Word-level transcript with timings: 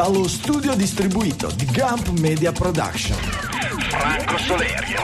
dallo 0.00 0.26
studio 0.28 0.74
distribuito 0.76 1.50
di 1.54 1.66
Gump 1.66 2.08
Media 2.20 2.52
Production. 2.52 3.18
Franco 3.18 4.38
Solerio, 4.38 5.02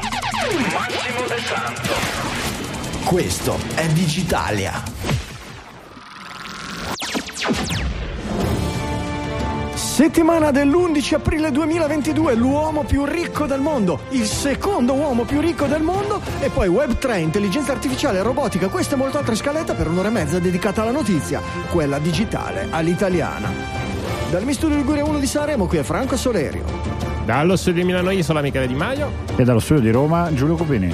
Massimo 0.73 1.27
De 1.29 1.39
Santo. 1.43 3.05
Questo 3.05 3.59
è 3.75 3.87
Digitalia. 3.89 4.83
Settimana 9.75 10.51
dell'11 10.51 11.15
aprile 11.15 11.51
2022, 11.51 12.35
l'uomo 12.35 12.85
più 12.85 13.05
ricco 13.05 13.45
del 13.45 13.61
mondo, 13.61 14.01
il 14.11 14.25
secondo 14.25 14.95
uomo 14.95 15.25
più 15.25 15.41
ricco 15.41 15.67
del 15.67 15.83
mondo 15.83 16.23
e 16.41 16.49
poi 16.49 16.69
Web3, 16.69 17.19
intelligenza 17.19 17.73
artificiale 17.73 18.21
e 18.21 18.23
robotica. 18.23 18.69
Questa 18.69 18.95
e 18.95 18.97
molto 18.97 19.19
altra 19.19 19.35
scaletta 19.35 19.75
per 19.75 19.89
un'ora 19.89 20.09
e 20.09 20.13
mezza 20.13 20.39
dedicata 20.39 20.81
alla 20.81 20.91
notizia, 20.91 21.43
quella 21.71 21.99
digitale, 21.99 22.69
all'italiana. 22.71 23.76
Dal 24.31 24.45
mio 24.45 24.55
studio 24.55 24.77
Liguria 24.77 25.05
1 25.05 25.19
di 25.21 25.27
Sanremo, 25.27 25.67
qui 25.67 25.79
è 25.79 25.83
Franco 25.85 26.17
Solerio. 26.17 26.65
Dallo 27.25 27.57
studio 27.57 27.83
di 27.83 27.87
Milano 27.87 28.11
Isola, 28.11 28.41
Michele 28.41 28.67
Di 28.67 28.75
Maio. 28.75 29.11
E 29.37 29.45
dallo 29.45 29.61
studio 29.61 29.83
di 29.83 29.91
Roma, 29.91 30.33
Giulio 30.35 30.57
Copini. 30.57 30.93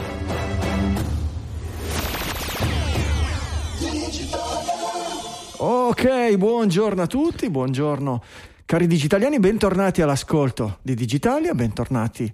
Ok, 5.57 6.37
buongiorno 6.37 7.03
a 7.03 7.07
tutti, 7.07 7.49
buongiorno 7.49 8.23
cari 8.67 8.87
digitaliani, 8.87 9.39
bentornati 9.39 10.03
all'ascolto 10.03 10.79
di 10.83 10.95
Digitalia, 10.95 11.55
bentornati 11.55 12.33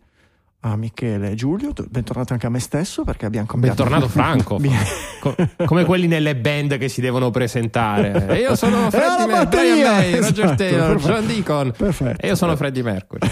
a 0.60 0.74
Michele 0.74 1.30
e 1.30 1.34
Giulio, 1.34 1.72
bentornato 1.88 2.32
anche 2.32 2.46
a 2.46 2.48
me 2.50 2.58
stesso 2.58 3.04
perché 3.04 3.26
abbiamo 3.26 3.46
cambiato. 3.46 3.84
Bentornato 3.84 4.08
Franco, 4.10 4.58
Co- 5.20 5.34
come 5.64 5.84
quelli 5.84 6.08
nelle 6.08 6.34
band 6.36 6.78
che 6.78 6.88
si 6.88 7.00
devono 7.00 7.30
presentare. 7.30 8.26
E 8.38 8.40
io 8.40 8.56
sono 8.56 8.90
Freddie 8.90 9.26
Mercury, 9.26 9.82
May, 9.82 10.12
esatto, 10.12 10.40
Roger 10.40 10.54
Taylor, 10.56 10.88
perfetto. 10.88 11.12
John 11.12 11.26
Deacon. 11.26 11.72
Perfetto. 11.76 12.20
E 12.20 12.26
io 12.26 12.34
sono 12.34 12.56
Freddie 12.56 12.82
Mercury. 12.82 13.28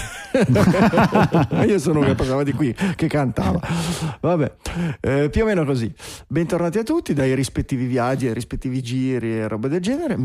io 1.66 1.78
sono 1.78 2.00
che 2.00 2.14
passava 2.14 2.42
di 2.42 2.52
qui, 2.52 2.74
che 2.94 3.06
cantava. 3.06 3.60
Vabbè, 4.20 4.52
eh, 5.00 5.28
più 5.30 5.42
o 5.42 5.46
meno 5.46 5.64
così. 5.64 5.92
Bentornati 6.26 6.78
a 6.78 6.82
tutti 6.82 7.12
dai 7.12 7.34
rispettivi 7.34 7.86
viaggi, 7.86 8.26
ai 8.26 8.34
rispettivi 8.34 8.82
giri 8.82 9.38
e 9.38 9.48
robe 9.48 9.68
del 9.68 9.80
genere. 9.80 10.16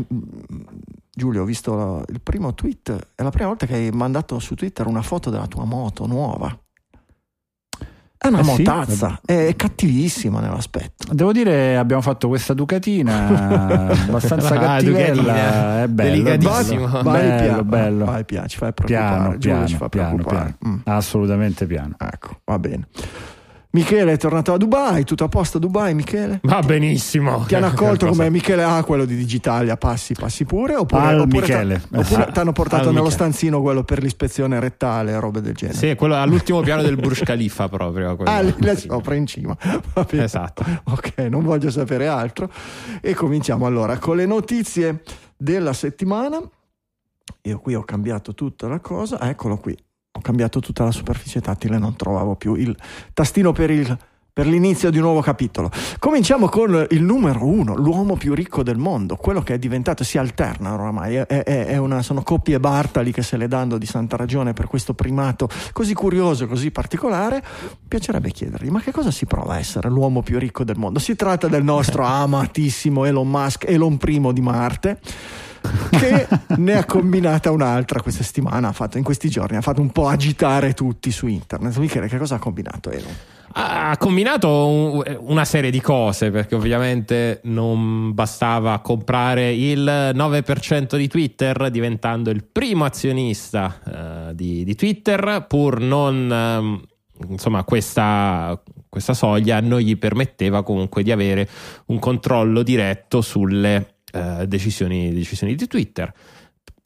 Giulio, 1.14 1.42
ho 1.42 1.44
visto 1.44 2.04
il 2.08 2.20
primo 2.20 2.54
tweet, 2.54 3.08
è 3.14 3.22
la 3.22 3.30
prima 3.30 3.48
volta 3.48 3.66
che 3.66 3.74
hai 3.74 3.90
mandato 3.90 4.38
su 4.38 4.54
Twitter 4.54 4.86
una 4.86 5.02
foto 5.02 5.30
della 5.30 5.46
tua 5.46 5.64
moto 5.64 6.06
nuova. 6.06 6.56
È 8.22 8.28
una 8.28 8.38
eh 8.38 8.44
motazza, 8.44 9.18
sì. 9.24 9.32
è 9.32 9.56
cattivissima 9.56 10.38
nell'aspetto. 10.38 11.12
Devo 11.12 11.32
dire, 11.32 11.76
abbiamo 11.76 12.02
fatto 12.02 12.28
questa 12.28 12.54
Ducatina 12.54 13.88
abbastanza 14.06 14.54
ah, 14.54 14.58
cattivella. 14.60 15.82
È 15.82 15.88
bello, 15.88 16.22
delicatissimo. 16.22 16.86
Vai, 16.86 17.02
vai, 17.02 17.02
bello, 17.02 17.42
piano, 17.42 17.64
bello. 17.64 18.04
Vai, 18.04 18.24
piano, 18.24 18.46
ci 18.46 18.58
fai 18.58 18.72
preoccupare. 18.72 19.18
Piano, 19.18 19.38
piano, 19.38 19.66
ci 19.66 19.74
fa 19.74 19.88
piano, 19.88 20.14
preoccupare. 20.14 20.54
piano. 20.56 20.74
Mm. 20.76 20.80
Assolutamente 20.84 21.66
piano. 21.66 21.96
Ecco, 21.98 22.36
va 22.44 22.58
bene. 22.60 22.86
Michele 23.74 24.12
è 24.12 24.16
tornato 24.18 24.52
a 24.52 24.58
Dubai, 24.58 25.04
tutto 25.04 25.24
a 25.24 25.28
posto 25.28 25.56
a 25.56 25.60
Dubai 25.60 25.94
Michele? 25.94 26.40
Va 26.42 26.60
benissimo. 26.60 27.44
Ti 27.46 27.54
hanno 27.54 27.66
accolto 27.68 28.04
come 28.08 28.28
Michele 28.28 28.62
A, 28.62 28.84
quello 28.84 29.06
di 29.06 29.16
Digitalia, 29.16 29.78
passi, 29.78 30.12
passi 30.12 30.44
pure? 30.44 30.76
Oppure, 30.76 31.00
Al 31.00 31.20
oppure 31.20 31.40
Michele. 31.40 31.80
T- 31.80 31.96
oppure 31.96 32.28
ti 32.32 32.38
hanno 32.38 32.52
portato 32.52 32.88
Al 32.88 32.94
nello 32.94 33.04
Michele. 33.04 33.14
stanzino 33.30 33.62
quello 33.62 33.82
per 33.82 34.02
l'ispezione 34.02 34.60
rettale 34.60 35.18
robe 35.18 35.40
del 35.40 35.54
genere? 35.54 35.78
Sì, 35.78 35.94
quello 35.94 36.16
all'ultimo 36.16 36.60
piano 36.60 36.82
del 36.82 36.96
Burj 36.96 37.22
Khalifa 37.22 37.70
proprio. 37.70 38.14
Quello. 38.14 38.30
Ah, 38.30 38.40
lì 38.42 38.76
sopra 38.76 39.14
in 39.14 39.26
cima. 39.26 39.56
Esatto. 40.10 40.64
Ok, 40.84 41.18
non 41.30 41.42
voglio 41.42 41.70
sapere 41.70 42.06
altro. 42.08 42.50
E 43.00 43.14
cominciamo 43.14 43.64
allora 43.64 43.96
con 43.96 44.16
le 44.16 44.26
notizie 44.26 45.02
della 45.34 45.72
settimana. 45.72 46.38
Io 47.44 47.58
qui 47.58 47.74
ho 47.74 47.82
cambiato 47.84 48.34
tutta 48.34 48.68
la 48.68 48.80
cosa, 48.80 49.18
eccolo 49.28 49.56
qui 49.56 49.74
ho 50.14 50.20
cambiato 50.20 50.60
tutta 50.60 50.84
la 50.84 50.90
superficie 50.90 51.40
tattile, 51.40 51.78
non 51.78 51.96
trovavo 51.96 52.36
più 52.36 52.54
il 52.54 52.76
tastino 53.14 53.52
per, 53.52 53.70
il, 53.70 53.96
per 54.30 54.46
l'inizio 54.46 54.90
di 54.90 54.98
un 54.98 55.04
nuovo 55.04 55.22
capitolo. 55.22 55.70
Cominciamo 55.98 56.50
con 56.50 56.86
il 56.90 57.02
numero 57.02 57.46
uno, 57.46 57.74
l'uomo 57.74 58.16
più 58.16 58.34
ricco 58.34 58.62
del 58.62 58.76
mondo, 58.76 59.16
quello 59.16 59.40
che 59.40 59.54
è 59.54 59.58
diventato, 59.58 60.04
si 60.04 60.18
alterna 60.18 60.74
oramai, 60.74 61.14
è, 61.14 61.26
è, 61.26 61.64
è 61.64 61.76
una, 61.78 62.02
sono 62.02 62.22
coppie 62.22 62.60
Bartali 62.60 63.10
che 63.10 63.22
se 63.22 63.38
le 63.38 63.48
danno 63.48 63.78
di 63.78 63.86
santa 63.86 64.16
ragione 64.16 64.52
per 64.52 64.66
questo 64.66 64.92
primato 64.92 65.48
così 65.72 65.94
curioso, 65.94 66.46
così 66.46 66.70
particolare. 66.70 67.42
Piacerebbe 67.88 68.30
chiedergli, 68.32 68.68
ma 68.68 68.82
che 68.82 68.92
cosa 68.92 69.10
si 69.10 69.24
prova 69.24 69.54
a 69.54 69.58
essere 69.58 69.88
l'uomo 69.88 70.20
più 70.20 70.38
ricco 70.38 70.62
del 70.62 70.76
mondo? 70.76 70.98
Si 70.98 71.16
tratta 71.16 71.48
del 71.48 71.64
nostro 71.64 72.04
amatissimo 72.04 73.06
Elon 73.06 73.30
Musk, 73.30 73.64
Elon 73.66 73.98
I 74.04 74.32
di 74.34 74.40
Marte 74.42 75.00
che 75.90 76.28
ne 76.56 76.76
ha 76.76 76.84
combinata 76.84 77.50
un'altra 77.50 78.00
questa 78.00 78.22
settimana, 78.22 78.68
ha 78.68 78.72
fatto, 78.72 78.98
in 78.98 79.04
questi 79.04 79.28
giorni, 79.28 79.56
ha 79.56 79.60
fatto 79.60 79.80
un 79.80 79.90
po' 79.90 80.08
agitare 80.08 80.74
tutti 80.74 81.10
su 81.10 81.26
internet. 81.26 81.76
Michele, 81.78 82.08
che 82.08 82.18
cosa 82.18 82.36
ha 82.36 82.38
combinato 82.38 82.90
Elon? 82.90 83.14
Ha 83.54 83.96
combinato 83.98 85.02
una 85.18 85.44
serie 85.44 85.70
di 85.70 85.80
cose 85.80 86.30
perché 86.30 86.54
ovviamente 86.54 87.40
non 87.44 88.14
bastava 88.14 88.78
comprare 88.78 89.52
il 89.52 89.84
9% 90.14 90.96
di 90.96 91.06
Twitter 91.06 91.68
diventando 91.70 92.30
il 92.30 92.44
primo 92.50 92.86
azionista 92.86 93.78
uh, 93.84 94.32
di, 94.32 94.64
di, 94.64 94.74
Twitter 94.74 95.44
pur 95.46 95.80
non 95.80 96.30
um, 96.30 96.82
insomma 97.28 97.62
questa, 97.64 98.58
questa 98.88 99.12
soglia 99.12 99.60
non 99.60 99.80
gli 99.80 99.98
permetteva 99.98 100.62
comunque 100.62 101.02
di 101.02 101.12
avere 101.12 101.46
un 101.86 101.98
controllo 101.98 102.62
diretto 102.62 103.20
sulle 103.20 103.91
eh, 104.12 104.46
decisioni, 104.46 105.12
decisioni, 105.12 105.54
di 105.54 105.66
Twitter. 105.66 106.12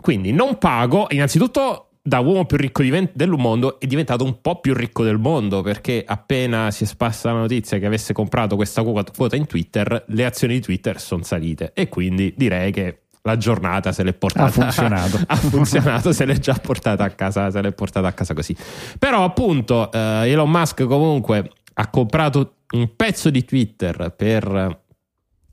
Quindi 0.00 0.32
non 0.32 0.58
pago, 0.58 1.06
innanzitutto 1.10 1.90
da 2.06 2.20
uomo 2.20 2.44
più 2.44 2.56
ricco 2.56 2.84
del 2.84 3.30
mondo 3.30 3.80
è 3.80 3.86
diventato 3.86 4.22
un 4.22 4.40
po' 4.40 4.60
più 4.60 4.74
ricco 4.74 5.02
del 5.02 5.18
mondo 5.18 5.62
perché 5.62 6.04
appena 6.06 6.70
si 6.70 6.84
è 6.84 6.86
spassa 6.86 7.32
la 7.32 7.40
notizia 7.40 7.78
che 7.78 7.86
avesse 7.86 8.12
comprato 8.12 8.54
questa 8.54 8.84
quota 8.84 9.34
in 9.34 9.46
Twitter, 9.46 10.04
le 10.06 10.24
azioni 10.24 10.54
di 10.54 10.60
Twitter 10.60 11.00
sono 11.00 11.24
salite. 11.24 11.72
E 11.74 11.88
quindi 11.88 12.32
direi 12.36 12.70
che 12.70 13.00
la 13.22 13.36
giornata 13.36 13.90
se 13.90 14.04
l'è 14.04 14.12
portata 14.12 14.46
ha 14.46 14.50
funzionato, 14.50 15.18
ha 15.26 15.34
funzionato 15.34 16.12
se 16.12 16.24
l'è 16.24 16.38
già 16.38 16.54
portata 16.54 17.02
a 17.02 17.10
casa 17.10 17.50
se 17.50 17.60
l'è 17.60 17.72
portata 17.72 18.06
a 18.06 18.12
casa 18.12 18.34
così. 18.34 18.56
Però 18.98 19.24
appunto 19.24 19.90
eh, 19.90 20.30
Elon 20.30 20.48
Musk 20.48 20.84
comunque 20.84 21.50
ha 21.74 21.88
comprato 21.88 22.54
un 22.72 22.94
pezzo 22.94 23.30
di 23.30 23.44
Twitter 23.44 24.14
per 24.16 24.84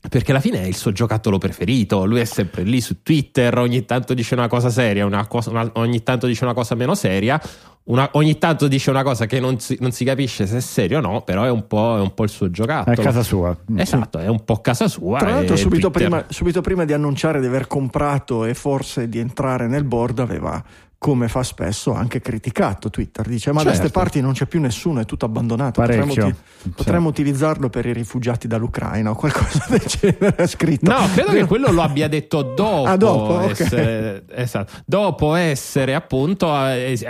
perché 0.08 0.30
alla 0.30 0.40
fine 0.40 0.62
è 0.62 0.66
il 0.66 0.76
suo 0.76 0.92
giocattolo 0.92 1.38
preferito, 1.38 2.04
lui 2.04 2.20
è 2.20 2.24
sempre 2.24 2.62
lì 2.62 2.80
su 2.80 3.02
Twitter, 3.02 3.56
ogni 3.58 3.84
tanto 3.84 4.14
dice 4.14 4.34
una 4.34 4.48
cosa 4.48 4.68
seria, 4.68 5.06
una 5.06 5.26
cosa, 5.26 5.50
una, 5.50 5.70
ogni 5.74 6.02
tanto 6.02 6.26
dice 6.26 6.44
una 6.44 6.52
cosa 6.52 6.74
meno 6.74 6.94
seria, 6.94 7.40
una, 7.84 8.08
ogni 8.12 8.38
tanto 8.38 8.66
dice 8.66 8.90
una 8.90 9.02
cosa 9.02 9.26
che 9.26 9.40
non 9.40 9.58
si, 9.58 9.76
non 9.80 9.92
si, 9.92 10.04
capisce 10.04 10.46
se 10.46 10.58
è 10.58 10.60
serio 10.60 10.98
o 10.98 11.00
no, 11.00 11.22
però 11.22 11.42
è 11.44 11.50
un, 11.50 11.66
è 11.68 12.00
un, 12.00 12.14
po', 12.14 12.24
il 12.24 12.30
suo 12.30 12.50
giocattolo. 12.50 12.96
È 12.96 13.02
casa 13.02 13.22
sua. 13.22 13.56
Esatto, 13.76 14.18
è 14.18 14.26
un 14.26 14.44
po' 14.44 14.60
casa 14.60 14.88
sua. 14.88 15.18
Tra 15.18 15.30
l'altro 15.30 15.56
subito 15.56 15.90
prima, 15.90 16.24
subito 16.28 16.62
prima 16.62 16.84
di 16.84 16.94
annunciare 16.94 17.40
di 17.40 17.46
aver 17.46 17.66
comprato 17.66 18.44
e 18.44 18.54
forse 18.54 19.08
di 19.08 19.18
entrare 19.18 19.66
nel 19.68 19.84
board 19.84 20.18
aveva 20.20 20.62
come 21.04 21.28
fa 21.28 21.42
spesso, 21.42 21.92
anche 21.92 22.22
criticato 22.22 22.88
Twitter. 22.88 23.28
Dice: 23.28 23.50
Ma 23.50 23.58
certo. 23.58 23.72
da 23.72 23.76
queste 23.76 23.92
parti 23.92 24.20
non 24.22 24.32
c'è 24.32 24.46
più 24.46 24.58
nessuno, 24.58 25.00
è 25.00 25.04
tutto 25.04 25.26
abbandonato. 25.26 25.82
Potremmo, 25.82 26.12
uti- 26.12 26.34
potremmo 26.74 27.08
utilizzarlo 27.10 27.68
per 27.68 27.84
i 27.84 27.92
rifugiati 27.92 28.48
dall'Ucraina 28.48 29.10
o 29.10 29.14
qualcosa 29.14 29.66
del 29.68 29.82
genere. 29.84 30.46
Scritto. 30.46 30.90
No, 30.90 31.06
credo 31.12 31.32
che 31.32 31.44
quello 31.44 31.70
lo 31.70 31.82
abbia 31.82 32.08
detto 32.08 32.40
dopo. 32.40 32.62
Ah, 32.94 32.96
dopo, 32.96 33.40
essere, 33.40 34.22
okay. 34.24 34.42
esatto, 34.42 34.72
dopo 34.86 35.34
essere 35.34 35.94
appunto, 35.94 36.50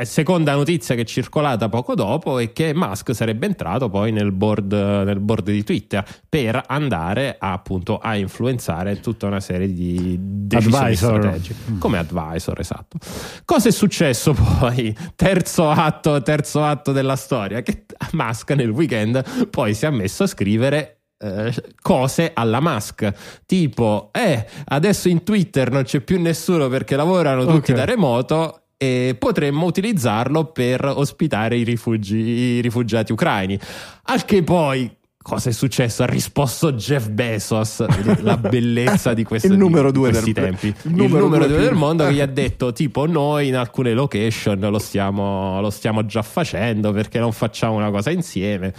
seconda 0.02 0.54
notizia 0.54 0.94
che 0.94 1.02
è 1.02 1.04
circolata 1.04 1.68
poco 1.68 1.94
dopo, 1.94 2.38
è 2.38 2.52
che 2.52 2.72
Musk 2.74 3.14
sarebbe 3.14 3.46
entrato 3.46 3.90
poi 3.90 4.12
nel 4.12 4.32
board, 4.32 4.72
nel 4.72 5.20
board 5.20 5.50
di 5.50 5.62
Twitter 5.62 6.04
per 6.28 6.62
andare 6.66 7.36
a, 7.38 7.52
appunto 7.52 7.98
a 7.98 8.16
influenzare 8.16 9.00
tutta 9.00 9.26
una 9.26 9.40
serie 9.40 9.72
di 9.72 10.16
decisioni 10.18 10.84
advisor. 10.84 11.20
strategiche 11.20 11.78
come 11.78 11.98
advisor. 11.98 12.58
Esatto. 12.58 12.98
Cosa 13.44 13.68
è 13.68 13.72
successo? 13.84 14.32
poi? 14.32 14.94
Terzo 15.14 15.70
atto, 15.70 16.22
terzo 16.22 16.62
atto 16.62 16.92
della 16.92 17.16
storia, 17.16 17.62
che 17.62 17.84
Musk 18.12 18.50
nel 18.52 18.70
weekend 18.70 19.48
poi 19.48 19.74
si 19.74 19.84
è 19.84 19.90
messo 19.90 20.24
a 20.24 20.26
scrivere 20.26 21.00
eh, 21.18 21.52
cose 21.80 22.32
alla 22.34 22.60
Musk 22.60 23.12
tipo 23.46 24.10
eh 24.12 24.44
adesso 24.66 25.08
in 25.08 25.22
Twitter 25.22 25.70
non 25.70 25.84
c'è 25.84 26.00
più 26.00 26.20
nessuno 26.20 26.68
perché 26.68 26.96
lavorano 26.96 27.42
tutti 27.46 27.70
okay. 27.70 27.76
da 27.76 27.84
remoto 27.84 28.62
e 28.76 29.14
potremmo 29.16 29.64
utilizzarlo 29.64 30.46
per 30.46 30.84
ospitare 30.84 31.56
i, 31.56 31.62
rifugi, 31.62 32.16
i 32.16 32.60
rifugiati 32.60 33.12
ucraini 33.12 33.58
al 34.04 34.24
che 34.24 34.42
poi 34.42 34.90
Cosa 35.24 35.48
è 35.48 35.52
successo? 35.54 36.02
Ha 36.02 36.06
risposto 36.06 36.74
Jeff 36.74 37.08
Bezos, 37.08 37.82
la 38.20 38.36
bellezza 38.36 39.14
di, 39.14 39.24
questo, 39.24 39.46
il 39.46 39.56
numero 39.56 39.90
di, 39.90 39.98
due 39.98 40.10
questi 40.10 40.34
del, 40.34 40.44
tempi. 40.44 40.66
Il 40.66 40.90
numero, 40.90 41.04
il 41.04 41.22
numero 41.22 41.46
due, 41.46 41.56
due 41.56 41.64
del 41.64 41.74
mondo 41.74 42.04
che 42.04 42.12
gli 42.12 42.20
ha 42.20 42.26
detto 42.28 42.74
tipo 42.74 43.06
noi 43.06 43.48
in 43.48 43.56
alcune 43.56 43.94
location 43.94 44.60
lo 44.60 44.78
stiamo, 44.78 45.62
lo 45.62 45.70
stiamo 45.70 46.04
già 46.04 46.20
facendo 46.20 46.92
perché 46.92 47.20
non 47.20 47.32
facciamo 47.32 47.76
una 47.76 47.90
cosa 47.90 48.10
insieme 48.10 48.74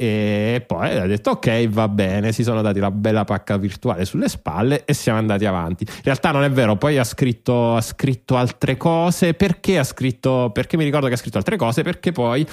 e 0.00 0.62
poi 0.64 0.96
ha 0.96 1.06
detto 1.06 1.30
ok 1.30 1.66
va 1.70 1.88
bene 1.88 2.30
si 2.30 2.44
sono 2.44 2.62
dati 2.62 2.78
la 2.78 2.92
bella 2.92 3.24
pacca 3.24 3.56
virtuale 3.56 4.04
sulle 4.04 4.28
spalle 4.28 4.84
e 4.84 4.94
siamo 4.94 5.18
andati 5.18 5.44
avanti. 5.44 5.84
In 5.88 6.02
realtà 6.04 6.30
non 6.30 6.44
è 6.44 6.50
vero 6.52 6.76
poi 6.76 6.98
ha 6.98 7.02
scritto, 7.02 7.74
ha 7.74 7.80
scritto 7.80 8.36
altre 8.36 8.76
cose. 8.76 9.34
Perché 9.34 9.76
ha 9.76 9.82
scritto 9.82 10.50
perché 10.52 10.76
mi 10.76 10.84
ricordo 10.84 11.08
che 11.08 11.14
ha 11.14 11.16
scritto 11.16 11.38
altre 11.38 11.56
cose? 11.56 11.82
Perché 11.82 12.12
poi 12.12 12.46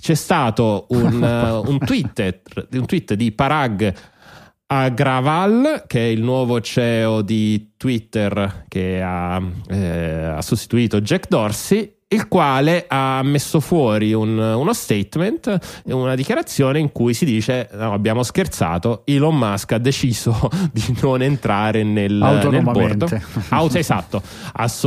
c'è 0.00 0.14
stato 0.14 0.86
un, 0.88 1.22
un, 1.66 1.78
tweet, 1.80 2.40
un 2.72 2.86
tweet 2.86 3.12
di 3.12 3.30
Parag 3.30 3.94
Agraval, 4.68 5.84
che 5.86 6.00
è 6.00 6.08
il 6.08 6.22
nuovo 6.22 6.62
CEO 6.62 7.20
di 7.20 7.72
Twitter 7.76 8.64
che 8.68 9.02
ha, 9.02 9.40
eh, 9.68 10.24
ha 10.34 10.40
sostituito 10.40 11.02
Jack 11.02 11.28
Dorsey, 11.28 11.95
il 12.08 12.28
quale 12.28 12.84
ha 12.86 13.20
messo 13.24 13.58
fuori 13.58 14.12
un, 14.12 14.38
uno 14.38 14.72
statement, 14.72 15.82
una 15.86 16.14
dichiarazione 16.14 16.78
in 16.78 16.92
cui 16.92 17.14
si 17.14 17.24
dice: 17.24 17.68
no, 17.72 17.92
abbiamo 17.92 18.22
scherzato, 18.22 19.02
Elon 19.06 19.36
Musk 19.36 19.72
ha 19.72 19.78
deciso 19.78 20.48
di 20.72 20.96
non 21.00 21.22
entrare 21.22 21.82
nel, 21.82 22.12
nel 22.12 22.62
board. 22.62 23.20
Auto, 23.48 23.78
esatto, 23.78 24.22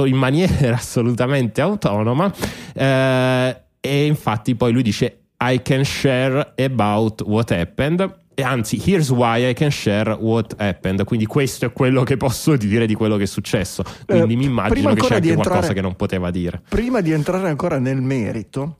in 0.05 0.15
maniera 0.15 0.75
assolutamente 0.77 1.59
autonoma. 1.59 2.31
Eh, 2.73 3.61
e 3.81 4.05
infatti 4.05 4.55
poi 4.55 4.71
lui 4.71 4.83
dice: 4.83 5.23
I 5.39 5.61
can 5.61 5.83
share 5.83 6.53
about 6.57 7.21
what 7.23 7.51
happened 7.51 8.27
anzi, 8.41 8.81
here's 8.83 9.09
why 9.09 9.49
I 9.49 9.53
can 9.53 9.71
share 9.71 10.11
what 10.11 10.55
happened. 10.57 11.03
Quindi 11.03 11.25
questo 11.25 11.65
è 11.65 11.71
quello 11.71 12.03
che 12.03 12.17
posso 12.17 12.55
dire 12.55 12.85
di 12.85 12.93
quello 12.93 13.17
che 13.17 13.23
è 13.23 13.27
successo. 13.27 13.83
Quindi 14.05 14.33
eh, 14.33 14.37
mi 14.37 14.45
immagino 14.45 14.93
che 14.93 15.01
c'è 15.01 15.15
anche 15.15 15.27
entrare, 15.29 15.49
qualcosa 15.49 15.73
che 15.73 15.81
non 15.81 15.95
poteva 15.95 16.31
dire. 16.31 16.61
Prima 16.67 17.01
di 17.01 17.11
entrare 17.11 17.49
ancora 17.49 17.79
nel 17.79 18.01
merito, 18.01 18.79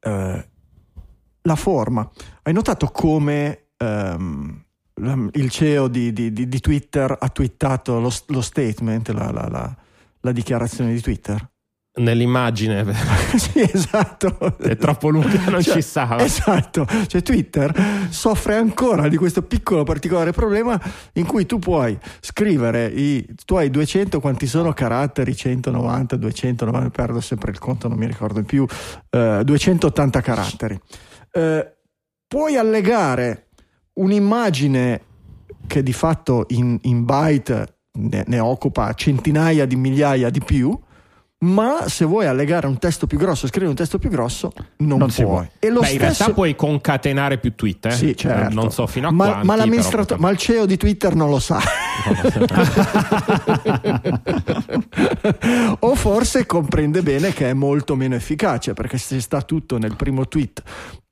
eh, 0.00 0.48
la 1.42 1.56
forma. 1.56 2.08
Hai 2.42 2.52
notato 2.52 2.86
come 2.86 3.68
ehm, 3.76 4.64
il 5.32 5.50
CEO 5.50 5.88
di, 5.88 6.12
di, 6.12 6.32
di, 6.32 6.48
di, 6.48 6.60
Twitter 6.60 7.16
ha 7.18 7.28
twittato 7.28 7.98
lo, 8.00 8.12
lo 8.26 8.40
statement, 8.40 9.08
la, 9.10 9.30
la, 9.30 9.48
la, 9.48 9.76
la 10.20 10.32
dichiarazione 10.32 10.92
di 10.92 11.00
Twitter? 11.00 11.50
Nell'immagine. 11.96 12.84
Sì 13.40 13.60
esatto. 13.60 14.56
È 14.58 14.76
troppo 14.76 15.08
lunga 15.08 15.50
non 15.50 15.62
cioè, 15.62 15.74
ci 15.74 15.82
stava. 15.82 16.22
esatto. 16.22 16.86
Cioè 17.06 17.22
Twitter 17.22 18.08
soffre 18.10 18.56
ancora 18.56 19.08
di 19.08 19.16
questo 19.16 19.42
piccolo 19.42 19.84
particolare 19.84 20.32
problema 20.32 20.80
in 21.14 21.26
cui 21.26 21.46
tu 21.46 21.58
puoi 21.58 21.96
scrivere 22.20 22.86
i 22.86 23.24
tuoi 23.44 23.70
200 23.70 24.20
quanti 24.20 24.46
sono 24.46 24.72
caratteri? 24.72 25.34
190 25.34 26.16
290 26.16 26.90
perdo 26.90 27.20
sempre 27.20 27.50
il 27.50 27.58
conto 27.58 27.88
non 27.88 27.98
mi 27.98 28.06
ricordo 28.06 28.42
più. 28.42 28.66
Eh, 29.08 29.42
280 29.44 30.20
caratteri. 30.20 30.80
Eh, 31.32 31.72
puoi 32.26 32.56
allegare 32.56 33.48
un'immagine 33.94 35.02
che 35.66 35.82
di 35.82 35.92
fatto 35.92 36.46
in, 36.48 36.78
in 36.82 37.04
byte 37.04 37.78
ne, 37.92 38.24
ne 38.26 38.38
occupa 38.38 38.92
centinaia 38.94 39.66
di 39.66 39.76
migliaia 39.76 40.30
di 40.30 40.40
più 40.40 40.76
ma 41.42 41.88
se 41.88 42.04
vuoi 42.04 42.26
allegare 42.26 42.66
un 42.66 42.78
testo 42.78 43.06
più 43.06 43.16
grosso, 43.16 43.46
scrivere 43.46 43.70
un 43.70 43.76
testo 43.76 43.98
più 43.98 44.10
grosso, 44.10 44.52
non, 44.78 44.98
non 44.98 45.10
puoi. 45.10 45.48
E 45.58 45.70
lo 45.70 45.80
Beh, 45.80 45.86
stesso... 45.86 45.94
in 45.94 46.00
realtà 46.00 46.32
puoi 46.32 46.54
concatenare 46.54 47.38
più 47.38 47.54
tweet, 47.54 47.86
eh? 47.86 47.92
Sì, 47.92 48.14
certo. 48.16 48.54
Non 48.54 48.70
so 48.70 48.86
fino 48.86 49.08
a 49.08 49.10
ma, 49.10 49.26
quanti, 49.26 49.46
ma, 49.46 49.56
l'amministratore, 49.56 50.20
ma 50.20 50.28
il 50.30 50.36
CEO 50.36 50.66
di 50.66 50.76
Twitter 50.76 51.14
non 51.14 51.30
lo 51.30 51.38
sa. 51.38 51.58
o 55.80 55.94
forse 55.94 56.44
comprende 56.44 57.02
bene 57.02 57.32
che 57.32 57.48
è 57.48 57.54
molto 57.54 57.96
meno 57.96 58.14
efficace, 58.14 58.74
perché 58.74 58.98
se 58.98 59.18
sta 59.20 59.40
tutto 59.40 59.78
nel 59.78 59.96
primo 59.96 60.28
tweet 60.28 60.62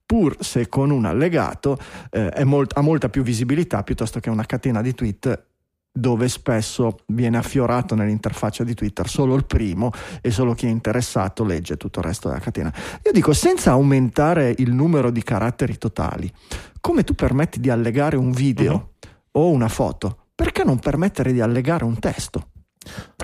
pur 0.05 0.37
se 0.41 0.69
con 0.69 0.91
un 0.91 1.05
allegato 1.05 1.79
eh, 2.11 2.45
molt- 2.45 2.77
ha 2.77 2.81
molta 2.81 3.11
più 3.11 3.23
visibilità 3.23 3.83
piuttosto 3.83 4.21
che 4.21 4.31
una 4.31 4.47
catena 4.47 4.81
di 4.81 4.95
tweet 4.95 5.47
dove 5.93 6.29
spesso 6.29 6.99
viene 7.07 7.39
affiorato 7.39 7.95
nell'interfaccia 7.95 8.63
di 8.63 8.75
Twitter 8.75 9.09
solo 9.09 9.35
il 9.35 9.45
primo 9.47 9.91
e 10.21 10.31
solo 10.31 10.55
chi 10.55 10.67
è 10.67 10.69
interessato 10.69 11.45
legge 11.45 11.77
tutto 11.77 11.99
il 12.01 12.05
resto 12.05 12.29
della 12.29 12.41
catena. 12.41 12.73
Io 13.05 13.13
dico, 13.13 13.33
senza 13.33 13.73
aumentare 13.73 14.55
il 14.59 14.73
numero 14.73 15.11
di 15.11 15.23
caratteri 15.23 15.77
totali, 15.77 16.31
come 16.81 17.05
tu 17.05 17.15
permetti 17.15 17.59
di 17.61 17.71
allegare 17.71 18.17
un 18.17 18.31
video 18.31 18.73
uh-huh. 19.33 19.43
o 19.43 19.51
una 19.51 19.69
foto, 19.69 20.27
perché 20.35 20.63
non 20.65 20.79
permettere 20.79 21.33
di 21.33 21.41
allegare 21.41 21.85
un 21.85 21.99
testo? 21.99 22.51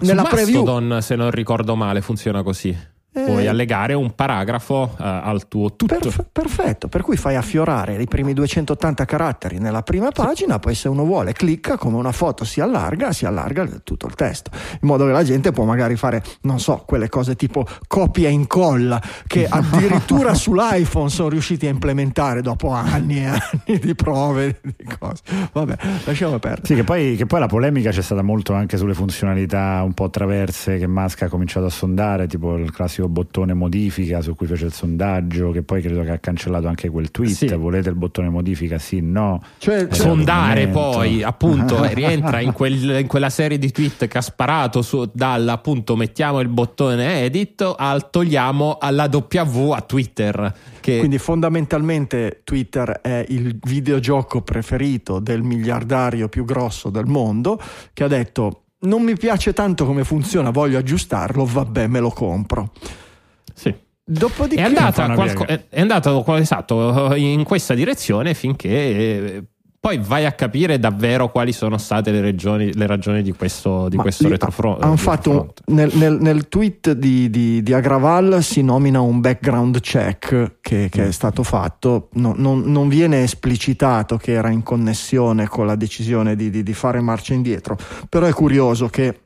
Nella 0.01 0.25
Su 0.25 0.35
Mastodon, 0.35 0.79
preview... 0.79 1.01
se 1.01 1.17
non 1.17 1.31
ricordo 1.31 1.77
male, 1.77 2.01
funziona 2.01 2.43
così. 2.43 2.77
Puoi 3.15 3.45
eh, 3.45 3.49
allegare 3.49 3.95
un 3.95 4.13
paragrafo 4.13 4.91
uh, 4.91 4.97
al 4.99 5.47
tuo 5.47 5.77
tutto. 5.77 5.97
Perf- 5.97 6.27
perfetto, 6.33 6.89
per 6.89 7.03
cui 7.03 7.17
fai 7.17 7.37
affiorare 7.37 8.03
i 8.03 8.07
primi 8.07 8.33
280 8.33 9.05
caratteri 9.05 9.59
nella 9.59 9.83
prima 9.83 10.11
pagina, 10.11 10.59
poi 10.59 10.75
se 10.75 10.89
uno 10.89 11.05
vuole 11.05 11.33
clicca 11.33 11.77
come 11.77 11.97
una 11.97 12.11
foto 12.11 12.45
si 12.45 12.61
allarga, 12.61 13.13
si 13.13 13.25
allarga 13.25 13.67
tutto 13.85 14.09
il 14.09 14.17
testo, 14.17 14.51
in 14.53 14.89
modo 14.89 15.07
che 15.07 15.13
la 15.13 15.23
gente 15.23 15.53
può 15.53 15.63
magari 15.63 15.95
fare, 15.95 16.25
non 16.41 16.59
so, 16.59 16.83
quelle 16.85 17.09
cose 17.09 17.37
tipo 17.37 17.65
copia 17.87 18.29
e 18.29 18.33
incolla 18.33 19.01
che 19.29 19.47
addirittura 19.49 20.35
sull'iPhone 20.35 21.09
sono 21.09 21.29
riusciti 21.29 21.69
a 21.69 21.71
implementare 21.71 22.43
dopo 22.43 22.71
anni 22.71 23.19
e 23.19 23.27
anni 23.27 23.79
di 23.79 23.95
prove, 23.95 24.59
di 24.61 24.75
cose. 24.99 25.23
Vabbè, 25.53 25.77
lasciamo 26.05 26.41
perdere. 26.41 26.67
Sì, 26.67 26.75
che 26.75 26.83
poi, 26.83 27.15
che 27.15 27.27
poi 27.27 27.39
la 27.39 27.47
polemica 27.47 27.91
c'è 27.91 28.03
stata 28.03 28.23
molto 28.23 28.55
anche 28.55 28.77
sulle 28.77 28.95
funzionalità 28.95 29.83
un 29.85 29.93
po' 29.95 30.11
traverse 30.11 30.79
che 30.79 30.89
Musk 30.89 31.23
ha 31.23 31.29
cominciato 31.29 31.67
a 31.67 31.71
sondare, 31.71 32.27
tipo 32.27 32.57
il 32.57 32.73
classico 32.73 33.04
classico 33.05 33.09
bottone 33.09 33.55
modifica 33.55 34.21
su 34.21 34.35
cui 34.35 34.47
fece 34.47 34.67
il 34.67 34.73
sondaggio, 34.73 35.51
che 35.51 35.63
poi 35.63 35.83
credo 35.83 36.03
che 36.03 36.11
ha 36.11 36.19
cancellato 36.19 36.67
anche 36.67 36.89
quel 36.89 37.11
tweet. 37.11 37.35
Sì. 37.35 37.55
Volete 37.55 37.89
il 37.89 37.95
bottone 37.95 38.29
modifica? 38.29 38.79
Sì, 38.79 39.01
no. 39.01 39.43
Cioè, 39.59 39.89
eh, 39.91 39.95
sondare 39.95 40.69
poi, 40.69 41.23
appunto, 41.23 41.85
rientra 41.93 42.41
in, 42.41 42.53
quel, 42.53 43.01
in, 43.01 43.07
quella 43.07 43.31
serie 43.31 43.59
di 43.59 43.71
tweet 43.71 44.07
che 44.07 44.19
ha 44.19 44.23
sparato 44.23 44.83
su, 44.83 45.09
dal 45.13 45.49
appunto 45.49 45.97
mettiamo 45.97 46.41
il 46.41 46.49
bottone 46.49 47.23
edit 47.23 47.75
al 47.77 48.11
togliamo 48.11 48.79
alla 48.81 49.09
W 49.11 49.71
a 49.71 49.81
Twitter. 49.81 50.55
Che... 50.81 50.99
Quindi 50.99 51.19
fondamentalmente 51.19 52.41
Twitter 52.45 53.01
è 53.01 53.25
il 53.29 53.59
videogioco 53.63 54.43
preferito 54.43 55.19
del 55.19 55.43
miliardario 55.43 56.29
più 56.29 56.45
grosso 56.45 56.91
del 56.91 57.07
mondo 57.07 57.59
che 57.93 58.05
ha 58.05 58.09
detto 58.09 58.64
non 58.85 59.03
mi 59.03 59.17
piace 59.17 59.53
tanto 59.53 59.85
come 59.85 60.05
funziona, 60.05 60.51
voglio 60.51 60.79
aggiustarlo, 60.79 61.45
vabbè, 61.45 61.87
me 61.87 62.01
lo 62.01 62.11
compro. 62.11 62.73
Sì. 63.53 63.75
Dopodiché 64.07 64.61
è 64.61 64.65
andata, 64.65 65.13
qualco, 65.15 65.47
è, 65.47 65.69
è 65.69 65.81
andata 65.81 66.23
esatto, 66.37 67.15
in 67.15 67.43
questa 67.45 67.75
direzione 67.75 68.35
finché 68.35 68.69
eh, 68.69 69.45
poi 69.85 69.99
vai 69.99 70.25
a 70.25 70.33
capire 70.33 70.79
davvero 70.79 71.31
quali 71.31 71.53
sono 71.53 71.77
state 71.77 72.11
le, 72.11 72.23
regioni, 72.23 72.73
le 72.73 72.87
ragioni 72.87 73.21
di 73.21 73.33
questo, 73.33 73.91
di 73.91 73.99
questo 73.99 74.31
retrofront. 74.31 74.83
Hanno 74.83 74.97
fatto 74.97 75.53
nel, 75.67 75.91
nel, 75.93 76.17
nel, 76.23 76.49
tweet 76.49 76.93
di, 76.93 77.29
di, 77.29 77.63
di, 77.63 77.73
Agraval 77.75 78.43
si 78.43 78.63
nomina 78.63 79.03
un 79.03 79.21
background 79.21 79.81
check 79.81 80.57
che, 80.63 80.89
che 80.89 81.03
mm. 81.03 81.09
è 81.09 81.13
stato 81.13 81.43
fatto, 81.43 82.09
no, 82.13 82.33
non, 82.35 82.63
non, 82.63 82.89
viene 82.89 83.25
esplicitato 83.25 84.17
che 84.17 84.33
era 84.33 84.49
in 84.49 84.63
connessione 84.63 85.49
con 85.49 85.67
la 85.67 85.77
decisione 85.77 86.35
di, 86.35 86.63
di 86.63 86.73
fare 86.73 87.03
marcia 87.03 87.35
indietro, 87.35 87.77
però 88.09 88.25
è 88.25 88.33
curioso 88.33 88.89
che 88.89 89.19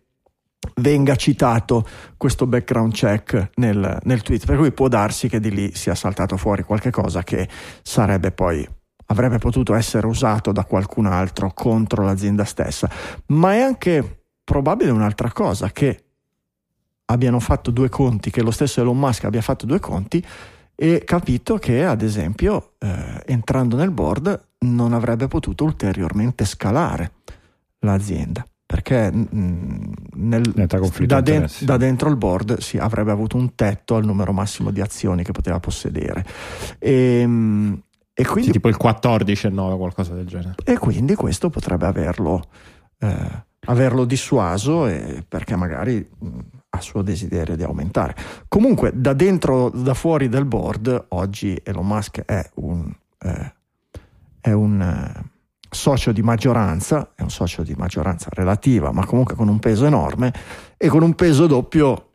venga 0.80 1.14
citato 1.14 1.86
questo 2.16 2.48
background 2.48 2.92
check 2.94 3.50
nel, 3.54 3.96
nel 4.02 4.22
tweet, 4.22 4.44
per 4.44 4.56
cui 4.56 4.72
può 4.72 4.88
darsi 4.88 5.28
che 5.28 5.38
di 5.38 5.52
lì 5.52 5.72
sia 5.76 5.94
saltato 5.94 6.36
fuori 6.36 6.64
qualche 6.64 6.90
cosa 6.90 7.22
che 7.22 7.48
sarebbe 7.80 8.32
poi 8.32 8.68
avrebbe 9.10 9.38
potuto 9.38 9.74
essere 9.74 10.06
usato 10.06 10.52
da 10.52 10.64
qualcun 10.64 11.06
altro 11.06 11.52
contro 11.54 12.04
l'azienda 12.04 12.44
stessa, 12.44 12.90
ma 13.26 13.54
è 13.54 13.60
anche 13.60 14.22
probabile 14.44 14.90
un'altra 14.90 15.32
cosa, 15.32 15.70
che 15.70 16.04
abbiano 17.06 17.40
fatto 17.40 17.70
due 17.70 17.88
conti, 17.88 18.30
che 18.30 18.42
lo 18.42 18.50
stesso 18.50 18.80
Elon 18.80 18.98
Musk 18.98 19.24
abbia 19.24 19.40
fatto 19.40 19.66
due 19.66 19.80
conti 19.80 20.24
e 20.74 21.02
capito 21.04 21.56
che 21.56 21.84
ad 21.84 22.02
esempio 22.02 22.74
eh, 22.78 23.22
entrando 23.26 23.76
nel 23.76 23.90
board 23.90 24.46
non 24.60 24.92
avrebbe 24.92 25.26
potuto 25.26 25.64
ulteriormente 25.64 26.44
scalare 26.44 27.12
l'azienda 27.80 28.44
perché 28.68 29.10
mh, 29.10 29.28
mm, 29.34 29.92
nel, 30.16 30.42
da, 31.06 31.20
de- 31.22 31.48
da, 31.60 31.76
dentro 31.78 32.10
il 32.10 32.16
board 32.16 32.58
si 32.58 32.76
avrebbe 32.76 33.10
avuto 33.10 33.38
un 33.38 33.54
tetto 33.54 33.96
al 33.96 34.04
numero 34.04 34.34
massimo 34.34 34.70
di 34.70 34.82
azioni 34.82 35.24
che 35.24 35.32
poteva 35.32 35.58
possedere. 35.58 36.22
E, 36.78 37.26
mh, 37.26 37.82
e 38.20 38.24
quindi, 38.24 38.46
sì, 38.46 38.50
tipo 38.50 38.68
il 38.68 38.76
14 38.76 39.46
e 39.46 39.50
9, 39.50 39.76
qualcosa 39.76 40.12
del 40.12 40.26
genere. 40.26 40.56
E 40.64 40.76
quindi 40.76 41.14
questo 41.14 41.50
potrebbe 41.50 41.86
averlo, 41.86 42.42
eh, 42.98 43.44
averlo 43.66 44.04
dissuaso 44.04 44.88
e, 44.88 45.24
perché 45.26 45.54
magari 45.54 46.04
mh, 46.18 46.38
ha 46.70 46.80
suo 46.80 47.02
desiderio 47.02 47.54
di 47.54 47.62
aumentare. 47.62 48.16
Comunque, 48.48 48.90
da 48.92 49.12
dentro, 49.12 49.70
da 49.70 49.94
fuori 49.94 50.28
del 50.28 50.46
board, 50.46 51.06
oggi 51.10 51.60
Elon 51.62 51.86
Musk 51.86 52.24
è 52.24 52.44
un, 52.54 52.92
eh, 53.20 53.54
è 54.40 54.50
un 54.50 54.80
eh, 54.80 55.30
socio 55.70 56.10
di 56.10 56.22
maggioranza, 56.22 57.12
è 57.14 57.22
un 57.22 57.30
socio 57.30 57.62
di 57.62 57.74
maggioranza 57.76 58.30
relativa, 58.32 58.90
ma 58.90 59.06
comunque 59.06 59.36
con 59.36 59.46
un 59.46 59.60
peso 59.60 59.86
enorme 59.86 60.32
e 60.76 60.88
con 60.88 61.04
un 61.04 61.14
peso 61.14 61.46
doppio 61.46 62.14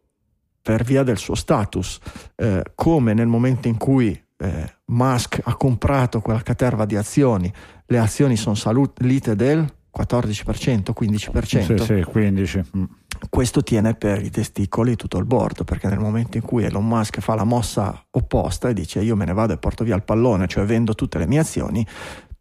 per 0.62 0.84
via 0.84 1.04
del 1.04 1.18
suo 1.18 1.36
status, 1.36 1.98
eh, 2.36 2.62
come 2.76 3.14
nel 3.14 3.28
momento 3.28 3.70
in 3.70 3.78
cui 3.78 4.22
eh, 4.44 4.74
Musk 4.86 5.40
ha 5.44 5.56
comprato 5.56 6.20
quella 6.22 6.42
caterva 6.42 6.86
di 6.86 6.96
azioni, 6.96 7.52
le 7.86 7.98
azioni 7.98 8.36
sono 8.36 8.56
salite 8.56 9.36
del 9.36 9.66
14%, 9.96 10.92
15%. 10.98 11.44
Sì, 11.46 11.78
sì, 11.78 12.04
15. 12.04 12.64
Mm. 12.78 12.84
Questo 13.30 13.64
tiene 13.64 13.94
per 13.94 14.24
i 14.24 14.30
testicoli 14.30 14.96
tutto 14.96 15.18
il 15.18 15.26
board, 15.26 15.64
perché 15.64 15.88
nel 15.88 16.00
momento 16.00 16.38
in 16.38 16.44
cui 16.44 16.64
Elon 16.66 16.86
Musk 16.86 17.20
fa 17.20 17.36
la 17.36 17.44
mossa 17.44 18.06
opposta 18.12 18.70
e 18.70 18.74
dice 18.74 19.00
io 19.02 19.16
me 19.16 19.26
ne 19.26 19.34
vado 19.34 19.54
e 19.54 19.58
porto 19.58 19.84
via 19.84 19.96
il 19.96 20.04
pallone, 20.04 20.48
cioè 20.48 20.66
vendo 20.66 20.94
tutte 20.94 21.20
le 21.20 21.28
mie 21.28 21.40
azioni, 21.40 21.86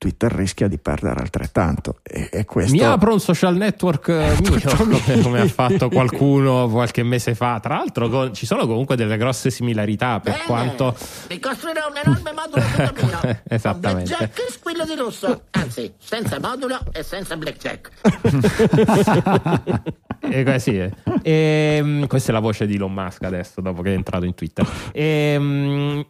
Twitter 0.03 0.33
rischia 0.33 0.67
di 0.67 0.79
perdere 0.79 1.21
altrettanto. 1.21 2.01
E, 2.03 2.29
e 2.33 2.45
questo... 2.45 2.73
Mi 2.73 2.81
apro 2.81 3.13
un 3.13 3.21
social 3.21 3.55
network 3.55 4.09
eh, 4.09 4.37
mio, 4.43 4.61
come, 4.77 5.01
come, 5.23 5.41
ha 5.41 5.47
fatto 5.47 5.89
qualcuno 5.89 6.69
qualche 6.69 7.05
mese 7.05 7.37
fa. 7.37 7.61
Tra 7.61 7.77
l'altro, 7.77 8.09
con, 8.09 8.35
ci 8.35 8.45
sono 8.45 8.67
comunque 8.67 8.97
delle 8.97 9.17
grosse 9.17 9.51
similarità 9.51 10.19
per 10.19 10.33
Bene, 10.33 10.45
quanto. 10.47 10.97
Vi 11.29 11.39
costruirò 11.39 11.89
un 11.89 11.97
enorme 12.03 12.33
modulo 12.33 12.65
tutto. 12.89 13.41
Esattamente. 13.49 14.17
Blackjack 14.17 14.39
e 14.41 14.51
squillo 14.51 14.85
di 14.85 14.97
lusso. 14.97 15.43
Anzi, 15.51 15.95
senza 15.99 16.41
modulo 16.41 16.81
e 16.91 17.05
senza 17.05 17.37
blackjack. 17.37 17.91
e 20.19 20.43
così 20.43 20.79
è. 20.79 20.91
E, 21.23 21.79
um, 21.81 22.07
questa 22.09 22.31
è 22.31 22.35
la 22.35 22.41
voce 22.41 22.67
di 22.67 22.75
Elon 22.75 22.93
Musk 22.93 23.23
adesso, 23.23 23.61
dopo 23.61 23.83
che 23.83 23.93
è 23.93 23.95
entrato 23.95 24.25
in 24.25 24.35
Twitter. 24.35 24.67
E, 24.91 25.37
um, 25.39 26.05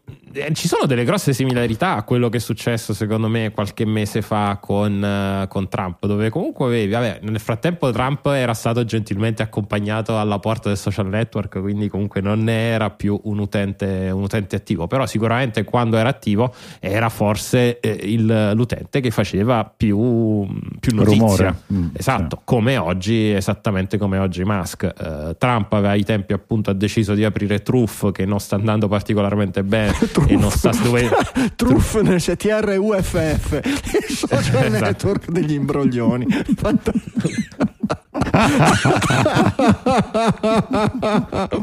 ci 0.55 0.67
sono 0.67 0.87
delle 0.87 1.05
grosse 1.05 1.35
similarità 1.35 1.95
a 1.95 2.05
quello 2.05 2.31
che 2.31 2.39
è 2.39 2.41
successo, 2.41 2.95
secondo 2.95 3.29
me, 3.29 3.51
qualche 3.51 3.82
qualche 3.83 3.87
mese 3.87 4.23
fa 4.23 4.59
con, 4.61 5.03
uh, 5.03 5.49
con, 5.49 5.69
Trump, 5.69 6.05
dove 6.07 6.31
comunque 6.31 6.67
avevi, 6.67 6.93
vabbè, 6.93 7.21
nel 7.23 7.41
frattempo 7.41 7.91
Trump 7.91 8.27
era 8.27 8.55
stato 8.55 8.85
gentilmente 8.85 9.43
accompagnato 9.43 10.19
alla 10.19 10.39
porta 10.39 10.69
del 10.69 10.79
social 10.79 11.09
network, 11.09 11.61
quindi 11.61 11.89
comunque 11.89 12.21
non 12.21 12.49
era 12.49 12.91
più 12.91 13.19
un 13.25 13.39
utente, 13.39 14.11
un 14.13 14.23
utente 14.23 14.57
attivo, 14.57 14.87
però 14.87 15.07
sicuramente 15.07 15.65
quando 15.65 15.97
era 15.97 16.09
attivo 16.09 16.53
era 16.81 17.09
forse 17.09 17.81
eh, 17.81 17.91
il, 18.03 18.53
l'utente 18.55 19.01
che 19.01 19.11
faceva 19.11 19.65
più, 19.65 20.47
più 20.81 20.95
notizia. 20.95 21.57
Mm, 21.73 21.89
esatto, 21.95 22.37
sì. 22.39 22.43
come 22.45 22.77
oggi, 22.77 23.33
esattamente 23.33 23.99
come 23.99 24.19
oggi 24.19 24.45
Musk. 24.45 24.91
Uh, 24.99 25.37
Trump 25.39 25.73
aveva 25.73 25.91
ai 25.91 26.05
tempi 26.05 26.33
appunto 26.33 26.71
ha 26.71 26.75
deciso 26.75 27.15
di 27.15 27.25
aprire 27.25 27.63
Truff 27.63 28.11
che 28.13 28.25
non 28.25 28.41
sta 28.41 28.57
andando 28.57 28.89
particolarmente 28.89 29.63
bene 29.63 29.95
e 30.27 30.37
non 30.37 30.51
sta 30.51 30.71
dove 30.83 31.09
Truff 31.57 32.01
nel 32.01 32.21
CTR 32.21 32.77
UFF 32.79 33.72
il 33.73 34.15
social 34.15 34.65
esatto. 34.65 34.85
network 34.85 35.31
degli 35.31 35.53
imbroglioni. 35.53 36.27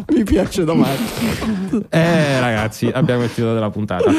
Mi 0.09 0.23
piace 0.23 0.63
matto. 0.63 1.85
Eh, 1.89 2.39
ragazzi, 2.39 2.87
abbiamo 2.87 3.23
il 3.23 3.31
titolo 3.31 3.53
della 3.53 3.69
puntata. 3.69 4.11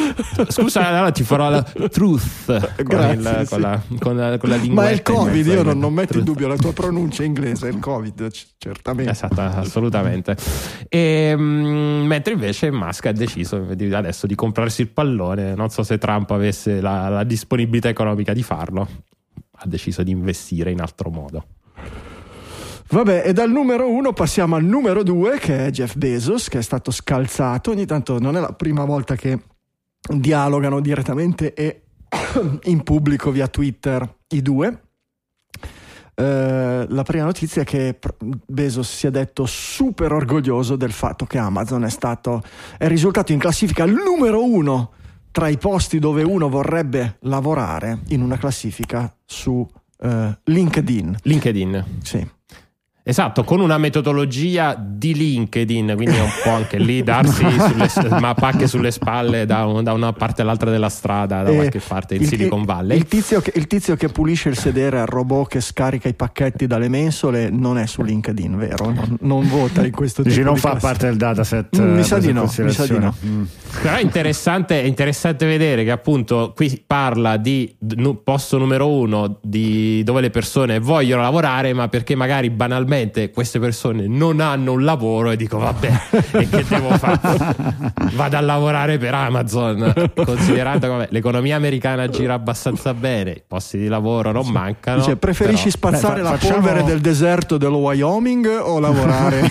Scusa, 0.49 0.87
allora 0.87 1.11
ti 1.11 1.25
farò 1.25 1.51
la 1.51 1.61
truth 1.63 2.47
Grazie, 2.85 2.85
con, 2.85 3.01
il, 3.11 3.41
sì. 3.43 3.49
con, 3.49 3.61
la, 3.61 3.83
con, 3.99 4.17
la, 4.17 4.39
con 4.39 4.49
la 4.49 4.57
lingua. 4.57 4.85
Ma 4.85 4.91
è 4.91 4.93
il 4.93 5.03
Covid, 5.03 5.45
io 5.45 5.65
non, 5.65 5.81
non 5.81 5.93
metto 5.93 6.19
in 6.19 6.25
dubbio 6.25 6.47
la 6.47 6.55
tua 6.55 6.73
pronuncia 6.73 7.25
inglese, 7.25 7.67
è 7.67 7.73
il 7.73 7.81
Covid, 7.81 8.31
certamente. 8.59 9.11
Esatto, 9.11 9.41
assolutamente. 9.41 10.37
E, 10.89 11.35
mh, 11.35 12.07
mentre 12.07 12.35
invece 12.35 12.71
Musk 12.71 13.07
ha 13.07 13.13
deciso 13.13 13.67
adesso 13.93 14.29
di 14.29 14.37
comprarsi 14.37 14.83
il 14.83 14.89
pallone. 14.91 15.57
Non 15.57 15.71
so 15.71 15.83
se 15.83 15.99
Trump 15.99 16.31
avesse 16.31 16.81
la, 16.81 17.09
la 17.09 17.25
disponibilità 17.25 17.89
economica 17.89 18.33
di 18.33 18.45
farlo. 18.45 18.87
Ha 19.63 19.67
deciso 19.67 20.05
di 20.05 20.13
investire 20.13 20.71
in 20.71 20.81
altro 20.81 21.11
modo. 21.11 21.45
Vabbè, 22.93 23.23
e 23.25 23.33
dal 23.33 23.51
numero 23.51 23.89
uno 23.89 24.13
passiamo 24.13 24.57
al 24.57 24.65
numero 24.65 25.05
due, 25.05 25.39
che 25.39 25.67
è 25.67 25.71
Jeff 25.71 25.95
Bezos, 25.95 26.49
che 26.49 26.59
è 26.59 26.63
stato 26.63 26.91
scalzato. 26.91 27.71
Ogni 27.71 27.87
tanto 27.87 28.19
non 28.19 28.37
è 28.37 28.41
la 28.41 28.53
prima 28.53 28.85
volta 28.85 29.15
che 29.15 29.39
dialogano 30.01 30.81
direttamente 30.81 31.55
e 31.55 31.83
in 32.65 32.83
pubblico 32.83 33.31
via 33.31 33.47
Twitter 33.47 34.17
i 34.29 34.43
due. 34.43 34.83
Uh, 36.17 36.85
la 36.89 37.03
prima 37.05 37.25
notizia 37.25 37.63
è 37.63 37.65
che 37.65 37.97
Bezos 38.19 38.93
si 38.93 39.07
è 39.07 39.11
detto 39.11 39.47
super 39.47 40.13
orgoglioso 40.13 40.75
del 40.75 40.93
fatto 40.93 41.25
che 41.25 41.39
Amazon 41.39 41.85
è 41.85 41.89
stato 41.89 42.43
è 42.77 42.89
risultato 42.89 43.33
in 43.33 43.39
classifica 43.39 43.87
numero 43.87 44.45
uno 44.45 44.93
tra 45.31 45.49
i 45.49 45.57
posti 45.57 45.99
dove 45.99 46.23
uno 46.23 46.51
vorrebbe 46.51 47.19
lavorare 47.21 48.01
in 48.09 48.21
una 48.21 48.37
classifica 48.37 49.15
su 49.25 49.53
uh, 49.55 50.09
LinkedIn. 50.45 51.19
LinkedIn. 51.23 51.85
Sì. 52.03 52.39
Esatto, 53.03 53.45
con 53.45 53.61
una 53.61 53.79
metodologia 53.79 54.77
di 54.79 55.15
LinkedIn, 55.15 55.95
quindi 55.97 56.17
è 56.17 56.21
un 56.21 56.31
po' 56.45 56.51
anche 56.51 56.79
lì 56.79 57.03
darsi 57.03 57.47
sulle, 57.89 58.21
mappacche 58.21 58.67
sulle 58.67 58.91
spalle 58.91 59.47
da, 59.47 59.65
un, 59.65 59.83
da, 59.83 59.95
una 59.95 60.13
parte 60.13 60.43
all'altra 60.43 60.71
della 60.71 60.91
strada, 60.91 61.43
da 61.43 61.51
eh, 61.51 61.55
qualche 61.55 61.81
parte 61.81 62.17
in 62.17 62.23
il, 62.23 62.29
Silicon 62.29 62.65
Valley. 62.65 62.99
Il 62.99 63.07
tizio, 63.07 63.41
che, 63.41 63.53
il 63.55 63.67
tizio, 63.67 63.97
che, 63.97 64.09
pulisce 64.09 64.51
il 64.51 64.57
sedere 64.57 65.01
al 65.01 65.07
robot 65.07 65.49
che 65.49 65.61
scarica 65.63 66.09
i 66.09 66.15
pacchetti 66.15 66.67
dalle 66.67 66.89
mensole 66.89 67.49
non 67.49 67.79
è 67.79 67.87
su 67.87 68.03
LinkedIn, 68.03 68.59
vero? 68.59 68.91
Non, 68.91 69.17
non 69.21 69.49
vota 69.49 69.85
in 69.85 69.93
questo 69.93 70.21
Dici, 70.23 70.37
tipo 70.37 70.49
non 70.49 70.55
di 70.57 70.61
fa 70.61 70.71
classe. 70.73 70.87
parte 70.87 71.07
del 71.07 71.17
dataset. 71.17 71.81
Mm, 71.81 71.95
mi, 71.95 72.03
sa 72.05 72.19
di 72.19 72.33
no, 72.33 72.51
mi 72.59 72.71
sa 72.71 72.87
di 72.87 72.99
no. 72.99 73.15
Mm. 73.25 73.43
Però 73.81 73.95
è 73.95 74.03
interessante, 74.03 74.83
è 74.83 74.85
interessante 74.85 75.47
vedere 75.47 75.85
che 75.85 75.91
appunto 75.91 76.53
qui 76.55 76.83
parla 76.87 77.39
di 77.39 77.75
posto 78.23 78.59
numero 78.59 78.89
uno 78.91 79.39
di 79.43 80.03
dove 80.05 80.21
le 80.21 80.31
persone 80.31 80.81
vogliono 80.81 81.23
lavorare, 81.23 81.73
ma 81.73 81.89
perché 81.89 82.15
magari 82.15 82.51
banalmente 82.51 82.89
queste 83.33 83.61
persone 83.61 84.07
non 84.07 84.41
hanno 84.41 84.73
un 84.73 84.85
lavoro 84.85 85.31
e 85.31 85.37
dico 85.37 85.59
vabbè, 85.59 86.01
e 86.33 86.49
che 86.49 86.65
devo 86.69 86.91
fare? 86.99 87.19
Vado 88.15 88.37
a 88.37 88.41
lavorare 88.41 88.99
per 88.99 89.15
Amazon, 89.15 90.11
considerando 90.15 90.99
che 90.99 91.09
l'economia 91.11 91.57
americana 91.57 92.09
gira 92.09 92.35
abbastanza 92.35 92.93
bene, 92.95 93.31
i 93.31 93.43
posti 93.47 93.79
di 93.79 93.87
lavoro 93.87 94.33
non 94.33 94.49
mancano. 94.49 94.99
Dice, 94.99 95.17
preferisci 95.17 95.71
però... 95.79 95.97
spazzare 95.97 96.17
Beh, 96.17 96.23
la 96.23 96.31
facciamo... 96.31 96.55
polvere 96.55 96.83
del 96.83 97.01
deserto 97.01 97.57
dello 97.59 97.79
Wyoming 97.79 98.47
o 98.47 98.79
lavorare 98.81 99.51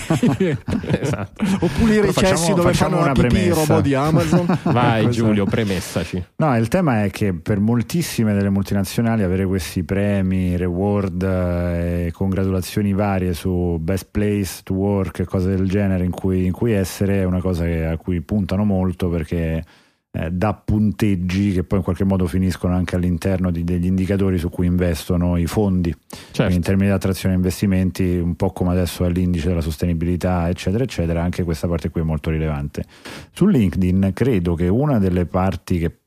esatto. 1.00 1.44
o 1.60 1.68
pulire 1.78 2.08
i 2.08 2.14
cessi 2.14 2.52
dove 2.52 2.74
fanno 2.74 2.98
una 2.98 3.12
pipì 3.12 3.26
i 3.26 3.28
premessa. 3.28 3.60
robot 3.60 3.80
di 3.82 3.94
Amazon? 3.94 4.58
Vai 4.64 5.10
Giulio, 5.10 5.44
premessaci. 5.46 6.22
No, 6.36 6.56
il 6.56 6.68
tema 6.68 7.04
è 7.04 7.10
che 7.10 7.32
per 7.32 7.58
moltissime 7.58 8.34
delle 8.34 8.50
multinazionali 8.50 9.22
avere 9.22 9.46
questi 9.46 9.82
premi, 9.82 10.56
reward 10.56 11.22
eh, 11.22 12.06
e 12.06 12.12
congratulazioni 12.12 12.92
varie 12.92 13.29
su 13.32 13.78
best 13.80 14.08
place 14.10 14.60
to 14.62 14.74
work 14.74 15.20
e 15.20 15.24
cose 15.24 15.54
del 15.54 15.68
genere 15.68 16.04
in 16.04 16.10
cui, 16.10 16.44
in 16.46 16.52
cui 16.52 16.72
essere 16.72 17.20
è 17.20 17.24
una 17.24 17.40
cosa 17.40 17.64
che- 17.64 17.84
a 17.86 17.96
cui 17.96 18.20
puntano 18.20 18.64
molto 18.64 19.08
perché 19.08 19.64
eh, 20.12 20.28
dà 20.28 20.54
punteggi 20.54 21.52
che 21.52 21.62
poi 21.62 21.78
in 21.78 21.84
qualche 21.84 22.02
modo 22.02 22.26
finiscono 22.26 22.74
anche 22.74 22.96
all'interno 22.96 23.52
di- 23.52 23.62
degli 23.62 23.86
indicatori 23.86 24.38
su 24.38 24.48
cui 24.50 24.66
investono 24.66 25.36
i 25.36 25.46
fondi. 25.46 25.94
Certo. 26.32 26.52
in 26.52 26.60
termini 26.62 26.88
di 26.88 26.92
attrazione 26.94 27.36
investimenti, 27.36 28.16
un 28.16 28.34
po' 28.34 28.50
come 28.50 28.70
adesso 28.72 29.04
è 29.04 29.10
l'indice 29.10 29.46
della 29.48 29.60
sostenibilità, 29.60 30.48
eccetera, 30.48 30.82
eccetera, 30.82 31.22
anche 31.22 31.44
questa 31.44 31.68
parte 31.68 31.90
qui 31.90 32.00
è 32.00 32.04
molto 32.04 32.30
rilevante. 32.30 32.84
Su 33.32 33.46
LinkedIn 33.46 34.10
credo 34.12 34.54
che 34.54 34.66
una 34.66 34.98
delle 34.98 35.26
parti 35.26 35.78
che 35.78 35.98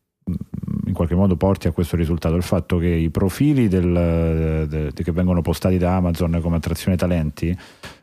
in 0.93 0.99
qualche 0.99 1.15
modo 1.15 1.35
porti 1.35 1.67
a 1.67 1.71
questo 1.71 1.95
risultato 1.95 2.35
il 2.35 2.43
fatto 2.43 2.77
che 2.77 2.87
i 2.87 3.09
profili 3.09 3.67
del- 3.67 4.67
de- 4.69 4.91
de- 4.93 5.03
che 5.03 5.11
vengono 5.11 5.41
postati 5.41 5.79
da 5.79 5.95
Amazon 5.95 6.39
come 6.41 6.57
attrazione 6.57 6.95
talenti 6.95 7.57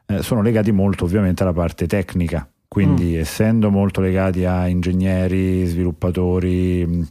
eh, 0.06 0.22
sono 0.22 0.42
legati 0.42 0.72
molto 0.72 1.04
ovviamente 1.04 1.44
alla 1.44 1.52
parte 1.52 1.86
tecnica. 1.86 2.46
Quindi, 2.66 3.16
essendo 3.16 3.68
molto 3.68 4.00
legati 4.00 4.44
a 4.44 4.68
ingegneri, 4.68 5.66
sviluppatori, 5.66 6.86
mh, 6.86 7.08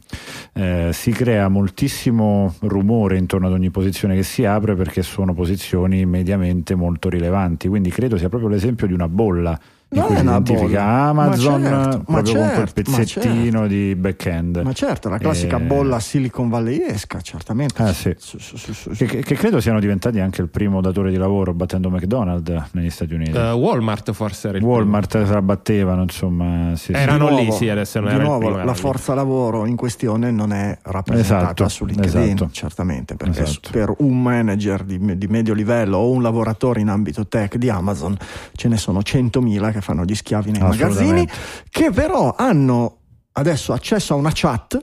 eh, 0.54 0.90
si 0.90 1.10
crea 1.10 1.48
moltissimo 1.48 2.54
rumore 2.60 3.18
intorno 3.18 3.46
ad 3.46 3.52
ogni 3.52 3.68
posizione 3.68 4.14
che 4.14 4.22
si 4.22 4.46
apre 4.46 4.74
perché 4.74 5.02
sono 5.02 5.34
posizioni 5.34 6.06
mediamente 6.06 6.74
molto 6.74 7.10
rilevanti. 7.10 7.68
Quindi, 7.68 7.90
credo 7.90 8.16
sia 8.16 8.30
proprio 8.30 8.48
l'esempio 8.48 8.86
di 8.86 8.94
una 8.94 9.06
bolla 9.08 9.58
Non 9.92 10.06
cui 10.06 10.14
è 10.14 10.20
una 10.20 10.40
bolla. 10.40 10.84
Amazon 10.84 11.62
Ma 11.62 11.68
certo, 11.68 12.02
ma 12.06 12.22
proprio 12.22 12.34
con 12.34 12.42
quel 12.44 12.54
certo, 12.54 12.72
pezzettino 12.92 13.66
di 13.66 13.94
back-end. 13.96 14.60
Ma 14.62 14.72
certo, 14.72 15.08
la 15.08 15.18
classica 15.18 15.56
Eh, 15.56 15.60
bolla 15.62 15.98
Silicon 15.98 16.48
Valleyesca, 16.48 17.20
certamente. 17.20 17.82
Ah, 17.82 17.92
sì. 17.92 18.14
Su- 18.16 18.38
su- 18.38 18.56
su- 18.56 18.72
su- 18.72 18.90
Che, 18.90 19.06
che- 19.06 19.34
credo 19.34 19.60
siano 19.60 19.80
diventati 19.80 20.20
anche 20.20 20.42
il 20.42 20.48
primo 20.48 20.80
datore 20.80 21.10
di 21.10 21.16
lavoro 21.16 21.52
battendo 21.54 21.90
McDonald's 21.90 22.68
negli 22.72 22.88
Stati 22.90 23.14
Uniti. 23.14 23.32
Eh, 23.32 23.50
Walmart 23.50 24.12
forse 24.12 24.48
era 24.50 24.58
il 24.58 24.62
Walmart 24.62 25.24
se 25.24 25.32
la 25.32 25.42
battevano, 25.42 26.02
insomma. 26.02 26.76
Sì, 26.76 26.84
sì. 26.84 26.92
Erano 26.92 27.28
Di 27.30 27.34
lì, 27.34 27.42
nuovo- 27.46 27.56
sì, 27.56 27.68
adesso 27.68 27.98
non 27.98 28.08
di 28.10 28.14
era 28.14 28.22
nuovo, 28.24 28.46
primo, 28.50 28.64
la 28.64 28.74
forza 28.74 29.14
lavoro 29.14 29.66
in 29.66 29.74
questione 29.74 30.30
non 30.30 30.52
è 30.52 30.78
rappresentata 30.82 31.42
Esatto, 31.42 31.68
su 31.68 31.84
LinkedIn, 31.84 32.20
esatto. 32.34 32.48
certamente, 32.52 33.16
perché 33.16 33.42
Esatto. 33.42 33.70
per 33.72 33.92
un 33.98 34.22
manager 34.22 34.84
di, 34.84 35.18
di 35.18 35.26
medio 35.26 35.52
livello 35.52 35.96
o 35.98 36.10
un 36.12 36.22
lavoratore 36.22 36.78
in 36.80 36.88
ambito 36.90 37.26
tech 37.26 37.56
di 37.56 37.68
Amazon 37.68 38.16
ce 38.54 38.68
ne 38.68 38.76
sono 38.76 39.00
100.000 39.00 39.72
che 39.72 39.78
fanno 39.80 40.04
gli 40.04 40.14
schiavi 40.14 40.50
nei 40.52 40.60
magazzini, 40.62 41.26
che 41.68 41.90
però 41.90 42.34
hanno 42.36 42.96
adesso 43.32 43.72
accesso 43.72 44.14
a 44.14 44.16
una 44.16 44.30
chat, 44.32 44.78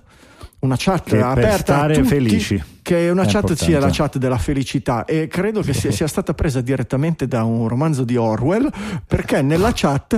una 0.60 0.76
chat 0.78 1.04
Che 1.04 1.10
per 1.18 1.24
aperta 1.24 1.54
a 1.54 1.58
stare 1.58 1.94
tutti, 1.96 2.08
felici. 2.08 2.64
che 2.82 3.10
una 3.10 3.22
È 3.22 3.26
chat 3.26 3.36
importante. 3.50 3.64
sia 3.64 3.80
la 3.80 3.90
chat 3.92 4.18
della 4.18 4.38
felicità 4.40 5.06
e 5.06 5.28
credo 5.28 5.62
che 5.62 5.74
sia, 5.74 5.92
sia 5.92 6.08
stata 6.08 6.34
presa 6.34 6.62
direttamente 6.62 7.28
da 7.28 7.44
un 7.44 7.68
romanzo 7.68 8.04
di 8.04 8.16
Orwell 8.16 8.68
perché 9.06 9.44
nella 9.44 9.72
chat 9.74 10.18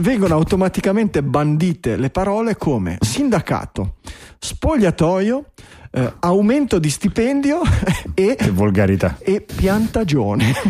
vengono 0.00 0.34
automaticamente 0.34 1.22
bandite 1.22 1.96
le 1.96 2.08
parole 2.08 2.56
come 2.56 2.96
sindacato, 3.00 3.96
spogliatoio, 4.38 5.44
eh, 5.96 6.12
aumento 6.20 6.80
di 6.80 6.90
stipendio 6.90 7.60
e 8.14 8.36
volgarità. 8.52 9.16
e 9.20 9.40
piantagione. 9.40 10.52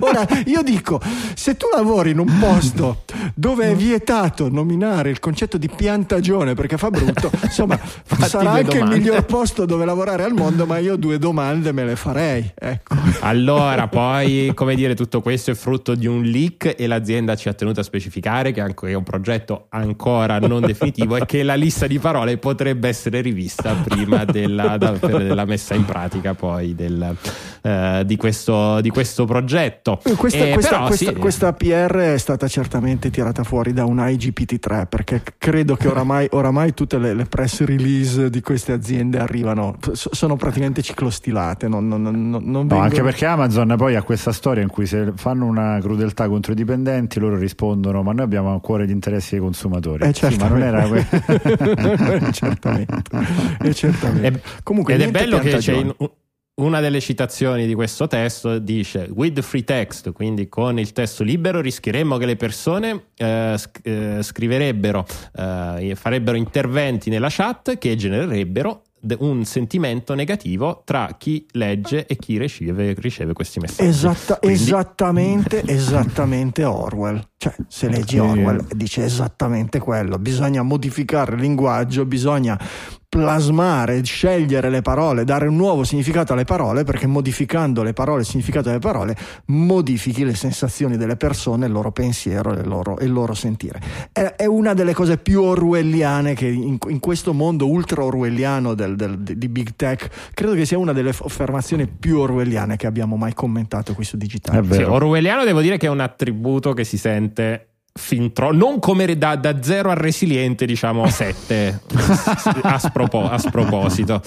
Ora 0.00 0.26
io 0.46 0.62
dico: 0.62 1.00
se 1.34 1.56
tu 1.56 1.66
lavori 1.72 2.10
in 2.10 2.18
un 2.18 2.38
posto 2.40 3.04
dove 3.34 3.70
è 3.70 3.76
vietato 3.76 4.48
nominare 4.50 5.10
il 5.10 5.20
concetto 5.20 5.56
di 5.58 5.68
piantagione 5.74 6.54
perché 6.54 6.76
fa 6.76 6.90
brutto, 6.90 7.30
insomma, 7.42 7.78
sarà 8.04 8.50
due 8.50 8.60
anche 8.60 8.78
domande. 8.78 8.96
il 8.96 9.00
miglior 9.00 9.24
posto 9.24 9.64
dove 9.64 9.84
lavorare 9.84 10.24
al 10.24 10.32
mondo, 10.32 10.66
ma 10.66 10.78
io 10.78 10.96
due 10.96 11.18
domande 11.18 11.70
me 11.70 11.84
le 11.84 11.96
farei. 11.96 12.52
Ecco. 12.54 12.96
Allora, 13.20 13.86
poi, 13.86 14.50
come 14.54 14.74
dire, 14.74 14.94
tutto 14.94 15.20
questo 15.20 15.52
è 15.52 15.54
frutto 15.54 15.94
di 15.94 16.06
un 16.06 16.22
leak 16.22 16.74
e 16.76 16.86
l'azienda 16.88 17.36
ci 17.36 17.48
ha 17.48 17.54
tenuto 17.54 17.78
a 17.78 17.84
specificare 17.84 18.50
che 18.50 18.62
è 18.64 18.94
un 18.94 19.04
progetto 19.04 19.66
ancora 19.68 20.38
non 20.40 20.62
definitivo 20.62 21.16
e 21.16 21.26
che 21.26 21.42
la 21.44 21.54
lista 21.54 21.86
di 21.86 21.98
parole 21.98 22.38
potrebbe 22.38 22.88
essere 22.88 23.03
rivista 23.10 23.74
prima 23.86 24.24
della, 24.24 24.76
da- 24.76 24.92
per 24.92 25.34
la 25.34 25.44
messa 25.44 25.74
in 25.74 25.84
pratica 25.84 26.34
poi 26.34 26.74
del, 26.74 27.16
eh, 27.62 28.02
di, 28.04 28.16
questo, 28.16 28.80
di 28.80 28.90
questo 28.90 29.24
progetto. 29.24 30.00
Questa, 30.16 30.44
Eh, 30.44 30.52
questa- 30.52 30.70
però, 30.76 30.86
questa- 30.86 31.10
sì, 31.12 31.16
questa 31.16 31.52
PR 31.52 31.96
è 32.14 32.18
stata 32.18 32.46
certamente 32.48 33.10
tirata 33.10 33.42
fuori 33.44 33.72
da 33.72 33.84
un 33.84 33.98
IGPT3 33.98 34.86
perché 34.88 35.22
credo 35.38 35.76
che 35.76 35.88
oramai, 35.88 36.26
oramai 36.30 36.74
tutte 36.74 36.98
le, 36.98 37.14
le 37.14 37.24
press 37.26 37.62
release 37.64 38.30
di 38.30 38.40
queste 38.40 38.72
aziende 38.72 39.18
arrivano, 39.18 39.76
so- 39.92 40.10
sono 40.12 40.36
praticamente 40.36 40.82
ciclostilate. 40.82 41.68
Non, 41.68 41.86
non, 41.88 42.02
non, 42.02 42.28
non 42.44 42.66
No, 42.66 42.78
anche 42.80 43.02
perché 43.02 43.26
Amazon 43.26 43.74
poi 43.76 43.96
ha 43.96 44.02
questa 44.02 44.32
storia 44.32 44.62
in 44.62 44.68
cui 44.68 44.86
se 44.86 45.12
fanno 45.16 45.46
una 45.46 45.78
crudeltà 45.80 46.28
contro 46.28 46.52
i 46.52 46.54
dipendenti 46.54 47.18
loro 47.20 47.36
rispondono 47.36 48.02
ma 48.02 48.12
noi 48.12 48.24
abbiamo 48.24 48.54
a 48.54 48.60
cuore 48.60 48.86
gli 48.86 48.90
interessi 48.90 49.32
dei 49.32 49.40
consumatori. 49.40 50.04
Eh, 50.04 50.12
Sì, 50.14 50.36
ma 50.38 50.48
non 50.48 50.62
era 50.62 50.82
que- 50.88 51.06
certamente. 52.32 52.93
Certamente. 53.02 53.56
Eh, 53.68 53.74
certamente. 53.74 54.26
E- 54.26 54.40
Comunque, 54.62 54.94
ed 54.94 55.00
è 55.02 55.10
bello 55.10 55.38
che 55.38 55.56
c'è 55.56 55.72
in- 55.74 55.94
una 56.56 56.78
delle 56.80 57.00
citazioni 57.00 57.66
di 57.66 57.74
questo 57.74 58.06
testo 58.06 58.60
dice 58.60 59.08
with 59.12 59.40
free 59.40 59.64
text 59.64 60.12
quindi 60.12 60.48
con 60.48 60.78
il 60.78 60.92
testo 60.92 61.24
libero 61.24 61.60
rischieremmo 61.60 62.16
che 62.16 62.26
le 62.26 62.36
persone 62.36 63.06
eh, 63.16 63.58
eh, 63.82 64.18
scriverebbero 64.22 65.04
eh, 65.36 65.96
farebbero 65.96 66.36
interventi 66.36 67.10
nella 67.10 67.26
chat 67.28 67.76
che 67.76 67.96
genererebbero 67.96 68.82
un 69.18 69.44
sentimento 69.44 70.14
negativo 70.14 70.80
tra 70.84 71.16
chi 71.18 71.44
legge 71.54 72.06
e 72.06 72.16
chi 72.16 72.38
riceve, 72.38 72.94
riceve 72.98 73.32
questi 73.32 73.58
messaggi 73.58 73.88
Esatta- 73.88 74.36
Quindi- 74.38 74.62
esattamente, 74.62 75.62
esattamente 75.66 76.62
Orwell. 76.64 77.20
Cioè, 77.44 77.54
se 77.68 77.88
leggi 77.90 78.14
Sì. 78.14 78.18
Orwell 78.20 78.64
dice 78.74 79.04
esattamente 79.04 79.78
quello. 79.78 80.18
Bisogna 80.18 80.62
modificare 80.62 81.34
il 81.34 81.42
linguaggio, 81.42 82.06
bisogna 82.06 82.58
plasmare, 83.14 84.02
scegliere 84.02 84.70
le 84.70 84.82
parole, 84.82 85.22
dare 85.22 85.46
un 85.46 85.54
nuovo 85.54 85.84
significato 85.84 86.32
alle 86.32 86.42
parole, 86.44 86.82
perché 86.82 87.06
modificando 87.06 87.84
le 87.84 87.92
parole, 87.92 88.22
il 88.22 88.26
significato 88.26 88.66
delle 88.68 88.80
parole, 88.80 89.14
modifichi 89.46 90.24
le 90.24 90.34
sensazioni 90.34 90.96
delle 90.96 91.14
persone, 91.14 91.66
il 91.66 91.72
loro 91.72 91.92
pensiero 91.92 92.52
e 92.56 92.60
il 92.62 92.66
loro, 92.66 92.96
il 93.00 93.12
loro 93.12 93.34
sentire. 93.34 93.80
È, 94.10 94.34
è 94.36 94.46
una 94.46 94.74
delle 94.74 94.94
cose 94.94 95.16
più 95.18 95.42
orwelliane 95.42 96.34
che 96.34 96.48
in, 96.48 96.76
in 96.88 96.98
questo 96.98 97.32
mondo 97.32 97.68
ultra 97.68 98.02
orwelliano 98.02 98.74
del- 98.74 98.96
del- 98.96 99.18
di 99.20 99.48
Big 99.48 99.74
Tech, 99.76 100.08
credo 100.34 100.54
che 100.54 100.64
sia 100.64 100.78
una 100.78 100.92
delle 100.92 101.10
affermazioni 101.10 101.86
più 101.86 102.18
orwelliane 102.18 102.74
che 102.76 102.88
abbiamo 102.88 103.14
mai 103.16 103.32
commentato 103.32 103.94
qui 103.94 104.02
su 104.02 104.16
Digitale. 104.16 104.58
È 104.68 104.72
Sì, 104.74 104.82
orwelliano 104.82 105.44
devo 105.44 105.60
dire 105.60 105.76
che 105.76 105.86
è 105.86 105.90
un 105.90 106.00
attributo 106.00 106.72
che 106.72 106.82
si 106.82 106.98
sente 106.98 107.33
fin 107.92 108.32
troppo, 108.32 108.54
non 108.54 108.78
come 108.80 109.16
da, 109.16 109.36
da 109.36 109.62
zero 109.62 109.90
a 109.90 109.94
resiliente, 109.94 110.66
diciamo 110.66 111.06
7 111.08 111.80
a, 112.62 112.78
spropo- 112.78 113.28
a 113.28 113.38
sproposito. 113.38 114.20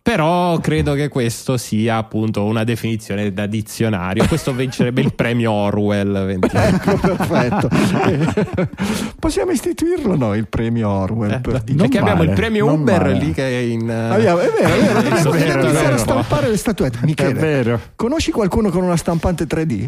Però 0.00 0.56
credo 0.60 0.94
che 0.94 1.08
questo 1.08 1.58
sia 1.58 1.98
appunto 1.98 2.44
una 2.44 2.64
definizione 2.64 3.30
da 3.34 3.44
dizionario. 3.44 4.26
Questo 4.26 4.54
vincerebbe 4.54 5.02
il 5.02 5.12
premio 5.14 5.52
Orwell 5.52 6.24
20 6.24 6.48
Ecco, 6.50 6.96
perfetto. 6.96 7.68
Eh, 8.06 8.68
Possiamo 9.20 9.50
istituirlo 9.50 10.16
noi 10.16 10.38
il 10.38 10.48
premio 10.48 10.88
Orwell 10.88 11.42
per 11.42 11.60
Digitale. 11.60 11.76
Perché 11.76 11.98
abbiamo 11.98 12.22
il 12.22 12.30
premio 12.30 12.72
Uber 12.72 13.00
male. 13.02 13.18
lì 13.18 13.32
che 13.34 13.46
è 13.48 13.60
in. 13.60 13.90
eh, 13.90 14.08
Abbiamo- 14.14 14.38
è 14.38 14.50
vero, 14.50 14.74
è 14.74 14.80
vero, 14.80 15.02
dobbiamo 15.02 15.34
iniziare 15.34 15.92
a 15.94 15.98
stampare 15.98 16.48
le 16.48 16.56
statuette. 16.56 16.98
Michele, 17.02 17.30
È 17.30 17.34
vero. 17.34 17.80
conosci 17.94 18.30
qualcuno 18.30 18.70
con 18.70 18.84
una 18.84 18.96
stampante 18.96 19.44
3D? 19.44 19.86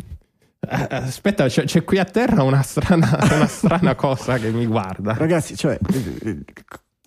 Eh, 0.68 0.86
Aspetta, 0.90 1.46
c'è, 1.46 1.64
c'è 1.64 1.84
qui 1.84 1.98
a 1.98 2.04
terra 2.04 2.42
una 2.42 2.62
strana, 2.62 3.18
una 3.34 3.46
strana 3.46 3.94
cosa 3.94 4.36
che 4.38 4.50
mi 4.50 4.66
guarda. 4.66 5.14
Ragazzi, 5.14 5.56
cioè, 5.56 5.78
eh, 5.92 6.28
eh, 6.28 6.38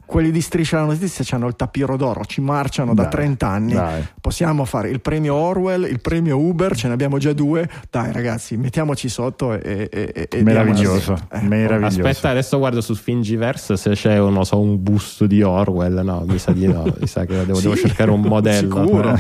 quelli 0.06 0.32
di 0.32 0.42
Striscia 0.42 0.80
la 0.80 0.86
Notizia 0.86 1.24
hanno 1.36 1.48
il 1.48 1.56
tapiro 1.56 1.96
d'oro, 1.96 2.26
ci 2.26 2.42
marciano 2.42 2.94
da 2.96 3.04
Dai, 3.04 3.12
30 3.12 3.48
anni. 3.48 3.74
dai. 3.74 4.06
Possiamo 4.20 4.66
fare 4.66 4.90
il 4.90 5.02
premio 5.02 5.36
Orwell, 5.36 5.84
il 5.84 6.02
premio 6.02 6.38
Uber, 6.40 6.76
ce 6.76 6.88
ne 6.88 6.94
abbiamo 6.94 7.20
già 7.20 7.32
due. 7.34 7.70
Dai, 7.90 8.12
ragazzi, 8.12 8.58
mettiamoci 8.58 9.08
sotto 9.08 9.54
e. 9.54 9.88
e- 9.92 10.28
e- 10.30 10.42
Meraviglioso, 10.44 11.14
diamo- 11.14 11.46
eh, 11.46 11.48
meraviglioso. 11.48 12.02
Aspetta, 12.08 12.30
adesso 12.30 12.58
guardo 12.58 12.82
su 12.82 12.96
Fingiverse 12.96 13.78
se 13.78 13.92
c'è 13.92 14.20
un, 14.20 14.34
non 14.34 14.46
so, 14.46 14.60
un 14.60 14.82
busto 14.82 15.26
di 15.28 15.42
Orwell. 15.44 16.02
No, 16.04 16.24
mi 16.28 16.38
sa 16.40 16.52
di 16.52 16.68
no. 16.68 16.84
Mi 17.00 17.08
sa 17.08 17.26
che 17.26 17.46
devo, 17.46 17.60
devo 17.62 17.76
Sì, 17.76 17.82
cercare 17.82 18.10
un 18.12 18.22
modello. 18.22 18.84
sicuro. 18.84 19.18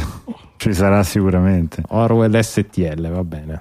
Ci 0.57 0.73
sarà 0.73 1.01
sicuramente. 1.03 1.81
Orwell 1.89 2.39
STL, 2.39 3.09
va 3.09 3.23
bene. 3.23 3.59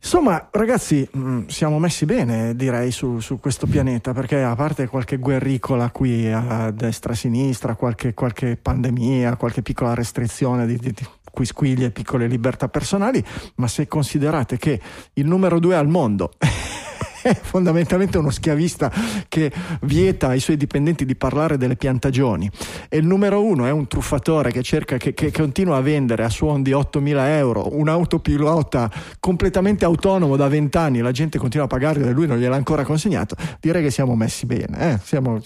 Insomma, 0.00 0.48
ragazzi, 0.52 1.06
mh, 1.10 1.46
siamo 1.46 1.78
messi 1.78 2.04
bene, 2.04 2.54
direi, 2.54 2.90
su, 2.90 3.18
su 3.18 3.40
questo 3.40 3.66
pianeta, 3.66 4.12
perché 4.12 4.42
a 4.42 4.54
parte 4.54 4.86
qualche 4.86 5.18
guerricola 5.18 5.90
qui 5.90 6.30
a 6.30 6.70
destra 6.70 7.12
e 7.12 7.14
a 7.14 7.18
sinistra, 7.18 7.74
qualche, 7.74 8.14
qualche 8.14 8.56
pandemia, 8.56 9.36
qualche 9.36 9.60
piccola 9.60 9.94
restrizione 9.94 10.66
di, 10.66 10.78
di, 10.78 10.92
di 10.92 11.06
quisquiglie 11.30 11.90
piccole 11.90 12.26
libertà 12.26 12.68
personali, 12.68 13.22
ma 13.56 13.68
se 13.68 13.86
considerate 13.86 14.56
che 14.56 14.80
il 15.14 15.26
numero 15.26 15.58
due 15.58 15.76
al 15.76 15.88
mondo 15.88 16.32
è 17.28 17.34
fondamentalmente 17.34 18.18
uno 18.18 18.30
schiavista 18.30 18.90
che 19.28 19.52
vieta 19.82 20.28
ai 20.28 20.40
suoi 20.40 20.56
dipendenti 20.56 21.04
di 21.04 21.14
parlare 21.14 21.56
delle 21.56 21.76
piantagioni. 21.76 22.50
E 22.88 22.96
il 22.98 23.06
numero 23.06 23.44
uno 23.44 23.66
è 23.66 23.70
un 23.70 23.86
truffatore 23.86 24.50
che 24.50 24.62
cerca 24.62 24.96
che, 24.96 25.14
che 25.14 25.30
continua 25.30 25.76
a 25.76 25.80
vendere 25.80 26.24
a 26.24 26.28
suon 26.28 26.62
di 26.62 26.72
8.000 26.72 27.16
euro 27.28 27.76
un 27.76 27.88
autopilota 27.88 28.90
completamente 29.20 29.84
autonomo 29.84 30.36
da 30.36 30.48
20 30.48 30.76
anni 30.76 31.00
la 31.00 31.12
gente 31.12 31.38
continua 31.38 31.66
a 31.66 31.68
pagarlo 31.68 32.06
e 32.06 32.12
lui 32.12 32.26
non 32.26 32.38
gliel'ha 32.38 32.56
ancora 32.56 32.84
consegnato. 32.84 33.36
Direi 33.60 33.82
che 33.82 33.90
siamo 33.90 34.14
messi 34.14 34.46
bene 34.46 34.92
eh? 34.94 34.98
Siamo- 35.02 35.40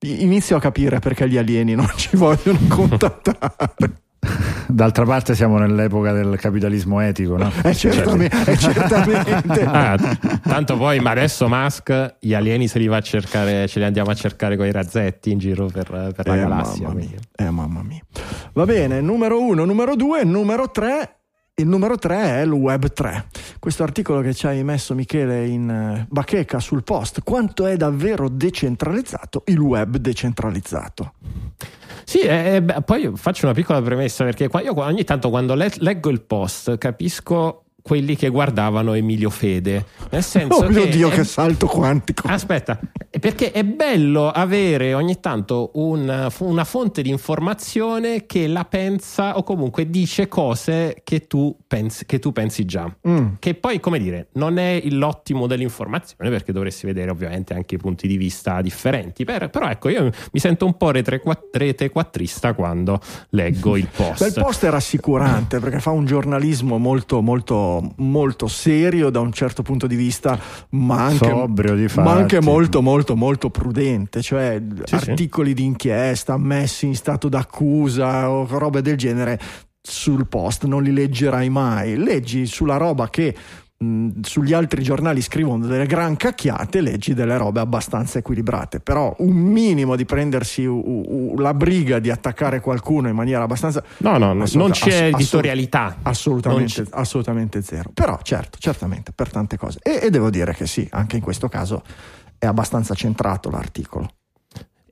inizio 0.00 0.56
a 0.56 0.60
capire 0.60 0.98
perché 0.98 1.28
gli 1.28 1.36
alieni 1.36 1.74
non 1.74 1.90
ci 1.96 2.16
vogliono 2.16 2.58
contattare 2.68 4.04
D'altra 4.68 5.04
parte 5.04 5.34
siamo 5.34 5.58
nell'epoca 5.58 6.12
del 6.12 6.36
capitalismo 6.38 7.00
etico, 7.00 7.36
no? 7.36 7.50
eh, 7.62 7.74
certamente, 7.74 8.36
eh, 8.52 8.56
certamente. 8.56 9.64
Ah, 9.66 9.96
t- 9.96 10.40
tanto 10.42 10.76
poi, 10.76 11.00
ma 11.00 11.10
adesso 11.10 11.48
Musk 11.48 12.16
gli 12.20 12.34
alieni 12.34 12.66
se 12.68 12.78
li 12.78 12.86
va 12.86 12.96
a 12.96 13.00
cercare, 13.00 13.66
ce 13.68 13.78
li 13.78 13.84
andiamo 13.84 14.10
a 14.10 14.14
cercare 14.14 14.56
con 14.56 14.66
i 14.66 14.72
razzetti 14.72 15.30
in 15.30 15.38
giro 15.38 15.66
per, 15.66 16.12
per 16.14 16.26
la 16.26 16.34
Eh, 16.34 16.38
galassia. 16.38 16.88
mamma. 16.88 17.00
Eh, 17.36 17.50
mamma 17.50 17.82
mia. 17.82 18.00
Va 18.52 18.64
bene, 18.64 19.00
numero 19.00 19.40
uno, 19.40 19.64
numero 19.64 19.94
due, 19.96 20.24
numero 20.24 20.70
tre. 20.70 21.10
Il 21.58 21.66
numero 21.68 21.96
tre 21.96 22.18
è 22.22 22.40
il 22.42 22.50
Web 22.50 22.92
3. 22.92 23.28
Questo 23.58 23.82
articolo 23.82 24.20
che 24.20 24.34
ci 24.34 24.46
hai 24.46 24.62
messo 24.62 24.94
Michele 24.94 25.46
in 25.46 25.70
eh, 25.70 26.06
bacheca 26.10 26.58
sul 26.58 26.82
post. 26.84 27.22
Quanto 27.24 27.64
è 27.64 27.76
davvero 27.78 28.28
decentralizzato 28.28 29.42
il 29.46 29.58
web 29.58 29.96
decentralizzato? 29.96 31.14
Sì, 32.08 32.20
eh, 32.20 32.62
beh, 32.62 32.82
poi 32.82 33.10
faccio 33.16 33.46
una 33.46 33.54
piccola 33.54 33.82
premessa 33.82 34.22
perché 34.22 34.46
qua- 34.46 34.62
io 34.62 34.78
ogni 34.80 35.02
tanto 35.02 35.28
quando 35.28 35.54
le- 35.54 35.72
leggo 35.78 36.08
il 36.08 36.20
post 36.20 36.78
capisco 36.78 37.64
quelli 37.82 38.14
che 38.14 38.28
guardavano 38.28 38.94
Emilio 38.94 39.28
Fede. 39.28 39.84
Nel 40.10 40.22
senso 40.22 40.54
Oh 40.64 40.68
mio 40.68 40.84
che 40.84 40.88
Dio, 40.90 41.08
è- 41.10 41.12
che 41.14 41.24
salto 41.24 41.66
quantico! 41.66 42.28
Aspetta, 42.28 42.78
perché 43.18 43.52
è 43.52 43.64
bello 43.64 44.28
avere 44.30 44.94
ogni 44.94 45.20
tanto 45.20 45.70
un- 45.74 46.28
una 46.38 46.64
fonte 46.64 47.02
di 47.02 47.10
informazione 47.10 48.26
che 48.26 48.46
la 48.46 48.64
pensa 48.64 49.36
o 49.36 49.42
comunque 49.42 49.88
dice 49.90 50.28
cose 50.28 51.00
che 51.04 51.26
tu 51.26 51.56
pensi, 51.66 52.04
che 52.06 52.18
tu 52.18 52.32
pensi 52.32 52.64
già. 52.64 52.92
Mm. 53.08 53.34
Che 53.38 53.54
poi, 53.54 53.80
come 53.80 53.98
dire, 53.98 54.28
non 54.32 54.58
è 54.58 54.82
l'ottimo 54.90 55.46
dell'informazione 55.46 56.30
perché 56.30 56.52
dovresti 56.52 56.86
vedere 56.86 57.10
ovviamente 57.10 57.54
anche 57.54 57.76
i 57.76 57.78
punti 57.78 58.06
di 58.06 58.16
vista 58.16 58.60
differenti. 58.60 59.24
Per- 59.24 59.50
però 59.50 59.68
ecco, 59.68 59.88
io 59.88 60.10
mi 60.32 60.40
sento 60.40 60.66
un 60.66 60.76
po' 60.76 60.90
retequattrista 60.90 62.54
quando 62.54 63.00
leggo 63.30 63.76
il 63.76 63.88
post. 63.94 64.18
Beh, 64.20 64.26
il 64.28 64.44
post 64.44 64.64
è 64.66 64.70
rassicurante 64.70 65.58
perché 65.58 65.80
fa 65.80 65.90
un 65.90 66.04
giornalismo 66.04 66.78
molto, 66.78 67.20
molto, 67.20 67.92
molto 67.96 68.46
serio 68.46 69.10
da 69.10 69.20
un 69.20 69.32
certo 69.32 69.62
punto 69.62 69.86
di 69.86 69.96
vista, 69.96 70.38
ma 70.70 71.04
anche, 71.04 71.28
Sobrio, 71.28 71.74
di 71.74 71.86
ma 71.96 72.12
anche 72.12 72.40
molto, 72.40 72.82
molto 72.82 73.05
molto 73.14 73.16
molto 73.26 73.50
prudente, 73.50 74.22
cioè 74.22 74.60
Sì, 74.84 74.94
articoli 74.94 75.52
di 75.54 75.64
inchiesta 75.64 76.36
messi 76.38 76.86
in 76.86 76.94
stato 76.96 77.28
d'accusa 77.28 78.30
o 78.30 78.46
robe 78.46 78.82
del 78.82 78.96
genere 78.96 79.38
sul 79.82 80.26
post 80.26 80.64
non 80.64 80.82
li 80.82 80.92
leggerai 80.92 81.48
mai. 81.48 81.96
Leggi 81.96 82.46
sulla 82.46 82.76
roba 82.76 83.08
che 83.10 83.34
mh, 83.78 84.20
sugli 84.22 84.52
altri 84.52 84.82
giornali 84.82 85.20
scrivono 85.20 85.66
delle 85.66 85.86
gran 85.86 86.16
cacchiate, 86.16 86.80
leggi 86.80 87.14
delle 87.14 87.36
robe 87.36 87.60
abbastanza 87.60 88.18
equilibrate, 88.18 88.80
però 88.80 89.14
un 89.18 89.34
minimo 89.34 89.94
di 89.96 90.04
prendersi 90.04 90.64
u- 90.64 90.82
u- 91.06 91.38
la 91.38 91.52
briga 91.54 91.98
di 91.98 92.10
attaccare 92.10 92.60
qualcuno 92.60 93.08
in 93.08 93.14
maniera 93.14 93.42
abbastanza 93.44 93.82
No, 93.98 94.16
no, 94.18 94.30
Assoluta- 94.42 94.58
non 94.58 94.70
c'è 94.70 95.10
ass- 95.10 95.14
editorialità. 95.20 95.96
Assolutamente, 96.02 96.80
Non 96.82 96.88
assolutamente 96.92 97.62
zero. 97.62 97.90
Però 97.92 98.18
certo, 98.22 98.58
certamente 98.58 99.12
per 99.12 99.30
tante 99.30 99.56
cose. 99.58 99.78
E, 99.82 100.00
e 100.02 100.10
devo 100.10 100.30
dire 100.30 100.54
che 100.54 100.66
sì, 100.66 100.86
anche 100.92 101.16
in 101.16 101.22
questo 101.22 101.48
caso 101.48 101.82
è 102.38 102.46
abbastanza 102.46 102.94
centrato 102.94 103.50
l'articolo. 103.50 104.14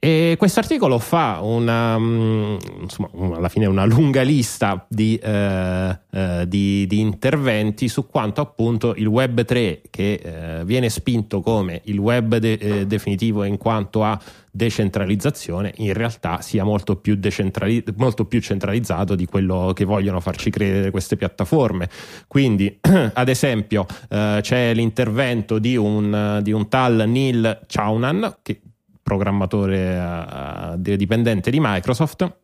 E 0.05 0.35
questo 0.37 0.61
articolo 0.61 0.99
fa 0.99 1.39
una, 1.41 1.99
mm, 1.99 2.57
insomma, 2.83 3.09
alla 3.37 3.49
fine 3.49 3.65
una 3.65 3.87
lunga 3.87 4.21
lista 4.21 4.85
di, 4.87 5.17
eh, 5.17 5.99
eh, 6.11 6.45
di- 6.47 6.87
di 6.87 7.01
interventi 7.01 7.89
su 7.89 8.07
quanto 8.07 8.43
appunto 8.43 8.93
il 8.97 9.07
web 9.07 9.47
3 9.47 9.81
che 9.89 10.21
eh, 10.23 10.65
viene 10.67 10.91
spinto 10.91 11.41
come 11.41 11.81
il 11.85 11.97
web 11.97 12.37
de- 12.37 12.53
eh, 12.53 12.87
definitivo 12.87 13.45
in 13.45 13.57
quanto 13.57 14.05
a 14.05 14.21
decentralizzazione 14.51 15.73
in 15.79 15.95
realtà 15.95 16.43
sia 16.43 16.65
molto 16.65 16.97
più, 16.97 17.15
decentrali- 17.17 17.83
molto 17.97 18.27
più 18.27 18.43
centralizzato 18.43 19.15
di 19.15 19.25
quello 19.25 19.73
che 19.75 19.87
vogliono 19.87 20.21
farci 20.21 20.51
credere 20.51 20.91
queste 20.91 21.17
piattaforme. 21.17 21.89
Quindi 22.29 22.79
ad 23.15 23.31
esempio 23.31 23.87
eh, 24.11 24.41
c'è 24.43 24.75
l'intervento 24.75 25.59
di 25.59 25.79
un, 25.79 26.41
di 26.43 26.53
un 26.53 26.69
tal 26.69 27.05
Neil 27.07 27.61
Chaunan 27.67 28.37
che 28.43 28.61
programmatore 29.05 29.95
eh, 29.95 30.75
di- 30.79 30.97
dipendente 30.97 31.51
di 31.53 31.59
Microsoft 31.61 32.39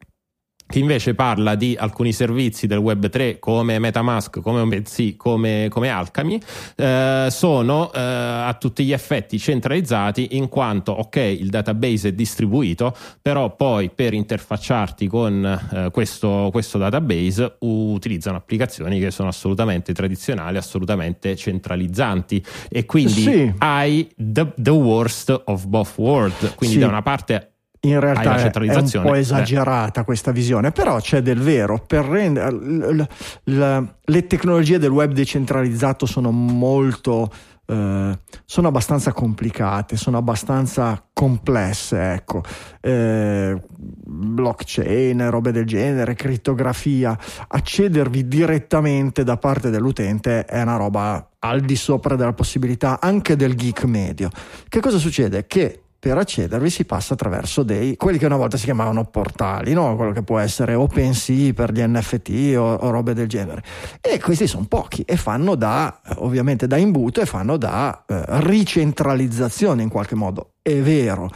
che 0.70 0.78
invece 0.78 1.14
parla 1.14 1.56
di 1.56 1.76
alcuni 1.78 2.12
servizi 2.12 2.66
del 2.66 2.78
web 2.78 3.08
3 3.08 3.38
come 3.40 3.78
Metamask, 3.80 4.40
come 4.40 4.60
OpenSea, 4.60 5.14
come, 5.16 5.66
come 5.68 5.88
Alchemy, 5.88 6.40
eh, 6.76 7.26
sono 7.30 7.92
eh, 7.92 7.98
a 8.00 8.56
tutti 8.58 8.84
gli 8.84 8.92
effetti 8.92 9.38
centralizzati 9.38 10.36
in 10.36 10.48
quanto, 10.48 10.92
ok, 10.92 11.16
il 11.16 11.50
database 11.50 12.08
è 12.08 12.12
distribuito, 12.12 12.94
però 13.20 13.54
poi 13.56 13.90
per 13.90 14.14
interfacciarti 14.14 15.08
con 15.08 15.44
eh, 15.44 15.90
questo, 15.90 16.48
questo 16.52 16.78
database 16.78 17.56
utilizzano 17.58 18.36
applicazioni 18.36 19.00
che 19.00 19.10
sono 19.10 19.28
assolutamente 19.28 19.92
tradizionali, 19.92 20.56
assolutamente 20.56 21.34
centralizzanti 21.36 22.42
e 22.68 22.86
quindi 22.86 23.08
Sì. 23.10 23.52
hai 23.58 24.08
the, 24.16 24.46
the 24.56 24.70
worst 24.70 25.42
of 25.46 25.66
both 25.66 25.94
worlds. 25.96 26.54
Quindi 26.54 26.76
Sì. 26.76 26.80
da 26.80 26.86
una 26.88 27.02
parte 27.02 27.49
In 27.82 27.98
realtà 27.98 28.36
è- 28.36 28.50
è 28.50 28.74
un 28.76 28.90
po' 29.02 29.10
Beh. 29.12 29.18
esagerata 29.18 30.04
questa 30.04 30.32
visione, 30.32 30.70
però 30.70 30.98
c'è 31.00 31.22
del 31.22 31.40
vero. 31.40 31.82
Per 31.86 32.04
rendere, 32.04 32.50
l- 32.52 32.96
l- 33.44 33.52
l- 33.54 33.94
le 34.04 34.26
tecnologie 34.26 34.78
del 34.78 34.90
web 34.90 35.12
decentralizzato 35.12 36.04
sono 36.04 36.30
molto 36.30 37.30
eh, 37.66 38.18
sono 38.46 38.66
abbastanza 38.66 39.12
complicate, 39.12 39.96
sono 39.96 40.18
abbastanza 40.18 41.00
complesse, 41.12 42.14
ecco. 42.14 42.42
Eh, 42.80 43.56
blockchain, 43.76 45.30
robe 45.30 45.52
del 45.52 45.66
genere, 45.66 46.14
crittografia, 46.14 47.16
accedervi 47.46 48.26
direttamente 48.26 49.22
da 49.22 49.36
parte 49.36 49.70
dell'utente 49.70 50.44
è 50.46 50.60
una 50.62 50.76
roba 50.76 51.28
al 51.38 51.60
di 51.60 51.76
sopra 51.76 52.16
della 52.16 52.32
possibilità 52.32 52.98
anche 53.00 53.36
del 53.36 53.54
geek 53.54 53.84
medio. 53.84 54.30
Che 54.68 54.80
cosa 54.80 54.98
succede? 54.98 55.46
Che 55.46 55.82
per 56.00 56.16
accedervi 56.16 56.70
si 56.70 56.86
passa 56.86 57.12
attraverso 57.12 57.62
dei 57.62 57.94
quelli 57.98 58.16
che 58.16 58.24
una 58.24 58.38
volta 58.38 58.56
si 58.56 58.64
chiamavano 58.64 59.04
portali, 59.04 59.74
no? 59.74 59.94
quello 59.96 60.12
che 60.12 60.22
può 60.22 60.38
essere 60.38 60.72
OpenSea 60.72 61.52
per 61.52 61.72
gli 61.72 61.82
NFT 61.82 62.54
o, 62.56 62.72
o 62.72 62.90
robe 62.90 63.12
del 63.12 63.28
genere. 63.28 63.62
E 64.00 64.18
questi 64.18 64.46
sono 64.46 64.64
pochi 64.66 65.02
e 65.02 65.18
fanno 65.18 65.54
da 65.56 66.00
eh, 66.02 66.14
ovviamente 66.16 66.66
da 66.66 66.78
imbuto 66.78 67.20
e 67.20 67.26
fanno 67.26 67.58
da 67.58 68.04
eh, 68.06 68.24
ricentralizzazione 68.26 69.82
in 69.82 69.90
qualche 69.90 70.14
modo. 70.14 70.54
È 70.62 70.74
vero. 70.74 71.30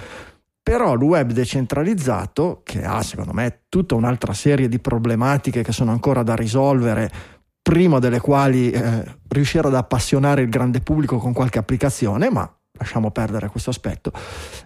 Però 0.62 0.94
il 0.94 1.02
web 1.02 1.32
decentralizzato, 1.32 2.62
che 2.64 2.84
ha 2.84 3.02
secondo 3.02 3.34
me 3.34 3.64
tutta 3.68 3.96
un'altra 3.96 4.32
serie 4.32 4.66
di 4.66 4.78
problematiche 4.78 5.62
che 5.62 5.72
sono 5.72 5.90
ancora 5.90 6.22
da 6.22 6.34
risolvere, 6.34 7.12
prima 7.60 7.98
delle 7.98 8.18
quali 8.18 8.70
eh, 8.70 9.04
riuscire 9.28 9.68
ad 9.68 9.74
appassionare 9.74 10.40
il 10.40 10.48
grande 10.48 10.80
pubblico 10.80 11.18
con 11.18 11.34
qualche 11.34 11.58
applicazione, 11.58 12.30
ma 12.30 12.50
lasciamo 12.78 13.10
perdere 13.10 13.48
questo 13.48 13.70
aspetto, 13.70 14.12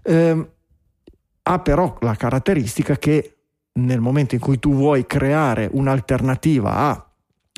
ehm, 0.03 0.49
ha 1.42 1.59
però 1.61 1.97
la 2.01 2.14
caratteristica 2.14 2.97
che 2.97 3.37
nel 3.79 4.01
momento 4.01 4.35
in 4.35 4.40
cui 4.40 4.59
tu 4.59 4.75
vuoi 4.75 5.07
creare 5.07 5.68
un'alternativa 5.71 6.75
a 6.75 7.11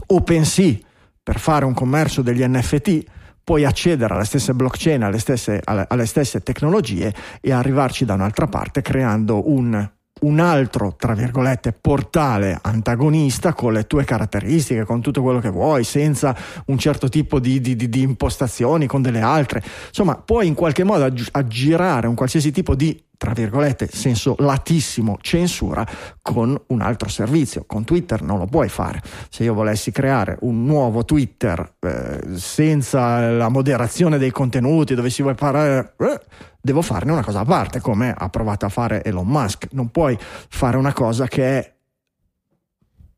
OpenSea 0.06 0.76
per 1.22 1.38
fare 1.38 1.64
un 1.64 1.74
commercio 1.74 2.22
degli 2.22 2.44
NFT, 2.44 3.04
puoi 3.42 3.64
accedere 3.64 4.14
alle 4.14 4.24
stesse 4.24 4.54
blockchain, 4.54 5.02
alle 5.02 5.18
stesse, 5.18 5.60
alle, 5.64 5.84
alle 5.88 6.06
stesse 6.06 6.40
tecnologie 6.42 7.12
e 7.40 7.52
arrivarci 7.52 8.04
da 8.04 8.14
un'altra 8.14 8.46
parte 8.46 8.82
creando 8.82 9.50
un 9.50 9.90
un 10.22 10.40
altro, 10.40 10.94
tra 10.98 11.14
virgolette, 11.14 11.72
portale 11.72 12.59
antagonista 12.61 13.52
con 13.52 13.72
le 13.72 13.87
tue 13.87 14.04
caratteristiche, 14.04 14.85
con 14.85 15.00
tutto 15.00 15.22
quello 15.22 15.40
che 15.40 15.50
vuoi, 15.50 15.85
senza 15.85 16.37
un 16.66 16.78
certo 16.78 17.09
tipo 17.09 17.38
di, 17.38 17.61
di, 17.61 17.76
di, 17.76 18.02
impostazioni, 18.02 18.87
con 18.87 19.02
delle 19.02 19.20
altre. 19.20 19.62
Insomma, 19.88 20.16
puoi 20.16 20.46
in 20.46 20.54
qualche 20.54 20.85
modo 20.85 21.04
aggi- 21.04 21.28
aggirare 21.33 22.06
un 22.06 22.14
qualsiasi 22.14 22.50
tipo 22.50 22.74
di, 22.74 23.02
tra 23.16 23.33
virgolette, 23.33 23.88
senso 23.92 24.35
latissimo, 24.38 25.18
censura 25.20 25.87
con 26.22 26.61
un 26.68 26.80
altro 26.80 27.09
servizio. 27.09 27.64
Con 27.66 27.85
Twitter 27.85 28.22
non 28.22 28.38
lo 28.38 28.46
puoi 28.46 28.68
fare. 28.68 29.00
Se 29.28 29.44
io 29.44 29.54
volessi 29.54 29.90
creare 29.90 30.37
un 30.40 30.64
nuovo 30.64 31.04
Twitter 31.04 31.74
eh, 31.80 32.37
senza 32.37 33.30
la 33.30 33.48
moderazione 33.48 34.18
dei 34.18 34.30
contenuti, 34.30 34.94
dove 34.94 35.11
si 35.11 35.22
vuole 35.22 35.37
parlare... 35.37 35.94
eh, 35.98 36.20
devo 36.61 36.83
farne 36.83 37.12
una 37.12 37.25
cosa 37.25 37.40
a 37.40 37.44
parte, 37.44 37.81
come 37.81 38.14
ha 38.16 38.29
provato 38.29 38.66
a 38.66 38.68
fare 38.68 39.03
Elon 39.03 39.27
Musk. 39.27 39.68
Non 39.73 39.90
puoi 39.90 40.16
fare 40.20 40.77
una 40.77 40.92
cosa 40.92 41.27
che 41.27 41.59
è 41.59 41.75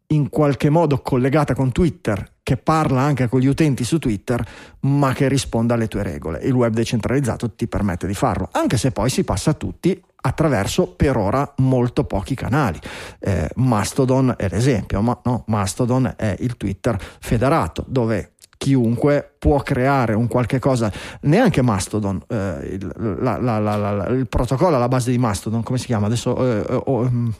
in 0.09 0.29
qualche 0.29 0.69
modo 0.69 1.01
collegata 1.01 1.55
con 1.55 1.73
Twitter, 1.73 2.35
che 2.43 2.57
parla 2.57 3.01
anche 3.01 3.29
con 3.29 3.41
gli 3.41 3.47
utenti 3.47 3.83
su 3.83 3.99
Twitter, 3.99 4.45
ma 4.81 5.13
che 5.13 5.29
risponda 5.29 5.75
alle 5.75 5.89
tue 5.89 6.03
regole. 6.03 6.41
Il 6.41 6.53
web 6.53 6.73
decentralizzato 6.73 7.55
ti 7.55 7.67
permette 7.67 8.07
di 8.07 8.15
farlo, 8.15 8.49
anche 8.53 8.77
se 8.77 8.91
poi 8.91 9.09
si 9.09 9.25
passa 9.25 9.51
a 9.51 9.55
tutti 9.55 10.01
attraverso 10.25 10.89
per 10.89 11.17
ora 11.17 11.51
molto 11.59 12.05
pochi 12.05 12.35
canali. 12.35 12.79
Eh, 13.19 13.51
Mastodon 13.57 14.35
è 14.37 14.49
l'esempio, 14.49 15.01
ma 15.01 15.19
no, 15.25 15.45
Mastodon 15.47 16.15
è 16.17 16.37
il 16.41 16.57
Twitter 16.57 16.97
federato, 17.21 17.85
dove 17.89 18.35
chiunque 18.62 19.35
può 19.38 19.59
creare 19.61 20.14
un 20.14 20.29
qualche 20.29 20.61
cosa, 20.61 20.92
neanche 21.22 21.62
Mastodon, 21.62 22.22
eh, 22.29 22.68
il, 22.81 22.92
la- 23.20 23.38
la- 23.40 23.59
la- 23.59 23.77
la- 23.77 24.07
il 24.07 24.29
protocollo 24.29 24.77
alla 24.77 24.87
base 24.87 25.11
di 25.11 25.18
Mastodon, 25.18 25.64
come 25.64 25.79
si 25.79 25.87
chiama 25.87 26.07
adesso? 26.07 26.37
Eh, 26.37 26.64
eh, 26.72 26.83
oh, 26.85 27.05
ehm, 27.05 27.35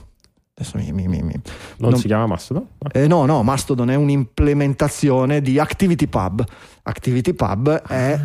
adesso 0.57 0.77
mi, 0.77 0.91
mi- 0.91 1.07
mi- 1.07 1.21
mi- 1.23 1.39
non, 1.77 1.91
non- 1.91 1.99
si 1.99 2.07
chiama 2.07 2.27
Mastodon? 2.27 2.67
eh, 2.91 3.07
no, 3.07 3.25
no, 3.25 3.41
Mastodon 3.41 3.89
è 3.89 3.95
un'implementazione 3.95 5.41
di 5.41 5.57
ActivityPub. 5.59 6.43
ActivityPub 6.83 7.81
è 7.87 8.19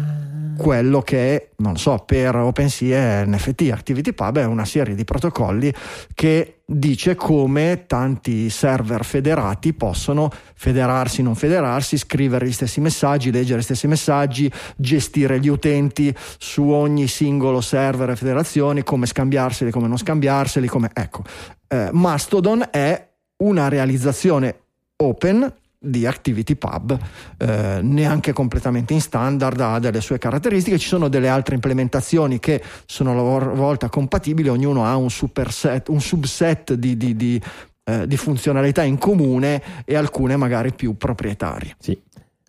quello 0.56 1.00
che, 1.02 1.50
non 1.58 1.74
lo 1.74 1.78
so, 1.78 2.02
per 2.04 2.34
OpenSea 2.34 3.20
è 3.22 3.26
NFT. 3.26 3.70
ActivityPub 3.72 4.38
è 4.38 4.44
una 4.44 4.64
serie 4.64 4.96
di 4.96 5.04
protocolli 5.04 5.72
che 6.14 6.57
dice 6.70 7.14
come 7.14 7.84
tanti 7.86 8.50
server 8.50 9.02
federati 9.02 9.72
possono 9.72 10.30
federarsi, 10.54 11.22
non 11.22 11.34
federarsi, 11.34 11.96
scrivere 11.96 12.46
gli 12.46 12.52
stessi 12.52 12.80
messaggi, 12.80 13.30
leggere 13.30 13.60
gli 13.60 13.64
stessi 13.64 13.86
messaggi, 13.86 14.52
gestire 14.76 15.40
gli 15.40 15.48
utenti 15.48 16.14
su 16.38 16.68
ogni 16.68 17.06
singolo 17.06 17.62
server 17.62 18.10
e 18.10 18.16
federazioni, 18.16 18.82
come 18.82 19.06
scambiarseli, 19.06 19.70
come 19.70 19.88
non 19.88 19.96
scambiarseli, 19.96 20.66
come... 20.66 20.90
Ecco, 20.92 21.22
eh, 21.68 21.88
Mastodon 21.90 22.68
è 22.70 23.08
una 23.38 23.68
realizzazione 23.68 24.60
open 24.96 25.50
di 25.78 26.06
ActivityPub, 26.06 26.98
eh, 27.38 27.78
neanche 27.82 28.32
completamente 28.32 28.94
in 28.94 29.00
standard, 29.00 29.60
ha 29.60 29.78
delle 29.78 30.00
sue 30.00 30.18
caratteristiche, 30.18 30.78
ci 30.78 30.88
sono 30.88 31.08
delle 31.08 31.28
altre 31.28 31.54
implementazioni 31.54 32.40
che 32.40 32.62
sono 32.86 33.12
a 33.12 33.14
loro 33.14 33.54
volta 33.54 33.88
compatibili, 33.88 34.48
ognuno 34.48 34.84
ha 34.84 34.96
un 34.96 35.10
superset, 35.10 35.88
un 35.88 36.00
subset 36.00 36.74
di, 36.74 36.96
di- 36.96 37.14
di, 37.14 37.40
eh, 37.84 38.06
di 38.06 38.16
funzionalità 38.16 38.82
in 38.82 38.98
comune 38.98 39.62
e 39.84 39.94
alcune 39.94 40.36
magari 40.36 40.72
più 40.72 40.96
proprietarie. 40.96 41.76
Sì. 41.78 41.98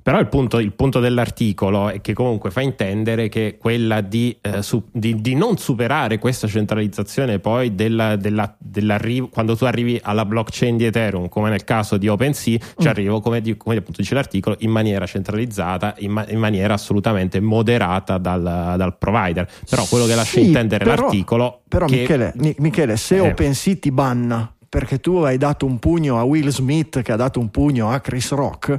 Però 0.02 0.18
il 0.20 0.28
punto, 0.28 0.60
il 0.60 0.72
punto, 0.72 1.00
dell'articolo 1.00 1.90
è 1.90 2.00
che 2.00 2.14
comunque 2.14 2.52
fa 2.52 2.62
intendere 2.62 3.28
che 3.28 3.58
quella 3.60 4.00
di, 4.02 4.36
eh, 4.42 4.62
su, 4.62 4.84
di, 4.92 5.20
di 5.20 5.36
non 5.36 5.58
superare 5.58 6.20
questa 6.20 6.48
centralizzazione 6.48 7.40
poi 7.40 7.76
della, 7.76 8.16
della, 8.16 8.56
dell'arrivo, 8.58 9.28
quando 9.28 9.58
tu 9.58 9.66
arrivi 9.66 10.00
alla 10.02 10.26
blockchain 10.26 10.78
di 10.78 10.86
Ethereum, 10.86 11.28
come 11.28 11.50
nel 11.50 11.66
caso 11.66 11.98
di 11.98 12.08
OpenSea, 12.08 12.58
ci 12.58 12.88
mm. 12.88 12.88
arrivo, 12.88 13.20
come, 13.20 13.42
di, 13.42 13.58
come 13.58 13.76
appunto 13.76 14.02
dice 14.02 14.14
l'articolo, 14.16 14.56
in 14.60 14.72
maniera 14.72 15.06
centralizzata, 15.06 15.96
in, 15.98 16.12
ma, 16.12 16.26
in 16.30 16.40
maniera 16.40 16.76
assolutamente 16.76 17.42
moderata 17.42 18.18
dal, 18.18 18.42
dal, 18.78 18.98
provider. 18.98 19.48
Però 19.70 19.86
quello 19.86 20.06
che 20.06 20.16
lascia 20.16 20.40
sì, 20.40 20.46
intendere 20.46 20.86
però, 20.86 21.02
l'articolo... 21.04 21.62
Però 21.68 21.86
che, 21.86 21.98
Michele, 21.98 22.34
Michele 22.58 22.96
se 22.96 23.18
eh. 23.18 23.20
OpenSea 23.20 23.76
ti 23.76 23.92
banna 23.92 24.54
perché 24.70 25.00
tu 25.00 25.16
hai 25.18 25.38
dato 25.38 25.66
un 25.66 25.80
pugno 25.80 26.20
a 26.20 26.24
Will 26.24 26.50
Smith 26.50 27.02
che 27.02 27.12
ha 27.12 27.16
dato 27.16 27.40
un 27.40 27.50
pugno 27.50 27.92
a 27.92 28.00
Chris 28.00 28.32
Rock, 28.32 28.78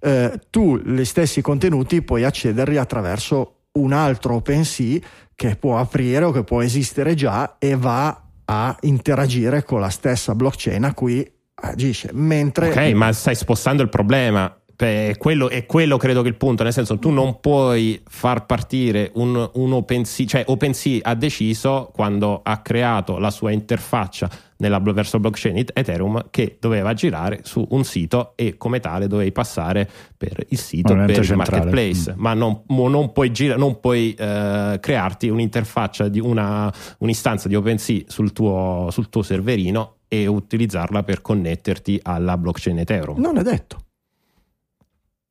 eh, 0.00 0.40
tu 0.50 0.76
gli 0.76 1.04
stessi 1.04 1.40
contenuti 1.40 2.02
puoi 2.02 2.24
accederli 2.24 2.76
attraverso 2.76 3.54
un 3.72 3.92
altro 3.92 4.34
OpenSea 4.34 4.98
che 5.34 5.54
può 5.54 5.78
aprire 5.78 6.24
o 6.24 6.32
che 6.32 6.42
può 6.42 6.62
esistere 6.62 7.14
già 7.14 7.56
e 7.58 7.76
va 7.76 8.24
a 8.44 8.76
interagire 8.80 9.62
con 9.62 9.80
la 9.80 9.90
stessa 9.90 10.34
blockchain 10.34 10.84
a 10.84 10.94
cui 10.94 11.30
agisce. 11.54 12.10
Mentre... 12.12 12.70
Ok, 12.70 12.92
ma 12.94 13.12
stai 13.12 13.34
spostando 13.34 13.82
il 13.82 13.88
problema. 13.88 14.57
È 14.80 15.14
quello, 15.18 15.48
è 15.48 15.66
quello 15.66 15.96
credo 15.96 16.22
che 16.22 16.28
il 16.28 16.36
punto, 16.36 16.62
nel 16.62 16.72
senso 16.72 17.00
tu 17.00 17.10
non 17.10 17.40
puoi 17.40 18.00
far 18.06 18.46
partire 18.46 19.10
un, 19.14 19.50
un 19.54 19.72
OpenSea, 19.72 20.24
cioè 20.24 20.44
OpenSea 20.46 21.00
ha 21.02 21.16
deciso 21.16 21.90
quando 21.92 22.42
ha 22.44 22.58
creato 22.58 23.18
la 23.18 23.30
sua 23.30 23.50
interfaccia 23.50 24.30
nella, 24.58 24.78
verso 24.78 25.18
blockchain 25.18 25.64
Ethereum 25.74 26.26
che 26.30 26.58
doveva 26.60 26.94
girare 26.94 27.40
su 27.42 27.66
un 27.70 27.82
sito 27.82 28.34
e 28.36 28.56
come 28.56 28.78
tale 28.78 29.08
dovevi 29.08 29.32
passare 29.32 29.90
per 30.16 30.44
il 30.48 30.58
sito, 30.58 30.94
per 30.94 31.10
il 31.10 31.34
marketplace, 31.34 32.12
mm. 32.12 32.20
ma 32.20 32.34
non, 32.34 32.62
non, 32.68 33.10
puoi, 33.12 33.32
gira, 33.32 33.56
non 33.56 33.80
puoi 33.80 34.14
eh, 34.14 34.78
crearti 34.80 35.28
un'interfaccia 35.28 36.06
di 36.06 36.20
una, 36.20 36.72
un'istanza 36.98 37.48
di 37.48 37.56
OpenSea 37.56 38.02
sul 38.06 38.32
tuo, 38.32 38.90
sul 38.92 39.08
tuo 39.08 39.22
serverino 39.22 39.96
e 40.06 40.28
utilizzarla 40.28 41.02
per 41.02 41.20
connetterti 41.20 41.98
alla 42.04 42.38
blockchain 42.38 42.78
Ethereum. 42.78 43.20
Non 43.20 43.38
è 43.38 43.42
detto. 43.42 43.86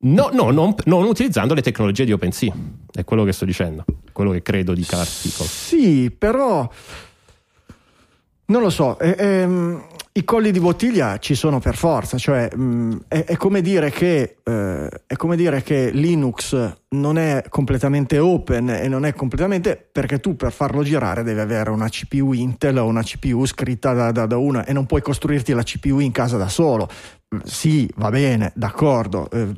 No, 0.00 0.30
no 0.32 0.50
non, 0.50 0.74
non, 0.84 1.04
utilizzando 1.04 1.54
le 1.54 1.62
tecnologie 1.62 2.04
di 2.04 2.12
OpenSea, 2.12 2.52
è 2.92 3.02
quello 3.02 3.24
che 3.24 3.32
sto 3.32 3.44
dicendo, 3.44 3.84
quello 4.12 4.30
che 4.30 4.42
credo 4.42 4.72
dica 4.72 4.96
l'articolo. 4.96 5.48
Sì, 5.48 6.14
però 6.16 6.70
non 8.46 8.62
lo 8.62 8.70
so, 8.70 8.96
eh, 9.00 9.16
ehm, 9.18 9.84
i 10.18 10.24
colli 10.24 10.50
di 10.50 10.58
bottiglia 10.58 11.18
ci 11.18 11.36
sono 11.36 11.60
per 11.60 11.76
forza, 11.76 12.18
cioè 12.18 12.50
mh, 12.52 12.60
mm, 12.60 12.92
è, 13.06 13.24
è, 13.24 13.36
come 13.36 13.62
che, 13.62 14.38
eh, 14.42 14.88
è, 15.06 15.14
come 15.14 15.36
dire 15.36 15.62
che, 15.62 15.90
Linux 15.92 16.76
non 16.90 17.18
è 17.18 17.44
completamente 17.48 18.18
open 18.18 18.68
e 18.68 18.88
non 18.88 19.04
è 19.04 19.12
completamente 19.12 19.76
perché 19.76 20.18
tu 20.18 20.34
per 20.34 20.52
farlo 20.52 20.82
girare 20.82 21.22
devi 21.22 21.38
avere 21.38 21.70
una 21.70 21.88
CPU 21.88 22.32
Intel 22.32 22.78
o 22.78 22.86
una 22.86 23.02
CPU 23.02 23.44
scritta 23.44 23.92
da, 23.92 24.10
da, 24.10 24.26
da 24.26 24.38
una 24.38 24.64
e 24.64 24.72
non 24.72 24.86
puoi 24.86 25.02
costruirti 25.02 25.52
la 25.52 25.62
CPU 25.62 26.00
in 26.00 26.12
casa 26.12 26.36
da 26.36 26.48
solo 26.48 26.88
sì, 27.44 27.88
va 27.96 28.08
bene, 28.08 28.52
d'accordo, 28.54 29.28
eh, 29.30 29.48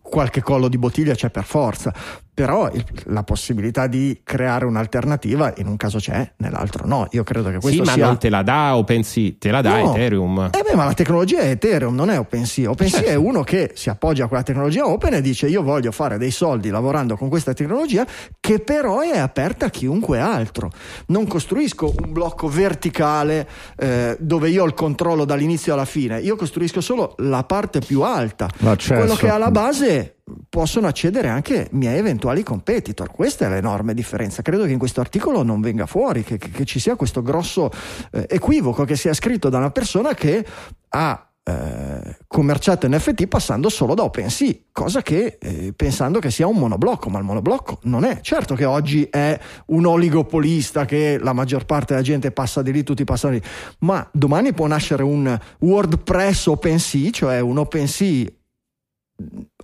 qualche 0.00 0.40
collo 0.40 0.68
di 0.68 0.78
bottiglia 0.78 1.14
c'è 1.14 1.28
per 1.28 1.44
forza, 1.44 1.92
però 2.32 2.70
il, 2.72 2.82
la 3.06 3.22
possibilità 3.22 3.86
di 3.86 4.20
creare 4.24 4.64
un'alternativa 4.64 5.52
in 5.58 5.66
un 5.66 5.76
caso 5.76 5.98
c'è, 5.98 6.32
nell'altro 6.38 6.86
no. 6.86 7.06
Io 7.10 7.24
credo 7.24 7.50
che 7.50 7.58
questo 7.58 7.84
sì, 7.84 7.90
sia... 7.90 8.02
ma 8.02 8.06
non 8.06 8.18
te 8.18 8.30
la 8.30 8.42
dà 8.42 8.76
OpenSea, 8.76 9.32
te 9.38 9.50
la 9.50 9.60
dà 9.60 9.78
no. 9.78 9.92
Ethereum. 10.08 10.50
Eh 10.52 10.62
beh, 10.62 10.74
ma 10.74 10.84
la 10.84 10.94
tecnologia 10.94 11.40
è 11.40 11.50
Ethereum, 11.50 11.94
non 11.94 12.10
è 12.10 12.18
OpenSea. 12.18 12.70
OpenSea 12.70 13.00
certo. 13.00 13.14
è 13.14 13.16
uno 13.16 13.42
che 13.42 13.72
si 13.74 13.90
appoggia 13.90 14.24
a 14.24 14.28
quella 14.28 14.42
tecnologia 14.42 14.86
open 14.86 15.14
e 15.14 15.20
dice 15.20 15.46
io 15.48 15.62
voglio 15.62 15.92
fare 15.92 16.18
dei 16.18 16.30
soldi 16.30 16.70
lavorando 16.70 17.16
con 17.16 17.28
questa 17.28 17.52
tecnologia 17.52 18.06
che 18.40 18.60
però 18.60 19.00
è 19.00 19.18
aperta 19.18 19.66
a 19.66 19.70
chiunque 19.70 20.18
altro. 20.18 20.70
Non 21.06 21.26
costruisco 21.26 21.92
un 22.02 22.12
blocco 22.12 22.48
verticale 22.48 23.48
eh, 23.76 24.16
dove 24.18 24.48
io 24.48 24.62
ho 24.62 24.66
il 24.66 24.74
controllo 24.74 25.24
dall'inizio 25.24 25.74
alla 25.74 25.84
fine, 25.84 26.20
io 26.20 26.36
costruisco 26.36 26.80
solo 26.80 27.14
la 27.18 27.44
parte 27.44 27.80
più 27.80 28.02
alta. 28.02 28.48
L'accesso. 28.58 28.94
Quello 28.94 29.14
che 29.14 29.26
è 29.26 29.30
alla 29.30 29.50
base 29.50 30.17
possono 30.48 30.86
accedere 30.86 31.28
anche 31.28 31.68
miei 31.72 31.98
eventuali 31.98 32.42
competitor. 32.42 33.10
Questa 33.10 33.46
è 33.46 33.48
l'enorme 33.48 33.94
differenza. 33.94 34.42
Credo 34.42 34.64
che 34.64 34.72
in 34.72 34.78
questo 34.78 35.00
articolo 35.00 35.42
non 35.42 35.60
venga 35.60 35.86
fuori, 35.86 36.22
che, 36.22 36.38
che, 36.38 36.50
che 36.50 36.64
ci 36.64 36.78
sia 36.78 36.96
questo 36.96 37.22
grosso 37.22 37.70
eh, 38.12 38.26
equivoco 38.28 38.84
che 38.84 38.96
sia 38.96 39.14
scritto 39.14 39.48
da 39.48 39.58
una 39.58 39.70
persona 39.70 40.14
che 40.14 40.44
ha 40.90 41.28
eh, 41.48 42.18
commerciato 42.26 42.86
NFT 42.86 43.26
passando 43.26 43.70
solo 43.70 43.94
da 43.94 44.02
OpenSea, 44.02 44.52
cosa 44.70 45.00
che 45.00 45.38
eh, 45.40 45.72
pensando 45.74 46.18
che 46.18 46.30
sia 46.30 46.46
un 46.46 46.56
monoblocco, 46.56 47.08
ma 47.08 47.18
il 47.18 47.24
monoblocco 47.24 47.78
non 47.84 48.04
è. 48.04 48.20
Certo 48.20 48.54
che 48.54 48.66
oggi 48.66 49.04
è 49.04 49.38
un 49.66 49.86
oligopolista 49.86 50.84
che 50.84 51.18
la 51.18 51.32
maggior 51.32 51.64
parte 51.64 51.94
della 51.94 52.04
gente 52.04 52.32
passa 52.32 52.60
di 52.60 52.70
lì, 52.70 52.82
tutti 52.82 53.04
passano 53.04 53.32
di 53.32 53.40
lì, 53.40 53.46
ma 53.80 54.06
domani 54.12 54.52
può 54.52 54.66
nascere 54.66 55.02
un 55.02 55.38
WordPress 55.60 56.46
OpenSea, 56.46 57.10
cioè 57.10 57.40
un 57.40 57.56
OpenSea 57.56 58.26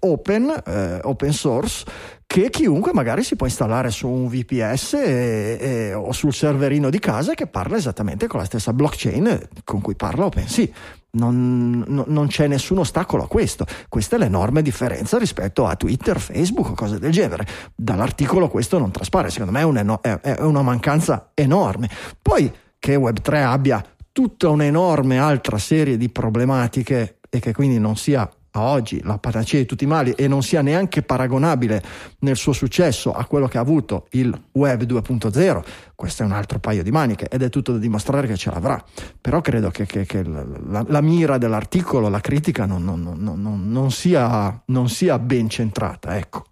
open, 0.04 0.62
eh, 0.66 1.00
open 1.02 1.32
source, 1.32 1.84
che 2.26 2.50
chiunque 2.50 2.92
magari 2.92 3.22
si 3.22 3.36
può 3.36 3.46
installare 3.46 3.90
su 3.90 4.08
un 4.08 4.28
VPS 4.28 4.94
e, 4.94 5.58
e, 5.60 5.94
o 5.94 6.12
sul 6.12 6.32
serverino 6.32 6.90
di 6.90 6.98
casa 6.98 7.34
che 7.34 7.46
parla 7.46 7.76
esattamente 7.76 8.26
con 8.26 8.40
la 8.40 8.46
stessa 8.46 8.72
blockchain 8.72 9.48
con 9.64 9.80
cui 9.80 9.94
parla 9.94 10.26
OpenSea. 10.26 10.66
Non, 11.12 11.84
no, 11.86 12.04
non, 12.08 12.26
c'è 12.26 12.48
nessun 12.48 12.78
ostacolo 12.78 13.22
a 13.22 13.28
questo. 13.28 13.64
Questa 13.88 14.16
è 14.16 14.18
l'enorme 14.18 14.62
differenza 14.62 15.16
rispetto 15.16 15.64
a 15.64 15.76
Twitter, 15.76 16.18
Facebook 16.18 16.70
o 16.70 16.74
cose 16.74 16.98
del 16.98 17.12
genere. 17.12 17.46
Dall'articolo 17.72 18.48
questo 18.48 18.78
non 18.78 18.90
traspare, 18.90 19.30
secondo 19.30 19.52
me 19.52 19.60
è, 19.60 19.62
un, 19.62 19.98
è, 20.00 20.18
è 20.18 20.40
una 20.40 20.62
mancanza 20.62 21.30
enorme. 21.34 21.88
Poi 22.20 22.52
che 22.80 22.96
Web3 22.96 23.44
abbia 23.44 23.84
tutta 24.10 24.48
un'enorme 24.48 25.18
altra 25.18 25.58
serie 25.58 25.96
di 25.96 26.08
problematiche 26.08 27.18
e 27.30 27.38
che 27.38 27.52
quindi 27.52 27.78
non 27.78 27.96
sia 27.96 28.28
a 28.56 28.62
oggi 28.62 29.02
la 29.02 29.18
panacea 29.18 29.60
di 29.60 29.66
tutti 29.66 29.84
i 29.84 29.88
mali 29.88 30.12
e 30.12 30.28
non 30.28 30.42
sia 30.42 30.62
neanche 30.62 31.02
paragonabile 31.02 31.82
nel 32.20 32.36
suo 32.36 32.52
successo 32.52 33.12
a 33.12 33.24
quello 33.26 33.48
che 33.48 33.58
ha 33.58 33.60
avuto 33.60 34.06
il 34.10 34.32
web 34.52 34.82
2.0, 34.84 35.64
questo 35.96 36.22
è 36.22 36.26
un 36.26 36.32
altro 36.32 36.60
paio 36.60 36.84
di 36.84 36.92
maniche 36.92 37.26
ed 37.28 37.42
è 37.42 37.48
tutto 37.48 37.72
da 37.72 37.78
dimostrare 37.78 38.28
che 38.28 38.36
ce 38.36 38.50
l'avrà. 38.50 38.82
Però 39.20 39.40
credo 39.40 39.70
che, 39.70 39.86
che, 39.86 40.06
che 40.06 40.22
la, 40.22 40.84
la, 40.86 41.00
mira 41.00 41.36
dell'articolo, 41.36 42.08
la 42.08 42.20
critica 42.20 42.64
non, 42.64 42.84
non, 42.84 43.00
non, 43.02 43.70
non 43.70 43.90
sia, 43.90 44.62
sia, 44.86 45.18
ben 45.18 45.48
centrata. 45.48 46.16
Ecco. 46.16 46.44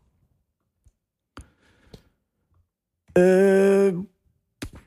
Eh, 3.12 3.96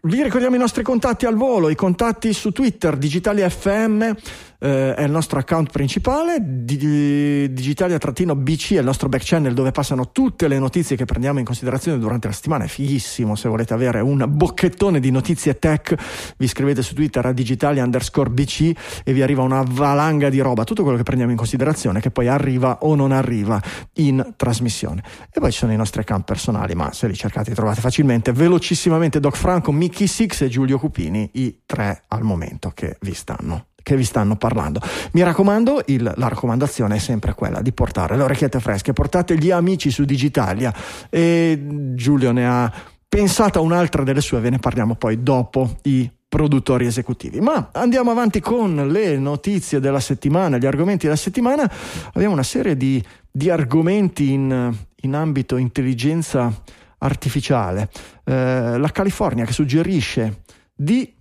vi 0.02 0.22
ricordiamo 0.22 0.56
i 0.56 0.60
nostri 0.60 0.84
contatti 0.84 1.26
al 1.26 1.36
volo, 1.36 1.70
i 1.70 1.76
contatti 1.76 2.34
su 2.34 2.52
Twitter, 2.52 2.98
Digitali 2.98 3.42
FM 3.42 4.12
eh, 4.60 4.96
è 4.96 5.04
il 5.04 5.12
nostro 5.12 5.40
account 5.40 5.72
principale, 5.72 6.38
di, 6.42 7.52
Digitalia-BC 7.52 8.74
è 8.74 8.80
il 8.80 8.86
nostro 8.86 9.10
back 9.10 9.24
channel 9.26 9.54
dove 9.54 9.72
passano 9.72 10.12
tutte 10.12 10.48
le 10.48 10.60
notizie 10.60 10.96
che 10.96 11.06
prendiamo 11.06 11.40
in 11.40 11.46
considerazione 11.46 11.98
durante 12.00 12.28
la 12.28 12.34
settimana, 12.34 12.66
è 12.66 12.68
fighissimo 12.68 13.36
se 13.36 13.50
volete 13.50 13.74
avere 13.74 14.00
un 14.00 14.26
bocchettone 14.28 15.00
di 15.00 15.12
notizie 15.12 15.60
tech, 15.60 15.96
vi 16.38 16.48
scrivete 16.48 16.82
su 16.82 16.94
Twitter 16.94 17.26
a 17.26 17.32
Digitalia 17.32 17.84
underscore 17.84 18.30
BC 18.30 18.72
e 19.04 19.14
vi 19.14 19.22
arriva 19.22 19.42
una 19.42 19.64
valanga 19.68 20.30
di 20.30 20.40
roba, 20.40 20.64
tutto 20.64 20.84
quello 20.84 20.98
che 20.98 21.04
prendiamo 21.04 21.32
in 21.32 21.38
considerazione 21.38 22.00
che 22.00 22.12
poi 22.12 22.28
arriva 22.28 22.80
o 22.82 22.96
non 22.96 23.12
arriva 23.12 23.62
in 23.96 24.34
trasmissione. 24.36 25.04
E 25.32 25.40
poi 25.40 25.52
ci 25.52 25.60
sono 25.60 25.72
i 25.72 25.78
nostri 25.78 26.02
account 26.02 26.24
personali, 26.24 26.76
ma 26.76 26.92
se 26.94 27.08
li 27.08 27.16
cercate 27.16 27.50
li 27.50 27.56
trovate 27.56 27.82
facilmente, 27.82 28.32
velocissimamente 28.32 29.20
Doc 29.20 29.36
Franco, 29.36 29.72
Mickey 29.72 30.08
Six 30.08 30.42
e 30.42 30.48
Giulio 30.48 30.80
Cupini, 30.80 31.30
i 31.34 31.62
tre 31.66 32.04
al 32.08 32.24
momento 32.24 32.72
che 32.74 32.98
vi 33.02 33.14
stanno 33.14 33.68
che 33.86 33.96
vi 33.96 34.04
stanno 34.04 34.36
parlando. 34.36 34.82
Mi 35.12 35.22
raccomando, 35.22 35.84
il, 35.86 36.12
la 36.16 36.28
raccomandazione 36.28 36.96
è 36.96 36.98
sempre 36.98 37.36
quella 37.36 37.62
di 37.62 37.72
portare 37.72 38.18
le 38.18 38.24
orecchiette 38.24 38.60
fresche, 38.60 38.94
portate 38.94 39.38
gli 39.38 39.52
amici 39.52 39.92
su 39.92 40.06
Digitalia 40.06 40.74
e 41.08 41.94
Giulio 41.94 42.32
ne 42.32 42.48
ha 42.48 42.74
pensata 43.08 43.60
un'altra 43.60 44.02
delle 44.02 44.22
sue, 44.22 44.40
ve 44.40 44.50
ne 44.50 44.58
parliamo 44.58 44.96
poi 44.96 45.22
dopo 45.22 45.78
i 45.84 46.10
produttori 46.28 46.88
esecutivi. 46.88 47.40
Ma 47.42 47.70
andiamo 47.74 48.10
avanti 48.10 48.40
con 48.40 48.88
le 48.90 49.20
notizie 49.20 49.80
della 49.80 50.00
settimana, 50.00 50.58
gli 50.58 50.66
argomenti 50.66 51.06
della 51.06 51.16
settimana. 51.16 51.72
Abbiamo 52.14 52.34
una 52.34 52.42
serie 52.42 52.76
di, 52.76 53.02
di 53.32 53.52
argomenti 53.52 54.32
in, 54.32 54.76
in, 55.02 55.14
ambito 55.14 55.58
intelligenza 55.58 56.52
artificiale. 56.98 57.88
Eh, 58.24 58.78
la 58.80 58.90
California 58.92 59.46
che 59.46 59.54
suggerisce 59.54 60.42
di 60.74 61.16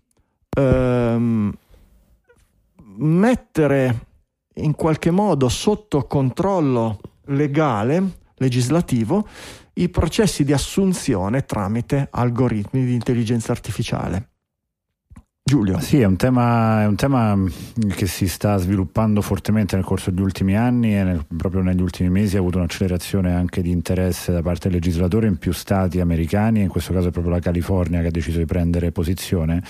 ehm, 0.57 1.53
mettere 2.97 4.07
in 4.55 4.75
qualche 4.75 5.11
modo 5.11 5.49
sotto 5.49 6.07
controllo 6.07 7.01
legale, 7.27 8.19
legislativo, 8.37 9.27
i 9.75 9.89
processi 9.89 10.45
di 10.45 10.53
assunzione 10.53 11.45
tramite 11.45 12.09
algoritmi 12.11 12.85
di 12.85 12.95
intelligenza 12.95 13.53
artificiale. 13.53 14.29
Giulio. 15.47 15.79
Sì, 15.79 16.01
è 16.01 16.07
un, 16.07 16.17
tema, 16.17 16.81
è 16.83 16.87
un, 16.87 16.95
tema, 16.95 17.39
che 17.95 18.07
si 18.07 18.29
sta 18.29 18.57
sviluppando 18.57 19.21
fortemente 19.21 19.77
nel 19.77 19.85
corso 19.85 20.11
degli 20.11 20.23
ultimi 20.23 20.57
anni 20.57 20.97
e 20.97 21.03
nel, 21.03 21.27
proprio 21.37 21.61
negli 21.61 21.83
ultimi 21.83 22.09
mesi 22.09 22.37
ha 22.37 22.39
avuto 22.39 22.57
un'accelerazione 22.57 23.35
anche 23.35 23.61
di 23.61 23.71
interesse 23.71 24.33
da 24.33 24.41
parte 24.41 24.71
del 24.71 24.79
legislatore 24.79 25.27
in 25.27 25.37
più 25.37 25.53
stati 25.53 26.01
americani, 26.01 26.63
in 26.63 26.69
questo 26.69 26.95
caso 26.95 27.09
è 27.09 27.11
proprio 27.11 27.35
la 27.35 27.41
California 27.41 28.01
che 28.01 28.07
ha 28.07 28.11
deciso 28.11 28.39
di 28.39 28.47
prendere 28.47 28.91
posizione. 28.91 29.63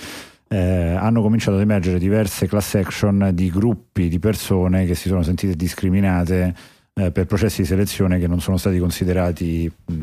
Eh, 0.55 0.95
hanno 0.97 1.21
cominciato 1.21 1.57
ad 1.57 1.63
emergere 1.63 1.99
diverse 1.99 2.47
class 2.47 2.75
action 2.75 3.31
di 3.33 3.49
gruppi 3.49 4.07
di 4.07 4.19
persone 4.19 4.85
che 4.85 4.95
si 4.95 5.09
sono 5.09 5.21
sentite 5.21 5.53
discriminate 5.53 6.55
eh, 6.93 7.11
per 7.11 7.25
processi 7.25 7.59
di 7.63 7.67
selezione 7.67 8.19
che 8.19 8.27
non 8.27 8.39
sono 8.39 8.55
stati 8.55 8.79
considerati 8.79 9.69
mh, 9.85 9.93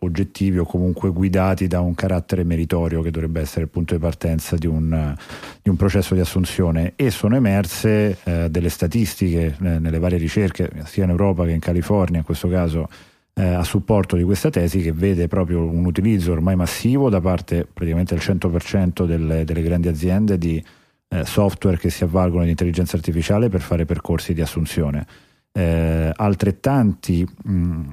oggettivi 0.00 0.58
o 0.58 0.64
comunque 0.64 1.10
guidati 1.10 1.68
da 1.68 1.78
un 1.78 1.94
carattere 1.94 2.42
meritorio 2.42 3.02
che 3.02 3.12
dovrebbe 3.12 3.40
essere 3.40 3.62
il 3.62 3.68
punto 3.68 3.94
di 3.94 4.00
partenza 4.00 4.56
di 4.56 4.66
un, 4.66 5.14
di 5.62 5.70
un 5.70 5.76
processo 5.76 6.14
di 6.14 6.20
assunzione. 6.20 6.94
E 6.96 7.12
sono 7.12 7.36
emerse 7.36 8.18
eh, 8.24 8.50
delle 8.50 8.68
statistiche 8.68 9.56
eh, 9.62 9.78
nelle 9.78 10.00
varie 10.00 10.18
ricerche 10.18 10.72
sia 10.86 11.04
in 11.04 11.10
Europa 11.10 11.44
che 11.44 11.52
in 11.52 11.60
California 11.60 12.18
in 12.18 12.24
questo 12.24 12.48
caso 12.48 12.88
eh, 13.34 13.42
a 13.42 13.64
supporto 13.64 14.16
di 14.16 14.22
questa 14.22 14.50
tesi 14.50 14.80
che 14.80 14.92
vede 14.92 15.28
proprio 15.28 15.62
un 15.64 15.84
utilizzo 15.84 16.32
ormai 16.32 16.56
massivo 16.56 17.08
da 17.08 17.20
parte 17.20 17.66
praticamente 17.72 18.14
del 18.14 18.22
100% 18.24 19.04
delle, 19.06 19.44
delle 19.44 19.62
grandi 19.62 19.88
aziende 19.88 20.38
di 20.38 20.62
eh, 21.08 21.24
software 21.24 21.78
che 21.78 21.90
si 21.90 22.04
avvalgono 22.04 22.44
di 22.44 22.50
intelligenza 22.50 22.96
artificiale 22.96 23.48
per 23.48 23.60
fare 23.60 23.84
percorsi 23.84 24.32
di 24.34 24.40
assunzione. 24.40 25.06
Eh, 25.52 26.12
altrettanti, 26.14 27.26
mh, 27.44 27.52
mm, 27.52 27.90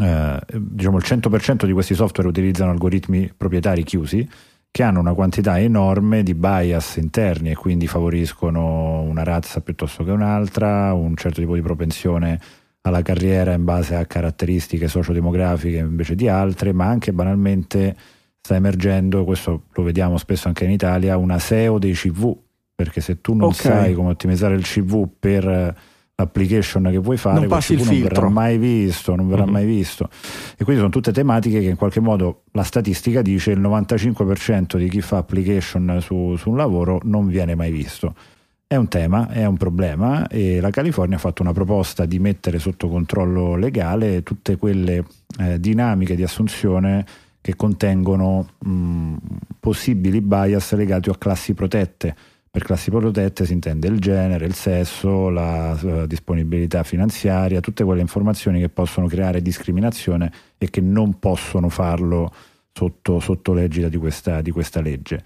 eh, 0.00 0.40
diciamo 0.56 0.96
il 0.96 1.04
100% 1.04 1.66
di 1.66 1.72
questi 1.72 1.94
software 1.94 2.28
utilizzano 2.28 2.70
algoritmi 2.70 3.32
proprietari 3.36 3.82
chiusi 3.84 4.28
che 4.72 4.82
hanno 4.84 5.00
una 5.00 5.14
quantità 5.14 5.58
enorme 5.58 6.22
di 6.22 6.34
bias 6.34 6.96
interni 6.96 7.50
e 7.50 7.56
quindi 7.56 7.88
favoriscono 7.88 9.00
una 9.02 9.24
razza 9.24 9.60
piuttosto 9.60 10.04
che 10.04 10.12
un'altra, 10.12 10.92
un 10.92 11.16
certo 11.16 11.40
tipo 11.40 11.54
di 11.54 11.60
propensione 11.60 12.40
alla 12.82 13.02
carriera 13.02 13.52
in 13.52 13.64
base 13.64 13.94
a 13.94 14.06
caratteristiche 14.06 14.88
sociodemografiche 14.88 15.78
invece 15.78 16.14
di 16.14 16.28
altre, 16.28 16.72
ma 16.72 16.86
anche 16.86 17.12
banalmente 17.12 17.96
sta 18.40 18.54
emergendo, 18.54 19.24
questo 19.24 19.64
lo 19.72 19.82
vediamo 19.82 20.16
spesso 20.16 20.48
anche 20.48 20.64
in 20.64 20.70
Italia, 20.70 21.16
una 21.16 21.38
SEO 21.38 21.78
dei 21.78 21.92
CV, 21.92 22.34
perché 22.74 23.00
se 23.00 23.20
tu 23.20 23.34
non 23.34 23.48
okay. 23.48 23.60
sai 23.60 23.94
come 23.94 24.10
ottimizzare 24.10 24.54
il 24.54 24.64
CV 24.64 25.06
per 25.18 25.76
l'application 26.20 26.88
che 26.90 26.98
vuoi 26.98 27.16
fare, 27.16 27.40
non 27.40 27.48
passi 27.48 27.74
il 27.74 27.82
non 27.82 28.00
verrà 28.00 28.28
mai 28.28 28.58
visto, 28.58 29.14
non 29.14 29.28
verrà 29.28 29.44
mm-hmm. 29.44 29.52
mai 29.52 29.66
visto. 29.66 30.08
E 30.56 30.64
quindi 30.64 30.76
sono 30.76 30.88
tutte 30.88 31.12
tematiche 31.12 31.60
che 31.60 31.68
in 31.68 31.76
qualche 31.76 32.00
modo 32.00 32.44
la 32.52 32.62
statistica 32.62 33.22
dice 33.22 33.50
il 33.50 33.60
95% 33.60 34.76
di 34.76 34.88
chi 34.88 35.00
fa 35.00 35.18
application 35.18 35.98
su, 36.00 36.36
su 36.36 36.50
un 36.50 36.56
lavoro 36.56 37.00
non 37.04 37.26
viene 37.26 37.54
mai 37.54 37.70
visto. 37.70 38.14
È 38.72 38.76
un 38.76 38.86
tema, 38.86 39.28
è 39.30 39.44
un 39.46 39.56
problema 39.56 40.28
e 40.28 40.60
la 40.60 40.70
California 40.70 41.16
ha 41.16 41.18
fatto 41.18 41.42
una 41.42 41.52
proposta 41.52 42.06
di 42.06 42.20
mettere 42.20 42.60
sotto 42.60 42.88
controllo 42.88 43.56
legale 43.56 44.22
tutte 44.22 44.56
quelle 44.58 45.04
eh, 45.40 45.58
dinamiche 45.58 46.14
di 46.14 46.22
assunzione 46.22 47.04
che 47.40 47.56
contengono 47.56 48.50
mh, 48.60 49.14
possibili 49.58 50.20
bias 50.20 50.72
legati 50.74 51.10
a 51.10 51.16
classi 51.18 51.52
protette 51.52 52.14
per 52.48 52.62
classi 52.62 52.90
protette 52.90 53.44
si 53.44 53.54
intende 53.54 53.88
il 53.88 53.98
genere, 53.98 54.46
il 54.46 54.54
sesso, 54.54 55.30
la 55.30 55.76
uh, 55.82 56.06
disponibilità 56.06 56.84
finanziaria, 56.84 57.58
tutte 57.58 57.82
quelle 57.82 58.02
informazioni 58.02 58.60
che 58.60 58.68
possono 58.68 59.08
creare 59.08 59.42
discriminazione 59.42 60.32
e 60.58 60.70
che 60.70 60.80
non 60.80 61.18
possono 61.18 61.68
farlo 61.70 62.32
sotto, 62.72 63.18
sotto 63.18 63.52
l'egida 63.52 63.88
di 63.88 63.96
questa, 63.96 64.42
di 64.42 64.52
questa 64.52 64.80
legge. 64.80 65.22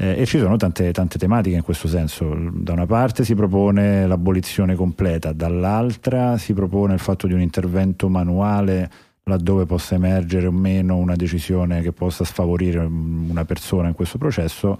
Eh, 0.00 0.20
e 0.20 0.26
ci 0.26 0.38
sono 0.38 0.56
tante, 0.56 0.92
tante, 0.92 1.18
tematiche 1.18 1.56
in 1.56 1.62
questo 1.62 1.88
senso. 1.88 2.32
Da 2.52 2.72
una 2.72 2.86
parte 2.86 3.24
si 3.24 3.34
propone 3.34 4.06
l'abolizione 4.06 4.74
completa, 4.74 5.32
dall'altra 5.32 6.38
si 6.38 6.52
propone 6.52 6.94
il 6.94 7.00
fatto 7.00 7.26
di 7.26 7.32
un 7.32 7.40
intervento 7.40 8.08
manuale 8.08 8.90
laddove 9.24 9.66
possa 9.66 9.94
emergere 9.94 10.46
o 10.46 10.52
meno 10.52 10.96
una 10.96 11.14
decisione 11.14 11.82
che 11.82 11.92
possa 11.92 12.24
sfavorire 12.24 12.78
una 12.78 13.44
persona 13.44 13.88
in 13.88 13.94
questo 13.94 14.16
processo 14.16 14.78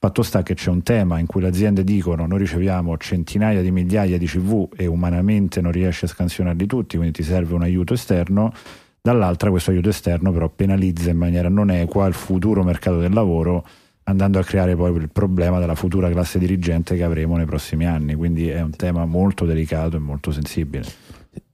Fatto 0.00 0.22
sta 0.22 0.44
che 0.44 0.54
c'è 0.54 0.70
un 0.70 0.84
tema 0.84 1.18
in 1.18 1.26
cui 1.26 1.40
le 1.40 1.48
aziende 1.48 1.82
dicono 1.82 2.24
noi 2.24 2.38
riceviamo 2.38 2.96
centinaia 2.98 3.62
di 3.62 3.72
migliaia 3.72 4.16
di 4.16 4.26
CV 4.26 4.68
e 4.76 4.86
umanamente 4.86 5.60
non 5.60 5.72
riesci 5.72 6.04
a 6.04 6.08
scansionarli 6.08 6.66
tutti, 6.66 6.96
quindi 6.96 7.14
ti 7.14 7.24
serve 7.24 7.54
un 7.54 7.62
aiuto 7.62 7.94
esterno, 7.94 8.52
dall'altra 9.00 9.50
questo 9.50 9.72
aiuto 9.72 9.88
esterno 9.88 10.30
però 10.30 10.48
penalizza 10.50 11.10
in 11.10 11.16
maniera 11.16 11.48
non 11.48 11.72
equa 11.72 12.06
il 12.06 12.14
futuro 12.14 12.62
mercato 12.62 12.98
del 13.00 13.12
lavoro 13.12 13.66
andando 14.08 14.38
a 14.38 14.42
creare 14.42 14.74
poi 14.74 14.96
il 14.96 15.10
problema 15.10 15.58
della 15.58 15.74
futura 15.74 16.10
classe 16.10 16.38
dirigente 16.38 16.96
che 16.96 17.04
avremo 17.04 17.36
nei 17.36 17.44
prossimi 17.44 17.86
anni, 17.86 18.14
quindi 18.14 18.48
è 18.48 18.60
un 18.60 18.74
tema 18.74 19.04
molto 19.04 19.44
delicato 19.44 19.96
e 19.96 20.00
molto 20.00 20.32
sensibile. 20.32 20.84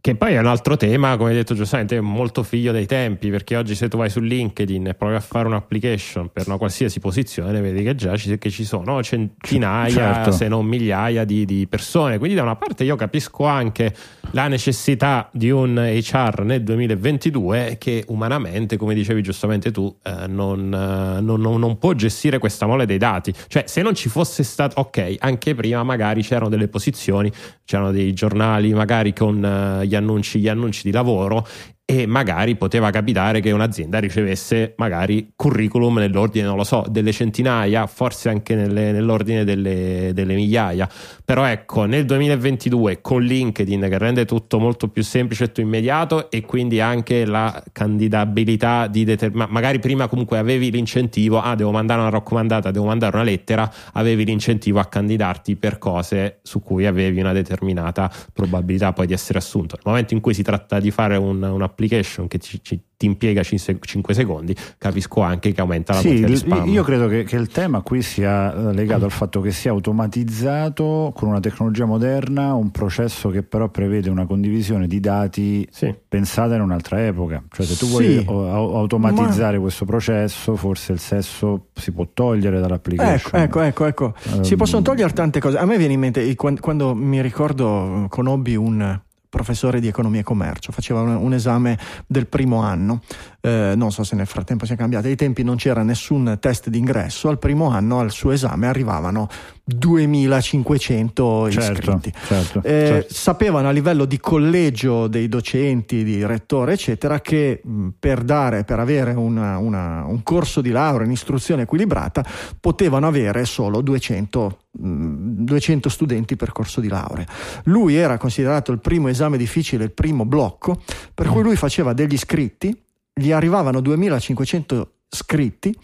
Che 0.05 0.17
poi 0.17 0.35
è 0.35 0.38
un 0.38 0.45
altro 0.45 0.77
tema, 0.77 1.17
come 1.17 1.31
hai 1.31 1.35
detto 1.35 1.55
giustamente, 1.55 1.99
molto 1.99 2.43
figlio 2.43 2.73
dei 2.73 2.85
tempi, 2.85 3.31
perché 3.31 3.57
oggi 3.57 3.75
se 3.75 3.88
tu 3.88 3.97
vai 3.97 4.11
su 4.11 4.21
LinkedIn 4.21 4.88
e 4.88 4.93
provi 4.93 5.14
a 5.14 5.21
fare 5.21 5.47
un'application 5.47 6.29
per 6.31 6.47
una 6.47 6.59
qualsiasi 6.59 7.01
posizione, 7.01 7.59
vedi 7.62 7.83
che 7.83 7.95
già 7.95 8.14
ci, 8.14 8.37
che 8.37 8.51
ci 8.51 8.67
sono 8.67 9.03
centinaia, 9.03 9.88
certo. 9.88 10.31
se 10.31 10.47
non 10.47 10.67
migliaia 10.67 11.25
di, 11.25 11.47
di, 11.47 11.67
persone. 11.67 12.19
Quindi 12.19 12.37
da 12.37 12.43
una 12.43 12.55
parte 12.55 12.85
io 12.85 12.97
capisco 12.97 13.47
anche 13.47 13.95
la 14.33 14.47
necessità 14.47 15.31
di 15.33 15.49
un 15.49 15.75
HR 15.75 16.43
nel 16.45 16.62
2022 16.64 17.77
che 17.79 18.05
umanamente, 18.09 18.77
come 18.77 18.93
dicevi 18.93 19.23
giustamente 19.23 19.71
tu, 19.71 19.90
eh, 20.03 20.27
non, 20.27 20.64
eh, 20.67 21.23
non, 21.23 21.40
non, 21.40 21.59
non 21.59 21.79
può 21.79 21.95
gestire 21.95 22.37
questa 22.37 22.67
mole 22.67 22.85
dei 22.85 22.99
dati. 22.99 23.33
Cioè 23.47 23.64
se 23.67 23.81
non 23.81 23.95
ci 23.95 24.11
fosse 24.11 24.43
stato, 24.43 24.81
ok, 24.81 25.14
anche 25.21 25.55
prima 25.55 25.83
magari 25.83 26.21
c'erano 26.21 26.51
delle 26.51 26.69
posizioni, 26.69 27.33
c'erano 27.64 27.90
dei 27.90 28.12
giornali 28.12 28.75
magari 28.75 29.14
con 29.14 29.43
eh, 29.43 29.93
gli 29.94 29.96
annunci, 29.96 30.40
gli 30.40 30.48
annunci 30.48 30.83
di 30.83 30.90
lavoro 30.90 31.46
e 31.94 32.07
magari 32.07 32.57
poteva 32.57 32.90
capitare 32.90 33.38
che 33.40 33.52
un'azienda 33.52 34.00
ricevesse 34.00 34.74
magari 34.78 35.33
curriculum 35.37 35.98
nell'ordine, 35.98 36.44
non 36.44 36.57
lo 36.57 36.64
so, 36.64 36.85
delle 36.88 37.12
centinaia, 37.12 37.87
forse 37.87 38.28
anche 38.28 38.57
nelle, 38.57 38.90
nell'ordine 38.90 39.44
delle, 39.44 40.11
delle, 40.12 40.35
migliaia. 40.35 40.88
Però 41.24 41.44
ecco, 41.44 41.85
nel 41.85 42.04
2022 42.04 43.00
con 43.00 43.22
LinkedIn 43.22 43.87
che 43.88 43.98
rende 43.98 44.24
tutto 44.24 44.59
molto 44.59 44.88
più 44.88 45.04
semplice 45.04 45.52
e 45.54 45.61
immediato 45.61 46.30
e 46.30 46.42
quindi 46.42 46.80
anche 46.80 47.24
la 47.24 47.62
candidabilità 47.70 48.88
di 48.88 49.04
determinare, 49.04 49.52
magari 49.52 49.78
prima 49.78 50.09
comunque 50.09 50.38
avevi 50.38 50.72
l'incentivo, 50.72 51.40
ah 51.40 51.54
devo 51.54 51.70
mandare 51.70 52.00
una 52.00 52.11
raccomandata, 52.11 52.72
devo 52.72 52.87
mandare 52.87 53.14
una 53.14 53.24
lettera, 53.24 53.70
avevi 53.92 54.24
l'incentivo 54.24 54.80
a 54.80 54.87
candidarti 54.87 55.54
per 55.54 55.78
cose 55.78 56.38
su 56.42 56.61
cui 56.61 56.87
avevi 56.87 57.20
una 57.20 57.33
determinata 57.33 58.11
probabilità 58.33 58.92
poi 58.92 59.07
di 59.07 59.12
essere 59.12 59.38
assunto. 59.38 59.76
Nel 59.76 59.85
momento 59.87 60.14
in 60.14 60.20
cui 60.20 60.35
si 60.35 60.42
tratta 60.42 60.80
di 60.80 60.90
fare 60.90 61.16
un, 61.16 61.40
una 61.42 61.68
application 61.85 62.27
che 62.27 62.38
ci, 62.38 62.61
ci, 62.62 62.81
ti 62.97 63.07
impiega 63.07 63.42
5 63.42 64.14
secondi, 64.14 64.55
capisco 64.79 65.20
anche 65.20 65.53
che 65.53 65.61
aumenta 65.61 65.94
la 65.94 66.01
sì, 66.01 66.25
di 66.25 66.37
spam. 66.37 66.68
Io 66.68 66.83
credo 66.83 67.07
che, 67.07 67.25
che, 67.25 67.37
il 67.37 67.49
tema 67.49 67.83
qui 67.83 68.03
sia 68.03 68.73
legato 68.73 69.05
al 69.05 69.11
fatto 69.11 69.40
che 69.40 69.51
sia 69.51 69.70
automatizzato 69.70 71.12
con 71.14 71.29
una 71.29 71.40
tecnologia 71.40 71.85
moderna, 71.85 72.55
un 72.55 72.70
processo 72.70 73.29
che 73.29 73.42
però 73.42 73.68
prevede 73.68 74.11
una 74.11 74.27
condivisione 74.27 74.87
di 74.87 75.01
dati 75.01 75.66
sì. 75.70 75.94
pensata 76.09 76.55
in 76.55 76.62
un'altra 76.62 77.05
epoca. 77.05 77.42
Cioè 77.51 77.66
se 77.66 77.77
tu 77.77 77.87
vuoi 77.87 78.18
sì, 78.18 78.25
automatizzare 78.27 79.57
ma... 79.57 79.62
questo 79.62 79.85
processo, 79.85 80.57
forse 80.57 80.92
il 80.92 81.01
sesso 81.01 81.66
si 81.75 81.92
può 81.92 82.09
togliere 82.12 82.61
dall'application. 82.61 83.40
Ecco, 83.40 83.61
ecco, 83.61 83.87
ecco. 83.87 83.87
ecco. 83.87 84.37
Um... 84.37 84.42
Si 84.42 84.57
possono 84.57 84.83
togliere 84.83 85.12
tante 85.12 85.40
cose. 85.40 85.59
A 85.59 85.66
me 85.66 85.77
viene 85.77 85.92
in 85.92 86.01
mente, 86.01 86.35
quando, 86.37 86.61
quando 86.61 86.94
mi 86.94 87.20
ricordo 87.20 88.07
conobbi 88.09 88.57
un 88.57 89.01
professore 89.35 89.81
di 89.81 89.88
economia 89.88 90.20
e 90.20 90.23
commercio, 90.23 90.70
faceva 90.70 91.01
un, 91.01 91.16
un 91.16 91.35
esame 91.35 91.77
del 92.07 92.29
primo 92.29 92.62
anno, 92.62 93.01
eh, 93.44 93.74
non 93.76 93.92
so 93.92 94.04
se 94.04 94.16
nel 94.16 94.26
frattempo 94.26 94.64
sia 94.64 94.74
cambiato, 94.74 95.07
ai 95.07 95.16
tempi 95.16 95.42
non 95.42 95.57
c'era 95.57 95.83
nessun 95.83 96.38
test 96.40 96.70
d'ingresso, 96.70 97.28
al 97.28 97.38
primo 97.38 97.68
anno 97.68 98.00
al 98.00 98.11
suo 98.11 98.30
esame 98.30 98.66
arrivavano 98.68 99.28
2500 99.62 101.50
certo, 101.50 101.72
iscritti. 101.72 102.12
Certo, 102.26 102.62
eh, 102.62 102.87
certo. 102.87 103.12
Sapevano 103.12 103.68
a 103.68 103.70
livello 103.70 104.07
di 104.07 104.18
collegio 104.18 105.09
dei 105.09 105.28
docenti, 105.28 106.04
di 106.04 106.24
rettore, 106.24 106.72
eccetera, 106.72 107.20
che 107.20 107.61
mh, 107.62 107.88
per 107.98 108.22
dare, 108.22 108.64
per 108.64 108.78
avere 108.78 109.12
una, 109.12 109.59
una, 109.59 110.07
un 110.07 110.22
corso 110.22 110.62
di 110.62 110.70
laurea, 110.70 111.04
un'istruzione 111.04 111.62
equilibrata, 111.62 112.24
potevano 112.59 113.07
avere 113.07 113.44
solo 113.44 113.83
200 113.83 114.59
200 114.76 115.88
studenti 115.88 116.35
per 116.35 116.50
corso 116.50 116.80
di 116.80 116.88
laurea. 116.88 117.24
Lui 117.64 117.94
era 117.94 118.18
considerato 118.18 118.72
il 118.72 118.80
primo 118.80 119.07
esame 119.07 119.37
difficile, 119.37 119.85
il 119.85 119.92
primo 119.92 120.24
blocco, 120.24 120.80
per 121.14 121.28
cui 121.28 121.42
lui 121.44 121.54
faceva 121.54 121.92
degli 121.92 122.18
scritti, 122.18 122.76
gli 123.14 123.31
arrivavano 123.31 123.81
2500 123.81 124.92
scritti 125.09 125.77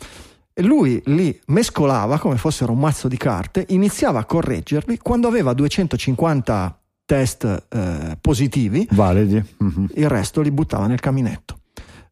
e 0.53 0.63
lui 0.63 1.01
li 1.07 1.39
mescolava 1.47 2.19
come 2.19 2.37
fossero 2.37 2.73
un 2.73 2.81
mazzo 2.81 3.09
di 3.09 3.17
carte, 3.17 3.67
iniziava 3.69 4.19
a 4.19 4.25
correggerli, 4.25 4.99
quando 4.99 5.29
aveva 5.29 5.53
250 5.53 6.81
test 7.07 7.67
eh, 7.69 8.19
positivi, 8.21 8.87
validi, 8.91 9.43
mm-hmm. 9.63 9.85
il 9.95 10.09
resto 10.09 10.41
li 10.41 10.51
buttava 10.51 10.87
nel 10.87 11.01
caminetto. 11.01 11.61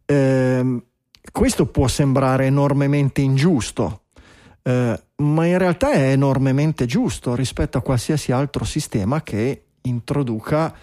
Eh, 0.06 0.82
questo 1.30 1.66
può 1.66 1.88
sembrare 1.88 2.46
enormemente 2.46 3.20
ingiusto, 3.20 4.04
eh, 4.62 5.02
ma 5.16 5.46
in 5.46 5.58
realtà 5.58 5.92
è 5.92 6.10
enormemente 6.10 6.86
giusto 6.86 7.34
rispetto 7.34 7.76
a 7.76 7.82
qualsiasi 7.82 8.32
altro 8.32 8.64
sistema 8.64 9.22
che 9.22 9.64
introduca 9.82 10.74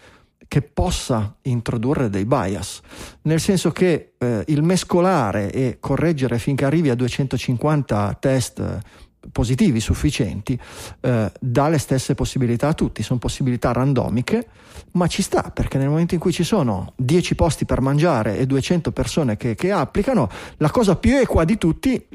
che 0.48 0.62
possa 0.62 1.36
introdurre 1.44 2.10
dei 2.10 2.26
bias, 2.26 2.82
nel 3.24 3.40
senso 3.40 3.72
che 3.72 4.14
eh, 4.18 4.44
il 4.48 4.62
mescolare 4.62 5.52
e 5.52 5.78
correggere 5.80 6.40
finché 6.40 6.66
arrivi 6.66 6.90
a 6.90 6.96
250 6.96 8.18
test 8.20 8.60
eh, 8.60 9.04
positivi 9.32 9.80
sufficienti 9.80 10.60
eh, 11.02 11.32
dà 11.40 11.68
le 11.68 11.78
stesse 11.78 12.16
possibilità 12.16 12.70
a 12.70 12.74
tutti, 12.74 13.04
sono 13.04 13.20
possibilità 13.20 13.72
randomiche, 13.72 14.48
ma 14.92 15.08
ci 15.08 15.22
sta 15.22 15.52
perché 15.54 15.78
nel 15.78 15.90
momento 15.90 16.14
in 16.14 16.20
cui 16.20 16.32
ci 16.32 16.44
sono 16.44 16.94
10 16.98 17.36
posti 17.36 17.66
per 17.66 17.82
mangiare 17.82 18.38
e 18.38 18.46
200 18.46 18.92
persone 18.92 19.38
che, 19.38 19.56
che 19.56 19.72
applicano, 19.72 20.30
la 20.58 20.70
cosa 20.70 20.96
più 20.96 21.18
equa 21.18 21.44
di 21.44 21.58
tutti 21.58 22.08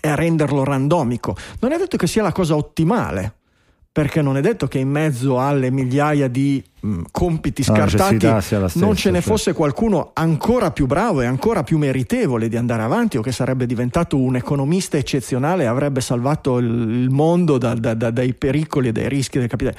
è 0.00 0.14
renderlo 0.14 0.64
randomico. 0.64 1.36
Non 1.60 1.72
è 1.72 1.78
detto 1.78 1.96
che 1.96 2.06
sia 2.06 2.22
la 2.22 2.32
cosa 2.32 2.56
ottimale, 2.56 3.34
perché 3.96 4.20
non 4.20 4.36
è 4.36 4.42
detto 4.42 4.66
che 4.66 4.76
in 4.76 4.90
mezzo 4.90 5.40
alle 5.40 5.70
migliaia 5.70 6.28
di 6.28 6.62
mh, 6.80 7.04
compiti 7.10 7.62
scartati 7.62 8.16
stessa, 8.42 8.68
non 8.74 8.94
ce 8.94 9.10
ne 9.10 9.22
fosse 9.22 9.54
qualcuno 9.54 10.10
ancora 10.12 10.70
più 10.70 10.84
bravo 10.84 11.22
e 11.22 11.24
ancora 11.24 11.62
più 11.62 11.78
meritevole 11.78 12.50
di 12.50 12.58
andare 12.58 12.82
avanti 12.82 13.16
o 13.16 13.22
che 13.22 13.32
sarebbe 13.32 13.64
diventato 13.64 14.18
un 14.18 14.36
economista 14.36 14.98
eccezionale 14.98 15.62
e 15.62 15.66
avrebbe 15.66 16.02
salvato 16.02 16.58
il, 16.58 16.66
il 16.66 17.08
mondo 17.08 17.56
da, 17.56 17.72
da, 17.72 17.94
da, 17.94 18.10
dai 18.10 18.34
pericoli 18.34 18.88
e 18.88 18.92
dai 18.92 19.08
rischi 19.08 19.38
del 19.38 19.48
capitale 19.48 19.78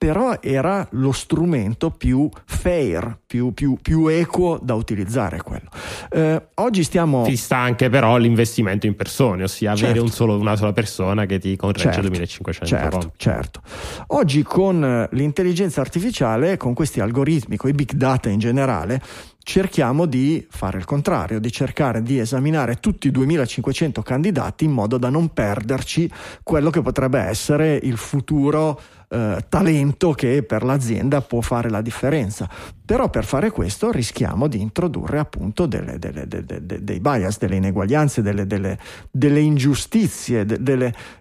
però 0.00 0.38
era 0.40 0.88
lo 0.92 1.12
strumento 1.12 1.90
più 1.90 2.26
fair, 2.46 3.18
più, 3.26 3.52
più, 3.52 3.76
più 3.82 4.06
equo 4.06 4.58
da 4.62 4.72
utilizzare 4.72 5.42
quello. 5.42 5.68
Eh, 6.08 6.42
oggi 6.54 6.84
stiamo... 6.84 7.26
Ci 7.26 7.36
sta 7.36 7.58
anche 7.58 7.90
però 7.90 8.16
l'investimento 8.16 8.86
in 8.86 8.96
persone, 8.96 9.42
ossia 9.42 9.74
certo. 9.74 9.84
avere 9.84 10.00
un 10.00 10.08
solo, 10.08 10.38
una 10.38 10.56
sola 10.56 10.72
persona 10.72 11.26
che 11.26 11.38
ti 11.38 11.54
corregge 11.54 11.92
certo, 11.92 12.00
2500 12.00 12.64
certo, 12.64 13.12
certo. 13.18 13.60
Oggi 14.06 14.42
con 14.42 14.82
eh, 14.82 15.08
l'intelligenza 15.14 15.82
artificiale, 15.82 16.56
con 16.56 16.72
questi 16.72 17.00
algoritmi, 17.00 17.58
con 17.58 17.68
i 17.68 17.74
big 17.74 17.92
data 17.92 18.30
in 18.30 18.38
generale, 18.38 19.02
cerchiamo 19.42 20.06
di 20.06 20.46
fare 20.48 20.78
il 20.78 20.86
contrario, 20.86 21.40
di 21.40 21.52
cercare 21.52 22.02
di 22.02 22.18
esaminare 22.18 22.76
tutti 22.76 23.08
i 23.08 23.10
2500 23.10 24.00
candidati 24.00 24.64
in 24.64 24.70
modo 24.70 24.96
da 24.96 25.10
non 25.10 25.28
perderci 25.34 26.10
quello 26.42 26.70
che 26.70 26.80
potrebbe 26.80 27.20
essere 27.20 27.78
il 27.82 27.98
futuro 27.98 28.80
eh, 29.12 29.44
talento 29.48 30.12
che 30.12 30.44
per 30.44 30.62
l'azienda 30.62 31.20
può 31.20 31.40
fare 31.40 31.68
la 31.68 31.80
differenza. 31.80 32.48
Però 32.84 33.10
per 33.10 33.24
fare 33.24 33.50
questo 33.50 33.90
rischiamo 33.90 34.46
di 34.46 34.60
introdurre 34.60 35.18
appunto 35.18 35.66
delle, 35.66 35.98
delle, 35.98 36.28
delle, 36.28 36.60
dei 36.62 37.00
bias, 37.00 37.38
delle 37.38 37.56
ineguaglianze, 37.56 38.22
delle, 38.22 39.40
ingiustizie, 39.40 40.46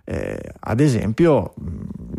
eh, 0.04 0.40
ad 0.60 0.80
esempio 0.80 1.54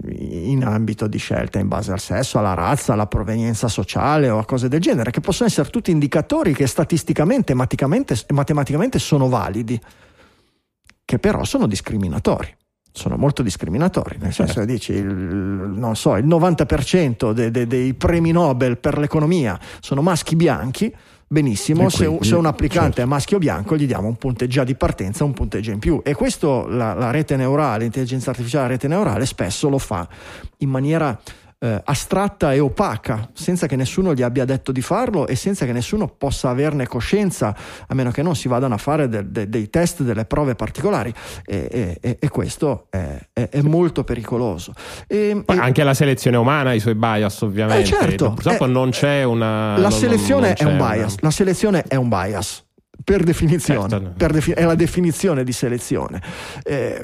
in 0.09 0.65
ambito 0.65 1.07
di 1.07 1.19
scelta 1.19 1.61
in 1.61 1.69
base 1.69 1.93
al 1.93 2.01
sesso, 2.01 2.39
alla 2.39 2.55
razza, 2.55 2.93
alla 2.93 3.07
provenienza 3.07 3.69
sociale 3.69 4.29
o 4.29 4.39
a 4.39 4.45
cose 4.45 4.69
del 4.69 4.81
genere, 4.81 5.13
che 5.13 5.21
possono 5.21 5.49
essere 5.49 5.71
tutti 5.71 5.93
indicatori 5.93 6.53
che 6.53 6.67
statisticamente 6.67 7.53
e 7.53 7.55
matematicamente 7.55 8.99
sono 8.99 9.29
validi, 9.29 9.81
che 11.05 11.19
però 11.21 11.45
sono 11.45 11.67
discriminatori 11.67 12.57
sono 12.93 13.17
molto 13.17 13.43
discriminatori, 13.43 14.17
nel 14.19 14.33
senso 14.33 14.61
che 14.61 14.67
dici, 14.67 14.93
il, 14.93 15.07
non 15.07 15.97
so, 15.97 16.17
il 16.17 16.27
90% 16.27 17.33
de, 17.33 17.51
de, 17.51 17.67
dei 17.67 17.95
premi 17.95 18.33
Nobel 18.33 18.79
per 18.79 18.99
l'economia 18.99 19.59
sono 19.81 20.03
maschi 20.03 20.37
bianchi, 20.37 20.93
benissimo, 21.33 21.89
se, 21.89 22.19
se, 22.23 22.35
un 22.35 22.47
applicante 22.47 22.87
certo. 22.87 23.01
è 23.03 23.05
maschio 23.05 23.39
bianco 23.39 23.77
gli 23.77 23.87
diamo 23.87 24.09
un 24.09 24.17
punteggio 24.17 24.65
di 24.65 24.75
partenza, 24.75 25.23
un 25.23 25.33
punteggio 25.33 25.71
in 25.71 25.79
più 25.79 26.01
e 26.03 26.15
questo 26.15 26.67
la, 26.67 26.93
la 26.95 27.13
rete 27.13 27.37
neurale, 27.37 27.85
l'intelligenza 27.85 28.31
artificiale, 28.31 28.65
la 28.65 28.71
rete 28.73 28.89
neurale 28.89 29.25
spesso 29.27 29.69
lo 29.69 29.79
fa 29.79 30.09
in 30.59 30.69
maniera 30.69 31.19
eh, 31.63 31.81
astratta 31.85 32.55
e 32.55 32.59
opaca, 32.59 33.29
senza 33.35 33.67
che 33.67 33.77
nessuno 33.77 34.15
gli 34.15 34.23
abbia 34.23 34.45
detto 34.47 34.73
di 34.73 34.81
farlo 34.81 35.27
e 35.27 35.37
senza 35.37 35.67
che 35.67 35.73
nessuno 35.73 36.09
possa 36.09 36.49
averne 36.49 36.87
coscienza, 36.87 37.55
a 37.87 37.95
meno 37.95 38.11
che 38.11 38.23
non 38.23 38.35
si 38.35 38.49
vadano 38.49 38.75
a 38.75 38.79
fare 38.79 39.09
de, 39.09 39.31
de, 39.31 39.49
dei 39.49 39.69
test, 39.69 40.03
delle 40.03 40.25
prove 40.25 40.55
particolari. 40.55 41.13
E, 41.45 41.99
e, 42.01 42.17
e 42.19 42.29
questo 42.29 42.87
è, 42.89 43.29
è, 43.33 43.61
molto 43.61 44.05
pericoloso. 44.05 44.73
E, 45.07 45.43
anche 45.47 45.85
la 45.85 45.95
selezione 45.95 46.39
umana 46.39 46.71
ha 46.71 46.75
i 46.75 46.81
suoi 46.81 46.95
bias, 46.95 47.43
ovviamente. 47.43 47.83
Eh 47.83 47.85
certo, 47.85 48.33
Purtroppo 48.33 48.65
eh, 48.65 48.69
non 48.69 48.91
c'è 48.91 49.23
una. 49.23 49.77
La 49.77 49.89
non, 49.89 49.99
selezione 49.99 50.55
non 50.59 50.69
è 50.69 50.71
un 50.71 50.77
bias. 50.79 51.13
Una... 51.13 51.21
La 51.21 51.31
selezione 51.31 51.83
è 51.83 51.97
un 51.97 52.09
bias. 52.09 52.65
Per 53.03 53.23
definizione, 53.23 53.89
certo. 53.89 54.13
per 54.17 54.33
defi- 54.33 54.53
è 54.53 54.65
la 54.65 54.75
definizione 54.75 55.45
di 55.45 55.53
selezione. 55.53 56.23
Eh, 56.63 57.03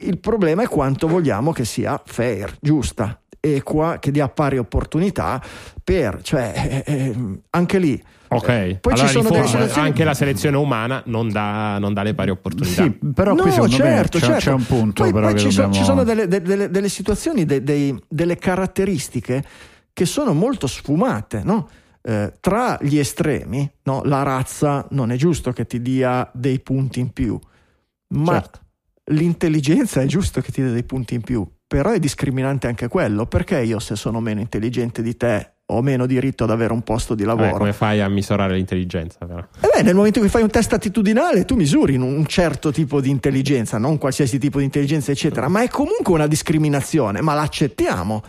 il 0.00 0.18
problema 0.18 0.62
è 0.62 0.68
quanto 0.68 1.06
vogliamo 1.06 1.52
che 1.52 1.64
sia 1.64 2.00
fair, 2.04 2.56
giusta, 2.60 3.19
equa 3.40 3.98
che 3.98 4.10
dia 4.10 4.28
pari 4.28 4.58
opportunità 4.58 5.42
per, 5.82 6.20
cioè, 6.22 6.82
eh, 6.86 6.92
eh 6.92 7.16
anche 7.50 7.78
lì. 7.78 8.02
Ok, 8.28 8.48
eh, 8.48 8.78
poi 8.80 8.92
allora 8.92 9.08
ci 9.08 9.12
sono 9.14 9.28
delle 9.30 9.46
selezioni... 9.48 9.88
anche 9.88 10.04
la 10.04 10.14
selezione 10.14 10.56
umana 10.56 11.02
non 11.06 11.30
dà, 11.30 11.78
non 11.78 11.92
dà, 11.92 12.02
le 12.02 12.14
pari 12.14 12.30
opportunità. 12.30 12.82
Sì, 12.84 12.90
però 13.12 13.34
qui 13.34 13.56
no, 13.56 13.68
certo, 13.68 13.82
me 13.82 14.02
c'è, 14.04 14.18
certo. 14.18 14.38
c'è, 14.38 14.52
un 14.52 14.66
punto. 14.66 15.02
Poi, 15.02 15.12
poi 15.12 15.38
ci, 15.38 15.48
dobbiamo... 15.48 15.72
so, 15.72 15.78
ci, 15.80 15.84
sono 15.84 16.04
delle, 16.04 16.28
delle, 16.28 16.70
delle 16.70 16.88
situazioni, 16.88 17.44
de, 17.44 17.64
dei, 17.64 17.98
delle 18.06 18.36
caratteristiche 18.36 19.44
che 19.92 20.04
sono 20.04 20.32
molto 20.32 20.68
sfumate, 20.68 21.42
no? 21.42 21.68
Eh, 22.02 22.34
tra 22.40 22.78
gli 22.80 22.98
estremi, 22.98 23.68
no? 23.82 24.02
la 24.04 24.22
razza 24.22 24.86
non 24.90 25.10
è 25.10 25.16
giusto 25.16 25.52
che 25.52 25.66
ti 25.66 25.82
dia 25.82 26.30
dei 26.32 26.60
punti 26.60 27.00
in 27.00 27.12
più, 27.12 27.38
ma 28.14 28.40
certo. 28.40 28.60
l'intelligenza 29.06 30.00
è 30.00 30.06
giusto 30.06 30.40
che 30.40 30.50
ti 30.52 30.62
dia 30.62 30.70
dei 30.70 30.84
punti 30.84 31.14
in 31.14 31.20
più 31.20 31.46
però 31.70 31.92
è 31.92 32.00
discriminante 32.00 32.66
anche 32.66 32.88
quello, 32.88 33.26
perché 33.26 33.62
io 33.62 33.78
se 33.78 33.94
sono 33.94 34.18
meno 34.18 34.40
intelligente 34.40 35.02
di 35.02 35.16
te 35.16 35.52
ho 35.66 35.82
meno 35.82 36.04
diritto 36.06 36.42
ad 36.42 36.50
avere 36.50 36.72
un 36.72 36.82
posto 36.82 37.14
di 37.14 37.22
lavoro. 37.22 37.54
Eh, 37.54 37.58
come 37.58 37.72
fai 37.72 38.00
a 38.00 38.08
misurare 38.08 38.56
l'intelligenza? 38.56 39.24
Però? 39.24 39.38
Eh 39.38 39.70
beh, 39.72 39.82
nel 39.84 39.94
momento 39.94 40.18
in 40.18 40.24
cui 40.24 40.32
fai 40.32 40.42
un 40.42 40.50
test 40.50 40.72
attitudinale, 40.72 41.44
tu 41.44 41.54
misuri 41.54 41.94
un 41.94 42.26
certo 42.26 42.72
tipo 42.72 43.00
di 43.00 43.08
intelligenza, 43.08 43.78
non 43.78 43.98
qualsiasi 43.98 44.40
tipo 44.40 44.58
di 44.58 44.64
intelligenza, 44.64 45.12
eccetera, 45.12 45.46
ma 45.46 45.62
è 45.62 45.68
comunque 45.68 46.12
una 46.12 46.26
discriminazione, 46.26 47.20
ma 47.20 47.34
l'accettiamo. 47.34 48.20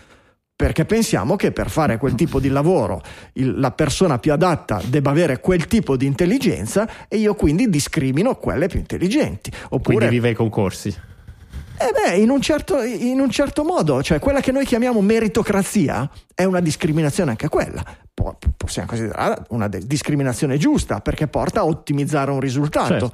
Perché 0.55 0.85
pensiamo 0.85 1.35
che 1.35 1.51
per 1.51 1.71
fare 1.71 1.97
quel 1.97 2.13
tipo 2.13 2.39
di 2.39 2.49
lavoro 2.49 3.01
il, 3.33 3.59
la 3.59 3.71
persona 3.71 4.19
più 4.19 4.33
adatta 4.33 4.79
debba 4.85 5.09
avere 5.09 5.39
quel 5.39 5.65
tipo 5.65 5.97
di 5.97 6.05
intelligenza 6.05 7.07
e 7.07 7.17
io 7.17 7.33
quindi 7.33 7.67
discrimino 7.71 8.35
quelle 8.35 8.67
più 8.67 8.77
intelligenti. 8.77 9.51
Oppure, 9.69 9.95
quindi 9.95 10.09
vive 10.13 10.29
i 10.29 10.35
concorsi. 10.35 11.09
Eh 11.77 11.91
beh, 11.91 12.17
in 12.17 12.29
un, 12.29 12.41
certo, 12.41 12.81
in 12.81 13.19
un 13.19 13.29
certo 13.29 13.63
modo, 13.63 14.03
cioè 14.03 14.19
quella 14.19 14.39
che 14.39 14.51
noi 14.51 14.65
chiamiamo 14.65 15.01
meritocrazia 15.01 16.09
è 16.33 16.43
una 16.43 16.59
discriminazione 16.59 17.31
anche 17.31 17.49
quella. 17.49 17.83
possiamo 18.55 18.87
considerare 18.87 19.43
una 19.49 19.67
discriminazione 19.67 20.57
giusta 20.57 20.99
perché 20.99 21.27
porta 21.27 21.61
a 21.61 21.65
ottimizzare 21.65 22.31
un 22.31 22.39
risultato. 22.39 22.87
Certo 22.87 23.11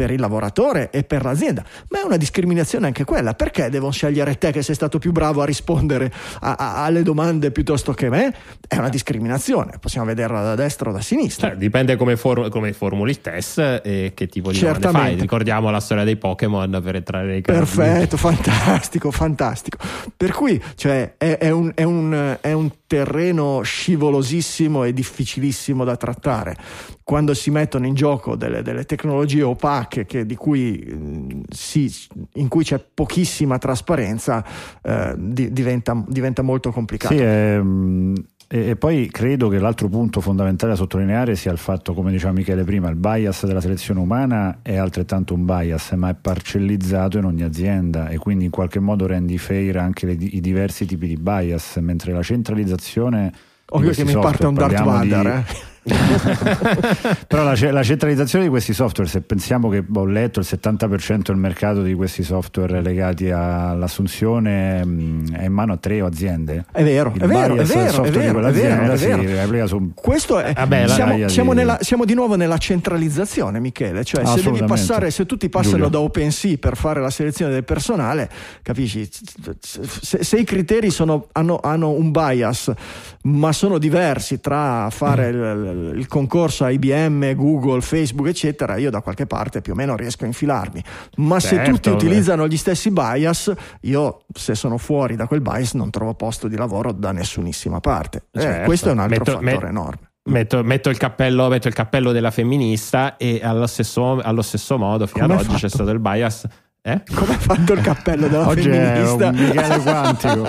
per 0.00 0.12
il 0.12 0.18
lavoratore 0.18 0.88
e 0.88 1.04
per 1.04 1.22
l'azienda, 1.22 1.62
ma 1.90 2.00
è 2.00 2.02
una 2.02 2.16
discriminazione 2.16 2.86
anche 2.86 3.04
quella. 3.04 3.34
Perché 3.34 3.68
devono 3.68 3.92
scegliere 3.92 4.38
te 4.38 4.50
che 4.50 4.62
sei 4.62 4.74
stato 4.74 4.98
più 4.98 5.12
bravo 5.12 5.42
a 5.42 5.44
rispondere 5.44 6.10
a, 6.40 6.54
a, 6.54 6.84
alle 6.84 7.02
domande 7.02 7.50
piuttosto 7.50 7.92
che 7.92 8.08
me? 8.08 8.34
È 8.66 8.78
una 8.78 8.88
discriminazione, 8.88 9.72
possiamo 9.78 10.06
vederla 10.06 10.40
da 10.40 10.54
destra 10.54 10.88
o 10.88 10.92
da 10.94 11.02
sinistra. 11.02 11.48
Cioè, 11.48 11.58
dipende 11.58 11.96
come, 11.96 12.16
for- 12.16 12.48
come, 12.48 12.72
formuli 12.72 13.10
il 13.10 13.20
test 13.20 13.58
e 13.58 14.12
che 14.14 14.26
tipo 14.26 14.52
di 14.52 14.58
domande 14.58 14.90
fai. 14.90 15.14
Ricordiamo 15.16 15.68
la 15.68 15.80
storia 15.80 16.04
dei 16.04 16.16
Pokémon 16.16 16.80
per 16.82 16.94
entrare 16.94 17.26
nei 17.26 17.42
casi. 17.42 17.58
Perfetto, 17.58 18.16
fantastico, 18.16 19.10
fantastico. 19.10 19.76
Per 20.16 20.32
cui 20.32 20.58
cioè, 20.76 21.12
è, 21.18 21.36
è, 21.36 21.50
un, 21.50 21.72
è, 21.74 21.82
un, 21.82 22.38
è 22.40 22.52
un 22.52 22.70
terreno 22.90 23.62
scivolosissimo 23.62 24.82
e 24.82 24.92
difficilissimo 24.92 25.84
da 25.84 25.94
trattare. 25.94 26.56
Quando 27.04 27.34
si 27.34 27.52
mettono 27.52 27.86
in 27.86 27.94
gioco 27.94 28.34
delle, 28.34 28.62
delle 28.62 28.84
tecnologie 28.84 29.42
opache 29.42 30.26
di 30.26 30.34
cui, 30.34 31.44
si, 31.48 31.88
in 32.32 32.48
cui 32.48 32.64
c'è 32.64 32.80
pochissima 32.80 33.58
trasparenza, 33.58 34.44
eh, 34.82 35.14
diventa, 35.16 36.04
diventa, 36.08 36.42
molto 36.42 36.72
complicato. 36.72 37.14
Sì, 37.14 37.22
ehm, 37.22 38.14
e, 38.52 38.74
poi 38.74 39.08
credo 39.12 39.48
che 39.48 39.60
l'altro 39.60 39.88
punto 39.88 40.20
fondamentale 40.20 40.72
da 40.72 40.76
sottolineare 40.76 41.36
sia 41.36 41.52
il 41.52 41.58
fatto, 41.58 41.94
come 41.94 42.10
diceva 42.10 42.32
Michele 42.32 42.64
prima, 42.64 42.88
il 42.88 42.96
bias 42.96 43.46
della 43.46 43.60
selezione 43.60 44.00
umana 44.00 44.58
è 44.62 44.74
altrettanto 44.74 45.34
un 45.34 45.44
bias, 45.44 45.92
ma 45.92 46.08
è 46.08 46.16
parcellizzato 46.20 47.16
in 47.18 47.26
ogni 47.26 47.44
azienda 47.44 48.08
e 48.08 48.18
quindi 48.18 48.46
in 48.46 48.50
qualche 48.50 48.80
modo 48.80 49.06
rendi 49.06 49.38
fair 49.38 49.76
anche 49.76 50.04
le, 50.06 50.16
i 50.18 50.40
diversi 50.40 50.84
tipi 50.84 51.06
di 51.06 51.16
bias, 51.16 51.76
mentre 51.76 52.12
la 52.12 52.22
centralizzazione... 52.22 53.32
Ovvio 53.66 53.92
che 53.92 54.04
mi 54.04 54.14
parte 54.14 54.46
un 54.46 54.54
Darth 54.54 54.82
Vader, 54.82 55.26
eh? 55.26 55.44
Però 57.26 57.42
la, 57.42 57.56
la, 57.70 57.82
centralizzazione 57.82 58.44
di 58.44 58.50
questi 58.50 58.74
software, 58.74 59.08
se 59.08 59.22
pensiamo 59.22 59.70
che 59.70 59.82
ho 59.90 60.04
letto 60.04 60.40
il 60.40 60.46
70% 60.48 61.22
del 61.22 61.36
mercato 61.36 61.82
di 61.82 61.94
questi 61.94 62.22
software 62.22 62.82
legati 62.82 63.30
all'assunzione 63.30 64.84
mh, 64.84 65.36
è 65.36 65.44
in 65.44 65.52
mano 65.52 65.72
a 65.72 65.76
tre 65.78 66.00
aziende. 66.00 66.66
È 66.70 66.84
vero, 66.84 67.12
il 67.14 67.22
è 67.22 67.26
vero, 67.26 67.56
è 67.56 67.64
vero, 67.64 68.04
è 68.04 68.10
vero, 68.10 68.46
è 68.46 68.52
vero, 68.52 69.22
è 69.22 69.46
vero. 69.46 69.66
Su... 69.66 69.92
Questo 69.94 70.38
è, 70.38 70.52
Vabbè, 70.52 70.88
siamo, 70.88 71.28
siamo, 71.28 71.52
nella, 71.54 71.78
siamo, 71.80 72.04
di 72.04 72.12
nuovo 72.12 72.36
nella 72.36 72.58
centralizzazione, 72.58 73.58
Michele. 73.58 74.04
Cioè, 74.04 74.26
se 74.26 74.42
devi 74.42 74.62
passare, 74.64 75.10
se 75.10 75.24
tutti 75.24 75.48
passano 75.48 75.76
Giulio. 75.76 75.88
da 75.88 76.00
OpenSea 76.00 76.56
per 76.58 76.76
fare 76.76 77.00
la 77.00 77.10
selezione 77.10 77.52
del 77.52 77.64
personale, 77.64 78.28
capisci? 78.60 79.08
Se, 79.60 80.22
se 80.22 80.36
i 80.36 80.44
criteri 80.44 80.90
sono, 80.90 81.28
hanno, 81.32 81.58
hanno 81.62 81.90
un 81.90 82.10
bias, 82.10 82.70
ma 83.22 83.52
sono 83.52 83.78
diversi 83.78 84.40
tra 84.40 84.88
fare 84.90 85.32
mm. 85.32 85.34
il, 85.34 85.69
il, 85.70 86.06
concorso 86.06 86.64
a 86.64 86.70
IBM, 86.70 87.34
Google, 87.34 87.80
Facebook, 87.80 88.28
eccetera, 88.28 88.76
io 88.76 88.90
da 88.90 89.00
qualche 89.00 89.26
parte 89.26 89.60
più 89.60 89.72
o 89.72 89.76
meno 89.76 89.96
riesco 89.96 90.24
a 90.24 90.26
infilarmi. 90.26 90.82
Ma 91.16 91.38
certo, 91.40 91.64
se 91.64 91.70
tutti 91.70 91.88
beh. 91.90 91.94
utilizzano 91.94 92.46
gli 92.48 92.56
stessi 92.56 92.90
bias, 92.90 93.52
io 93.82 94.24
se 94.32 94.54
sono 94.54 94.78
fuori 94.78 95.16
da 95.16 95.26
quel 95.26 95.40
bias 95.40 95.74
non 95.74 95.90
trovo 95.90 96.14
posto 96.14 96.48
di 96.48 96.56
lavoro 96.56 96.92
da 96.92 97.12
nessunissima 97.12 97.80
parte. 97.80 98.24
Eh, 98.32 98.40
certo. 98.40 98.64
questo 98.64 98.88
è 98.88 98.92
un 98.92 98.98
altro 98.98 99.18
metto, 99.18 99.30
fattore 99.32 99.52
met- 99.52 99.64
enorme. 99.64 100.08
Metto, 100.22 100.62
metto, 100.62 100.90
il 100.90 100.98
cappello, 100.98 101.48
metto, 101.48 101.68
il 101.68 101.74
cappello, 101.74 102.12
della 102.12 102.30
femminista 102.30 103.16
e 103.16 103.40
allo 103.42 103.66
stesso, 103.66 104.20
allo 104.20 104.42
stesso 104.42 104.76
modo 104.76 105.06
fino 105.06 105.26
Come 105.26 105.40
ad 105.40 105.46
oggi 105.46 105.56
c'è 105.56 105.68
stato 105.68 105.90
il 105.90 105.98
bias 105.98 106.46
eh? 106.82 107.02
Come 107.14 107.34
ha 107.34 107.38
fatto 107.38 107.74
il 107.74 107.82
cappello 107.82 108.26
della 108.26 108.48
Oggi 108.48 108.70
femminista? 108.70 109.26
È 109.26 109.28
un 109.28 109.34
Michele 109.34 109.78
Quantico. 109.80 110.42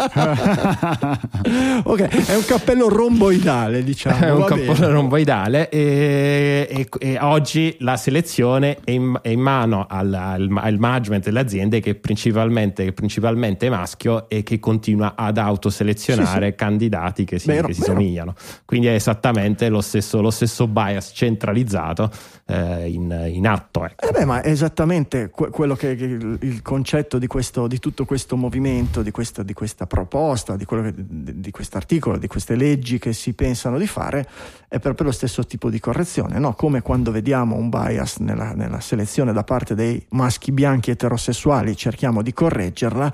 ok, 1.92 2.28
è 2.28 2.36
un 2.36 2.46
cappello 2.46 2.88
romboidale, 2.88 3.84
diciamo. 3.84 4.26
È 4.26 4.32
un 4.32 4.46
cappello 4.46 4.74
bene. 4.74 4.92
romboidale 4.92 5.68
e, 5.68 6.68
e, 6.70 6.88
e, 7.00 7.18
oggi 7.20 7.76
la 7.80 7.98
selezione 7.98 8.78
è 8.86 8.92
in, 8.92 9.20
è 9.22 9.28
in 9.28 9.42
mano 9.42 9.86
al, 9.90 10.14
al, 10.14 10.50
al, 10.56 10.78
management 10.78 11.26
delle 11.26 11.42
aziende 11.42 11.82
che 11.82 11.96
principalmente, 11.96 12.86
che 12.86 12.94
principalmente 12.94 13.68
è 13.68 13.70
maschio 13.70 14.30
e 14.30 14.44
che 14.44 14.58
continua 14.60 15.16
ad 15.18 15.38
autoselezionare 15.38 16.46
sì, 16.46 16.52
sì. 16.52 16.56
candidati 16.56 17.26
che 17.26 17.40
si, 17.40 17.48
vero, 17.48 17.68
che 17.68 17.74
si 17.74 17.82
somigliano. 17.82 18.36
Quindi 18.64 18.88
è 18.88 18.94
esattamente 18.94 19.68
lo 19.68 19.82
stesso, 19.82 20.22
lo 20.22 20.32
stesso 20.32 20.66
bias 20.68 21.12
centralizzato 21.14 22.10
eh, 22.48 22.90
in, 22.90 23.30
in, 23.34 23.48
atto. 23.48 23.84
Ecco. 23.84 24.08
Eh 24.08 24.12
beh, 24.12 24.24
ma 24.24 24.42
è 24.42 24.50
esattamente 24.50 25.30
quello 25.30 25.76
che, 25.76 25.96
che 25.96 26.20
il, 26.22 26.62
concetto 26.62 27.18
di, 27.18 27.28
questo, 27.28 27.68
di, 27.68 27.80
tutto 27.80 28.06
questo 28.06 28.36
movimento, 28.38 29.02
di 29.02 29.12
questa, 29.12 29.44
di 29.44 29.54
questa 29.54 29.88
proposta, 29.88 30.56
di, 30.56 30.66
che, 30.66 30.94
di 30.96 31.52
questo 31.52 31.78
articolo, 31.78 32.18
di 32.18 32.28
queste 32.28 32.56
leggi 32.56 33.00
che 33.00 33.14
si 33.14 33.34
pensano 33.34 33.78
di 33.78 33.88
fare, 33.88 34.28
è 34.68 34.80
proprio 34.80 35.08
lo 35.08 35.12
stesso 35.12 35.46
tipo 35.46 35.70
di 35.70 35.80
correzione, 35.80 36.40
no? 36.40 36.54
come 36.54 36.82
quando 36.82 37.12
vediamo 37.12 37.56
un 37.56 37.70
bias 37.70 38.18
nella, 38.18 38.54
nella 38.54 38.80
selezione 38.80 39.34
da 39.34 39.44
parte 39.44 39.76
dei 39.76 40.04
maschi 40.10 40.52
bianchi 40.52 40.92
eterosessuali, 40.92 41.76
cerchiamo 41.76 42.22
di 42.22 42.34
correggerla, 42.34 43.14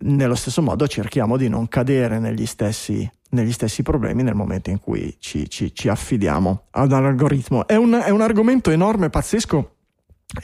nello 0.00 0.34
stesso 0.34 0.62
modo 0.62 0.86
cerchiamo 0.86 1.36
di 1.36 1.48
non 1.48 1.68
cadere 1.68 2.18
negli 2.18 2.46
stessi 2.46 3.08
negli 3.32 3.52
stessi 3.52 3.82
problemi 3.82 4.22
nel 4.22 4.34
momento 4.34 4.70
in 4.70 4.78
cui 4.78 5.16
ci, 5.18 5.48
ci, 5.48 5.74
ci 5.74 5.88
affidiamo 5.88 6.64
ad 6.70 6.92
un 6.92 7.06
algoritmo. 7.06 7.66
È 7.66 7.76
un, 7.76 7.92
è 7.92 8.10
un 8.10 8.20
argomento 8.20 8.70
enorme, 8.70 9.10
pazzesco. 9.10 9.71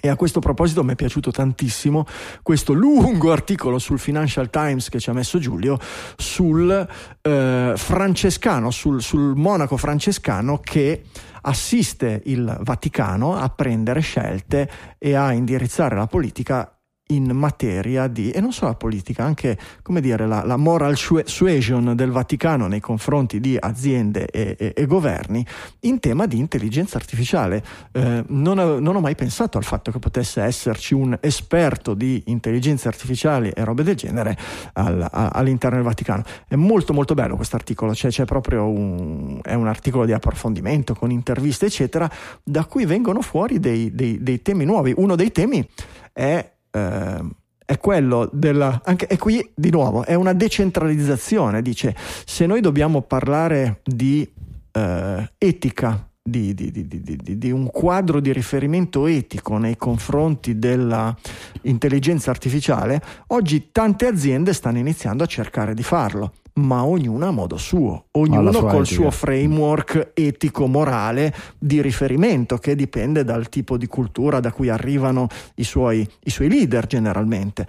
E 0.01 0.09
a 0.09 0.17
questo 0.17 0.41
proposito 0.41 0.85
mi 0.85 0.93
è 0.93 0.97
piaciuto 0.97 1.31
tantissimo 1.31 2.07
questo 2.43 2.73
lungo 2.73 3.33
articolo 3.33 3.79
sul 3.79 3.99
Financial 3.99 4.51
Times 4.51 4.89
che 4.91 5.01
ci 5.01 5.09
ha 5.09 5.15
messo 5.15 5.39
Giulio 5.39 5.79
sul 6.17 6.87
eh, 7.23 7.73
francescano, 7.75 8.71
sul, 8.71 9.01
sul 9.01 9.35
monaco 9.35 9.77
francescano 9.77 10.59
che 10.59 11.05
assiste 11.43 12.23
il 12.27 12.59
Vaticano 12.61 13.37
a 13.37 13.49
prendere 13.49 14.01
scelte 14.01 14.71
e 14.99 15.15
a 15.15 15.33
indirizzare 15.33 15.97
la 15.97 16.07
politica 16.07 16.78
in 17.09 17.31
materia 17.31 18.07
di, 18.07 18.31
e 18.31 18.41
non 18.41 18.53
solo 18.53 18.71
la 18.71 18.77
politica, 18.77 19.25
anche 19.25 19.57
come 19.83 20.01
dire, 20.01 20.27
la, 20.27 20.45
la 20.45 20.57
moral 20.57 20.97
suasion 20.97 21.95
del 21.95 22.11
Vaticano 22.11 22.67
nei 22.67 22.81
confronti 22.81 23.41
di 23.41 23.57
aziende 23.59 24.27
e, 24.27 24.57
e, 24.59 24.73
e 24.77 24.87
governi 24.87 25.45
in 25.81 26.01
tema 26.01 26.27
di 26.27 26.39
intelligenza 26.39 26.97
artificiale. 26.97 27.63
Eh, 27.93 28.25
non, 28.29 28.59
ho, 28.59 28.79
non, 28.79 28.97
ho, 28.97 29.01
mai 29.01 29.15
pensato 29.15 29.59
al 29.59 29.65
fatto 29.65 29.91
che 29.91 29.99
potesse 29.99 30.43
esserci 30.43 30.95
un 30.95 31.17
esperto 31.21 31.95
di 31.95 32.23
intelligenza 32.27 32.89
artificiale 32.89 33.53
e 33.53 33.65
robe 33.65 33.83
del 33.83 33.97
genere 33.97 34.37
al, 34.75 35.07
a, 35.11 35.29
all'interno 35.29 35.77
del 35.77 35.87
Vaticano. 35.87 36.25
È 36.47 36.57
molto 36.57 36.93
molto 36.93 37.15
bello 37.15 37.37
questo 37.37 37.57
articolo, 37.57 37.95
cioè 37.95 38.11
c'è 38.11 38.25
proprio 38.25 38.69
un, 38.69 39.41
è 39.43 39.55
un 39.55 39.67
articolo 39.67 40.05
di 40.05 40.13
approfondimento 40.13 40.95
con 40.95 41.11
interviste 41.11 41.67
eccetera, 41.67 42.11
da 42.43 42.65
cui 42.65 42.85
vengono 42.85 43.23
fuori 43.23 43.59
dei, 43.61 43.95
dei, 43.95 44.23
dei 44.23 44.43
temi 44.43 44.65
nuovi. 44.65 44.93
Uno 44.97 45.17
dei 45.17 45.33
temi 45.33 45.67
è 46.13 46.57
eh, 46.71 47.21
è 47.65 47.79
quello 47.79 48.31
della, 48.33 48.81
anche, 48.85 49.07
e 49.07 49.19
qui 49.19 49.47
di 49.55 49.71
nuovo 49.71 50.05
è 50.05 50.15
una 50.15 50.33
decentralizzazione, 50.33 51.61
dice 51.61 51.95
se 52.25 52.47
noi 52.47 52.63
dobbiamo 52.63 53.03
parlare 53.03 53.81
di 53.85 54.27
eh, 54.73 55.33
etica, 55.37 56.09
di, 56.23 56.55
di, 56.55 56.71
di, 56.71 57.39
di, 57.39 57.51
un 57.51 57.71
quadro 57.71 58.21
di 58.21 58.33
riferimento 58.33 59.07
etico 59.07 59.59
nei 59.59 59.77
confronti 59.77 60.59
dell'intelligenza 60.59 62.31
artificiale, 62.31 63.03
oggi 63.29 63.69
tante 63.71 64.07
aziende 64.07 64.53
stanno 64.53 64.79
iniziando 64.79 65.25
a 65.25 65.27
cercare 65.27 65.75
di 65.75 65.83
farlo 65.83 66.33
ma 66.59 66.85
ognuno 66.85 67.27
a 67.27 67.31
modo 67.31 67.57
suo, 67.57 68.07
ognuno 68.13 68.51
col 68.51 68.83
etica. 68.83 68.85
suo 68.85 69.11
framework 69.11 70.11
etico-morale 70.15 71.35
di 71.59 71.81
riferimento 71.81 72.59
che 72.59 72.75
dipende 72.75 73.25
dal 73.25 73.49
tipo 73.49 73.77
di 73.77 73.87
cultura 73.87 74.41
da 74.41 74.53
cui 74.53 74.69
arrivano 74.69 75.29
i 75.57 75.65
suoi, 75.65 76.07
i 76.25 76.31
suoi 76.31 76.49
leader 76.49 76.87
generalmente. 76.87 77.67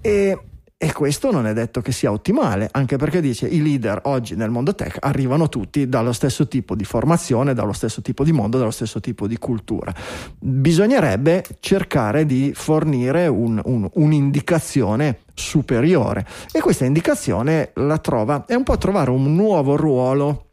E 0.00 0.38
e 0.82 0.94
questo 0.94 1.30
non 1.30 1.46
è 1.46 1.52
detto 1.52 1.82
che 1.82 1.92
sia 1.92 2.10
ottimale, 2.10 2.66
anche 2.72 2.96
perché 2.96 3.20
dice 3.20 3.46
i 3.46 3.60
leader 3.60 4.00
oggi 4.04 4.34
nel 4.34 4.48
mondo 4.48 4.74
tech 4.74 4.96
arrivano 5.00 5.50
tutti 5.50 5.86
dallo 5.86 6.14
stesso 6.14 6.48
tipo 6.48 6.74
di 6.74 6.84
formazione, 6.84 7.52
dallo 7.52 7.74
stesso 7.74 8.00
tipo 8.00 8.24
di 8.24 8.32
mondo, 8.32 8.56
dallo 8.56 8.70
stesso 8.70 8.98
tipo 8.98 9.26
di 9.26 9.36
cultura. 9.36 9.94
Bisognerebbe 10.38 11.44
cercare 11.60 12.24
di 12.24 12.52
fornire 12.54 13.26
un, 13.26 13.60
un, 13.62 13.90
un'indicazione 13.92 15.18
superiore 15.34 16.26
e 16.50 16.60
questa 16.60 16.86
indicazione 16.86 17.72
la 17.74 17.98
trova, 17.98 18.46
è 18.46 18.54
un 18.54 18.62
po' 18.62 18.78
trovare 18.78 19.10
un 19.10 19.34
nuovo 19.34 19.76
ruolo 19.76 20.46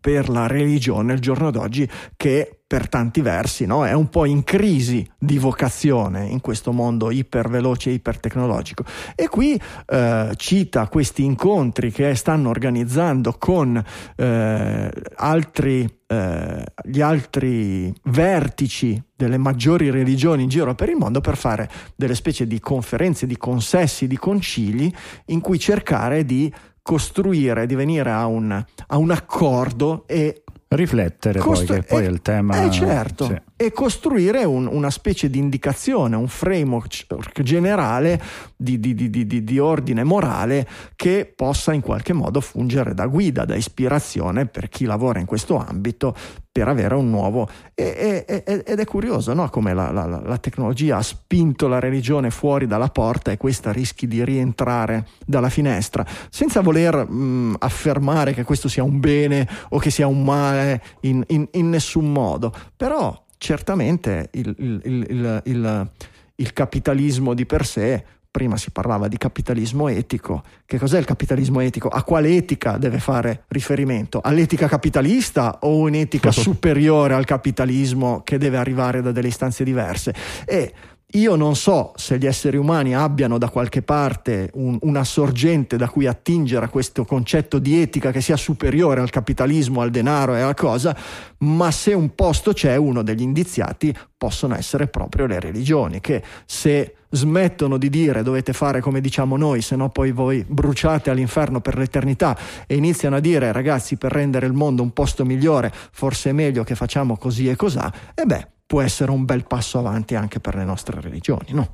per 0.00 0.30
la 0.30 0.48
religione 0.48 1.12
il 1.12 1.20
giorno 1.20 1.52
d'oggi 1.52 1.88
che 2.16 2.63
per 2.74 2.88
tanti 2.88 3.20
versi 3.20 3.66
no? 3.66 3.86
è 3.86 3.92
un 3.92 4.08
po' 4.08 4.24
in 4.24 4.42
crisi 4.42 5.08
di 5.16 5.38
vocazione 5.38 6.26
in 6.26 6.40
questo 6.40 6.72
mondo 6.72 7.12
iperveloce 7.12 7.90
e 7.90 7.92
ipertecnologico. 7.92 8.82
E 9.14 9.28
qui 9.28 9.56
eh, 9.86 10.32
cita 10.34 10.88
questi 10.88 11.22
incontri 11.22 11.92
che 11.92 12.16
stanno 12.16 12.48
organizzando 12.48 13.36
con 13.38 13.80
eh, 14.16 14.90
altri, 15.14 15.98
eh, 16.08 16.64
gli 16.82 17.00
altri 17.00 17.94
vertici 18.06 19.00
delle 19.14 19.38
maggiori 19.38 19.90
religioni 19.90 20.42
in 20.42 20.48
giro 20.48 20.74
per 20.74 20.88
il 20.88 20.96
mondo 20.96 21.20
per 21.20 21.36
fare 21.36 21.70
delle 21.94 22.16
specie 22.16 22.44
di 22.44 22.58
conferenze, 22.58 23.28
di 23.28 23.36
consessi, 23.36 24.08
di 24.08 24.16
concili 24.16 24.92
in 25.26 25.40
cui 25.40 25.60
cercare 25.60 26.24
di 26.24 26.52
costruire, 26.82 27.66
di 27.66 27.76
venire 27.76 28.10
a 28.10 28.26
un, 28.26 28.50
a 28.50 28.96
un 28.96 29.10
accordo 29.12 30.08
e 30.08 30.42
riflettere 30.74 31.38
Costru- 31.38 31.68
poi, 31.68 31.80
che 31.80 31.86
poi 31.86 32.04
è 32.04 32.08
il 32.08 32.22
tema 32.22 32.64
eh 32.64 32.70
certo 32.70 33.26
sì. 33.26 33.40
e 33.56 33.72
costruire 33.72 34.44
un, 34.44 34.66
una 34.66 34.90
specie 34.90 35.30
di 35.30 35.38
indicazione 35.38 36.16
un 36.16 36.28
framework 36.28 37.42
generale 37.42 38.20
di, 38.56 38.78
di, 38.78 38.94
di, 38.94 39.26
di, 39.26 39.58
ordine 39.58 40.04
morale 40.04 40.66
che 40.96 41.32
possa 41.34 41.72
in 41.72 41.80
qualche 41.80 42.12
modo 42.12 42.40
fungere 42.40 42.94
da 42.94 43.06
guida 43.06 43.44
da 43.44 43.54
ispirazione 43.54 44.46
per 44.46 44.68
chi 44.68 44.84
lavora 44.84 45.18
in 45.18 45.26
questo 45.26 45.56
ambito 45.56 46.14
per 46.54 46.68
avere 46.68 46.94
un 46.94 47.10
nuovo 47.10 47.48
e, 47.74 48.24
e, 48.28 48.62
ed 48.64 48.78
è 48.78 48.84
curioso 48.84 49.34
no? 49.34 49.50
come 49.50 49.74
la, 49.74 49.90
la, 49.90 50.06
la, 50.06 50.38
tecnologia 50.38 50.98
ha 50.98 51.02
spinto 51.02 51.66
la 51.66 51.80
religione 51.80 52.30
fuori 52.30 52.68
dalla 52.68 52.90
porta 52.90 53.32
e 53.32 53.36
questa 53.36 53.72
rischi 53.72 54.06
di 54.06 54.24
rientrare 54.24 55.08
dalla 55.26 55.48
finestra 55.48 56.06
senza 56.30 56.60
voler 56.60 57.10
mh, 57.10 57.56
affermare 57.58 58.34
che 58.34 58.44
questo 58.44 58.68
sia 58.68 58.84
un 58.84 59.00
bene 59.00 59.48
o 59.70 59.80
che 59.80 59.90
sia 59.90 60.06
un 60.06 60.22
male 60.22 60.80
in, 61.00 61.24
in, 61.26 61.48
in 61.50 61.70
nessun 61.70 62.12
modo 62.12 62.54
però 62.76 63.20
certamente 63.36 64.28
il, 64.34 64.54
il, 64.56 65.42
il, 65.42 65.90
il 66.36 66.52
capitalismo 66.52 67.34
di 67.34 67.46
per 67.46 67.66
sé 67.66 68.04
prima 68.34 68.56
si 68.56 68.72
parlava 68.72 69.06
di 69.06 69.16
capitalismo 69.16 69.86
etico. 69.86 70.42
Che 70.66 70.76
cos'è 70.76 70.98
il 70.98 71.04
capitalismo 71.04 71.60
etico? 71.60 71.86
A 71.86 72.02
quale 72.02 72.34
etica 72.34 72.78
deve 72.78 72.98
fare 72.98 73.44
riferimento? 73.46 74.18
All'etica 74.20 74.66
capitalista 74.66 75.60
o 75.60 75.76
un'etica 75.76 76.32
superiore 76.32 77.14
al 77.14 77.26
capitalismo 77.26 78.22
che 78.24 78.36
deve 78.36 78.56
arrivare 78.56 79.02
da 79.02 79.12
delle 79.12 79.28
istanze 79.28 79.62
diverse? 79.62 80.12
E 80.46 80.72
io 81.12 81.36
non 81.36 81.54
so 81.54 81.92
se 81.94 82.18
gli 82.18 82.26
esseri 82.26 82.56
umani 82.56 82.92
abbiano 82.92 83.38
da 83.38 83.48
qualche 83.48 83.82
parte 83.82 84.50
un, 84.54 84.78
una 84.80 85.04
sorgente 85.04 85.76
da 85.76 85.88
cui 85.88 86.08
attingere 86.08 86.64
a 86.64 86.68
questo 86.68 87.04
concetto 87.04 87.60
di 87.60 87.80
etica 87.80 88.10
che 88.10 88.20
sia 88.20 88.36
superiore 88.36 89.00
al 89.00 89.10
capitalismo, 89.10 89.80
al 89.80 89.90
denaro 89.90 90.34
e 90.34 90.40
alla 90.40 90.54
cosa, 90.54 90.96
ma 91.38 91.70
se 91.70 91.92
un 91.92 92.16
posto 92.16 92.52
c'è, 92.52 92.74
uno 92.74 93.04
degli 93.04 93.22
indiziati 93.22 93.96
possono 94.16 94.56
essere 94.56 94.88
proprio 94.88 95.26
le 95.26 95.38
religioni, 95.38 96.00
che 96.00 96.20
se 96.46 96.96
smettono 97.14 97.78
di 97.78 97.88
dire 97.88 98.22
dovete 98.22 98.52
fare 98.52 98.80
come 98.80 99.00
diciamo 99.00 99.36
noi, 99.36 99.62
se 99.62 99.76
no 99.76 99.88
poi 99.88 100.12
voi 100.12 100.44
bruciate 100.46 101.10
all'inferno 101.10 101.60
per 101.60 101.78
l'eternità 101.78 102.36
e 102.66 102.76
iniziano 102.76 103.16
a 103.16 103.20
dire 103.20 103.52
ragazzi 103.52 103.96
per 103.96 104.12
rendere 104.12 104.46
il 104.46 104.52
mondo 104.52 104.82
un 104.82 104.92
posto 104.92 105.24
migliore 105.24 105.72
forse 105.92 106.30
è 106.30 106.32
meglio 106.32 106.64
che 106.64 106.74
facciamo 106.74 107.16
così 107.16 107.48
e 107.48 107.56
cosà, 107.56 107.92
e 108.14 108.24
beh, 108.24 108.48
può 108.66 108.80
essere 108.80 109.10
un 109.10 109.24
bel 109.24 109.46
passo 109.46 109.78
avanti 109.78 110.14
anche 110.14 110.40
per 110.40 110.54
le 110.56 110.64
nostre 110.64 111.00
religioni, 111.00 111.48
no? 111.50 111.68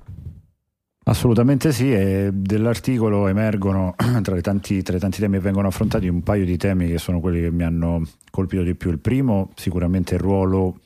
Assolutamente 1.03 1.73
sì, 1.73 1.93
e 1.93 2.31
dell'articolo 2.33 3.27
emergono 3.27 3.95
tra, 4.23 4.37
i 4.37 4.43
tanti, 4.43 4.83
tra 4.83 4.97
i 4.97 5.01
tanti 5.01 5.19
temi 5.19 5.37
che 5.37 5.41
vengono 5.41 5.67
affrontati 5.67 6.07
un 6.09 6.23
paio 6.23 6.45
di 6.45 6.57
temi 6.57 6.89
che 6.89 6.99
sono 6.99 7.21
quelli 7.21 7.41
che 7.41 7.51
mi 7.51 7.65
hanno 7.65 8.03
colpito 8.31 8.63
di 8.63 8.75
più. 8.75 8.91
Il 8.91 8.99
primo, 8.99 9.51
sicuramente 9.57 10.15
il 10.15 10.21
ruolo 10.21 10.81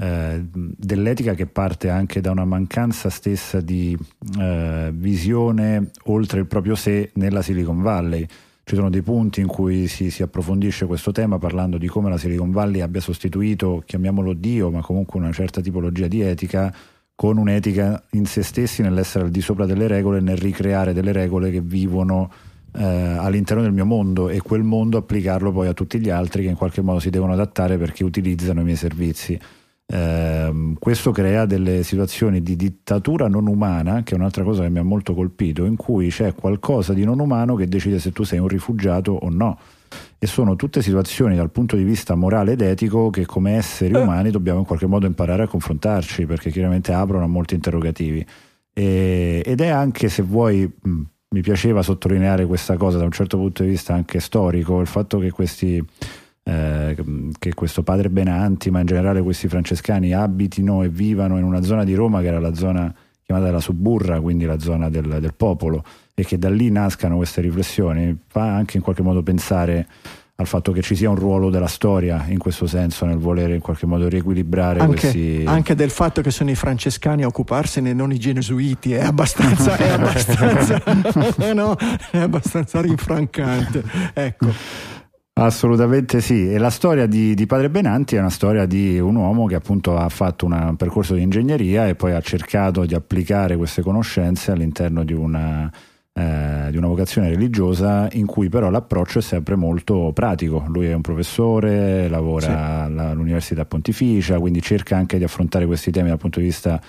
eh, 0.00 0.44
dell'etica 0.52 1.34
che 1.34 1.46
parte 1.46 1.88
anche 1.88 2.20
da 2.20 2.30
una 2.30 2.44
mancanza 2.44 3.10
stessa 3.10 3.60
di 3.60 3.98
eh, 4.38 4.90
visione 4.94 5.90
oltre 6.04 6.38
il 6.38 6.46
proprio 6.46 6.76
sé 6.76 7.10
nella 7.14 7.42
Silicon 7.42 7.82
Valley. 7.82 8.24
Ci 8.62 8.76
sono 8.76 8.90
dei 8.90 9.02
punti 9.02 9.40
in 9.40 9.48
cui 9.48 9.88
si, 9.88 10.10
si, 10.10 10.22
approfondisce 10.22 10.86
questo 10.86 11.10
tema 11.10 11.38
parlando 11.38 11.78
di 11.78 11.88
come 11.88 12.10
la 12.10 12.18
Silicon 12.18 12.52
Valley 12.52 12.80
abbia 12.80 13.00
sostituito, 13.00 13.82
chiamiamolo 13.84 14.34
Dio, 14.34 14.70
ma 14.70 14.82
comunque 14.82 15.18
una 15.18 15.32
certa 15.32 15.60
tipologia 15.60 16.06
di 16.06 16.20
etica 16.20 16.72
con 17.16 17.36
un'etica 17.36 18.00
in 18.12 18.26
se 18.26 18.44
stessi 18.44 18.82
nell'essere 18.82 19.24
al 19.24 19.30
di 19.32 19.40
sopra 19.40 19.66
delle 19.66 19.88
regole, 19.88 20.20
nel 20.20 20.36
ricreare 20.36 20.92
delle 20.92 21.10
regole 21.10 21.50
che 21.50 21.60
vivono 21.60 22.30
eh, 22.72 22.84
all'interno 22.84 23.62
del 23.62 23.72
mio 23.72 23.86
mondo 23.86 24.28
e 24.28 24.40
quel 24.42 24.62
mondo 24.62 24.98
applicarlo 24.98 25.50
poi 25.50 25.66
a 25.66 25.72
tutti 25.72 25.98
gli 25.98 26.10
altri 26.10 26.44
che 26.44 26.50
in 26.50 26.56
qualche 26.56 26.82
modo 26.82 27.00
si 27.00 27.10
devono 27.10 27.32
adattare 27.32 27.78
perché 27.78 28.04
utilizzano 28.04 28.60
i 28.60 28.64
miei 28.64 28.76
servizi. 28.76 29.36
Eh, 29.90 30.74
questo 30.78 31.12
crea 31.12 31.46
delle 31.46 31.82
situazioni 31.82 32.42
di 32.42 32.56
dittatura 32.56 33.26
non 33.26 33.46
umana, 33.46 34.02
che 34.02 34.14
è 34.14 34.18
un'altra 34.18 34.44
cosa 34.44 34.62
che 34.62 34.68
mi 34.68 34.78
ha 34.78 34.82
molto 34.82 35.14
colpito, 35.14 35.64
in 35.64 35.76
cui 35.76 36.08
c'è 36.08 36.34
qualcosa 36.34 36.92
di 36.92 37.04
non 37.04 37.20
umano 37.20 37.54
che 37.54 37.66
decide 37.66 37.98
se 37.98 38.12
tu 38.12 38.22
sei 38.22 38.38
un 38.38 38.48
rifugiato 38.48 39.12
o 39.12 39.30
no. 39.30 39.58
E 40.18 40.26
sono 40.26 40.56
tutte 40.56 40.82
situazioni 40.82 41.36
dal 41.36 41.50
punto 41.50 41.74
di 41.76 41.84
vista 41.84 42.14
morale 42.14 42.52
ed 42.52 42.60
etico 42.60 43.08
che 43.08 43.24
come 43.24 43.56
esseri 43.56 43.94
eh. 43.94 43.98
umani 43.98 44.30
dobbiamo 44.30 44.58
in 44.58 44.66
qualche 44.66 44.86
modo 44.86 45.06
imparare 45.06 45.44
a 45.44 45.48
confrontarci, 45.48 46.26
perché 46.26 46.50
chiaramente 46.50 46.92
aprono 46.92 47.24
a 47.24 47.28
molti 47.28 47.54
interrogativi. 47.54 48.24
E, 48.74 49.42
ed 49.44 49.60
è 49.62 49.68
anche, 49.68 50.10
se 50.10 50.22
vuoi, 50.22 50.70
mh, 50.82 51.00
mi 51.30 51.40
piaceva 51.40 51.80
sottolineare 51.80 52.44
questa 52.44 52.76
cosa 52.76 52.98
da 52.98 53.04
un 53.04 53.10
certo 53.10 53.38
punto 53.38 53.62
di 53.62 53.70
vista 53.70 53.94
anche 53.94 54.20
storico, 54.20 54.80
il 54.80 54.86
fatto 54.86 55.18
che 55.18 55.30
questi 55.30 55.82
eh, 56.48 56.96
che 57.38 57.52
questo 57.52 57.82
padre 57.82 58.08
Benanti, 58.08 58.70
ma 58.70 58.80
in 58.80 58.86
generale 58.86 59.20
questi 59.20 59.48
francescani 59.48 60.14
abitino 60.14 60.82
e 60.82 60.88
vivano 60.88 61.36
in 61.36 61.44
una 61.44 61.60
zona 61.60 61.84
di 61.84 61.92
Roma 61.92 62.22
che 62.22 62.28
era 62.28 62.40
la 62.40 62.54
zona 62.54 62.94
chiamata 63.22 63.50
la 63.50 63.60
Suburra, 63.60 64.18
quindi 64.22 64.46
la 64.46 64.58
zona 64.58 64.88
del, 64.88 65.18
del 65.20 65.34
popolo, 65.34 65.84
e 66.14 66.24
che 66.24 66.38
da 66.38 66.48
lì 66.48 66.70
nascano 66.70 67.16
queste 67.16 67.42
riflessioni, 67.42 68.16
fa 68.26 68.54
anche 68.54 68.78
in 68.78 68.82
qualche 68.82 69.02
modo 69.02 69.22
pensare 69.22 69.86
al 70.36 70.46
fatto 70.46 70.72
che 70.72 70.80
ci 70.80 70.94
sia 70.94 71.10
un 71.10 71.16
ruolo 71.16 71.50
della 71.50 71.66
storia 71.66 72.24
in 72.28 72.38
questo 72.38 72.66
senso 72.68 73.04
nel 73.04 73.18
volere 73.18 73.56
in 73.56 73.60
qualche 73.60 73.86
modo 73.86 74.08
riequilibrare 74.08 74.78
anche, 74.78 75.00
questi... 75.00 75.42
anche 75.44 75.74
del 75.74 75.90
fatto 75.90 76.22
che 76.22 76.30
sono 76.30 76.48
i 76.48 76.54
francescani 76.54 77.24
a 77.24 77.26
occuparsene 77.26 77.92
non 77.92 78.12
i 78.12 78.18
gesuiti 78.18 78.92
è 78.92 79.02
abbastanza 79.02 79.76
è 79.76 79.88
abbastanza, 79.98 80.80
no, 81.52 81.76
è 82.12 82.18
abbastanza 82.18 82.80
rinfrancante. 82.80 83.82
Ecco 84.14 84.96
Assolutamente 85.40 86.20
sì, 86.20 86.50
e 86.50 86.58
la 86.58 86.68
storia 86.68 87.06
di, 87.06 87.34
di, 87.34 87.46
Padre 87.46 87.70
Benanti 87.70 88.16
è 88.16 88.18
una 88.18 88.28
storia 88.28 88.66
di 88.66 88.98
un 88.98 89.14
uomo 89.14 89.46
che 89.46 89.54
appunto 89.54 89.96
ha 89.96 90.08
fatto 90.08 90.44
una, 90.46 90.70
un 90.70 90.76
percorso 90.76 91.14
di 91.14 91.22
ingegneria 91.22 91.86
e 91.86 91.94
poi 91.94 92.12
ha 92.12 92.20
cercato 92.20 92.84
di 92.84 92.94
applicare 92.94 93.56
queste 93.56 93.82
conoscenze 93.82 94.50
all'interno 94.50 95.04
di 95.04 95.12
una, 95.12 95.70
eh, 96.12 96.68
di 96.70 96.76
una 96.76 96.88
vocazione 96.88 97.28
religiosa 97.28 98.08
in 98.12 98.26
cui 98.26 98.48
però 98.48 98.68
l'approccio 98.68 99.20
è 99.20 99.22
sempre 99.22 99.54
molto 99.54 100.10
pratico. 100.12 100.64
Lui 100.66 100.86
è 100.86 100.92
un 100.92 101.02
professore, 101.02 102.08
lavora 102.08 102.46
sì. 102.46 102.50
all'Università 102.50 103.64
Pontificia, 103.64 104.40
quindi 104.40 104.60
cerca 104.60 104.96
anche 104.96 105.18
di 105.18 105.24
affrontare 105.24 105.66
questi 105.66 105.92
temi 105.92 106.08
dal 106.08 106.18
punto 106.18 106.40
di 106.40 106.46
vista 106.46 106.80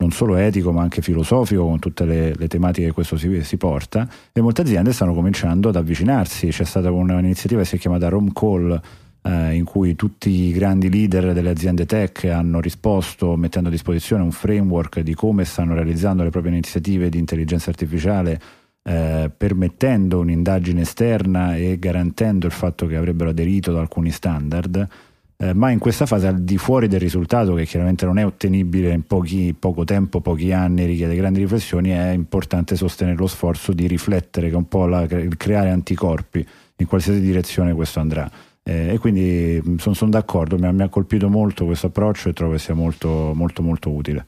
non 0.00 0.12
solo 0.12 0.36
etico 0.36 0.70
ma 0.70 0.82
anche 0.82 1.02
filosofico 1.02 1.64
con 1.64 1.80
tutte 1.80 2.04
le, 2.04 2.34
le 2.34 2.46
tematiche 2.46 2.86
che 2.86 2.92
questo 2.92 3.16
si, 3.16 3.42
si, 3.42 3.56
porta 3.56 4.08
e 4.32 4.40
molte 4.40 4.62
aziende 4.62 4.92
stanno 4.92 5.12
cominciando 5.12 5.70
ad 5.70 5.76
avvicinarsi. 5.76 6.48
C'è 6.48 6.64
stata 6.64 6.90
un'iniziativa 6.90 7.62
che 7.62 7.66
si 7.66 7.76
è 7.76 7.78
chiamata 7.78 8.08
Rome 8.08 8.30
Call 8.32 8.80
eh, 9.22 9.54
in 9.54 9.64
cui 9.64 9.96
tutti 9.96 10.30
i 10.30 10.52
grandi 10.52 10.88
leader 10.88 11.32
delle 11.32 11.50
aziende 11.50 11.84
tech 11.84 12.24
hanno 12.24 12.60
risposto 12.60 13.36
mettendo 13.36 13.68
a 13.68 13.72
disposizione 13.72 14.22
un 14.22 14.30
framework 14.30 15.00
di 15.00 15.14
come 15.14 15.44
stanno 15.44 15.74
realizzando 15.74 16.22
le 16.22 16.30
proprie 16.30 16.52
iniziative 16.52 17.08
di 17.08 17.18
intelligenza 17.18 17.70
artificiale 17.70 18.40
eh, 18.84 19.30
permettendo 19.36 20.20
un'indagine 20.20 20.82
esterna 20.82 21.56
e 21.56 21.76
garantendo 21.78 22.46
il 22.46 22.52
fatto 22.52 22.86
che 22.86 22.94
avrebbero 22.94 23.30
aderito 23.30 23.70
ad 23.70 23.76
alcuni 23.76 24.12
standard 24.12 24.88
eh, 25.40 25.54
ma 25.54 25.70
in 25.70 25.78
questa 25.78 26.04
fase 26.04 26.26
al 26.26 26.40
di 26.40 26.58
fuori 26.58 26.88
del 26.88 26.98
risultato 26.98 27.54
che 27.54 27.64
chiaramente 27.64 28.04
non 28.04 28.18
è 28.18 28.26
ottenibile 28.26 28.90
in 28.90 29.06
pochi, 29.06 29.54
poco 29.56 29.84
tempo, 29.84 30.20
pochi 30.20 30.50
anni, 30.50 30.84
richiede 30.84 31.14
grandi 31.14 31.38
riflessioni, 31.38 31.90
è 31.90 32.08
importante 32.08 32.74
sostenere 32.74 33.16
lo 33.16 33.28
sforzo 33.28 33.72
di 33.72 33.86
riflettere 33.86 34.50
che 34.50 34.56
un 34.56 34.66
po' 34.66 34.86
la, 34.86 35.06
creare 35.06 35.70
anticorpi 35.70 36.44
in 36.74 36.86
qualsiasi 36.86 37.20
direzione 37.20 37.72
questo 37.72 38.00
andrà. 38.00 38.28
Eh, 38.64 38.94
e 38.94 38.98
quindi 38.98 39.76
sono 39.78 39.94
son 39.94 40.10
d'accordo, 40.10 40.58
mi 40.58 40.66
ha, 40.66 40.72
mi 40.72 40.82
ha, 40.82 40.88
colpito 40.88 41.28
molto 41.28 41.64
questo 41.66 41.86
approccio 41.86 42.28
e 42.28 42.32
trovo 42.32 42.52
che 42.52 42.58
sia 42.58 42.74
molto 42.74 43.32
molto 43.32 43.62
molto 43.62 43.90
utile. 43.90 44.26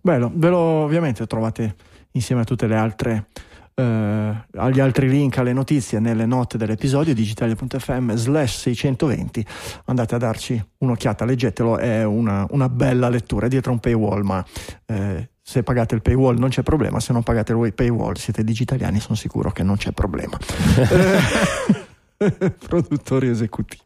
Bello, 0.00 0.32
ve 0.34 0.48
lo 0.48 0.58
ovviamente 0.58 1.24
trovate 1.28 1.76
insieme 2.10 2.42
a 2.42 2.44
tutte 2.44 2.66
le 2.66 2.76
altre 2.76 3.26
eh, 3.74 4.44
agli 4.56 4.80
altri 4.80 5.08
link 5.08 5.38
alle 5.38 5.52
notizie 5.52 5.98
nelle 5.98 6.26
note 6.26 6.56
dell'episodio 6.56 7.14
digitalia.fm 7.14 8.14
slash 8.14 8.58
620 8.58 9.46
andate 9.86 10.14
a 10.14 10.18
darci 10.18 10.64
un'occhiata 10.78 11.24
leggetelo 11.24 11.78
è 11.78 12.04
una, 12.04 12.46
una 12.50 12.68
bella 12.68 13.08
lettura 13.08 13.48
dietro 13.48 13.72
un 13.72 13.80
paywall 13.80 14.22
ma 14.22 14.44
eh, 14.86 15.30
se 15.42 15.62
pagate 15.62 15.94
il 15.94 16.02
paywall 16.02 16.38
non 16.38 16.48
c'è 16.48 16.62
problema 16.62 17.00
se 17.00 17.12
non 17.12 17.22
pagate 17.22 17.52
il 17.52 17.74
paywall 17.74 18.14
siete 18.14 18.44
digitaliani 18.44 19.00
sono 19.00 19.16
sicuro 19.16 19.50
che 19.50 19.62
non 19.62 19.76
c'è 19.76 19.92
problema. 19.92 20.38
Eh, 20.76 21.82
produttori 22.68 23.28
esecutivi 23.28 23.82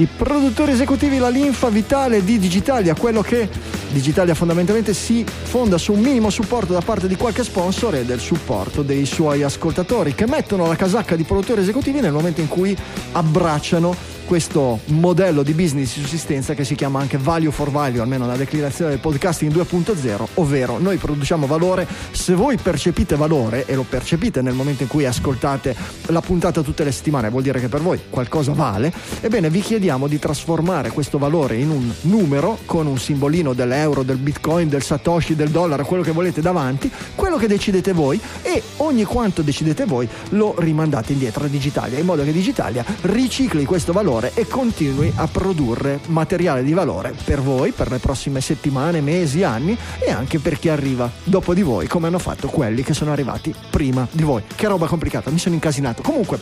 i 0.00 0.06
produttori 0.06 0.72
esecutivi, 0.72 1.18
la 1.18 1.28
linfa 1.28 1.68
vitale 1.68 2.24
di 2.24 2.38
Digitalia, 2.38 2.94
quello 2.94 3.20
che 3.20 3.50
Digitalia 3.90 4.34
fondamentalmente 4.34 4.94
si 4.94 5.26
fonda 5.26 5.76
su 5.76 5.92
un 5.92 6.00
minimo 6.00 6.30
supporto 6.30 6.72
da 6.72 6.80
parte 6.80 7.06
di 7.06 7.16
qualche 7.16 7.44
sponsor 7.44 7.96
e 7.96 8.04
del 8.06 8.18
supporto 8.18 8.80
dei 8.80 9.04
suoi 9.04 9.42
ascoltatori 9.42 10.14
che 10.14 10.26
mettono 10.26 10.66
la 10.66 10.76
casacca 10.76 11.16
di 11.16 11.24
produttori 11.24 11.60
esecutivi 11.60 12.00
nel 12.00 12.12
momento 12.12 12.40
in 12.40 12.48
cui 12.48 12.74
abbracciano 13.12 13.94
questo 14.30 14.78
modello 14.84 15.42
di 15.42 15.54
business 15.54 15.96
di 15.96 16.02
sussistenza 16.02 16.54
che 16.54 16.62
si 16.62 16.76
chiama 16.76 17.00
anche 17.00 17.18
value 17.18 17.50
for 17.50 17.68
value, 17.68 18.00
almeno 18.00 18.28
la 18.28 18.36
declinazione 18.36 18.92
del 18.92 19.00
podcasting 19.00 19.52
2.0, 19.52 20.24
ovvero 20.34 20.78
noi 20.78 20.98
produciamo 20.98 21.48
valore, 21.48 21.84
se 22.12 22.34
voi 22.34 22.56
percepite 22.56 23.16
valore 23.16 23.64
e 23.66 23.74
lo 23.74 23.82
percepite 23.82 24.40
nel 24.40 24.54
momento 24.54 24.84
in 24.84 24.88
cui 24.88 25.04
ascoltate 25.04 25.74
la 26.06 26.20
puntata 26.20 26.62
tutte 26.62 26.84
le 26.84 26.92
settimane, 26.92 27.28
vuol 27.28 27.42
dire 27.42 27.58
che 27.58 27.66
per 27.66 27.80
voi 27.80 27.98
qualcosa 28.08 28.52
vale, 28.52 28.92
ebbene 29.20 29.50
vi 29.50 29.62
chiediamo 29.62 30.06
di 30.06 30.20
trasformare 30.20 30.90
questo 30.90 31.18
valore 31.18 31.56
in 31.56 31.70
un 31.70 31.92
numero 32.02 32.58
con 32.66 32.86
un 32.86 32.98
simbolino 32.98 33.52
dell'euro, 33.52 34.04
del 34.04 34.18
bitcoin, 34.18 34.68
del 34.68 34.84
satoshi, 34.84 35.34
del 35.34 35.48
dollaro, 35.48 35.84
quello 35.84 36.04
che 36.04 36.12
volete 36.12 36.40
davanti, 36.40 36.88
quello 37.30 37.46
che 37.46 37.54
decidete 37.54 37.92
voi 37.92 38.20
e 38.42 38.60
ogni 38.78 39.04
quanto 39.04 39.42
decidete 39.42 39.84
voi 39.84 40.08
lo 40.30 40.56
rimandate 40.58 41.12
indietro 41.12 41.44
a 41.44 41.46
Digitalia, 41.46 41.96
in 41.96 42.04
modo 42.04 42.24
che 42.24 42.32
Digitalia 42.32 42.84
ricicli 43.02 43.64
questo 43.64 43.92
valore 43.92 44.32
e 44.34 44.48
continui 44.48 45.12
a 45.14 45.28
produrre 45.28 46.00
materiale 46.06 46.64
di 46.64 46.72
valore 46.72 47.14
per 47.24 47.40
voi, 47.40 47.70
per 47.70 47.88
le 47.88 47.98
prossime 47.98 48.40
settimane, 48.40 49.00
mesi, 49.00 49.44
anni 49.44 49.78
e 50.00 50.10
anche 50.10 50.40
per 50.40 50.58
chi 50.58 50.70
arriva 50.70 51.08
dopo 51.22 51.54
di 51.54 51.62
voi, 51.62 51.86
come 51.86 52.08
hanno 52.08 52.18
fatto 52.18 52.48
quelli 52.48 52.82
che 52.82 52.94
sono 52.94 53.12
arrivati 53.12 53.54
prima 53.70 54.08
di 54.10 54.24
voi. 54.24 54.42
Che 54.52 54.66
roba 54.66 54.88
complicata, 54.88 55.30
mi 55.30 55.38
sono 55.38 55.54
incasinato. 55.54 56.02
Comunque, 56.02 56.40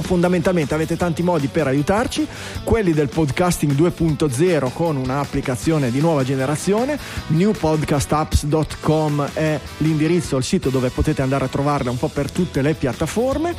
fondamentalmente 0.00 0.74
avete 0.74 0.96
tanti 0.96 1.22
modi 1.22 1.46
per 1.46 1.68
aiutarci, 1.68 2.26
quelli 2.64 2.92
del 2.92 3.08
podcasting 3.08 3.72
2.0 3.72 4.72
con 4.72 4.96
un'applicazione 4.96 5.92
di 5.92 6.00
nuova 6.00 6.24
generazione, 6.24 6.98
newpodcastapps.com 7.28 9.28
è 9.32 9.60
l'indirizzo 9.78 10.22
l'indirizzo, 10.24 10.36
il 10.36 10.44
sito 10.44 10.70
dove 10.70 10.88
potete 10.90 11.22
andare 11.22 11.44
a 11.44 11.48
trovarla 11.48 11.90
un 11.90 11.98
po' 11.98 12.08
per 12.08 12.30
tutte 12.30 12.62
le 12.62 12.74
piattaforme. 12.74 13.54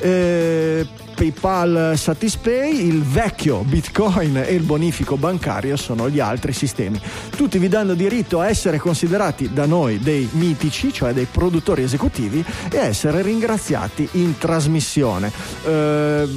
Eh, 0.00 0.86
PayPal 1.14 1.94
Satispay, 1.96 2.86
il 2.86 3.02
vecchio 3.02 3.58
Bitcoin 3.62 4.36
e 4.36 4.54
il 4.54 4.62
bonifico 4.62 5.16
bancario 5.16 5.76
sono 5.76 6.08
gli 6.08 6.20
altri 6.20 6.52
sistemi. 6.52 7.00
Tutti 7.34 7.58
vi 7.58 7.68
danno 7.68 7.94
diritto 7.94 8.40
a 8.40 8.48
essere 8.48 8.78
considerati 8.78 9.52
da 9.52 9.66
noi 9.66 9.98
dei 9.98 10.28
mitici, 10.32 10.92
cioè 10.92 11.12
dei 11.12 11.26
produttori 11.30 11.82
esecutivi, 11.82 12.44
e 12.70 12.78
a 12.78 12.84
essere 12.84 13.22
ringraziati 13.22 14.08
in 14.12 14.38
trasmissione. 14.38 15.32
Eh, 15.66 16.28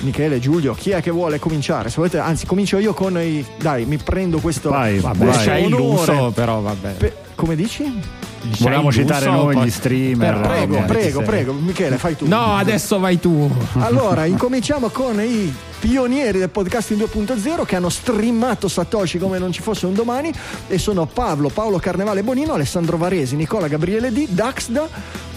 Michele, 0.00 0.38
Giulio, 0.38 0.72
chi 0.74 0.90
è 0.90 1.02
che 1.02 1.10
vuole 1.10 1.40
cominciare? 1.40 1.88
Se 1.88 1.96
volete, 1.96 2.18
anzi, 2.18 2.46
comincio 2.46 2.78
io 2.78 2.94
con 2.94 3.18
i. 3.18 3.44
Dai, 3.58 3.86
mi 3.86 3.96
prendo 3.96 4.38
questo. 4.38 4.70
Vai, 4.70 5.00
Vabbè, 5.00 5.24
vai. 5.24 5.36
c'è 5.44 5.64
onore. 5.64 5.82
illuso, 5.82 6.30
però 6.32 6.60
vabbè. 6.60 6.92
Pe- 6.92 7.14
come 7.34 7.56
dici? 7.56 8.17
Volevamo 8.58 8.92
citare 8.92 9.26
noi 9.26 9.56
gli 9.64 9.70
streamer. 9.70 10.34
Però- 10.34 10.48
Prego, 10.48 10.82
prego, 10.86 11.22
prego. 11.22 11.52
Michele, 11.52 11.96
fai 11.96 12.16
tu. 12.16 12.26
No, 12.28 12.56
adesso 12.56 12.98
vai 12.98 13.18
tu. 13.20 13.50
Allora, 13.78 14.24
incominciamo 14.24 14.88
con 14.88 15.20
i 15.20 15.52
pionieri 15.78 16.38
del 16.38 16.50
podcasting 16.50 17.00
2.0 17.00 17.64
che 17.64 17.76
hanno 17.76 17.88
streamato 17.88 18.68
Satoshi 18.68 19.18
come 19.18 19.38
non 19.38 19.52
ci 19.52 19.62
fosse 19.62 19.86
un 19.86 19.94
domani 19.94 20.32
e 20.66 20.78
sono 20.78 21.06
Paolo, 21.06 21.48
Paolo 21.48 21.78
Carnevale 21.78 22.22
Bonino, 22.22 22.54
Alessandro 22.54 22.96
Varesi, 22.96 23.36
Nicola 23.36 23.68
Gabriele 23.68 24.10
D, 24.12 24.28
Daxda, 24.28 24.88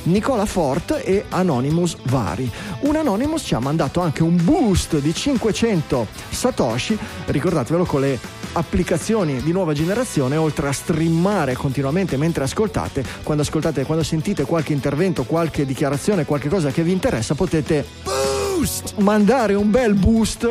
Nicola 0.03 0.45
Fort 0.45 0.99
e 1.03 1.25
Anonymous 1.29 1.97
Vari. 2.03 2.49
Un 2.81 2.95
Anonymous 2.95 3.43
ci 3.43 3.53
ha 3.53 3.59
mandato 3.59 4.01
anche 4.01 4.23
un 4.23 4.43
boost 4.43 4.97
di 4.99 5.13
500 5.13 6.07
Satoshi, 6.29 6.97
ricordatevelo 7.25 7.85
con 7.85 8.01
le 8.01 8.19
applicazioni 8.53 9.41
di 9.41 9.51
nuova 9.51 9.73
generazione, 9.73 10.35
oltre 10.37 10.67
a 10.67 10.71
streamare 10.71 11.53
continuamente 11.53 12.17
mentre 12.17 12.43
ascoltate, 12.43 13.05
quando 13.23 13.43
ascoltate, 13.43 13.85
quando 13.85 14.03
sentite 14.03 14.43
qualche 14.43 14.73
intervento, 14.73 15.23
qualche 15.23 15.65
dichiarazione, 15.65 16.25
qualche 16.25 16.49
cosa 16.49 16.71
che 16.71 16.83
vi 16.83 16.91
interessa, 16.91 17.35
potete 17.35 18.40
boost, 18.61 18.93
mandare 18.97 19.55
un 19.55 19.71
bel 19.71 19.93
boost 19.93 20.47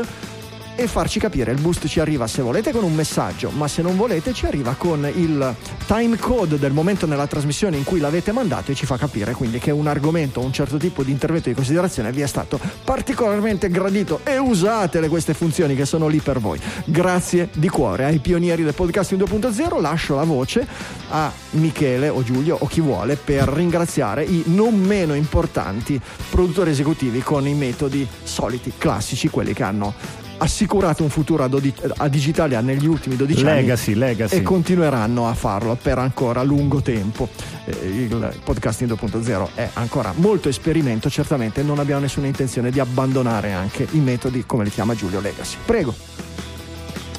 e 0.76 0.86
farci 0.86 1.18
capire. 1.18 1.52
Il 1.52 1.60
boost 1.60 1.86
ci 1.86 2.00
arriva 2.00 2.26
se 2.26 2.42
volete 2.42 2.72
con 2.72 2.84
un 2.84 2.94
messaggio, 2.94 3.50
ma 3.50 3.68
se 3.68 3.82
non 3.82 3.96
volete 3.96 4.32
ci 4.32 4.46
arriva 4.46 4.74
con 4.74 5.10
il 5.14 5.54
time 5.86 6.16
code 6.16 6.58
del 6.58 6.72
momento 6.72 7.06
nella 7.06 7.26
trasmissione 7.26 7.76
in 7.76 7.84
cui 7.84 8.00
l'avete 8.00 8.32
mandato 8.32 8.70
e 8.70 8.74
ci 8.74 8.86
fa 8.86 8.96
capire 8.96 9.32
quindi 9.34 9.58
che 9.58 9.70
un 9.70 9.86
argomento, 9.86 10.40
un 10.40 10.52
certo 10.52 10.76
tipo 10.76 11.02
di 11.02 11.10
intervento 11.10 11.48
di 11.48 11.54
considerazione 11.54 12.12
vi 12.12 12.20
è 12.20 12.26
stato 12.26 12.58
particolarmente 12.84 13.68
gradito 13.68 14.20
e 14.24 14.38
usatele 14.38 15.08
queste 15.08 15.34
funzioni 15.34 15.74
che 15.74 15.84
sono 15.84 16.06
lì 16.08 16.18
per 16.20 16.38
voi. 16.38 16.60
Grazie 16.84 17.48
di 17.54 17.68
cuore 17.68 18.04
ai 18.04 18.18
pionieri 18.18 18.62
del 18.62 18.74
podcasting 18.74 19.22
2.0, 19.22 19.80
lascio 19.80 20.14
la 20.14 20.24
voce 20.24 20.66
a 21.10 21.32
Michele 21.50 22.08
o 22.08 22.22
Giulio 22.22 22.56
o 22.58 22.66
chi 22.66 22.80
vuole 22.80 23.16
per 23.16 23.48
ringraziare 23.48 24.24
i 24.24 24.44
non 24.46 24.78
meno 24.78 25.14
importanti 25.14 26.00
produttori 26.30 26.70
esecutivi 26.70 27.20
con 27.20 27.46
i 27.46 27.54
metodi 27.54 28.06
soliti, 28.22 28.72
classici, 28.76 29.28
quelli 29.28 29.52
che 29.52 29.62
hanno 29.62 29.94
assicurato 30.40 31.02
un 31.02 31.10
futuro 31.10 31.44
a, 31.44 31.48
Dodi- 31.48 31.74
a 31.96 32.08
Digitalia 32.08 32.60
negli 32.60 32.86
ultimi 32.86 33.16
12 33.16 33.40
anni 33.44 33.60
Legacy, 33.60 33.94
legacy. 33.94 34.36
e 34.36 34.42
continueranno 34.42 35.28
a 35.28 35.34
farlo 35.34 35.76
per 35.80 35.98
ancora 35.98 36.42
lungo 36.42 36.80
tempo. 36.80 37.28
Eh, 37.66 37.86
il 37.86 38.34
podcasting 38.42 38.90
2.0 38.90 39.48
è 39.54 39.68
ancora 39.74 40.12
molto 40.16 40.48
esperimento, 40.48 41.10
certamente 41.10 41.62
non 41.62 41.78
abbiamo 41.78 42.00
nessuna 42.00 42.26
intenzione 42.26 42.70
di 42.70 42.80
abbandonare 42.80 43.52
anche 43.52 43.86
i 43.92 43.98
metodi 43.98 44.44
come 44.46 44.64
li 44.64 44.70
chiama 44.70 44.94
Giulio 44.94 45.20
Legacy. 45.20 45.56
Prego. 45.64 45.94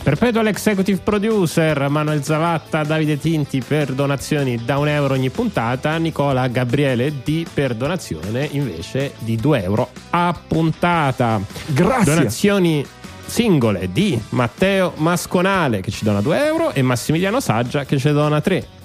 Perpetual 0.04 0.48
Executive 0.48 1.00
Producer, 1.04 1.88
Manuel 1.88 2.24
Zavatta, 2.24 2.84
Davide 2.84 3.20
Tinti 3.20 3.62
per 3.62 3.94
donazioni 3.94 4.60
da 4.66 4.80
un 4.80 4.88
euro 4.88 5.14
ogni 5.14 5.30
puntata, 5.30 5.96
Nicola 5.98 6.48
Gabriele 6.48 7.22
D 7.24 7.46
per 7.54 7.76
donazione 7.76 8.50
invece 8.52 9.14
di 9.20 9.36
2 9.36 9.64
euro 9.64 9.90
a 10.10 10.36
puntata. 10.48 11.40
Grazie. 11.68 12.16
Donazioni 12.16 12.84
singole 13.32 13.90
di 13.94 14.22
Matteo 14.32 14.92
Masconale 14.98 15.80
che 15.80 15.90
ci 15.90 16.04
dona 16.04 16.20
2 16.20 16.46
euro 16.46 16.74
e 16.74 16.82
Massimiliano 16.82 17.40
Saggia 17.40 17.86
che 17.86 17.98
ci 17.98 18.12
dona 18.12 18.42
3. 18.42 18.81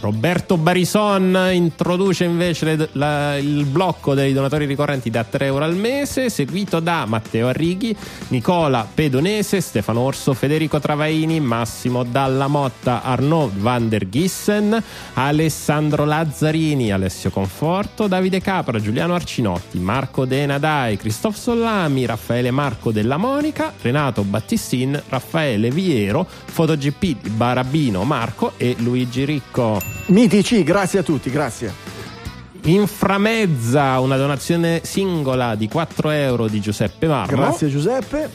Roberto 0.00 0.56
Barison 0.56 1.50
introduce 1.52 2.24
invece 2.24 2.64
le- 2.64 2.88
la- 2.92 3.36
il 3.36 3.66
blocco 3.66 4.14
dei 4.14 4.32
donatori 4.32 4.64
ricorrenti 4.64 5.10
da 5.10 5.24
3 5.24 5.44
euro 5.44 5.64
al 5.64 5.76
mese, 5.76 6.30
seguito 6.30 6.80
da 6.80 7.04
Matteo 7.06 7.48
Arrighi, 7.48 7.94
Nicola 8.28 8.86
Pedonese, 8.92 9.60
Stefano 9.60 10.00
Orso, 10.00 10.32
Federico 10.32 10.80
Travaini, 10.80 11.38
Massimo 11.40 12.02
Dalla 12.02 12.46
Motta, 12.46 13.02
Arnaud 13.02 13.52
van 13.58 13.90
der 13.90 14.08
Gissen, 14.08 14.82
Alessandro 15.14 16.06
Lazzarini, 16.06 16.90
Alessio 16.90 17.28
Conforto, 17.28 18.06
Davide 18.06 18.40
Capra, 18.40 18.80
Giuliano 18.80 19.14
Arcinotti, 19.14 19.78
Marco 19.78 20.24
De 20.24 20.46
Nadai, 20.46 20.96
Cristof 20.96 21.36
Sollami, 21.36 22.06
Raffaele 22.06 22.50
Marco 22.50 22.90
Della 22.90 23.18
Monica, 23.18 23.72
Renato 23.82 24.22
Battistin, 24.24 25.00
Raffaele 25.10 25.70
Viero, 25.70 26.26
FotoGP 26.26 27.28
Barabino 27.28 28.04
Marco 28.04 28.52
e 28.56 28.74
Luigi 28.78 29.26
Ricco. 29.26 29.89
Mitici, 30.06 30.62
grazie 30.62 30.98
a 30.98 31.02
tutti, 31.02 31.30
grazie. 31.30 31.72
Inframezza 32.64 33.98
una 34.00 34.16
donazione 34.16 34.80
singola 34.84 35.54
di 35.54 35.66
4 35.68 36.10
euro 36.10 36.46
di 36.46 36.60
Giuseppe 36.60 37.06
Marmo 37.06 37.34
Grazie 37.34 37.68
Giuseppe. 37.68 38.28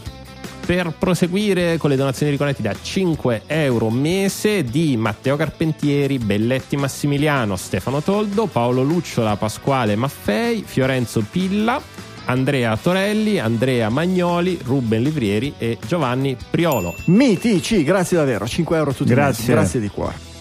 per 0.66 0.94
proseguire 0.98 1.78
con 1.78 1.92
le 1.92 1.96
donazioni 1.96 2.32
ricorrenti 2.32 2.64
da 2.64 2.74
5 2.80 3.44
euro 3.46 3.92
mese 3.92 4.64
di 4.64 4.98
Matteo 4.98 5.36
Carpentieri, 5.36 6.18
Belletti 6.18 6.76
Massimiliano, 6.76 7.56
Stefano 7.56 8.02
Toldo, 8.02 8.48
Paolo 8.48 8.82
Lucciola, 8.82 9.36
Pasquale 9.36 9.96
Maffei, 9.96 10.64
Fiorenzo 10.66 11.24
Pilla, 11.30 11.80
Andrea 12.26 12.76
Torelli, 12.78 13.38
Andrea 13.38 13.90
Magnoli, 13.90 14.60
Ruben 14.64 15.04
Livrieri 15.04 15.54
e 15.60 15.78
Giovanni 15.86 16.36
Priolo. 16.50 16.96
Mitici, 17.06 17.84
grazie 17.84 18.18
davvero, 18.18 18.48
5 18.48 18.78
euro 18.78 18.92
tutti. 18.92 19.12
Grazie. 19.12 19.54
Grazie 19.54 19.80
di 19.80 19.90
cuore. 19.90 20.34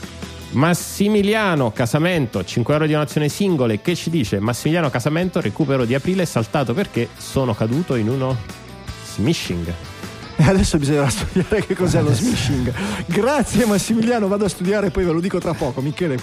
Massimiliano 0.55 1.72
Casamento, 1.72 2.44
5 2.44 2.72
euro 2.72 2.86
di 2.86 2.92
donazione 2.92 3.28
singole, 3.28 3.80
che 3.80 3.96
ci 3.96 4.09
dice 4.09 4.38
Massimiliano 4.38 4.88
Casamento, 4.88 5.40
recupero 5.40 5.84
di 5.84 5.94
aprile 5.94 6.24
saltato 6.26 6.74
perché 6.74 7.09
sono 7.16 7.55
caduto 7.55 7.96
in 7.96 8.09
uno 8.09 8.36
smishing. 9.14 9.72
E 10.36 10.42
adesso 10.44 10.78
bisognerà 10.78 11.09
studiare 11.09 11.66
che 11.66 11.74
cos'è 11.74 12.00
lo 12.00 12.12
smishing. 12.14 12.72
Grazie 13.07 13.66
Massimiliano, 13.66 14.28
vado 14.28 14.44
a 14.44 14.48
studiare 14.48 14.90
poi 14.90 15.05
ve 15.05 15.12
lo 15.12 15.20
dico 15.20 15.38
tra 15.38 15.55
poco. 15.55 15.80
Michele. 15.80 16.18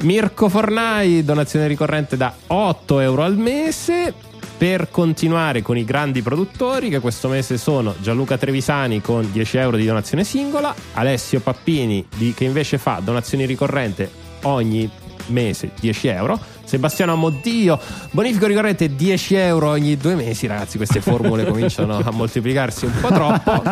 Mirko 0.00 0.48
Fornai, 0.48 1.24
donazione 1.24 1.66
ricorrente 1.66 2.16
da 2.16 2.34
8 2.46 3.00
euro 3.00 3.22
al 3.22 3.36
mese. 3.36 4.29
Per 4.60 4.90
continuare 4.90 5.62
con 5.62 5.78
i 5.78 5.86
grandi 5.86 6.20
produttori, 6.20 6.90
che 6.90 7.00
questo 7.00 7.28
mese 7.28 7.56
sono 7.56 7.94
Gianluca 7.98 8.36
Trevisani 8.36 9.00
con 9.00 9.26
10 9.32 9.56
euro 9.56 9.78
di 9.78 9.86
donazione 9.86 10.22
singola, 10.22 10.74
Alessio 10.92 11.40
Pappini 11.40 12.06
di- 12.14 12.34
che 12.34 12.44
invece 12.44 12.76
fa 12.76 13.00
donazioni 13.02 13.46
ricorrente 13.46 14.10
ogni 14.42 14.86
mese 15.30 15.70
10 15.78 16.08
euro, 16.08 16.38
Sebastiano 16.64 17.12
Amoddio, 17.12 17.78
bonifico 18.12 18.46
ricorrente 18.46 18.94
10 18.94 19.34
euro 19.34 19.70
ogni 19.70 19.96
due 19.96 20.14
mesi, 20.14 20.46
ragazzi, 20.46 20.76
queste 20.76 21.00
formule 21.00 21.44
cominciano 21.50 21.98
a 21.98 22.10
moltiplicarsi 22.12 22.84
un 22.84 22.92
po' 23.00 23.08
troppo, 23.08 23.62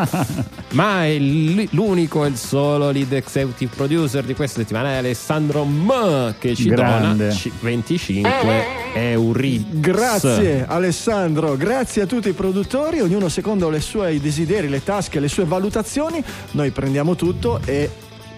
ma 0.71 1.05
è 1.05 1.17
l'unico 1.19 2.25
e 2.25 2.29
il 2.29 2.37
solo 2.37 2.91
lead 2.91 3.13
executive 3.13 3.73
producer 3.75 4.25
di 4.25 4.35
questa 4.35 4.61
settimana 4.61 4.91
è 4.93 4.97
Alessandro 4.97 5.65
M 5.65 6.35
che 6.39 6.55
ci 6.55 6.69
Grande. 6.69 7.17
dona 7.29 7.31
ci- 7.35 7.53
25 7.61 8.65
euro. 8.95 9.39
Grazie 9.71 10.67
Alessandro, 10.67 11.57
grazie 11.57 12.03
a 12.03 12.07
tutti 12.07 12.29
i 12.29 12.33
produttori, 12.33 13.01
ognuno 13.01 13.29
secondo 13.29 13.69
le 13.71 13.81
sue 13.81 14.19
desideri, 14.21 14.69
le 14.69 14.83
tasche, 14.83 15.21
le 15.21 15.29
sue 15.29 15.45
valutazioni. 15.45 16.23
Noi 16.53 16.71
prendiamo 16.71 17.15
tutto 17.15 17.61
e 17.65 17.91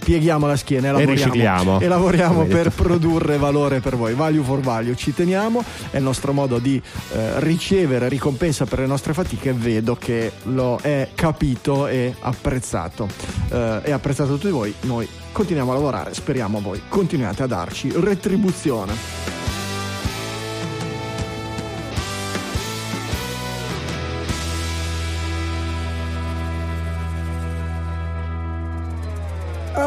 pieghiamo 0.02 0.46
la 0.46 0.56
schiena 0.56 0.88
e 0.88 0.92
lavoriamo, 0.92 1.14
ricicliamo. 1.14 1.80
e 1.80 1.88
lavoriamo 1.88 2.44
per 2.44 2.70
produrre 2.70 3.36
valore 3.36 3.80
per 3.80 3.96
voi. 3.96 4.14
Value 4.14 4.42
for 4.42 4.60
value, 4.60 4.96
ci 4.96 5.14
teniamo, 5.14 5.62
è 5.90 5.98
il 5.98 6.02
nostro 6.02 6.32
modo 6.32 6.58
di 6.58 6.80
eh, 7.12 7.40
ricevere 7.40 8.08
ricompensa 8.08 8.64
per 8.64 8.80
le 8.80 8.86
nostre 8.86 9.12
fatiche. 9.12 9.52
Vedo 9.52 9.96
che 9.96 10.32
lo 10.44 10.78
è 10.80 11.08
capito 11.14 11.86
e 11.86 12.14
apprezzato. 12.20 13.08
Eh, 13.50 13.82
è 13.82 13.90
apprezzato 13.92 14.30
da 14.30 14.36
tutti 14.36 14.50
voi. 14.50 14.74
Noi 14.82 15.06
continuiamo 15.32 15.70
a 15.70 15.74
lavorare, 15.74 16.14
speriamo 16.14 16.60
voi 16.60 16.82
continuiate 16.88 17.42
a 17.42 17.46
darci 17.46 17.92
retribuzione. 17.94 19.49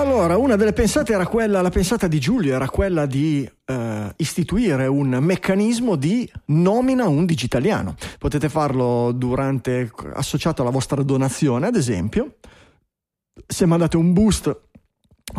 Allora, 0.03 0.35
una 0.35 0.57
delle 0.57 0.73
pensate 0.73 1.13
era 1.13 1.25
quella, 1.25 1.61
la 1.61 1.69
pensata 1.69 2.09
di 2.09 2.19
Giulio 2.19 2.53
era 2.53 2.67
quella 2.67 3.05
di 3.05 3.49
eh, 3.65 4.13
istituire 4.17 4.85
un 4.85 5.07
meccanismo 5.21 5.95
di 5.95 6.29
nomina 6.47 7.07
un 7.07 7.25
digitaliano. 7.25 7.95
Potete 8.19 8.49
farlo 8.49 9.13
durante, 9.13 9.89
associato 10.13 10.61
alla 10.61 10.71
vostra 10.71 11.01
donazione, 11.03 11.67
ad 11.67 11.77
esempio. 11.77 12.35
Se 13.47 13.65
mandate 13.65 13.95
un 13.95 14.11
boost 14.11 14.61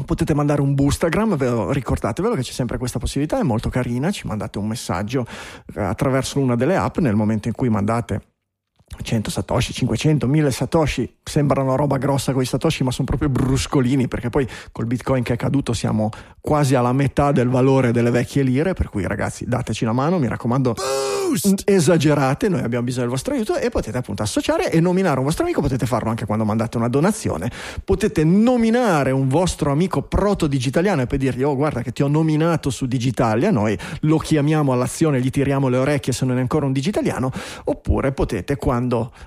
Potete 0.06 0.34
mandare 0.34 0.62
un 0.62 0.74
boostagram, 0.74 1.36
ve 1.36 1.48
lo- 1.50 1.70
ricordatevelo 1.70 2.34
che 2.34 2.40
c'è 2.40 2.52
sempre 2.52 2.78
questa 2.78 2.98
possibilità, 2.98 3.38
è 3.38 3.42
molto 3.42 3.68
carina, 3.68 4.10
ci 4.10 4.26
mandate 4.26 4.58
un 4.58 4.66
messaggio 4.66 5.26
eh, 5.74 5.80
attraverso 5.82 6.40
una 6.40 6.56
delle 6.56 6.74
app 6.74 6.98
nel 6.98 7.14
momento 7.14 7.48
in 7.48 7.54
cui 7.54 7.68
mandate 7.68 8.33
100 9.02 9.30
satoshi, 9.30 9.72
500, 9.72 10.26
1000 10.26 10.50
satoshi, 10.50 11.16
sembrano 11.22 11.76
roba 11.76 11.98
grossa 11.98 12.32
con 12.32 12.42
i 12.42 12.46
satoshi 12.46 12.84
ma 12.84 12.90
sono 12.90 13.06
proprio 13.06 13.28
bruscolini 13.28 14.08
perché 14.08 14.30
poi 14.30 14.46
col 14.72 14.86
bitcoin 14.86 15.22
che 15.22 15.34
è 15.34 15.36
caduto 15.36 15.72
siamo 15.72 16.10
quasi 16.40 16.74
alla 16.74 16.92
metà 16.92 17.32
del 17.32 17.48
valore 17.48 17.92
delle 17.92 18.10
vecchie 18.10 18.42
lire, 18.42 18.74
per 18.74 18.90
cui 18.90 19.06
ragazzi 19.06 19.46
dateci 19.46 19.84
la 19.84 19.92
mano, 19.92 20.18
mi 20.18 20.28
raccomando 20.28 20.74
esagerate, 21.64 22.48
noi 22.48 22.60
abbiamo 22.60 22.84
bisogno 22.84 23.06
del 23.06 23.14
vostro 23.14 23.34
aiuto 23.34 23.56
e 23.56 23.70
potete 23.70 23.96
appunto 23.96 24.22
associare 24.22 24.70
e 24.70 24.80
nominare 24.80 25.18
un 25.18 25.24
vostro 25.24 25.44
amico, 25.44 25.60
potete 25.60 25.86
farlo 25.86 26.10
anche 26.10 26.26
quando 26.26 26.44
mandate 26.44 26.76
una 26.76 26.88
donazione, 26.88 27.50
potete 27.82 28.24
nominare 28.24 29.10
un 29.10 29.26
vostro 29.28 29.72
amico 29.72 30.02
proto 30.02 30.46
digitaliano 30.46 31.02
e 31.02 31.06
poi 31.06 31.18
dirgli 31.18 31.42
oh 31.42 31.56
guarda 31.56 31.82
che 31.82 31.92
ti 31.92 32.02
ho 32.02 32.08
nominato 32.08 32.70
su 32.70 32.86
Digitalia, 32.86 33.50
noi 33.50 33.76
lo 34.00 34.18
chiamiamo 34.18 34.72
all'azione, 34.72 35.20
gli 35.20 35.30
tiriamo 35.30 35.68
le 35.68 35.78
orecchie 35.78 36.12
se 36.12 36.24
non 36.24 36.36
è 36.36 36.40
ancora 36.40 36.66
un 36.66 36.72
digitaliano, 36.72 37.32
oppure 37.64 38.12
potete 38.12 38.56
quando 38.56 38.83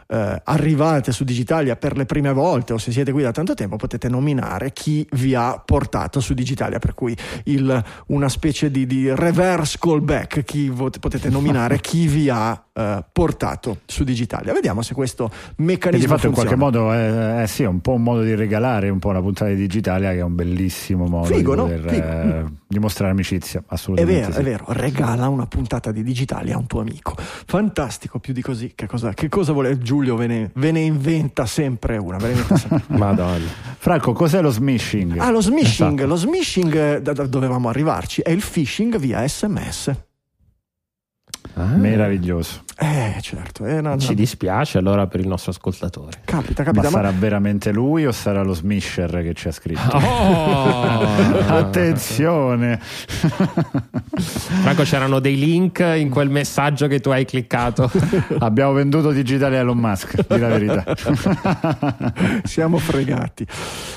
eh, 0.08 0.42
arrivate 0.44 1.12
su 1.12 1.24
Digitalia 1.24 1.76
per 1.76 1.98
le 1.98 2.06
prime 2.06 2.32
volte 2.34 2.74
o 2.74 2.78
se 2.78 2.92
siete 2.92 3.12
qui 3.12 3.24
da 3.24 3.32
tanto 3.32 3.54
tempo 3.54 3.76
potete 3.78 4.10
nominare 4.10 4.72
chi 4.74 5.08
vi 5.14 5.34
ha 5.36 5.62
portato 5.64 6.20
su 6.20 6.34
Digitalia, 6.34 6.80
per 6.80 6.94
cui 6.94 7.16
il- 7.46 7.84
una 8.08 8.30
specie 8.30 8.70
di, 8.72 8.86
di 8.86 9.14
reverse 9.14 9.78
callback, 9.80 10.44
chi 10.44 10.72
potete 11.00 11.30
nominare 11.30 11.80
chi 11.82 12.08
vi 12.08 12.30
ha 12.30 12.62
eh, 12.74 13.04
portato 13.12 13.80
su 13.86 14.04
Digitalia. 14.04 14.54
Vediamo 14.54 14.82
se 14.82 14.94
questo 14.94 15.26
E 15.32 15.54
di 15.58 15.64
meccanismo 15.66 16.08
fatto 16.16 16.28
in 16.28 16.34
qualche 16.34 16.56
modo 16.56 16.92
è, 16.92 17.42
è 17.44 17.48
sì, 17.48 17.64
è 17.64 17.68
un 17.68 17.82
po' 17.82 17.94
un 17.94 18.04
modo 18.04 18.22
di 18.24 18.36
regalare 18.36 18.90
un 18.90 19.00
po' 19.00 19.10
una 19.10 19.22
puntata 19.22 19.50
di 19.50 19.56
digitalia 19.56 20.12
che 20.12 20.18
è 20.18 20.22
un 20.24 20.36
bellissimo 20.36 21.06
modo 21.06 21.34
Figo, 21.34 21.56
di 21.56 21.62
poter 21.62 21.86
eh, 21.94 22.46
dimostrare 22.68 23.12
amicizia, 23.12 23.60
È 23.62 23.64
assolutamente. 23.68 24.20
vero, 24.22 24.34
sì. 24.34 24.40
è 24.40 24.44
vero, 24.44 24.66
regala 24.70 25.28
una 25.28 25.46
puntata 25.48 25.92
di 25.92 26.04
Digitalia 26.04 26.56
a 26.56 26.58
un 26.58 26.68
tuo 26.68 26.82
amico. 26.82 27.16
Fantastico, 27.18 28.20
più 28.20 28.34
di 28.34 28.42
così. 28.42 28.74
Che 28.76 28.86
cosa, 28.88 29.14
che 29.14 29.30
cosa 29.30 29.47
vuole 29.54 29.78
Giulio? 29.80 30.16
Ve 30.16 30.28
ne, 30.28 30.50
ve 30.54 30.72
ne 30.72 30.80
inventa 30.82 31.46
sempre 31.46 31.98
una. 31.98 32.18
Ve 32.18 32.28
ne 32.28 32.32
inventa 32.32 32.58
sempre. 32.58 32.84
Madonna. 32.98 33.46
Franco, 33.78 34.14
cos'è 34.14 34.42
lo 34.42 34.52
smishing? 34.52 35.18
Ah, 35.20 35.30
lo 35.30 35.42
smishing, 35.42 35.94
Esatto. 35.98 36.08
lo 36.08 36.16
smishing 36.16 36.76
eh, 36.76 37.02
da, 37.02 37.14
da- 37.14 37.26
dovevamo 37.28 37.70
arrivarci, 37.70 38.22
è 38.22 38.32
il 38.32 38.42
phishing 38.44 38.98
via 38.98 39.26
sms. 39.28 39.92
Meraviglioso. 41.66 42.64
Eh, 42.80 43.18
certo, 43.22 43.66
è 43.66 43.80
una- 43.80 43.98
Ci 43.98 44.14
dispiace 44.14 44.78
allora 44.78 45.08
per 45.08 45.20
il 45.20 45.28
nostro 45.28 45.52
ascoltatore. 45.52 46.20
capita, 46.26 46.64
Ma 46.64 46.72
capita. 46.72 46.90
sarà 46.90 47.12
veramente 47.12 47.72
lui 47.72 48.06
o 48.06 48.12
sarà 48.12 48.44
lo 48.44 48.54
smisher 48.54 49.10
che 49.24 49.34
ci 49.34 49.48
ha 49.48 49.52
scritto? 49.52 49.98
Oh! 49.98 51.02
Attenzione! 51.48 52.80
Franco, 54.18 54.84
c'erano 54.84 55.20
dei 55.20 55.38
link 55.38 55.80
in 55.98 56.10
quel 56.10 56.30
messaggio 56.30 56.88
che 56.88 57.00
tu 57.00 57.10
hai 57.10 57.26
cliccato. 57.26 57.90
Abbiamo 58.40 58.74
venduto 58.74 59.12
digitale 59.12 59.58
a 59.58 59.62
Elon 59.62 59.78
Musk, 59.78 60.16
di 60.28 60.40
la 60.40 60.48
verità. 60.48 60.84
Siamo 62.44 62.78
fregati. 62.78 63.46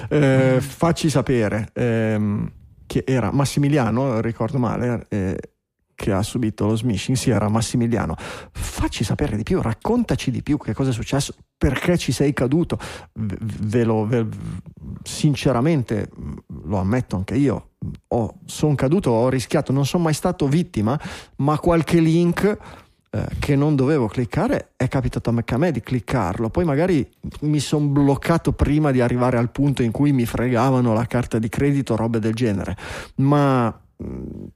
Eh, 0.08 0.56
facci 0.60 1.10
sapere 1.10 1.68
ehm, 1.74 2.50
che 2.86 3.04
era 3.06 3.30
Massimiliano, 3.32 4.20
ricordo 4.20 4.58
male, 4.58 5.06
eh, 5.08 5.36
che 6.00 6.12
ha 6.12 6.22
subito 6.22 6.64
lo 6.64 6.74
smishing. 6.74 7.14
Sì, 7.14 7.28
era 7.28 7.48
Massimiliano. 7.50 8.16
Facci 8.16 9.04
sapere 9.04 9.36
di 9.36 9.42
più, 9.42 9.60
raccontaci 9.60 10.30
di 10.30 10.42
più 10.42 10.56
che 10.56 10.72
cosa 10.72 10.90
è 10.90 10.92
successo, 10.94 11.34
perché 11.58 11.98
ci 11.98 12.10
sei 12.10 12.32
caduto. 12.32 12.78
Ve 13.12 13.84
lo, 13.84 14.06
ve- 14.06 14.26
sinceramente, 15.02 16.08
lo 16.64 16.78
ammetto 16.78 17.16
anche 17.16 17.34
io. 17.34 17.72
sono 18.46 18.74
caduto, 18.74 19.10
ho 19.10 19.28
rischiato, 19.28 19.72
non 19.72 19.84
sono 19.84 20.04
mai 20.04 20.14
stato 20.14 20.48
vittima, 20.48 20.98
ma 21.36 21.58
qualche 21.58 22.00
link 22.00 22.58
eh, 23.10 23.26
che 23.38 23.56
non 23.56 23.76
dovevo 23.76 24.06
cliccare 24.06 24.72
è 24.76 24.88
capitato 24.88 25.28
a 25.28 25.32
me, 25.34 25.44
a 25.46 25.58
me 25.58 25.70
di 25.70 25.82
cliccarlo. 25.82 26.48
Poi 26.48 26.64
magari 26.64 27.06
mi 27.42 27.60
sono 27.60 27.88
bloccato 27.88 28.52
prima 28.52 28.90
di 28.90 29.02
arrivare 29.02 29.36
al 29.36 29.50
punto 29.50 29.82
in 29.82 29.90
cui 29.90 30.12
mi 30.12 30.24
fregavano 30.24 30.94
la 30.94 31.04
carta 31.04 31.38
di 31.38 31.50
credito, 31.50 31.94
robe 31.94 32.20
del 32.20 32.34
genere. 32.34 32.74
Ma 33.16 33.66
mh, 33.96 34.46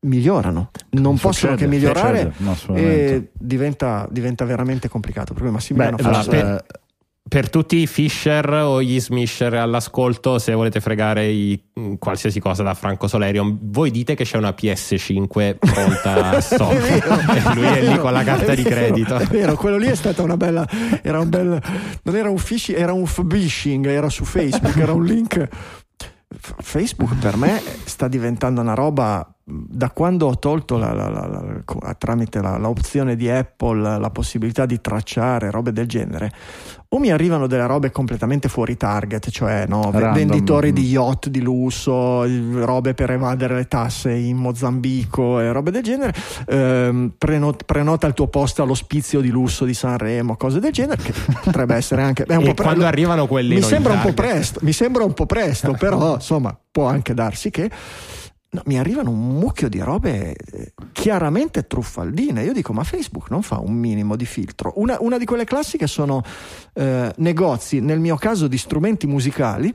migliorano, 0.00 0.70
non 0.90 1.14
possono 1.18 1.52
Succede, 1.52 1.56
che 1.56 1.66
migliorare 1.66 2.32
succede, 2.54 3.14
e 3.14 3.30
diventa, 3.32 4.06
diventa 4.10 4.44
veramente 4.44 4.88
complicato. 4.88 5.32
Per 5.34 5.42
cui 5.42 5.50
Massimiliano 5.52 5.96
Beh, 5.96 6.02
sapere. 6.02 6.56
eh, 6.56 6.86
Per 7.28 7.50
tutti 7.50 7.76
i 7.76 7.86
fisher 7.86 8.48
o 8.48 8.80
gli 8.80 8.98
smisher 8.98 9.52
all'ascolto, 9.52 10.38
se 10.38 10.54
volete 10.54 10.80
fregare 10.80 11.26
i- 11.26 11.62
mm, 11.78 11.94
qualsiasi 11.98 12.40
cosa 12.40 12.62
da 12.62 12.72
Franco 12.72 13.06
Solerium, 13.06 13.58
voi 13.64 13.90
dite 13.90 14.14
che 14.14 14.24
c'è 14.24 14.38
una 14.38 14.54
PS5 14.58 15.56
pronta 15.58 16.30
a 16.38 16.74
vero, 16.74 17.18
e 17.18 17.54
lui 17.54 17.66
è 17.66 17.82
lì 17.82 17.98
con 17.98 18.12
la 18.14 18.22
carta 18.24 18.54
di 18.54 18.62
vero, 18.62 18.74
credito. 18.76 19.16
È 19.16 19.26
vero, 19.26 19.56
quello 19.56 19.76
lì 19.76 19.88
è 19.88 19.94
stata 19.94 20.22
una 20.22 20.38
bella. 20.38 20.66
Era 21.02 21.20
un 21.20 21.28
bel. 21.28 21.60
Non 22.04 22.16
era 22.16 22.30
un 22.30 22.36
phishing, 22.42 22.78
era 22.78 22.94
un 22.94 23.04
phishing, 23.04 23.84
era 23.86 24.08
su 24.08 24.24
Facebook, 24.24 24.76
era 24.78 24.92
un 24.92 25.04
link. 25.04 25.48
Facebook 26.60 27.14
per 27.18 27.36
me 27.36 27.60
sta 27.84 28.08
diventando 28.08 28.60
una 28.62 28.74
roba. 28.74 29.34
Da 29.50 29.88
quando 29.90 30.26
ho 30.26 30.38
tolto 30.38 30.76
la- 30.76 30.92
la- 30.92 31.08
la- 31.08 31.94
tramite 31.96 32.42
la, 32.42 32.58
l'opzione 32.58 33.16
di 33.16 33.30
Apple 33.30 33.98
la 33.98 34.10
possibilità 34.10 34.66
di 34.66 34.78
tracciare 34.78 35.50
robe 35.50 35.72
del 35.72 35.86
genere, 35.86 36.30
o 36.90 36.98
mi 36.98 37.10
arrivano 37.10 37.46
delle 37.46 37.66
robe 37.66 37.90
completamente 37.90 38.50
fuori 38.50 38.76
target, 38.76 39.30
cioè 39.30 39.64
no, 39.66 39.90
venditori 39.90 40.74
di 40.74 40.82
Mm. 40.82 40.90
yacht 40.90 41.28
di 41.30 41.40
lusso, 41.40 42.24
robe 42.62 42.92
per 42.92 43.10
evadere 43.10 43.54
le 43.54 43.68
tasse 43.68 44.12
in 44.12 44.36
Mozambico 44.36 45.40
e 45.40 45.50
robe 45.50 45.70
del 45.70 45.82
genere, 45.82 46.12
ehm, 46.46 47.12
preno- 47.16 47.56
prenota 47.64 48.06
il 48.06 48.12
tuo 48.12 48.26
posto 48.26 48.62
all'ospizio 48.62 49.20
di 49.22 49.30
lusso 49.30 49.64
di 49.64 49.72
Sanremo, 49.72 50.36
cose 50.36 50.60
del 50.60 50.72
genere, 50.72 51.02
che 51.02 51.14
potrebbe 51.42 51.74
essere 51.74 52.02
anche... 52.02 52.24
E 52.28 52.34
po' 52.36 52.52
pre- 52.52 52.64
quando 52.64 52.84
arrivano 52.84 53.26
quelli 53.26 53.54
mi 53.54 53.62
sembra 53.62 53.92
un 53.94 54.00
po' 54.00 54.12
target. 54.12 54.30
presto, 54.34 54.60
mi 54.62 54.72
sembra 54.72 55.04
un 55.04 55.14
po' 55.14 55.24
presto, 55.24 55.72
però 55.78 56.16
insomma 56.16 56.54
può 56.70 56.84
anche 56.86 57.14
darsi 57.14 57.50
che 57.50 57.70
no, 58.50 58.62
mi 58.66 58.78
arrivano 58.78 59.10
un 59.10 59.28
mucchio 59.38 59.68
di 59.68 59.78
robe 59.80 60.34
eh, 60.34 60.72
chiaramente 60.92 61.66
truffaldine. 61.66 62.42
Io 62.44 62.52
dico, 62.52 62.72
ma 62.72 62.84
Facebook 62.84 63.30
non 63.30 63.42
fa 63.42 63.58
un 63.58 63.74
minimo 63.74 64.16
di 64.16 64.26
filtro. 64.26 64.72
Una, 64.76 64.96
una 65.00 65.18
di 65.18 65.24
quelle 65.24 65.44
classiche 65.44 65.86
sono 65.86 66.22
eh, 66.74 67.12
negozi, 67.16 67.80
nel 67.80 68.00
mio 68.00 68.16
caso 68.16 68.48
di 68.48 68.58
strumenti 68.58 69.06
musicali, 69.06 69.74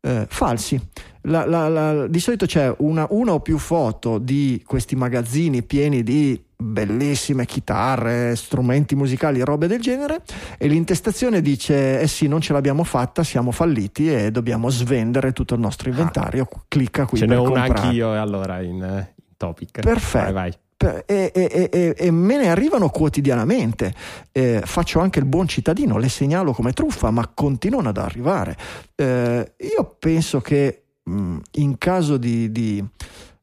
eh, 0.00 0.26
falsi. 0.28 0.80
La- 1.22 1.44
la- 1.44 1.68
la- 1.68 2.06
di 2.06 2.18
solito 2.20 2.46
c'è 2.46 2.74
una, 2.78 3.06
una 3.10 3.32
o 3.34 3.40
più 3.40 3.58
foto 3.58 4.18
di 4.18 4.62
questi 4.66 4.96
magazzini 4.96 5.62
pieni 5.62 6.02
di 6.02 6.42
bellissime 6.60 7.46
chitarre, 7.46 8.36
strumenti 8.36 8.94
musicali 8.94 9.40
robe 9.40 9.66
del 9.66 9.80
genere 9.80 10.22
e 10.58 10.68
l'intestazione 10.68 11.40
dice 11.40 12.00
eh 12.00 12.06
sì 12.06 12.28
non 12.28 12.40
ce 12.40 12.52
l'abbiamo 12.52 12.84
fatta, 12.84 13.24
siamo 13.24 13.50
falliti 13.50 14.12
e 14.12 14.30
dobbiamo 14.30 14.68
svendere 14.68 15.32
tutto 15.32 15.54
il 15.54 15.60
nostro 15.60 15.88
inventario, 15.88 16.48
clicca 16.68 17.06
qui 17.06 17.18
Ce 17.18 17.26
n'è 17.26 17.36
una 17.36 17.62
anch'io 17.62 18.12
allora 18.20 18.60
in, 18.60 18.82
eh, 18.82 19.14
in 19.16 19.34
topic. 19.36 19.80
Perfetto. 19.80 20.32
Vai, 20.32 20.32
vai. 20.32 20.54
E, 20.82 21.04
e- 21.06 21.30
e- 21.34 21.68
e- 21.70 21.94
e 21.94 22.10
me 22.10 22.38
ne 22.38 22.48
arrivano 22.48 22.88
quotidianamente. 22.88 23.92
Eh, 24.32 24.62
faccio 24.64 25.00
anche 25.00 25.18
il 25.18 25.26
buon 25.26 25.46
cittadino, 25.46 25.98
le 25.98 26.08
segnalo 26.08 26.52
come 26.54 26.72
truffa, 26.72 27.10
ma 27.10 27.26
continuano 27.26 27.90
ad 27.90 27.98
arrivare. 27.98 28.56
Eh, 28.94 29.52
io 29.58 29.96
penso 29.98 30.40
che 30.40 30.84
mh, 31.02 31.36
in 31.52 31.76
caso 31.76 32.16
di. 32.16 32.50
di, 32.50 32.82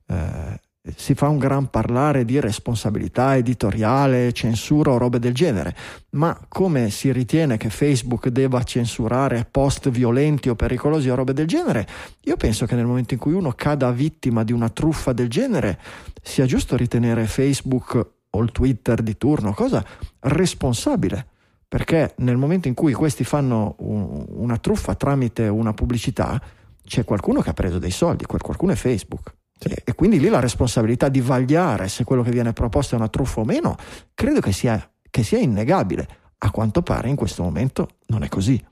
eh, 0.08 0.60
si 0.96 1.14
fa 1.14 1.28
un 1.28 1.38
gran 1.38 1.70
parlare 1.70 2.26
di 2.26 2.40
responsabilità 2.40 3.36
editoriale, 3.36 4.32
censura 4.32 4.92
o 4.92 4.98
robe 4.98 5.20
del 5.20 5.34
genere, 5.34 5.76
ma 6.12 6.38
come 6.48 6.90
si 6.90 7.12
ritiene 7.12 7.58
che 7.58 7.70
Facebook 7.70 8.30
debba 8.30 8.64
censurare 8.64 9.48
post 9.50 9.90
violenti 9.90 10.50
o 10.50 10.56
pericolosi 10.56 11.10
o 11.10 11.16
robe 11.16 11.34
del 11.34 11.48
genere, 11.48 11.88
io 12.22 12.38
penso 12.38 12.66
che 12.66 12.76
nel 12.76 12.86
momento 12.86 13.14
in 13.14 13.20
cui 13.20 13.34
uno 13.34 13.54
cada 13.54 13.92
vittima 13.92 14.44
di 14.44 14.54
una 14.54 14.70
truffa 14.70 15.14
del 15.14 15.30
genere, 15.30 15.80
sia 16.22 16.46
giusto 16.46 16.76
ritenere 16.76 17.26
Facebook 17.26 18.08
o 18.30 18.42
il 18.42 18.52
Twitter 18.52 19.02
di 19.02 19.18
turno, 19.18 19.54
cosa 19.54 19.84
responsabile. 20.20 21.28
Perché 21.68 22.14
nel 22.18 22.38
momento 22.38 22.70
in 22.70 22.74
cui 22.74 22.94
questi 22.94 23.26
fanno 23.26 23.76
un- 23.80 24.26
una 24.30 24.58
truffa 24.58 24.96
tramite 24.96 25.50
una 25.50 25.74
pubblicità, 25.74 26.42
c'è 26.86 27.04
qualcuno 27.04 27.42
che 27.42 27.50
ha 27.50 27.54
preso 27.54 27.78
dei 27.78 27.92
soldi, 27.92 28.26
quel 28.26 28.42
qualcuno 28.42 28.72
è 28.72 28.76
Facebook. 28.76 29.34
E, 29.60 29.82
e 29.84 29.94
quindi 29.96 30.20
lì 30.20 30.30
la 30.30 30.40
responsabilità 30.40 31.10
di 31.10 31.22
vagliare 31.22 31.88
se 31.88 32.04
quello 32.04 32.24
che 32.24 32.32
viene 32.32 32.54
proposto 32.54 32.96
è 32.96 32.98
una 32.98 33.10
truffa 33.10 33.42
o 33.42 33.46
meno, 33.46 33.76
credo 34.14 34.40
che 34.40 34.52
sia, 34.52 34.90
che 35.10 35.24
sia 35.24 35.40
innegabile. 35.40 36.08
A 36.40 36.52
quanto 36.52 36.84
pare 36.84 37.10
in 37.10 37.16
questo 37.16 37.42
momento 37.42 37.88
non 38.08 38.24
è 38.24 38.30
così. 38.30 38.64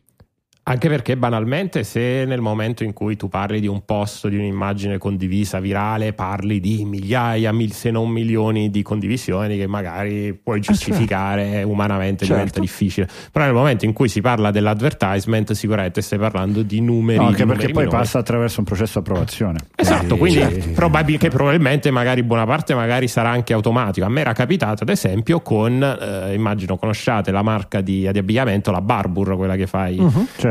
Anche 0.68 0.89
perché 0.89 1.16
banalmente 1.16 1.84
se 1.84 2.26
nel 2.26 2.41
momento 2.41 2.84
in 2.84 2.91
cui 2.91 3.16
tu 3.16 3.28
parli 3.30 3.59
di 3.59 3.68
un 3.68 3.86
post, 3.86 4.28
di 4.30 4.36
un'immagine 4.38 4.97
condivisa 4.97 5.59
virale, 5.59 6.13
parli 6.13 6.59
di 6.59 6.84
migliaia, 6.86 7.51
mil, 7.53 7.72
se 7.72 7.91
non 7.91 8.09
milioni 8.09 8.72
di 8.72 8.82
condivisioni 8.82 9.57
che 9.57 9.68
magari 9.68 10.34
puoi 10.34 10.61
giustificare 10.61 11.61
umanamente 11.61 12.26
Certo. 12.26 12.34
diventa 12.34 12.59
difficile. 12.61 13.07
Però 13.32 13.45
nel 13.45 13.53
momento 13.53 13.86
in 13.86 13.93
cui 13.93 14.09
si 14.09 14.22
parla 14.22 14.49
dell'advertisement 14.49 15.51
sicuramente 15.51 16.01
stai 16.01 16.18
parlando 16.18 16.63
di 16.63 16.82
numeri. 16.82 17.20
No, 17.20 17.26
di 17.26 17.30
anche 17.30 17.41
numeri 17.43 17.57
perché 17.59 17.74
poi 17.74 17.84
minori. 17.84 18.01
passa 18.01 18.18
attraverso 18.18 18.59
un 18.61 18.66
processo 18.66 18.93
di 18.93 19.07
approvazione. 19.07 19.59
Esatto, 19.76 20.18
Quindi- 20.18 20.39
quindi 20.39 20.68
probabil- 20.70 21.20
che 21.20 21.30
probabilmente 21.30 21.91
magari 21.91 22.24
buona 22.24 22.45
parte 22.47 22.74
magari 22.74 23.07
sarà 23.07 23.30
anche 23.30 23.53
automatico. 23.53 24.07
A 24.07 24.09
me 24.09 24.22
era 24.22 24.34
capitato 24.34 24.82
ad 24.82 24.89
esempio 24.89 25.41
con, 25.41 25.84
eh, 25.84 26.34
immagino 26.34 26.76
conosciate 26.78 27.30
la 27.30 27.43
marca 27.43 27.82
di, 27.82 28.09
di 28.11 28.18
abbigliamento, 28.18 28.72
la 28.72 28.82
Barbour, 28.82 29.36
quella 29.38 29.55
che 29.55 29.68
fa 29.68 29.89
i- 29.89 29.99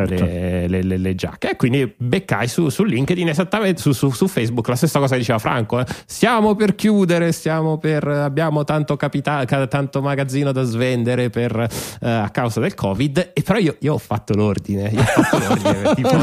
certo. 0.08 0.24
le, 0.24 0.68
le- 0.68 0.82
le- 0.82 0.96
le 0.98 1.14
giacche. 1.14 1.50
E 1.52 1.56
quindi 1.56 1.92
beccai 1.96 2.48
su, 2.48 2.68
su 2.68 2.84
LinkedIn 2.84 3.28
esattamente 3.28 3.80
su, 3.80 3.92
su- 3.92 4.10
su 4.10 4.26
Facebook 4.28 4.68
la 4.68 4.76
stessa 4.76 4.98
cosa 4.98 5.12
che 5.14 5.20
diceva 5.20 5.38
Franco. 5.38 5.80
eh. 5.80 5.84
Stiamo 6.06 6.54
per 6.54 6.74
chiudere, 6.74 7.32
stiamo 7.32 7.78
per, 7.78 8.06
abbiamo 8.06 8.64
tanto, 8.64 8.96
capita- 8.96 9.44
ca- 9.44 9.66
tanto 9.66 10.00
magazzino 10.02 10.52
da 10.52 10.62
svendere 10.62 11.30
per, 11.30 11.68
eh, 12.00 12.08
a 12.10 12.30
causa 12.30 12.60
del 12.60 12.74
Covid. 12.74 13.30
E 13.34 13.42
però 13.42 13.58
io, 13.58 13.76
io 13.80 13.94
ho 13.94 13.98
fatto 13.98 14.34
l'ordine. 14.34 14.88
Io 14.92 15.00
ho 15.00 15.04
fatto 15.04 15.38
l'ordine 15.46 15.94
tipo, 15.94 16.16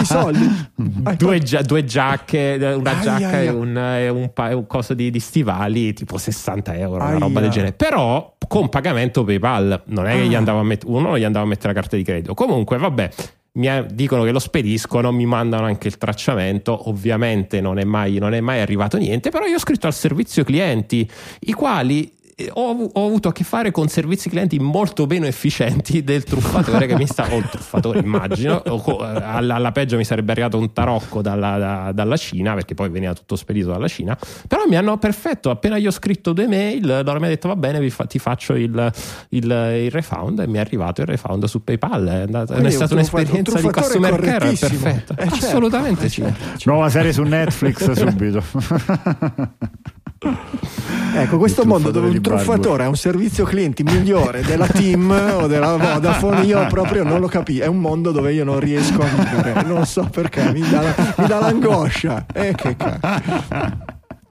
i 0.00 0.04
soldi? 0.04 0.64
Due, 1.16 1.38
gia- 1.40 1.62
due 1.62 1.84
giacche, 1.84 2.56
una 2.76 2.90
Aia, 2.90 3.00
giacca 3.02 3.28
aia. 3.36 3.42
e 3.42 3.48
un, 3.50 3.76
e 3.78 4.08
un, 4.08 4.30
pa- 4.32 4.54
un 4.56 4.66
coso 4.66 4.94
di, 4.94 5.10
di 5.10 5.20
stivali 5.20 5.92
tipo 5.92 6.18
60 6.18 6.74
euro, 6.76 6.96
una 6.96 7.06
Aia. 7.06 7.18
roba 7.18 7.40
del 7.40 7.50
genere. 7.50 7.72
Però 7.72 8.35
con 8.48 8.68
pagamento 8.68 9.24
PayPal, 9.24 9.82
non 9.86 10.06
è 10.06 10.14
che 10.14 10.26
gli 10.26 10.34
Ah. 10.34 10.38
andavo 10.38 10.60
a 10.60 10.64
mettere, 10.64 10.90
uno 10.90 11.08
non 11.08 11.18
gli 11.18 11.24
andavo 11.24 11.44
a 11.44 11.48
mettere 11.48 11.72
la 11.72 11.80
carta 11.80 11.96
di 11.96 12.02
credito. 12.02 12.34
Comunque, 12.34 12.78
vabbè. 12.78 13.10
Mi 13.56 13.70
dicono 13.90 14.22
che 14.24 14.32
lo 14.32 14.38
spediscono, 14.38 15.12
mi 15.12 15.24
mandano 15.24 15.64
anche 15.64 15.88
il 15.88 15.96
tracciamento. 15.96 16.90
Ovviamente 16.90 17.62
non 17.62 17.78
è, 17.78 17.84
mai, 17.84 18.18
non 18.18 18.34
è 18.34 18.40
mai 18.42 18.60
arrivato 18.60 18.98
niente. 18.98 19.30
Però 19.30 19.46
io 19.46 19.54
ho 19.56 19.58
scritto 19.58 19.86
al 19.86 19.94
servizio 19.94 20.44
clienti, 20.44 21.10
i 21.40 21.52
quali 21.52 22.12
ho, 22.52 22.90
ho 22.92 23.06
avuto 23.06 23.28
a 23.28 23.32
che 23.32 23.44
fare 23.44 23.70
con 23.70 23.88
servizi 23.88 24.28
clienti 24.28 24.58
molto 24.58 25.06
meno 25.06 25.24
efficienti 25.24 26.04
del 26.04 26.22
truffatore 26.22 26.86
che 26.86 26.94
mi 26.94 27.06
sta 27.06 27.26
o 27.32 27.38
il 27.38 27.48
truffatore 27.48 28.00
immagino 28.00 28.62
o 28.66 28.82
eh, 29.00 29.22
alla, 29.22 29.54
alla 29.54 29.72
peggio 29.72 29.96
mi 29.96 30.04
sarebbe 30.04 30.32
arrivato 30.32 30.58
un 30.58 30.70
tarocco 30.70 31.22
dalla, 31.22 31.56
da- 31.56 31.92
dalla 31.92 32.16
Cina 32.18 32.52
perché 32.52 32.74
poi 32.74 32.90
veniva 32.90 33.14
tutto 33.14 33.36
spedito 33.36 33.70
dalla 33.70 33.88
Cina 33.88 34.18
però 34.46 34.64
mi 34.68 34.76
hanno 34.76 34.98
perfetto 34.98 35.48
appena 35.48 35.78
io 35.78 35.88
ho 35.88 35.92
scritto 35.92 36.34
due 36.34 36.46
mail 36.46 36.86
loro 36.86 37.12
mi 37.12 37.16
hanno 37.24 37.28
detto 37.28 37.48
va 37.48 37.56
bene 37.56 37.80
vi 37.80 37.88
fa- 37.88 38.04
ti 38.04 38.18
faccio 38.18 38.54
il, 38.54 38.92
il, 39.30 39.44
il 39.44 39.90
refund 39.90 40.40
e 40.40 40.46
mi 40.46 40.58
è 40.58 40.60
arrivato 40.60 41.00
il 41.00 41.06
refund 41.06 41.44
su 41.46 41.64
PayPal 41.64 42.06
è, 42.06 42.44
Quindi 42.44 42.66
è 42.66 42.70
stata 42.70 42.92
un'esperienza 42.92 43.56
un 43.56 43.62
di 43.62 43.70
customer 43.70 44.20
care 44.20 44.52
perfetta 44.52 45.14
Eh, 45.14 45.28
certo. 45.28 45.34
assolutamente 45.46 46.04
Eh, 46.04 46.08
sì 46.10 46.20
certo. 46.20 46.70
Nuova 46.70 46.90
serie 46.90 47.14
su 47.14 47.22
Netflix 47.22 47.90
subito. 47.96 48.42
Ecco, 51.16 51.38
questo 51.38 51.62
Il 51.62 51.68
mondo 51.68 51.90
dove 51.90 52.08
un 52.08 52.20
truffatore 52.20 52.84
ha 52.84 52.88
un 52.88 52.96
servizio 52.96 53.44
clienti 53.44 53.82
migliore 53.82 54.42
della 54.42 54.66
team 54.66 55.10
o 55.10 55.46
della 55.46 55.76
Vodafone, 55.76 56.42
io 56.42 56.66
proprio 56.66 57.04
non 57.04 57.20
lo 57.20 57.26
capisco. 57.26 57.62
È 57.64 57.66
un 57.66 57.78
mondo 57.78 58.12
dove 58.12 58.34
io 58.34 58.44
non 58.44 58.60
riesco 58.60 59.00
a 59.00 59.06
vivere. 59.06 59.62
Non 59.62 59.86
so 59.86 60.06
perché, 60.10 60.52
mi 60.52 60.60
dà, 60.60 60.94
mi 61.16 61.26
dà 61.26 61.38
l'angoscia. 61.38 62.26
E 62.32 62.52
che 62.54 62.76
cazzo. 62.76 63.06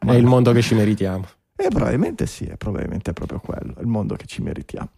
è 0.05 0.13
il 0.13 0.25
mondo 0.25 0.51
che 0.51 0.61
ci 0.61 0.75
meritiamo 0.75 1.25
E 1.55 1.69
probabilmente 1.69 2.27
sì, 2.27 2.45
è 2.45 2.55
probabilmente 2.55 3.13
proprio 3.13 3.39
quello, 3.39 3.73
il 3.79 3.87
mondo 3.87 4.15
che 4.15 4.25
ci 4.27 4.43
meritiamo. 4.43 4.89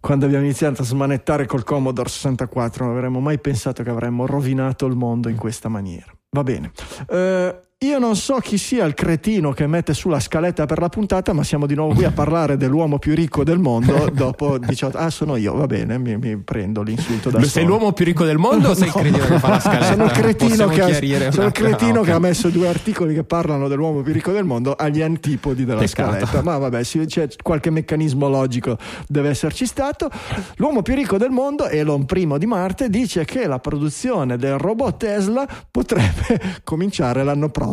Quando 0.00 0.24
abbiamo 0.24 0.44
iniziato 0.44 0.82
a 0.82 0.84
smanettare 0.84 1.46
col 1.46 1.64
Commodore 1.64 2.08
64 2.08 2.86
non 2.86 2.94
avremmo 2.94 3.20
mai 3.20 3.38
pensato 3.38 3.82
che 3.82 3.90
avremmo 3.90 4.24
rovinato 4.24 4.86
il 4.86 4.94
mondo 4.94 5.28
in 5.28 5.36
questa 5.36 5.68
maniera. 5.68 6.10
Va 6.30 6.42
bene. 6.42 6.70
Eh, 7.08 7.60
io 7.78 7.98
non 7.98 8.16
so 8.16 8.36
chi 8.36 8.56
sia 8.56 8.86
il 8.86 8.94
cretino 8.94 9.52
che 9.52 9.66
mette 9.66 9.92
sulla 9.92 10.18
scaletta 10.18 10.64
per 10.64 10.78
la 10.80 10.88
puntata, 10.88 11.34
ma 11.34 11.44
siamo 11.44 11.66
di 11.66 11.74
nuovo 11.74 11.92
qui 11.92 12.04
a 12.04 12.10
parlare 12.10 12.56
dell'uomo 12.56 12.98
più 12.98 13.14
ricco 13.14 13.44
del 13.44 13.58
mondo 13.58 14.08
dopo 14.16 14.56
18... 14.56 14.96
Ah, 14.96 15.10
sono 15.10 15.36
io, 15.36 15.52
va 15.54 15.66
bene, 15.66 15.98
mi, 15.98 16.16
mi 16.16 16.38
prendo 16.38 16.80
l'insulto 16.80 17.28
da 17.28 17.38
sei 17.40 17.48
solo. 17.48 17.66
l'uomo 17.66 17.92
più 17.92 18.06
ricco 18.06 18.24
del 18.24 18.38
mondo 18.38 18.70
o 18.70 18.74
sei 18.74 18.88
il 18.88 18.94
No. 18.94 19.00
cretino 19.02 19.26
che 19.26 19.38
fa 19.38 19.48
la 19.50 19.60
scaletta? 19.60 19.84
Sono 19.92 20.04
il 20.04 20.10
cretino, 20.10 20.68
che 20.68 20.80
ha, 20.80 21.30
sono 21.32 21.46
il 21.48 21.52
cretino 21.52 22.00
Ah, 22.00 22.04
che 22.04 22.10
ok. 22.12 22.16
ha 22.16 22.18
messo 22.18 22.48
due 22.48 22.66
articoli 22.66 23.12
che 23.12 23.24
parlano 23.24 23.68
dell'uomo 23.68 24.00
più 24.00 24.12
ricco 24.14 24.32
del 24.32 24.44
mondo 24.44 24.72
agli 24.72 25.02
antipodi 25.02 25.66
della 25.66 25.80
Peccato. 25.80 26.12
scaletta. 26.16 26.42
Ma 26.42 26.56
vabbè, 26.56 26.82
c'è 26.82 27.28
qualche 27.42 27.68
meccanismo 27.68 28.26
logico 28.30 28.78
deve 29.06 29.28
esserci 29.28 29.66
stato. 29.66 30.08
L'uomo 30.56 30.80
più 30.80 30.94
ricco 30.94 31.18
del 31.18 31.30
mondo, 31.30 31.66
Elon 31.68 32.06
I 32.10 32.38
di 32.38 32.46
Marte, 32.46 32.88
dice 32.88 33.26
che 33.26 33.46
la 33.46 33.58
produzione 33.58 34.38
del 34.38 34.56
robot 34.56 34.96
Tesla 34.96 35.46
potrebbe 35.70 36.40
cominciare 36.64 37.22
l'anno 37.22 37.50
prossimo. 37.50 37.64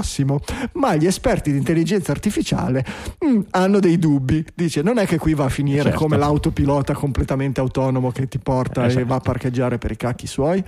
Ma 0.73 0.95
gli 0.95 1.05
esperti 1.05 1.51
di 1.51 1.57
intelligenza 1.57 2.11
artificiale 2.11 2.85
mm, 3.25 3.41
hanno 3.51 3.79
dei 3.79 3.99
dubbi. 3.99 4.43
Dice: 4.55 4.81
non 4.81 4.97
è 4.97 5.05
che 5.05 5.17
qui 5.17 5.33
va 5.33 5.45
a 5.45 5.49
finire 5.49 5.83
Certo. 5.83 5.97
come 5.99 6.17
l'autopilota 6.17 6.93
completamente 6.93 7.59
autonomo 7.59 8.11
che 8.11 8.27
ti 8.27 8.39
porta 8.39 8.83
Eh, 8.83 8.87
e 8.87 8.91
certo. 8.91 9.07
va 9.07 9.15
a 9.15 9.19
parcheggiare 9.19 9.77
per 9.77 9.91
i 9.91 9.97
cacchi 9.97 10.27
suoi. 10.27 10.63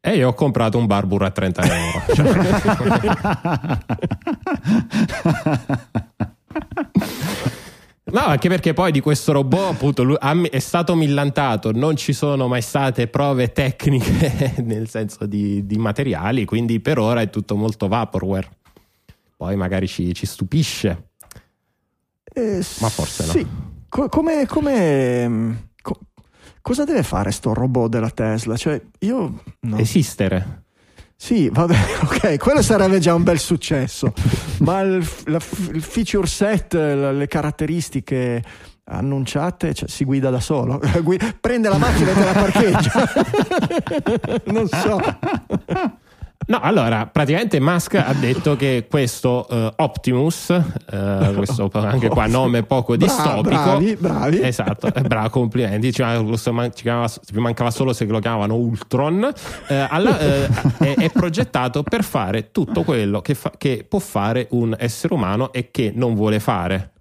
E 0.00 0.14
io 0.16 0.28
ho 0.28 0.34
comprato 0.34 0.78
un 0.78 0.86
Barbour 0.86 1.24
a 1.24 1.30
30 1.30 1.62
euro. 1.64 2.02
No, 8.08 8.20
anche 8.20 8.48
perché 8.48 8.72
poi 8.72 8.92
di 8.92 9.00
questo 9.00 9.32
robot 9.32 9.72
appunto 9.72 10.20
è 10.20 10.58
stato 10.60 10.94
millantato, 10.94 11.72
non 11.72 11.96
ci 11.96 12.12
sono 12.12 12.46
mai 12.46 12.62
state 12.62 13.08
prove 13.08 13.50
tecniche 13.50 14.54
nel 14.62 14.88
senso 14.88 15.26
di, 15.26 15.66
di 15.66 15.76
materiali, 15.76 16.44
quindi 16.44 16.78
per 16.78 17.00
ora 17.00 17.20
è 17.20 17.30
tutto 17.30 17.56
molto 17.56 17.88
vaporware. 17.88 18.48
Poi 19.36 19.54
magari 19.56 19.86
ci, 19.86 20.14
ci 20.14 20.24
stupisce. 20.26 21.10
Eh, 22.32 22.64
Ma 22.80 22.88
forse 22.88 23.24
no. 23.26 23.32
Sì. 23.32 23.46
Co- 23.88 24.08
come, 24.08 24.46
come- 24.46 25.28
mm, 25.28 25.52
co- 25.82 26.00
cosa 26.60 26.84
deve 26.84 27.02
fare 27.02 27.30
sto 27.30 27.52
robot 27.54 27.88
della 27.90 28.10
Tesla? 28.10 28.56
Cioè, 28.56 28.80
io 29.00 29.42
no. 29.60 29.76
Esistere. 29.78 30.64
Sì, 31.18 31.48
vabbè, 31.48 31.76
ok, 32.04 32.36
quello 32.38 32.60
sarebbe 32.62 32.98
già 32.98 33.14
un 33.14 33.22
bel 33.22 33.38
successo. 33.38 34.12
ma 34.60 34.80
il, 34.80 35.06
la- 35.26 35.40
il 35.72 35.82
feature 35.82 36.26
set, 36.26 36.74
la- 36.74 37.12
le 37.12 37.26
caratteristiche 37.26 38.42
annunciate, 38.88 39.72
cioè, 39.74 39.88
si 39.88 40.04
guida 40.04 40.30
da 40.30 40.40
solo. 40.40 40.78
Gui- 41.02 41.18
Prende 41.40 41.68
la 41.68 41.78
macchina 41.78 42.10
e 42.10 42.14
te 42.14 42.24
la 42.24 42.32
parcheggia. 42.32 43.12
non 44.52 44.68
so. 44.68 45.00
No, 46.48 46.60
allora, 46.60 47.06
praticamente 47.06 47.58
Musk 47.58 47.94
ha 47.94 48.12
detto 48.12 48.54
che 48.54 48.86
questo 48.88 49.48
eh, 49.48 49.72
Optimus, 49.76 50.50
eh, 50.50 51.32
questo 51.34 51.68
anche 51.74 52.08
qua 52.08 52.26
nome 52.26 52.62
poco 52.62 52.96
Bra- 52.96 53.06
distopico, 53.06 53.48
bravi, 53.48 53.96
bravi. 53.96 54.40
Esatto, 54.42 54.92
eh, 54.94 55.00
bravo, 55.00 55.28
complimenti. 55.30 55.92
Ci, 55.92 56.02
man- 56.02 56.70
ci 56.74 56.82
chiamava- 56.82 57.08
ci 57.08 57.20
mancava 57.34 57.70
solo 57.72 57.92
se 57.92 58.04
lo 58.04 58.20
chiamavano 58.20 58.54
Ultron. 58.54 59.28
Eh, 59.66 59.86
alla- 59.88 60.18
eh, 60.20 60.48
è, 60.78 60.94
è 60.94 61.10
progettato 61.10 61.82
per 61.82 62.04
fare 62.04 62.50
tutto 62.52 62.84
quello 62.84 63.20
che, 63.22 63.34
fa- 63.34 63.52
che 63.58 63.84
può 63.88 63.98
fare 63.98 64.46
un 64.50 64.74
essere 64.78 65.14
umano 65.14 65.52
e 65.52 65.70
che 65.72 65.90
non 65.94 66.14
vuole 66.14 66.38
fare. 66.38 66.92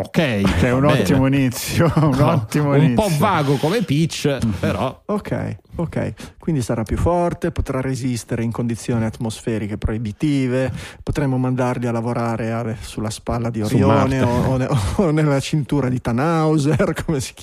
Ok, 0.00 0.16
è 0.18 0.70
un 0.70 0.82
bene. 0.82 1.00
ottimo 1.00 1.26
inizio. 1.26 1.92
Un 1.96 2.10
No, 2.16 2.26
ottimo 2.30 2.70
un 2.70 2.76
inizio. 2.84 2.94
po' 3.08 3.16
vago 3.18 3.56
come 3.56 3.82
Peach, 3.82 4.38
però 4.60 5.02
Ok, 5.06 5.56
ok. 5.74 6.36
Quindi 6.38 6.62
sarà 6.62 6.84
più 6.84 6.96
forte, 6.96 7.50
potrà 7.50 7.80
resistere 7.80 8.44
in 8.44 8.52
condizioni 8.52 9.04
atmosferiche 9.04 9.76
proibitive, 9.76 10.72
potremo 11.02 11.36
mandarli 11.36 11.88
a 11.88 11.90
lavorare 11.92 12.52
a- 12.52 12.76
sulla 12.80 13.10
spalla 13.10 13.50
di 13.50 13.60
Orione 13.60 14.20
o, 14.22 14.28
o 14.46 14.56
ne- 14.56 14.68
o 14.98 15.10
nella 15.10 15.40
cintura 15.40 15.88
di 15.88 16.00
Tannhauser, 16.00 16.94
come 17.04 17.18
si 17.18 17.34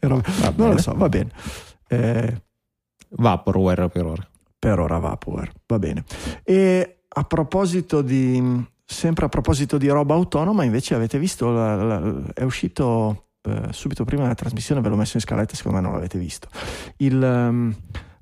robe- 0.00 0.22
non 0.56 0.70
lo 0.70 0.78
so, 0.78 0.92
va 0.94 1.08
bene. 1.08 1.30
Eh, 1.88 2.42
Vaporware 3.14 3.88
per 3.88 4.04
ora. 4.04 4.28
per 4.58 4.78
ora 4.78 4.98
Vaporware, 4.98 5.52
va 5.66 5.78
bene. 5.78 6.04
E 6.44 7.04
a 7.08 7.24
proposito 7.24 8.02
di 8.02 8.70
sempre 8.84 9.26
a 9.26 9.28
proposito 9.28 9.78
di 9.78 9.88
roba 9.88 10.14
autonoma, 10.14 10.64
invece 10.64 10.94
avete 10.94 11.18
visto 11.18 11.50
la- 11.50 11.76
la- 11.76 12.22
è 12.34 12.42
uscito 12.42 13.26
eh, 13.44 13.72
subito 13.72 14.04
prima 14.04 14.22
della 14.22 14.34
trasmissione, 14.34 14.80
ve 14.80 14.88
l'ho 14.88 14.96
messo 14.96 15.16
in 15.16 15.22
scaletta, 15.22 15.56
secondo 15.56 15.78
me 15.78 15.84
non 15.84 15.94
l'avete 15.94 16.16
visto. 16.18 16.48
Il, 16.98 17.20
ehm, 17.20 17.74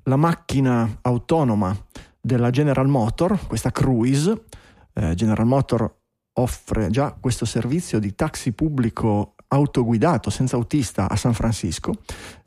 la 0.03 0.15
macchina 0.15 0.97
autonoma 1.01 1.75
della 2.19 2.49
General 2.49 2.87
Motor, 2.87 3.47
questa 3.47 3.71
Cruise, 3.71 4.45
eh, 4.93 5.13
General 5.13 5.45
Motor 5.45 5.95
offre 6.39 6.89
già 6.89 7.15
questo 7.19 7.45
servizio 7.45 7.99
di 7.99 8.15
taxi 8.15 8.53
pubblico 8.53 9.35
autoguidato 9.49 10.29
senza 10.29 10.55
autista 10.55 11.09
a 11.09 11.15
San 11.15 11.33
Francisco. 11.33 11.93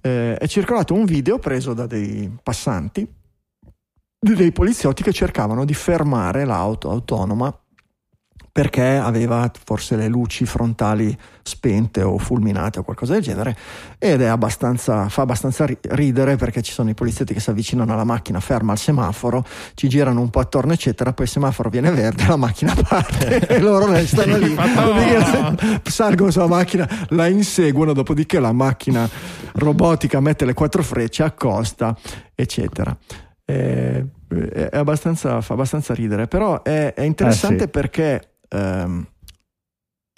Eh, 0.00 0.36
è 0.36 0.46
circolato 0.48 0.94
un 0.94 1.04
video 1.04 1.38
preso 1.38 1.74
da 1.74 1.86
dei 1.86 2.34
passanti 2.42 3.06
dei 4.18 4.52
poliziotti 4.52 5.02
che 5.02 5.12
cercavano 5.12 5.66
di 5.66 5.74
fermare 5.74 6.46
l'auto 6.46 6.90
autonoma 6.90 7.54
perché 8.54 8.84
aveva 8.84 9.50
forse 9.64 9.96
le 9.96 10.06
luci 10.06 10.46
frontali 10.46 11.18
spente 11.42 12.02
o 12.02 12.18
fulminate 12.18 12.78
o 12.78 12.84
qualcosa 12.84 13.14
del 13.14 13.22
genere 13.22 13.56
ed 13.98 14.20
è 14.22 14.26
abbastanza, 14.26 15.08
fa 15.08 15.22
abbastanza 15.22 15.66
ridere 15.88 16.36
perché 16.36 16.62
ci 16.62 16.70
sono 16.70 16.88
i 16.88 16.94
poliziotti 16.94 17.34
che 17.34 17.40
si 17.40 17.50
avvicinano 17.50 17.92
alla 17.92 18.04
macchina 18.04 18.38
ferma 18.38 18.70
al 18.70 18.78
semaforo 18.78 19.44
ci 19.74 19.88
girano 19.88 20.20
un 20.20 20.30
po' 20.30 20.38
attorno 20.38 20.72
eccetera 20.72 21.12
poi 21.12 21.24
il 21.24 21.32
semaforo 21.32 21.68
viene 21.68 21.90
verde 21.90 22.28
la 22.28 22.36
macchina 22.36 22.76
parte 22.88 23.40
e 23.44 23.58
loro 23.58 23.86
restano 23.90 24.36
lì. 24.36 24.54
salgono 25.82 26.30
sulla 26.30 26.46
macchina 26.46 26.88
la 27.08 27.26
inseguono 27.26 27.92
dopodiché 27.92 28.38
la 28.38 28.52
macchina 28.52 29.10
robotica 29.54 30.20
mette 30.20 30.44
le 30.44 30.54
quattro 30.54 30.84
frecce 30.84 31.24
accosta 31.24 31.96
eccetera. 32.32 32.96
È, 33.44 34.00
è 34.52 34.68
abbastanza, 34.76 35.40
fa 35.40 35.54
abbastanza 35.54 35.92
ridere 35.92 36.28
però 36.28 36.62
è, 36.62 36.94
è 36.94 37.02
interessante 37.02 37.56
Eh, 37.56 37.60
sì. 37.62 37.68
perché 37.68 38.28
ehm, 38.54 39.06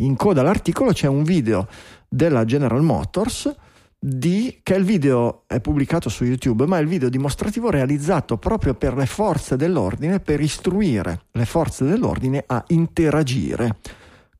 in 0.02 0.16
coda 0.16 0.42
all'articolo 0.42 0.92
c'è 0.92 1.06
un 1.06 1.22
video 1.22 1.66
della 2.08 2.44
General 2.44 2.82
Motors 2.82 3.54
di, 3.98 4.60
che 4.62 4.74
il 4.74 4.84
video 4.84 5.44
è 5.46 5.60
pubblicato 5.60 6.08
su 6.08 6.24
YouTube, 6.24 6.66
ma 6.66 6.78
è 6.78 6.80
il 6.82 6.86
video 6.86 7.08
dimostrativo 7.08 7.70
realizzato 7.70 8.36
proprio 8.36 8.74
per 8.74 8.94
le 8.94 9.06
forze 9.06 9.56
dell'ordine, 9.56 10.20
per 10.20 10.40
istruire 10.40 11.22
le 11.32 11.46
forze 11.46 11.84
dell'ordine 11.84 12.44
a 12.46 12.62
interagire 12.68 13.78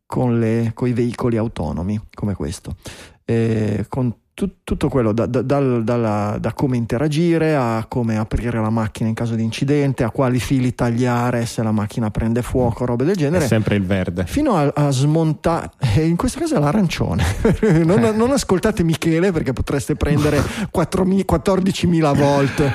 con, 0.05 0.43
i 0.43 0.93
veicoli 0.93 1.37
autonomi 1.37 2.01
come 2.15 2.35
questo. 2.35 2.77
Eh, 3.25 3.87
con 3.89 4.15
tutto 4.65 4.89
quello 4.91 5.13
da, 5.13 5.25
da- 5.25 5.41
dal- 5.41 5.83
dalla- 5.83 6.37
da 6.39 6.53
come 6.53 6.77
interagire 6.77 7.57
a 7.57 7.87
come 7.89 8.19
aprire 8.19 8.61
la 8.61 8.69
macchina 8.69 9.09
in 9.09 9.15
caso 9.15 9.35
di 9.35 9.43
incidente, 9.43 10.05
a 10.05 10.11
quali 10.11 10.39
fili 10.39 10.75
tagliare 10.75 11.47
se 11.47 11.63
la 11.63 11.73
macchina 11.73 12.11
prende 12.11 12.43
fuoco, 12.43 12.85
robe 12.85 13.05
del 13.05 13.15
È 13.15 13.19
genere 13.19 13.47
sempre 13.47 13.77
il 13.77 13.85
verde. 13.85 14.25
fino 14.27 14.55
a, 14.57 14.71
a 14.75 14.91
smontare, 14.91 15.71
e 15.95 16.07
in 16.07 16.17
questo 16.17 16.39
caso 16.41 16.57
è 16.57 16.59
l'arancione. 16.59 17.25
non, 17.85 18.13
non 18.15 18.31
ascoltate 18.33 18.83
Michele 18.83 19.33
perché 19.33 19.53
potreste 19.55 19.95
prendere 19.97 20.39
4.000 20.75 21.25
14.000 21.27 22.15
volte. 22.17 22.73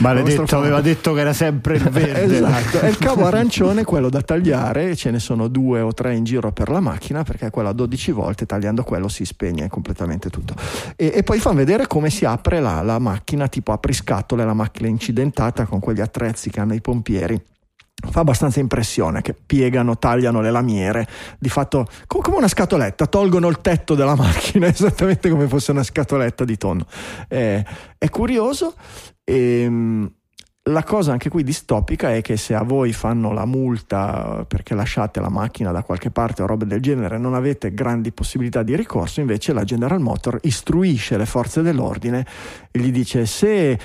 Maledetto, 0.00 0.58
aveva 0.58 0.80
detto 0.80 1.14
che 1.14 1.20
era 1.20 1.32
sempre 1.32 1.76
il 1.76 1.88
verde. 1.88 2.36
Esatto, 2.36 2.80
è 2.80 2.88
il 2.88 2.98
cavo 3.00 3.24
arancione 3.26 3.84
quello 3.84 4.10
da 4.10 4.20
tagliare, 4.20 4.94
ce 4.94 5.10
ne 5.10 5.18
sono 5.18 5.48
due 5.48 5.80
o 5.80 5.94
tre 5.94 6.14
in 6.14 6.24
giro 6.24 6.52
per 6.52 6.68
la 6.68 6.80
macchina 6.80 7.22
perché 7.22 7.48
quello 7.50 7.68
a 7.70 7.72
12 7.72 8.12
volte 8.12 8.44
tagliando 8.46 8.82
quello 8.82 9.08
si 9.08 9.24
spegne 9.24 9.68
completamente 9.68 10.28
tutto. 10.28 10.54
E, 11.00 11.12
e 11.14 11.22
poi 11.22 11.38
fanno 11.38 11.58
vedere 11.58 11.86
come 11.86 12.10
si 12.10 12.24
apre 12.24 12.58
la, 12.58 12.82
la 12.82 12.98
macchina 12.98 13.46
tipo 13.46 13.70
apriscatole, 13.70 14.44
la 14.44 14.52
macchina 14.52 14.88
incidentata 14.88 15.64
con 15.64 15.78
quegli 15.78 16.00
attrezzi 16.00 16.50
che 16.50 16.58
hanno 16.58 16.74
i 16.74 16.80
pompieri. 16.80 17.40
Fa 18.10 18.20
abbastanza 18.20 18.58
impressione 18.58 19.22
che 19.22 19.32
piegano, 19.32 19.96
tagliano 19.96 20.40
le 20.40 20.50
lamiere, 20.50 21.06
di 21.38 21.48
fatto 21.48 21.86
co- 22.08 22.18
come 22.18 22.38
una 22.38 22.48
scatoletta, 22.48 23.06
tolgono 23.06 23.46
il 23.46 23.60
tetto 23.60 23.94
della 23.94 24.14
macchina 24.18 24.66
esattamente 24.66 25.30
come 25.30 25.46
fosse 25.46 25.70
una 25.70 25.84
scatoletta 25.84 26.44
di 26.44 26.56
tonno. 26.56 26.84
Eh, 27.28 27.64
è 27.96 28.08
curioso 28.10 28.74
e 29.22 30.10
la 30.68 30.82
cosa 30.82 31.12
anche 31.12 31.30
qui 31.30 31.42
distopica 31.42 32.12
è 32.14 32.20
che 32.20 32.36
se 32.36 32.54
a 32.54 32.62
voi 32.62 32.92
fanno 32.92 33.32
la 33.32 33.46
multa 33.46 34.44
perché 34.46 34.74
lasciate 34.74 35.20
la 35.20 35.30
macchina 35.30 35.72
da 35.72 35.82
qualche 35.82 36.10
parte 36.10 36.42
o 36.42 36.46
robe 36.46 36.66
del 36.66 36.80
genere, 36.80 37.18
non 37.18 37.34
avete 37.34 37.72
grandi 37.72 38.12
possibilità 38.12 38.62
di 38.62 38.76
ricorso, 38.76 39.20
invece 39.20 39.52
la 39.52 39.64
General 39.64 40.00
Motor 40.00 40.38
istruisce 40.42 41.16
le 41.16 41.26
forze 41.26 41.62
dell'ordine 41.62 42.26
e 42.70 42.78
gli 42.78 42.90
dice 42.90 43.24
se 43.26 43.78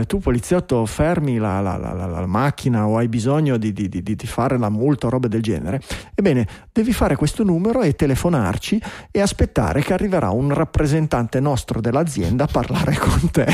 eh, 0.00 0.04
tu 0.06 0.18
poliziotto 0.18 0.84
fermi 0.86 1.38
la, 1.38 1.60
la- 1.60 1.76
la- 1.76 1.92
la- 1.92 2.26
macchina 2.26 2.86
o 2.86 2.96
hai 2.98 3.08
bisogno 3.08 3.56
di, 3.56 3.72
di- 3.72 3.88
di- 3.88 4.02
di 4.02 4.26
fare 4.26 4.58
la 4.58 4.68
multa 4.68 5.06
o 5.06 5.10
robe 5.10 5.28
del 5.28 5.42
genere, 5.42 5.80
ebbene 6.14 6.46
devi 6.72 6.92
fare 6.92 7.16
questo 7.16 7.44
numero 7.44 7.82
e 7.82 7.94
telefonarci 7.94 8.80
e 9.10 9.20
aspettare 9.20 9.82
che 9.82 9.92
arriverà 9.92 10.30
un 10.30 10.52
rappresentante 10.52 11.40
nostro 11.40 11.80
dell'azienda 11.80 12.44
a 12.44 12.48
parlare 12.50 12.96
con 13.00 13.30
te. 13.30 13.46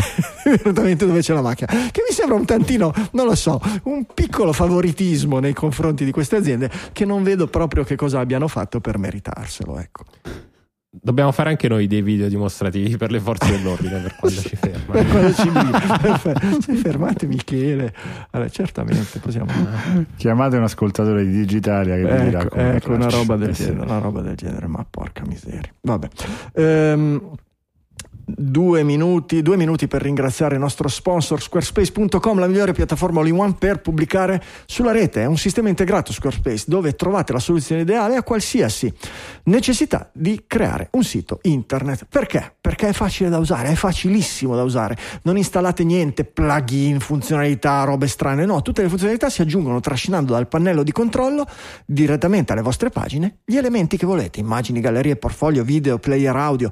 Esattamente 0.45 1.07
dove 1.07 1.21
c'è 1.21 1.35
la 1.35 1.43
macchina 1.43 1.69
che 1.91 2.03
mi 2.09 2.15
sembra 2.15 2.37
un 2.37 2.45
tantino 2.45 2.93
non 3.13 3.27
lo 3.27 3.35
so 3.35 3.61
un 3.85 4.07
piccolo 4.13 4.53
favoritismo 4.53 5.39
nei 5.39 5.53
confronti 5.55 6.05
di 6.05 6.11
queste 6.11 6.37
aziende 6.37 6.71
che 6.93 7.05
non 7.05 7.23
vedo 7.23 7.47
proprio 7.47 7.85
che 7.85 7.97
cosa 7.97 8.21
abbiano 8.21 8.49
fatto 8.49 8.81
per 8.81 8.99
meritarselo 8.99 9.79
ecco 9.79 10.05
Dobbiamo 10.95 11.33
fare 11.33 11.49
anche 11.49 11.69
noi 11.69 11.87
dei 11.87 12.03
video 12.03 12.29
dimostrativi 12.29 12.99
per 12.99 13.11
le 13.11 13.19
forze 13.19 13.51
dell'ordine 13.51 13.99
per 14.03 14.15
quando 14.17 14.41
ci 14.43 14.57
per 14.57 14.73
fermano. 14.73 15.11
quando 15.11 15.33
ci. 15.33 16.61
Sì, 16.61 16.75
fermate 16.77 17.27
Michele. 17.27 17.95
Allora, 18.31 18.51
certamente 18.51 19.19
possiamo 19.19 19.51
Chiamate 20.17 20.59
un 20.59 20.65
ascoltatore 20.65 21.25
di 21.25 21.31
Digitalia 21.31 21.95
che 21.95 22.03
vi 22.03 22.25
dirà 22.25 22.43
ecco, 22.43 22.49
come 22.51 22.77
ecco, 22.77 22.93
una 22.93 23.09
roba 23.09 23.37
del 23.37 23.49
Eh 23.49 23.53
genere 23.55 23.81
una 23.81 23.99
roba 24.01 24.21
del 24.21 24.37
genere 24.37 24.67
ma 24.67 24.85
porca 24.89 25.23
miseria. 25.25 25.73
Vabbè. 25.81 26.09
Ehm, 26.57 27.37
Due 28.25 28.85
minuti, 28.85 29.43
due 29.43 29.57
minuti 29.57 29.89
per 29.89 30.01
ringraziare 30.01 30.55
il 30.55 30.61
nostro 30.61 30.87
sponsor 30.87 31.43
squarespace.com, 31.43 32.39
la 32.39 32.47
migliore 32.47 32.73
piattaforma 32.73 33.21
all-in-one 33.21 33.57
per 33.59 33.81
pubblicare 33.81 34.41
sulla 34.65 34.93
rete. 34.93 35.23
È 35.23 35.25
un 35.25 35.37
sistema 35.37 35.69
integrato 35.69 36.13
Squarespace 36.13 36.65
dove 36.69 36.95
trovate 36.95 37.33
la 37.33 37.41
soluzione 37.41 37.83
ideale 37.83 38.15
a 38.15 38.23
qualsiasi 38.23 38.93
necessità 39.45 40.09
di 40.13 40.45
creare 40.47 40.89
un 40.93 41.03
sito 41.03 41.41
internet. 41.43 42.07
Perché? 42.09 42.55
Perché 42.61 42.89
è 42.89 42.93
facile 42.93 43.29
da 43.29 43.39
usare, 43.39 43.71
è 43.71 43.75
facilissimo 43.75 44.55
da 44.55 44.63
usare. 44.63 44.97
Non 45.23 45.37
installate 45.37 45.83
niente, 45.83 46.25
plugin, 46.25 47.01
funzionalità, 47.01 47.83
robe 47.83 48.07
strane. 48.07 48.47
No, 48.47 48.63
tutte 48.63 48.83
le 48.83 48.89
funzionalità 48.89 49.31
si 49.31 49.43
aggiungono 49.43 49.81
trascinando 49.81 50.33
dal 50.33 50.47
pannello 50.47 50.85
di 50.85 50.93
controllo 50.93 51.45
direttamente 51.85 52.53
alle 52.53 52.63
vostre 52.63 52.91
pagine 52.91 53.39
gli 53.45 53.57
elementi 53.57 53.97
che 53.97 54.07
volete, 54.07 54.41
immagini, 54.41 54.81
gallerie, 54.81 55.17
portfolio, 55.17 55.65
video, 55.65 55.99
player 55.99 56.37
audio, 56.37 56.71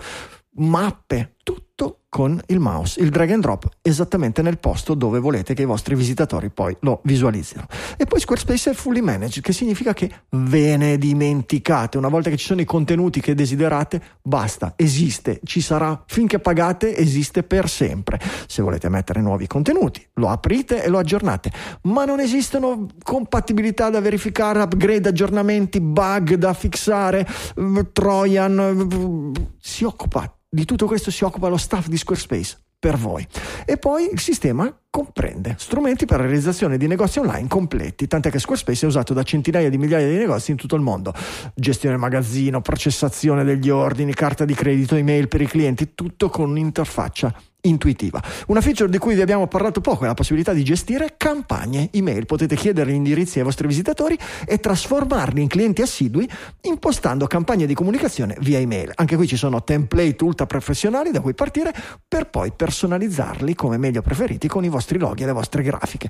mappe, 0.55 1.37
tutto 1.43 2.01
con 2.11 2.41
il 2.47 2.59
mouse, 2.59 3.01
il 3.01 3.09
drag 3.09 3.31
and 3.31 3.41
drop 3.41 3.69
esattamente 3.83 4.43
nel 4.43 4.59
posto 4.59 4.95
dove 4.95 5.21
volete 5.21 5.55
che 5.55 5.63
i 5.63 5.65
vostri 5.65 5.95
visitatori 5.95 6.51
poi 6.51 6.77
lo 6.81 7.01
visualizzino. 7.05 7.67
E 7.97 8.05
poi 8.05 8.19
Squarespace 8.19 8.71
è 8.71 8.75
fully 8.75 9.01
managed, 9.01 9.43
che 9.43 9.53
significa 9.53 9.95
che 9.95 10.11
ve 10.31 10.77
ne 10.77 10.99
dimenticate. 10.99 11.99
Una 11.99 12.09
volta 12.09 12.29
che 12.29 12.37
ci 12.37 12.47
sono 12.47 12.61
i 12.61 12.65
contenuti 12.65 13.21
che 13.21 13.35
desiderate, 13.35 14.03
basta, 14.23 14.75
esiste, 14.77 15.41
ci 15.45 15.61
sarà 15.61 16.03
finché 16.07 16.41
pagate, 16.41 16.97
esiste 16.97 17.45
per 17.45 17.69
sempre. 17.69 18.21
Se 18.47 18.61
volete 18.61 18.89
mettere 18.89 19.21
nuovi 19.21 19.47
contenuti, 19.47 20.05
lo 20.15 20.29
aprite 20.29 20.83
e 20.83 20.89
lo 20.89 20.99
aggiornate, 20.99 21.53
ma 21.83 22.05
non 22.05 22.19
esistono 22.19 22.89
compatibilità 23.05 23.89
da 23.89 24.01
verificare, 24.01 24.61
upgrade, 24.61 25.09
aggiornamenti, 25.09 25.81
bug 25.81 26.35
da 26.35 26.53
fissare, 26.55 27.27
eh, 27.57 27.93
Trojan, 27.93 28.59
eh, 28.59 29.41
si 29.61 29.85
occupa 29.85 30.35
di 30.53 30.65
tutto 30.65 30.87
questo 30.87 31.13
si 31.13 31.23
occupa 31.23 31.47
lo 31.47 31.57
staff 31.57 31.87
di 31.87 31.97
Squarespace 31.97 32.59
per 32.77 32.97
voi. 32.97 33.25
E 33.65 33.77
poi 33.77 34.11
il 34.11 34.19
sistema 34.19 34.75
comprende 34.91 35.55
strumenti 35.59 36.07
per 36.07 36.19
la 36.19 36.25
realizzazione 36.25 36.77
di 36.77 36.89
negozi 36.89 37.21
online 37.21 37.47
completi, 37.47 38.09
tant'è 38.09 38.31
che 38.31 38.41
Squarespace 38.41 38.87
è 38.87 38.89
usato 38.89 39.15
da 39.15 39.23
centinaia 39.23 39.71
di 39.71 39.79
migliaia 39.79 40.09
di 40.09 40.17
negozi 40.17 40.51
in 40.51 40.57
tutto 40.57 40.75
il 40.75 40.83
mondo. 40.83 41.15
Gestione 41.55 41.97
magazzino, 41.97 42.61
processazione 42.63 43.45
degli 43.45 43.69
ordini, 43.71 44.13
carta 44.13 44.45
di 44.45 44.55
credito, 44.55 44.97
email 44.97 45.29
per 45.29 45.43
i 45.43 45.47
clienti, 45.47 45.95
tutto 45.95 46.29
con 46.31 46.51
un'interfaccia 46.51 47.33
intuitiva. 47.63 48.23
Una 48.47 48.61
feature 48.61 48.91
di 48.91 48.99
cui 48.99 49.15
vi 49.15 49.21
abbiamo 49.21 49.47
parlato 49.47 49.81
poco 49.81 50.05
è 50.05 50.07
la 50.07 50.15
possibilità 50.15 50.53
di 50.53 50.63
gestire 50.63 51.15
campagne 51.17 51.89
email. 51.93 52.27
Potete 52.27 52.57
chiedere 52.57 52.91
gli 52.91 52.95
indirizzi 52.95 53.39
ai 53.39 53.45
vostri 53.45 53.67
visitatori 53.67 54.19
e 54.47 54.59
trasformarli 54.59 55.41
in 55.41 55.49
clienti 55.49 55.83
assidui 55.83 56.29
impostando 56.63 57.27
campagne 57.27 57.67
di 57.67 57.75
comunicazione 57.75 58.37
via 58.41 58.59
email. 58.59 58.93
Anche 58.95 59.17
qui 59.17 59.27
ci 59.27 59.37
sono 59.37 59.63
template 59.63 60.25
ultra 60.25 60.47
professionali 60.47 61.11
da 61.11 61.21
cui 61.21 61.35
partire 61.35 61.75
per 62.07 62.29
poi 62.29 62.53
personalizzarli 62.55 63.55
come 63.55 63.77
meglio 63.77 64.03
preferiti 64.03 64.49
con 64.49 64.65
i 64.65 64.69
vostri 64.69 64.99
loghi 64.99 65.23
e 65.23 65.27
le 65.27 65.33
vostre 65.33 65.63
grafiche 65.63 66.09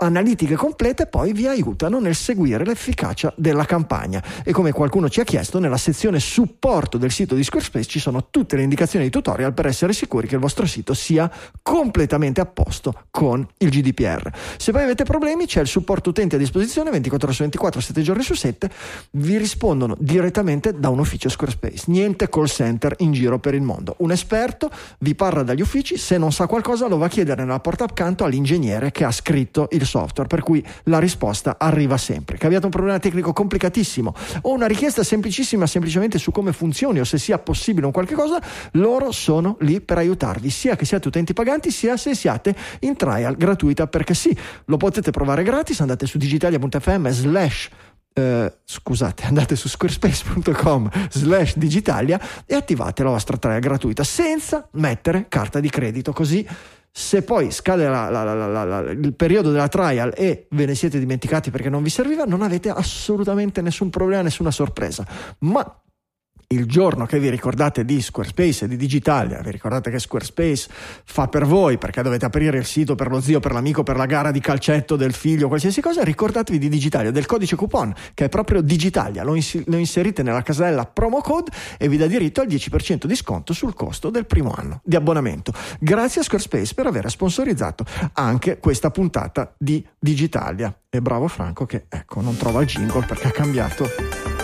analitiche 0.00 0.54
complete 0.54 1.06
poi 1.06 1.32
vi 1.32 1.46
aiutano 1.46 2.00
nel 2.00 2.14
seguire 2.14 2.64
l'efficacia 2.64 3.32
della 3.36 3.64
campagna. 3.64 4.22
E 4.44 4.52
come 4.52 4.72
qualcuno 4.72 5.08
ci 5.08 5.20
ha 5.20 5.24
chiesto 5.24 5.58
nella 5.58 5.76
sezione 5.76 6.20
supporto 6.20 6.98
del 6.98 7.10
sito 7.10 7.34
di 7.34 7.44
Squarespace 7.44 7.88
ci 7.88 7.98
sono 7.98 8.28
tutte 8.30 8.56
le 8.56 8.62
indicazioni 8.62 9.04
di 9.04 9.10
tutorial 9.10 9.54
per 9.54 9.66
essere 9.66 9.92
sicuri 9.92 10.26
che 10.26 10.34
il 10.34 10.40
vostro 10.40 10.66
sito 10.66 10.94
sia 10.94 11.30
completamente 11.62 12.40
a 12.40 12.46
posto 12.46 13.04
con 13.10 13.46
il 13.58 13.70
GDPR 13.70 14.30
se 14.56 14.72
poi 14.72 14.82
avete 14.82 15.04
problemi 15.04 15.46
c'è 15.46 15.60
il 15.60 15.66
supporto 15.66 16.10
utenti 16.10 16.34
a 16.34 16.38
disposizione 16.38 16.90
24 16.90 17.26
ore 17.26 17.36
su 17.36 17.42
24 17.42 17.80
7 17.80 18.02
giorni 18.02 18.22
su 18.22 18.34
7 18.34 18.70
vi 19.12 19.36
rispondono 19.38 19.96
direttamente 19.98 20.78
da 20.78 20.88
un 20.88 20.98
ufficio 20.98 21.28
Squarespace. 21.28 21.84
Niente 21.86 22.28
call 22.28 22.46
center 22.46 22.94
in 22.98 23.12
giro 23.12 23.38
per 23.38 23.54
il 23.54 23.62
mondo. 23.62 23.94
Un 23.98 24.12
esperto 24.12 24.70
vi 25.00 25.14
parla 25.14 25.42
dagli 25.42 25.60
uffici 25.60 25.96
se 25.96 26.18
non 26.18 26.32
sa 26.32 26.46
qualcosa 26.46 26.86
lo 26.88 26.98
va 26.98 27.06
a 27.06 27.08
chiedere 27.08 27.44
nella 27.44 27.60
porta 27.60 27.84
accanto 27.84 28.24
all'ingegnere 28.24 28.90
che 28.90 29.04
ha 29.04 29.12
scritto 29.12 29.68
il 29.72 29.86
software, 29.88 30.28
per 30.28 30.42
cui 30.42 30.64
la 30.84 30.98
risposta 30.98 31.56
arriva 31.58 31.96
sempre. 31.96 32.36
Che 32.36 32.46
abbiate 32.46 32.66
un 32.66 32.70
problema 32.70 32.98
tecnico 32.98 33.32
complicatissimo 33.32 34.14
o 34.42 34.52
una 34.52 34.66
richiesta 34.66 35.02
semplicissima 35.02 35.66
semplicemente 35.66 36.18
su 36.18 36.30
come 36.30 36.52
funzioni 36.52 37.00
o 37.00 37.04
se 37.04 37.18
sia 37.18 37.38
possibile 37.38 37.86
un 37.86 37.92
qualche 37.92 38.14
cosa, 38.14 38.40
loro 38.72 39.10
sono 39.12 39.56
lì 39.60 39.80
per 39.80 39.98
aiutarvi, 39.98 40.50
sia 40.50 40.76
che 40.76 40.84
siate 40.84 41.08
utenti 41.08 41.32
paganti, 41.32 41.70
sia 41.70 41.96
se 41.96 42.14
siate 42.14 42.54
in 42.80 42.96
trial 42.96 43.36
gratuita, 43.36 43.86
perché 43.86 44.14
sì, 44.14 44.36
lo 44.66 44.76
potete 44.76 45.10
provare 45.10 45.42
gratis, 45.42 45.80
andate 45.80 46.06
su 46.06 46.18
digitalia.fm 46.18 47.08
slash 47.08 47.70
eh, 48.18 48.52
scusate, 48.64 49.24
andate 49.24 49.54
su 49.54 49.68
squarespace.com 49.68 50.90
slash 51.08 51.56
digitalia 51.56 52.20
e 52.46 52.54
attivate 52.54 53.04
la 53.04 53.10
vostra 53.10 53.36
trial 53.36 53.60
gratuita 53.60 54.02
senza 54.02 54.66
mettere 54.72 55.26
carta 55.28 55.60
di 55.60 55.70
credito, 55.70 56.12
così 56.12 56.46
se 56.90 57.22
poi 57.22 57.50
scade 57.50 57.88
la, 57.88 58.10
la, 58.10 58.24
la, 58.24 58.90
il 58.90 59.14
periodo 59.14 59.50
della 59.50 59.68
trial 59.68 60.12
e 60.16 60.46
ve 60.50 60.66
ne 60.66 60.74
siete 60.74 60.98
dimenticati 60.98 61.50
perché 61.50 61.68
non 61.68 61.82
vi 61.82 61.90
serviva, 61.90 62.24
non 62.24 62.42
avete 62.42 62.70
assolutamente 62.70 63.60
nessun 63.62 63.90
problema, 63.90 64.22
nessuna 64.22 64.50
sorpresa. 64.50 65.06
Ma 65.40 65.80
il 66.50 66.64
giorno 66.64 67.04
che 67.04 67.18
vi 67.18 67.28
ricordate 67.28 67.84
di 67.84 68.00
Squarespace 68.00 68.64
e 68.64 68.68
di 68.68 68.76
Digitalia, 68.76 69.42
vi 69.42 69.50
ricordate 69.50 69.90
che 69.90 69.98
Squarespace 69.98 70.68
fa 71.04 71.28
per 71.28 71.44
voi 71.44 71.76
perché 71.76 72.00
dovete 72.00 72.24
aprire 72.24 72.56
il 72.56 72.64
sito 72.64 72.94
per 72.94 73.10
lo 73.10 73.20
zio, 73.20 73.38
per 73.38 73.52
l'amico, 73.52 73.82
per 73.82 73.98
la 73.98 74.06
gara 74.06 74.30
di 74.30 74.40
calcetto 74.40 74.96
del 74.96 75.12
figlio, 75.12 75.48
qualsiasi 75.48 75.82
cosa, 75.82 76.02
ricordatevi 76.02 76.58
di 76.58 76.70
Digitalia, 76.70 77.10
del 77.10 77.26
codice 77.26 77.54
coupon 77.54 77.92
che 78.14 78.24
è 78.24 78.28
proprio 78.30 78.62
Digitalia, 78.62 79.24
lo, 79.24 79.34
ins- 79.34 79.62
lo 79.66 79.76
inserite 79.76 80.22
nella 80.22 80.40
casella 80.40 80.86
promo 80.86 81.20
code 81.20 81.50
e 81.76 81.86
vi 81.86 81.98
dà 81.98 82.06
diritto 82.06 82.40
al 82.40 82.46
10% 82.46 83.04
di 83.04 83.14
sconto 83.14 83.52
sul 83.52 83.74
costo 83.74 84.08
del 84.08 84.24
primo 84.24 84.54
anno 84.56 84.80
di 84.84 84.96
abbonamento. 84.96 85.52
Grazie 85.78 86.22
a 86.22 86.24
Squarespace 86.24 86.72
per 86.72 86.86
aver 86.86 87.10
sponsorizzato 87.10 87.84
anche 88.14 88.58
questa 88.58 88.90
puntata 88.90 89.54
di 89.58 89.86
Digitalia. 89.98 90.74
E 90.88 91.02
bravo 91.02 91.28
Franco 91.28 91.66
che 91.66 91.84
ecco 91.90 92.22
non 92.22 92.38
trova 92.38 92.62
il 92.62 92.68
jingle 92.68 93.04
perché 93.04 93.28
ha 93.28 93.32
cambiato 93.32 94.37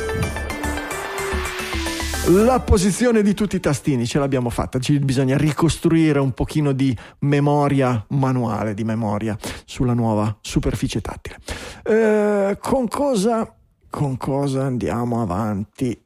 la 2.29 2.59
posizione 2.61 3.23
di 3.23 3.35
tutti 3.35 3.57
i 3.57 3.61
tastini 3.61 4.07
ce 4.07 4.19
l'abbiamo 4.19 4.49
fatta, 4.49 4.79
ci 4.79 4.99
bisogna 4.99 5.37
ricostruire 5.37 6.19
un 6.19 6.33
pochino 6.33 6.73
di 6.73 6.97
memoria 7.21 8.03
manuale, 8.09 8.73
di 8.73 8.83
memoria 8.83 9.37
sulla 9.67 9.93
nuova 9.93 10.35
superficie 10.41 11.03
tattile. 11.03 11.39
Eh, 11.83 12.57
con 12.61 12.89
cosa, 12.89 13.55
con 13.91 14.17
cosa 14.17 14.65
andiamo 14.65 15.21
avanti? 15.21 16.03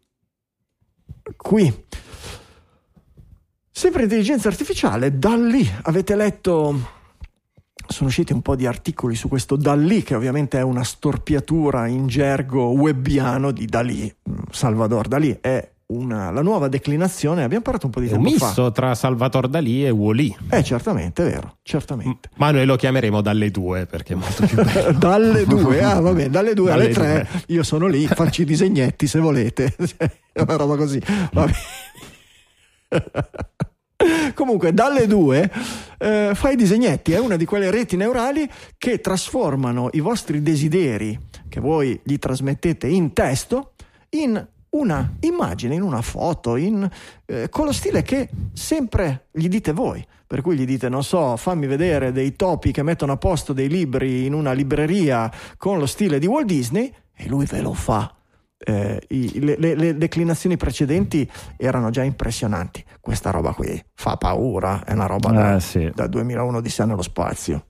Qui. 1.36 1.84
Sempre 3.70 4.02
intelligenza 4.02 4.48
artificiale, 4.48 5.18
da 5.18 5.36
lì 5.36 5.68
avete 5.82 6.16
letto 6.16 6.96
sono 7.86 8.08
usciti 8.08 8.32
un 8.32 8.42
po' 8.42 8.56
di 8.56 8.66
articoli 8.66 9.14
su 9.14 9.28
questo 9.28 9.56
Dalì, 9.56 10.02
che 10.02 10.14
ovviamente 10.14 10.58
è 10.58 10.62
una 10.62 10.84
storpiatura 10.84 11.86
in 11.86 12.06
gergo 12.06 12.70
webbiano 12.70 13.50
di 13.50 13.66
Dalì. 13.66 14.14
Salvador 14.50 15.08
Dalì 15.08 15.38
è 15.40 15.76
una, 15.88 16.30
la 16.30 16.42
nuova 16.42 16.68
declinazione, 16.68 17.42
abbiamo 17.42 17.62
parlato 17.62 17.86
un 17.86 17.92
po' 17.92 18.00
di 18.00 18.08
tempo 18.08 18.22
fa. 18.22 18.28
Un 18.28 18.34
misto 18.34 18.64
fa. 18.64 18.70
tra 18.70 18.94
Salvatore 18.94 19.48
Dalì 19.48 19.86
e 19.86 19.90
Wally. 19.90 20.36
Eh, 20.50 20.62
certamente, 20.62 21.26
è 21.26 21.30
vero, 21.30 21.58
certamente. 21.62 22.28
Ma 22.36 22.50
noi 22.50 22.66
lo 22.66 22.76
chiameremo 22.76 23.22
dalle 23.22 23.50
due 23.50 23.86
perché 23.86 24.12
è 24.12 24.16
molto 24.16 24.46
più 24.46 24.62
bello. 24.62 24.92
dalle 24.98 25.46
due, 25.46 25.82
ah 25.82 26.00
va 26.00 26.12
bene, 26.12 26.28
dalle 26.28 26.52
due 26.52 26.70
dalle 26.70 26.84
alle 26.84 26.92
tre, 26.92 27.28
due. 27.30 27.42
io 27.46 27.62
sono 27.62 27.86
lì, 27.86 28.06
faccio 28.06 28.42
i 28.42 28.44
disegnetti 28.44 29.06
se 29.06 29.18
volete. 29.18 29.74
è 30.32 30.40
una 30.42 30.56
roba 30.56 30.76
così, 30.76 31.00
va 31.32 31.44
bene. 31.46 31.56
Comunque, 34.34 34.74
dalle 34.74 35.06
due 35.06 35.50
eh, 35.98 36.32
fai 36.34 36.52
i 36.52 36.56
disegnetti, 36.56 37.12
è 37.12 37.18
una 37.18 37.36
di 37.36 37.46
quelle 37.46 37.70
reti 37.70 37.96
neurali 37.96 38.48
che 38.76 39.00
trasformano 39.00 39.88
i 39.92 40.00
vostri 40.00 40.42
desideri 40.42 41.18
che 41.48 41.60
voi 41.60 41.98
gli 42.04 42.18
trasmettete 42.18 42.86
in 42.86 43.14
testo 43.14 43.72
in 44.10 44.46
una 44.70 45.16
immagine, 45.20 45.74
in 45.74 45.82
una 45.82 46.02
foto, 46.02 46.56
in, 46.56 46.88
eh, 47.26 47.48
con 47.48 47.64
lo 47.64 47.72
stile 47.72 48.02
che 48.02 48.28
sempre 48.52 49.26
gli 49.30 49.48
dite 49.48 49.72
voi. 49.72 50.04
Per 50.26 50.42
cui 50.42 50.56
gli 50.56 50.66
dite, 50.66 50.90
non 50.90 51.02
so, 51.02 51.36
fammi 51.36 51.66
vedere 51.66 52.12
dei 52.12 52.36
topi 52.36 52.70
che 52.70 52.82
mettono 52.82 53.12
a 53.12 53.16
posto 53.16 53.54
dei 53.54 53.68
libri 53.68 54.26
in 54.26 54.34
una 54.34 54.52
libreria 54.52 55.32
con 55.56 55.78
lo 55.78 55.86
stile 55.86 56.18
di 56.18 56.26
Walt 56.26 56.46
Disney 56.46 56.92
e 57.14 57.28
lui 57.28 57.46
ve 57.46 57.62
lo 57.62 57.72
fa. 57.72 58.14
Eh, 58.58 59.00
i, 59.08 59.40
le, 59.40 59.56
le, 59.56 59.74
le, 59.74 59.96
declinazioni 59.96 60.56
precedenti 60.56 61.30
erano 61.56 61.88
già 61.88 62.02
impressionanti. 62.02 62.84
Questa 63.00 63.30
roba 63.30 63.54
qui 63.54 63.82
fa 63.94 64.16
paura, 64.16 64.84
è 64.84 64.92
una 64.92 65.06
roba 65.06 65.30
da, 65.30 65.56
eh, 65.56 65.60
sì. 65.60 65.90
da 65.94 66.06
2001 66.06 66.60
di 66.60 66.68
sé 66.68 66.84
nello 66.84 67.02
spazio. 67.02 67.67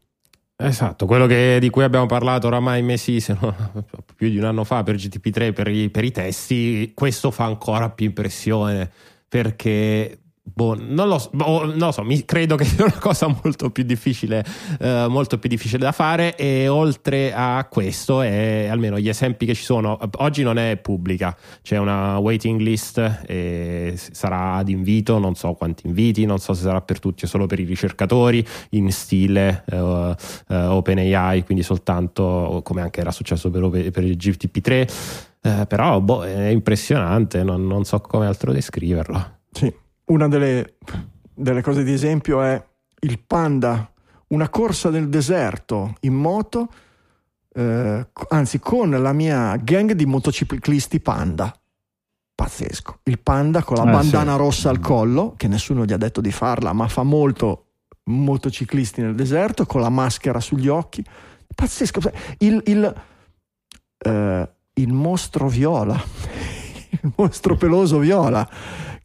Esatto, 0.60 1.06
quello 1.06 1.26
che, 1.26 1.58
di 1.60 1.70
cui 1.70 1.84
abbiamo 1.84 2.06
parlato 2.06 2.48
oramai 2.48 2.82
mesi, 2.82 3.20
se 3.20 3.36
no, 3.40 3.54
più 4.16 4.28
di 4.28 4.38
un 4.38 4.44
anno 4.44 4.64
fa 4.64 4.82
per 4.82 4.96
GTP3, 4.96 5.52
per 5.52 5.68
i, 5.68 5.88
per 5.88 6.02
i 6.02 6.10
testi, 6.10 6.90
questo 6.94 7.30
fa 7.30 7.44
ancora 7.44 7.90
più 7.90 8.06
impressione 8.06 8.90
perché 9.28 10.17
Boh, 10.54 10.76
non 10.78 11.08
lo 11.08 11.18
so, 11.18 11.30
boh, 11.32 11.66
non 11.66 11.78
lo 11.78 11.92
so 11.92 12.02
mi, 12.02 12.24
credo 12.24 12.56
che 12.56 12.64
sia 12.64 12.84
una 12.84 12.98
cosa 12.98 13.26
molto 13.42 13.70
più 13.70 13.84
difficile, 13.84 14.44
eh, 14.80 15.06
molto 15.08 15.38
più 15.38 15.48
difficile 15.48 15.78
da 15.78 15.92
fare. 15.92 16.36
E 16.36 16.68
oltre 16.68 17.32
a 17.34 17.66
questo, 17.70 18.22
è, 18.22 18.68
almeno 18.70 18.98
gli 18.98 19.08
esempi 19.08 19.46
che 19.46 19.54
ci 19.54 19.62
sono, 19.62 19.98
oggi 20.16 20.42
non 20.42 20.58
è 20.58 20.76
pubblica, 20.76 21.36
c'è 21.62 21.76
una 21.78 22.18
waiting 22.18 22.60
list 22.60 23.22
e 23.26 23.94
sarà 23.96 24.54
ad 24.54 24.68
invito, 24.68 25.18
non 25.18 25.34
so 25.34 25.52
quanti 25.54 25.86
inviti, 25.86 26.24
non 26.24 26.38
so 26.38 26.54
se 26.54 26.62
sarà 26.62 26.80
per 26.80 26.98
tutti 26.98 27.24
o 27.24 27.28
solo 27.28 27.46
per 27.46 27.60
i 27.60 27.64
ricercatori, 27.64 28.44
in 28.70 28.90
stile 28.90 29.64
uh, 29.70 29.76
uh, 29.76 30.14
OpenAI, 30.48 31.44
quindi 31.44 31.62
soltanto 31.62 32.60
come 32.64 32.80
anche 32.80 33.00
era 33.00 33.10
successo 33.10 33.50
per, 33.50 33.90
per 33.90 34.04
il 34.04 34.16
GTP3. 34.16 35.26
Uh, 35.40 35.66
però 35.66 36.00
boh, 36.00 36.24
è 36.24 36.48
impressionante, 36.48 37.42
non, 37.42 37.66
non 37.66 37.84
so 37.84 38.00
come 38.00 38.26
altro 38.26 38.52
descriverlo. 38.52 39.36
Sì 39.50 39.86
una 40.08 40.28
delle, 40.28 40.76
delle 41.34 41.62
cose 41.62 41.82
di 41.82 41.92
esempio 41.92 42.42
è 42.42 42.62
il 43.00 43.20
panda, 43.20 43.90
una 44.28 44.48
corsa 44.48 44.90
nel 44.90 45.08
deserto 45.08 45.94
in 46.00 46.14
moto, 46.14 46.68
eh, 47.54 48.06
anzi 48.28 48.58
con 48.58 48.90
la 48.90 49.12
mia 49.12 49.56
gang 49.56 49.92
di 49.92 50.06
motociclisti 50.06 51.00
panda. 51.00 51.54
Pazzesco. 52.34 53.00
Il 53.04 53.18
panda 53.18 53.64
con 53.64 53.76
la 53.76 53.88
eh, 53.88 53.92
bandana 53.92 54.32
sì. 54.32 54.38
rossa 54.38 54.70
al 54.70 54.78
collo, 54.78 55.34
che 55.36 55.48
nessuno 55.48 55.84
gli 55.84 55.92
ha 55.92 55.96
detto 55.96 56.20
di 56.20 56.30
farla, 56.30 56.72
ma 56.72 56.86
fa 56.86 57.02
molto 57.02 57.64
motociclisti 58.04 59.02
nel 59.02 59.14
deserto, 59.14 59.66
con 59.66 59.80
la 59.80 59.88
maschera 59.88 60.40
sugli 60.40 60.68
occhi. 60.68 61.04
Pazzesco. 61.52 62.00
Il, 62.38 62.62
il, 62.66 62.94
eh, 63.98 64.50
il 64.74 64.92
mostro 64.92 65.48
viola, 65.48 66.00
il 67.02 67.12
mostro 67.16 67.56
peloso 67.56 67.98
viola 67.98 68.48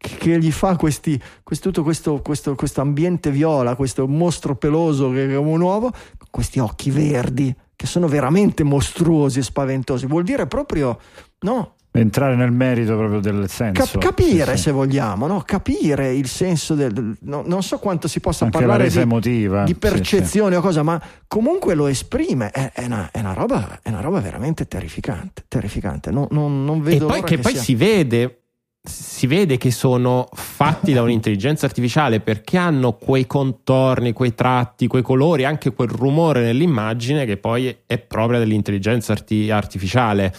che 0.10 0.38
gli 0.38 0.52
fa 0.52 0.76
questi, 0.76 1.20
questo, 1.44 1.70
tutto 1.70 1.84
questo, 1.84 2.22
questo, 2.22 2.56
questo, 2.56 2.82
ambiente 2.82 3.32
viola, 3.32 3.76
questo 3.76 4.08
mostro 4.08 4.56
peloso 4.56 5.10
che 5.12 5.30
è 5.30 5.38
un 5.38 5.62
uovo, 5.62 5.92
con 5.92 6.28
questi 6.30 6.60
occhi 6.60 6.92
verdi 6.92 7.56
che 7.76 7.88
sono 7.88 8.08
veramente 8.08 8.64
mostruosi 8.64 9.40
e 9.40 9.44
spaventosi. 9.44 10.06
Vuol 10.06 10.24
dire 10.24 10.46
proprio, 10.48 11.00
no? 11.40 11.76
Entrare 11.96 12.36
nel 12.36 12.52
merito 12.52 12.98
proprio 12.98 13.20
del 13.20 13.48
senso. 13.50 14.00
Cap- 14.00 14.00
capire, 14.00 14.52
sì, 14.52 14.58
sì. 14.58 14.64
se 14.64 14.72
vogliamo, 14.72 15.28
no? 15.28 15.44
capire 15.46 16.14
il 16.14 16.28
senso 16.28 16.74
del... 16.74 16.92
del 16.92 17.16
no, 17.22 17.44
non 17.46 17.62
so 17.62 17.78
quanto 17.78 18.08
si 18.08 18.20
possa 18.20 18.46
Anche 18.46 18.58
parlare 18.58 18.90
di, 18.90 18.98
emotiva. 18.98 19.64
di 19.64 19.76
percezione 19.76 20.54
sì, 20.54 20.58
o 20.58 20.62
cosa, 20.62 20.82
ma 20.82 21.02
comunque 21.28 21.76
lo 21.76 21.88
esprime. 21.88 22.50
È, 22.50 22.72
è, 22.74 22.86
una, 22.86 23.10
è, 23.12 23.20
una, 23.20 23.34
roba, 23.34 23.80
è 23.82 23.90
una, 23.90 24.02
roba, 24.02 24.20
veramente 24.22 24.66
terrificante. 24.68 25.46
terrificante. 25.48 26.10
Non, 26.10 26.28
non, 26.32 26.66
non 26.66 26.82
vedo 26.82 27.06
e 27.06 27.10
poi 27.10 27.24
che, 27.24 27.36
che 27.36 27.42
poi 27.42 27.52
sia... 27.54 27.62
si 27.62 27.76
vede 27.76 28.43
si 28.86 29.28
vede 29.28 29.58
che 29.58 29.72
sono 29.72 30.28
fatti 30.34 30.92
da 30.92 31.02
un'intelligenza 31.02 31.66
artificiale 31.66 32.20
perché 32.20 32.58
hanno 32.58 32.98
quei 32.98 33.26
contorni, 33.26 34.12
quei 34.12 34.36
tratti, 34.36 34.88
quei 34.88 35.02
colori, 35.02 35.46
anche 35.46 35.72
quel 35.72 35.88
rumore 35.88 36.42
nell'immagine 36.42 37.26
che 37.26 37.38
poi 37.38 37.74
è 37.86 37.98
propria 37.98 38.40
dell'intelligenza 38.40 39.14
arti- 39.14 39.50
artificiale. 39.50 40.34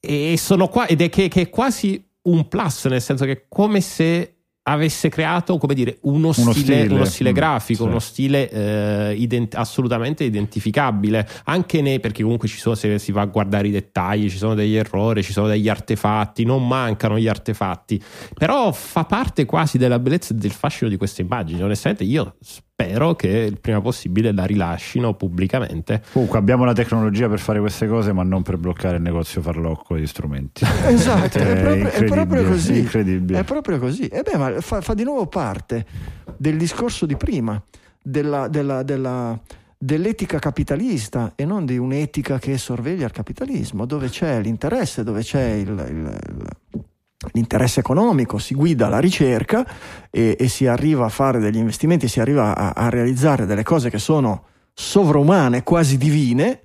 E 0.00 0.34
sono 0.36 0.66
qua, 0.68 0.86
ed 0.86 1.02
è 1.02 1.08
che, 1.08 1.28
che, 1.28 1.42
è 1.42 1.48
quasi 1.48 2.04
un 2.22 2.48
plus, 2.48 2.86
nel 2.86 3.00
senso 3.00 3.24
che 3.24 3.32
è 3.32 3.44
come 3.48 3.80
se 3.80 4.37
avesse 4.72 5.08
creato 5.08 5.56
come 5.58 5.74
dire, 5.74 5.98
uno, 6.02 6.32
uno, 6.36 6.52
stile, 6.52 6.52
stile. 6.52 6.94
uno 6.94 7.04
stile, 7.04 7.30
mm, 7.30 7.34
grafico, 7.34 7.82
sì. 7.84 7.88
uno 7.88 7.98
stile 7.98 8.50
eh, 8.50 9.14
ident- 9.14 9.54
assolutamente 9.54 10.24
identificabile, 10.24 11.26
anche 11.44 11.80
nei, 11.80 12.00
perché 12.00 12.22
comunque 12.22 12.48
ci 12.48 12.58
sono, 12.58 12.74
se 12.74 12.98
si 12.98 13.12
va 13.12 13.22
a 13.22 13.26
guardare 13.26 13.68
i 13.68 13.70
dettagli, 13.70 14.28
ci 14.28 14.36
sono 14.36 14.54
degli 14.54 14.76
errori, 14.76 15.22
ci 15.22 15.32
sono 15.32 15.46
degli 15.46 15.68
artefatti, 15.68 16.44
non 16.44 16.66
mancano 16.66 17.18
gli 17.18 17.28
artefatti, 17.28 18.00
però 18.34 18.72
fa 18.72 19.04
parte 19.04 19.44
quasi 19.44 19.78
della 19.78 19.98
bellezza 19.98 20.34
e 20.34 20.36
del 20.36 20.52
fascino 20.52 20.90
di 20.90 20.96
queste 20.96 21.22
immagini. 21.22 21.62
Onestamente 21.62 22.04
io 22.04 22.36
spero 22.80 23.16
che 23.16 23.26
il 23.26 23.58
prima 23.58 23.80
possibile 23.80 24.32
la 24.32 24.44
rilascino 24.44 25.12
pubblicamente. 25.14 26.00
Comunque 26.12 26.38
abbiamo 26.38 26.64
la 26.64 26.72
tecnologia 26.72 27.28
per 27.28 27.40
fare 27.40 27.58
queste 27.58 27.88
cose, 27.88 28.12
ma 28.12 28.22
non 28.22 28.42
per 28.42 28.56
bloccare 28.56 28.98
il 28.98 29.02
negozio 29.02 29.42
farlocco 29.42 29.96
di 29.96 30.06
strumenti. 30.06 30.64
Esatto, 30.88 31.38
è, 31.38 31.60
proprio, 31.60 31.90
è 31.90 32.04
proprio 32.04 32.44
così. 32.44 32.78
Incredibile. 32.78 33.40
È 33.40 33.44
proprio 33.44 33.78
così. 33.78 34.06
E 34.06 34.22
beh, 34.22 34.38
ma 34.38 34.60
fa, 34.60 34.80
fa, 34.80 34.94
di 34.94 35.02
nuovo 35.02 35.26
parte 35.26 35.84
del 36.36 36.56
discorso 36.56 37.04
di 37.04 37.16
prima, 37.16 37.60
della, 38.00 38.46
della, 38.46 38.84
della, 38.84 39.38
dell'etica 39.76 40.38
capitalista 40.38 41.32
e 41.34 41.44
non 41.44 41.66
di 41.66 41.76
un'etica 41.76 42.38
che 42.38 42.56
sorveglia 42.58 43.06
il 43.06 43.12
capitalismo, 43.12 43.86
dove 43.86 44.08
c'è 44.08 44.40
l'interesse, 44.40 45.02
dove 45.02 45.22
c'è 45.22 45.50
il, 45.50 45.68
il, 45.68 46.18
il 46.28 46.84
l'interesse 47.32 47.80
economico, 47.80 48.38
si 48.38 48.54
guida 48.54 48.88
la 48.88 49.00
ricerca 49.00 49.66
e, 50.10 50.36
e, 50.38 50.48
si 50.48 50.66
arriva 50.66 51.06
a 51.06 51.08
fare 51.08 51.40
degli 51.40 51.56
investimenti, 51.56 52.06
si 52.06 52.20
arriva 52.20 52.54
a, 52.54 52.70
a, 52.70 52.88
realizzare 52.88 53.44
delle 53.44 53.64
cose 53.64 53.90
che 53.90 53.98
sono 53.98 54.44
sovrumane, 54.72 55.64
quasi 55.64 55.98
divine, 55.98 56.60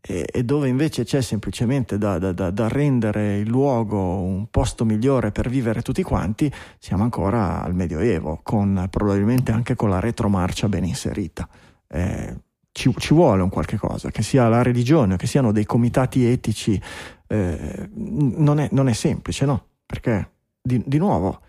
e, 0.00 0.42
dove 0.44 0.68
invece 0.68 1.04
c'è 1.04 1.20
semplicemente 1.20 1.98
da, 1.98 2.18
da, 2.18 2.32
da, 2.32 2.50
da, 2.50 2.68
rendere 2.68 3.36
il 3.36 3.48
luogo 3.48 3.98
un 3.98 4.46
posto 4.50 4.86
migliore 4.86 5.30
per 5.30 5.50
vivere 5.50 5.82
tutti 5.82 6.02
quanti, 6.02 6.50
siamo 6.78 7.02
ancora 7.02 7.62
al 7.62 7.74
Medioevo, 7.74 8.40
con, 8.42 8.86
probabilmente 8.88 9.52
anche 9.52 9.74
con 9.74 9.90
la 9.90 10.00
retromarcia 10.00 10.68
ben 10.68 10.84
inserita. 10.84 11.46
Eh, 11.86 12.36
ci, 12.72 12.94
ci, 12.96 13.12
vuole 13.12 13.42
un 13.42 13.50
qualche 13.50 13.76
cosa, 13.76 14.10
che 14.10 14.22
sia 14.22 14.48
la 14.48 14.62
religione, 14.62 15.16
che 15.16 15.26
siano 15.26 15.52
dei 15.52 15.66
comitati 15.66 16.24
etici, 16.24 16.80
eh, 17.26 17.90
non, 17.92 18.60
è, 18.60 18.68
non, 18.72 18.88
è, 18.88 18.92
semplice, 18.94 19.44
no? 19.44 19.66
Perché, 19.90 20.30
di, 20.62 20.80
di 20.86 20.98
nuovo, 20.98 21.40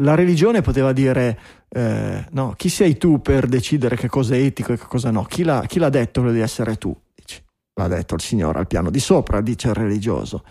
la 0.00 0.14
religione 0.14 0.60
poteva 0.60 0.92
dire 0.92 1.38
eh, 1.70 2.22
no, 2.32 2.52
chi 2.54 2.68
sei 2.68 2.98
tu 2.98 3.22
per 3.22 3.46
decidere 3.46 3.96
che 3.96 4.08
cosa 4.08 4.34
è 4.34 4.38
etico 4.38 4.74
e 4.74 4.78
che 4.78 4.84
cosa 4.86 5.10
no? 5.10 5.24
Chi 5.24 5.42
l'ha, 5.42 5.64
chi 5.66 5.78
l'ha 5.78 5.88
detto 5.88 6.20
che 6.20 6.26
devi 6.26 6.40
essere 6.40 6.76
tu? 6.76 6.94
Dici, 7.14 7.42
l'ha 7.80 7.88
detto 7.88 8.14
il 8.14 8.20
Signore 8.20 8.58
al 8.58 8.66
piano 8.66 8.90
di 8.90 9.00
sopra, 9.00 9.40
dice 9.40 9.68
il 9.68 9.74
religioso. 9.74 10.44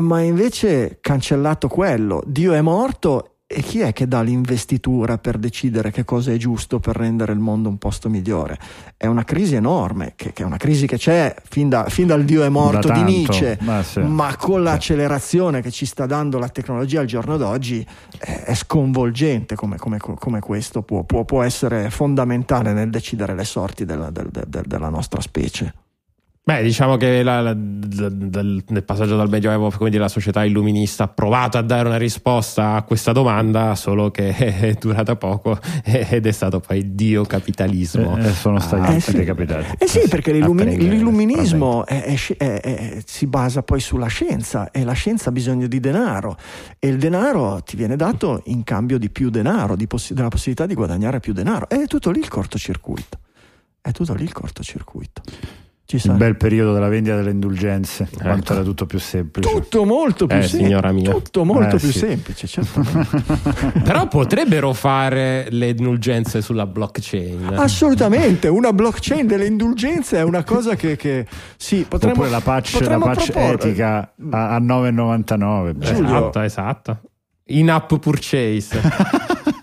Ma 0.00 0.20
invece 0.20 0.98
cancellato 1.00 1.68
quello, 1.68 2.22
Dio 2.26 2.52
è 2.52 2.60
morto 2.60 3.31
e 3.52 3.62
chi 3.62 3.80
è 3.80 3.92
che 3.92 4.08
dà 4.08 4.22
l'investitura 4.22 5.18
per 5.18 5.38
decidere 5.38 5.90
che 5.90 6.04
cosa 6.04 6.32
è 6.32 6.36
giusto 6.36 6.80
per 6.80 6.96
rendere 6.96 7.32
il 7.32 7.38
mondo 7.38 7.68
un 7.68 7.78
posto 7.78 8.08
migliore? 8.08 8.58
È 8.96 9.06
una 9.06 9.24
crisi 9.24 9.54
enorme, 9.54 10.14
che, 10.16 10.32
che 10.32 10.42
è 10.42 10.46
una 10.46 10.56
crisi 10.56 10.86
che 10.86 10.96
c'è 10.96 11.34
fin, 11.48 11.68
da, 11.68 11.84
fin 11.88 12.06
dal 12.06 12.24
Dio 12.24 12.42
è 12.42 12.48
morto 12.48 12.88
da 12.88 12.94
di 12.94 13.02
Nietzsche, 13.02 13.58
ma, 13.60 13.82
sì, 13.82 14.00
ma 14.00 14.34
con 14.36 14.58
sì. 14.58 14.62
l'accelerazione 14.64 15.60
che 15.60 15.70
ci 15.70 15.86
sta 15.86 16.06
dando 16.06 16.38
la 16.38 16.48
tecnologia 16.48 17.00
al 17.00 17.06
giorno 17.06 17.36
d'oggi 17.36 17.86
è, 18.18 18.42
è 18.46 18.54
sconvolgente 18.54 19.54
come, 19.54 19.76
come, 19.76 19.98
come 19.98 20.40
questo 20.40 20.82
può, 20.82 21.02
può, 21.04 21.24
può, 21.24 21.42
essere 21.42 21.90
fondamentale 21.90 22.72
nel 22.72 22.90
decidere 22.90 23.34
le 23.34 23.44
sorti 23.44 23.84
della, 23.84 24.10
del, 24.10 24.30
del, 24.30 24.64
della 24.66 24.88
nostra 24.88 25.20
specie. 25.20 25.74
Beh, 26.44 26.60
diciamo 26.64 26.96
che 26.96 27.22
la, 27.22 27.40
la, 27.40 27.54
del, 27.54 28.64
nel 28.66 28.82
passaggio 28.82 29.14
dal 29.16 29.28
Medioevo, 29.28 29.70
come 29.70 29.90
dire, 29.90 30.02
la 30.02 30.08
società 30.08 30.44
illuminista 30.44 31.04
ha 31.04 31.08
provato 31.08 31.56
a 31.56 31.62
dare 31.62 31.86
una 31.86 31.98
risposta 31.98 32.74
a 32.74 32.82
questa 32.82 33.12
domanda, 33.12 33.76
solo 33.76 34.10
che 34.10 34.30
è 34.34 34.72
durata 34.72 35.14
poco 35.14 35.56
ed 35.84 36.26
è 36.26 36.32
stato 36.32 36.58
poi 36.58 36.78
il 36.78 36.90
dio 36.90 37.22
capitalismo. 37.24 38.16
Eh, 38.18 38.32
sono 38.32 38.58
stati 38.58 38.90
Ah, 38.90 38.94
eh, 38.94 39.00
sì. 39.00 39.12
decapitati. 39.12 39.76
Eh 39.78 39.86
sì, 39.86 40.08
perché 40.08 40.32
l'illumi- 40.32 40.62
A 40.62 40.64
prendere, 40.64 40.90
l'illuminismo 40.90 41.86
è- 41.86 42.02
è 42.02 42.16
è- 42.36 42.60
è- 42.60 43.02
si 43.06 43.28
basa 43.28 43.62
poi 43.62 43.78
sulla 43.78 44.08
scienza 44.08 44.72
e 44.72 44.82
la 44.82 44.94
scienza 44.94 45.28
ha 45.28 45.32
bisogno 45.32 45.68
di 45.68 45.78
denaro 45.78 46.36
e 46.80 46.88
il 46.88 46.98
denaro 46.98 47.62
ti 47.64 47.76
viene 47.76 47.94
dato 47.94 48.42
in 48.46 48.64
cambio 48.64 48.98
di 48.98 49.10
più 49.10 49.30
denaro, 49.30 49.76
di 49.76 49.86
possi- 49.86 50.12
della 50.12 50.26
possibilità 50.26 50.66
di 50.66 50.74
guadagnare 50.74 51.20
più 51.20 51.32
denaro. 51.32 51.68
È 51.68 51.84
tutto 51.86 52.10
lì 52.10 52.18
il 52.18 52.26
cortocircuito. 52.28 53.18
È 53.80 53.92
tutto 53.92 54.12
lì 54.14 54.24
il 54.24 54.32
cortocircuito. 54.32 55.22
Ci 55.98 56.06
Il 56.08 56.14
bel 56.14 56.36
periodo 56.36 56.72
della 56.72 56.88
vendita 56.88 57.16
delle 57.16 57.30
indulgenze, 57.32 58.04
Ecco. 58.10 58.22
quanto 58.22 58.52
era 58.54 58.62
tutto 58.62 58.86
più 58.86 58.98
semplice. 58.98 59.48
Tutto 59.50 59.84
molto 59.84 60.26
più 60.26 60.36
Eh, 60.36 60.42
semplice. 60.42 60.64
signora 60.64 60.90
mia. 60.92 61.10
Tutto 61.10 61.44
molto 61.44 61.76
Eh, 61.76 61.78
più 61.78 61.90
sì. 61.90 61.98
semplice, 61.98 62.46
certamente. 62.48 63.22
Però 63.84 64.08
potrebbero 64.08 64.72
fare 64.72 65.48
le 65.50 65.68
indulgenze 65.68 66.40
sulla 66.40 66.66
blockchain. 66.66 67.54
Assolutamente, 67.56 68.48
una 68.48 68.72
blockchain 68.72 69.26
delle 69.26 69.46
indulgenze 69.46 70.16
è 70.16 70.22
una 70.22 70.44
cosa 70.44 70.76
che, 70.76 70.96
che 70.96 71.26
sì, 71.56 71.84
potremmo, 71.88 72.14
Oppure 72.14 72.30
la 72.30 72.40
patch, 72.40 72.80
la 72.80 72.98
patch 72.98 73.30
etica 73.34 74.12
a, 74.30 74.54
a 74.54 74.58
9,99. 74.60 75.72
beh. 75.76 75.84
Giulio. 75.86 76.04
Esatto, 76.04 76.40
esatto. 76.40 77.00
In 77.46 77.70
app 77.70 77.92
purchase. 77.96 78.80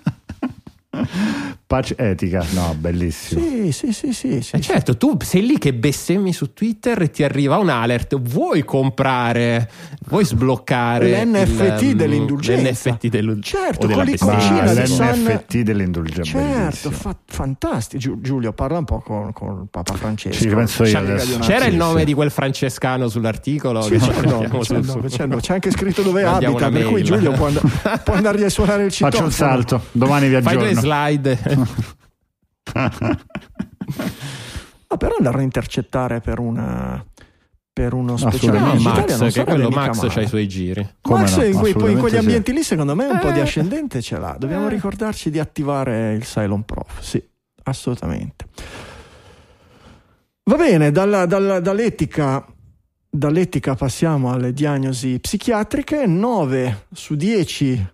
Patch 1.70 1.94
etica, 1.98 2.44
no, 2.54 2.76
bellissimo. 2.80 3.42
Sì, 3.42 3.72
sì, 3.72 3.94
sì, 3.94 4.12
sì, 4.12 4.42
sì. 4.42 4.56
E 4.56 4.60
certo, 4.60 4.98
tu 4.98 5.16
sei 5.22 5.46
lì 5.46 5.60
che 5.60 5.72
bestemmi 5.72 6.34
su 6.34 6.52
Twitter 6.52 7.00
e 7.00 7.12
ti 7.12 7.22
arriva 7.24 7.58
un 7.60 7.70
alert. 7.70 8.20
Vuoi 8.20 8.64
comprare, 8.66 9.70
vuoi 10.08 10.26
sbloccare 10.26 11.24
L'NFT 11.24 11.82
il, 11.84 11.88
um, 11.92 11.94
dell'indulgenza. 11.94 12.90
L'NFT 12.90 13.08
dell'indulgenza. 13.10 13.66
Certo, 13.68 13.88
con 13.88 14.04
l'iconcina 14.04 14.74
del 14.74 14.88
San- 14.88 15.22
l'NFT 15.24 15.58
dell'indulgenza. 15.58 16.24
Certo, 16.24 16.90
fa- 16.90 17.16
fantastico. 17.28 18.02
Giu- 18.02 18.20
Giulio, 18.20 18.52
parla 18.52 18.80
un 18.80 18.86
po' 18.86 19.02
con, 19.06 19.32
con 19.32 19.68
Papa 19.70 19.94
Francesco. 19.94 20.42
Ci 20.42 20.48
penso 20.48 20.86
io 20.86 20.98
adesso. 20.98 21.38
C'era 21.38 21.66
il 21.66 21.76
nome 21.76 22.00
sì. 22.00 22.06
di 22.06 22.14
quel 22.16 22.32
francescano 22.32 23.10
sull'articolo? 23.10 23.84
Sì, 23.84 23.92
che 23.92 23.98
c'è, 24.00 24.08
mettiamo 24.08 24.60
c'è 24.62 24.74
nome, 24.80 25.08
c'è 25.08 25.26
nome. 25.28 25.42
C'è 25.42 25.54
anche 25.54 25.70
scritto 25.70 26.02
dove 26.02 26.24
abita, 26.24 26.72
per 26.72 26.84
cui 26.86 26.94
mail. 26.94 27.04
Giulio 27.04 27.30
può, 27.38 27.46
and- 27.46 28.02
può 28.04 28.16
andargli 28.16 28.44
a 28.44 28.50
suonare 28.50 28.86
il 28.86 28.92
citofono. 28.92 29.30
Faccio 29.30 29.44
un 29.44 29.50
salto, 29.50 29.82
domani 29.92 30.30
vi 30.30 30.42
Fai 30.42 30.58
due 30.58 30.70
aggiorno. 30.72 30.80
slide. 30.82 31.58
Ah, 34.92 34.98
però 34.98 35.16
andarlo 35.18 35.40
a 35.40 35.44
intercettare 35.44 36.20
per 36.20 36.40
una 36.40 37.04
per 37.72 37.94
uno 37.94 38.18
speciale 38.18 38.60
No, 38.60 38.72
digitale 38.72 39.06
non 39.08 39.18
Max, 39.20 39.34
che 39.34 39.44
quello 39.46 39.70
Max 39.70 40.08
c'ha 40.14 40.22
i 40.22 40.28
suoi 40.28 40.48
giri. 40.50 40.86
Come 41.00 41.22
Max 41.22 41.38
no, 41.38 41.44
in, 41.46 41.58
quei- 41.58 41.74
poi 41.74 41.92
in 41.94 42.00
quegli 42.00 42.14
sì. 42.14 42.18
ambienti 42.18 42.52
lì 42.52 42.62
secondo 42.64 42.94
me 42.96 43.06
un 43.06 43.20
po' 43.20 43.32
di 43.32 43.40
Eh. 43.40 43.44
ascendente 43.44 44.02
ce 44.02 44.18
l'ha 44.18 44.36
dobbiamo 44.38 44.66
Eh. 44.68 44.70
ricordarci 44.72 45.30
di 45.30 45.40
attivare 45.40 46.14
il 46.14 46.24
Cylon 46.26 46.64
Prof 46.66 47.00
sì 47.00 47.24
assolutamente 47.64 48.48
va 50.44 50.56
bene 50.58 50.92
dalla- 50.92 51.26
dalla- 51.26 51.60
dall'etica 51.62 52.46
dall'etica 53.10 53.76
passiamo 53.76 54.32
alle 54.32 54.52
diagnosi 54.52 55.18
psichiatriche 55.20 56.06
9 56.06 56.88
su 56.92 57.16
10 57.16 57.92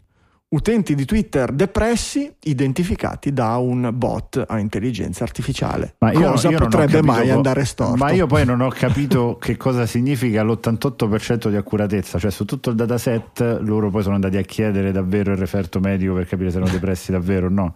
utenti 0.55 0.95
di 0.95 1.05
Twitter 1.05 1.51
depressi 1.51 2.33
identificati 2.43 3.33
da 3.33 3.57
un 3.57 3.91
bot 3.93 4.43
a 4.47 4.57
intelligenza 4.57 5.23
artificiale. 5.23 5.95
Ma 5.99 6.11
io, 6.11 6.31
cosa 6.31 6.49
io 6.49 6.57
potrebbe 6.57 6.93
capito 6.93 7.11
mai 7.11 7.29
andare 7.29 7.65
storto. 7.65 7.95
Ma 7.97 8.11
io 8.11 8.25
poi 8.25 8.45
non 8.45 8.61
ho 8.61 8.69
capito 8.69 9.37
che 9.39 9.57
cosa 9.57 9.85
significa 9.85 10.43
l'88% 10.43 11.49
di 11.49 11.57
accuratezza, 11.57 12.17
cioè 12.17 12.31
su 12.31 12.45
tutto 12.45 12.69
il 12.69 12.75
dataset 12.75 13.59
loro 13.61 13.89
poi 13.89 14.01
sono 14.01 14.15
andati 14.15 14.37
a 14.37 14.41
chiedere 14.41 14.91
davvero 14.91 15.31
il 15.31 15.37
referto 15.37 15.79
medico 15.79 16.13
per 16.13 16.25
capire 16.25 16.49
se 16.49 16.57
erano 16.57 16.71
depressi 16.71 17.11
davvero 17.11 17.47
o 17.47 17.49
no. 17.49 17.75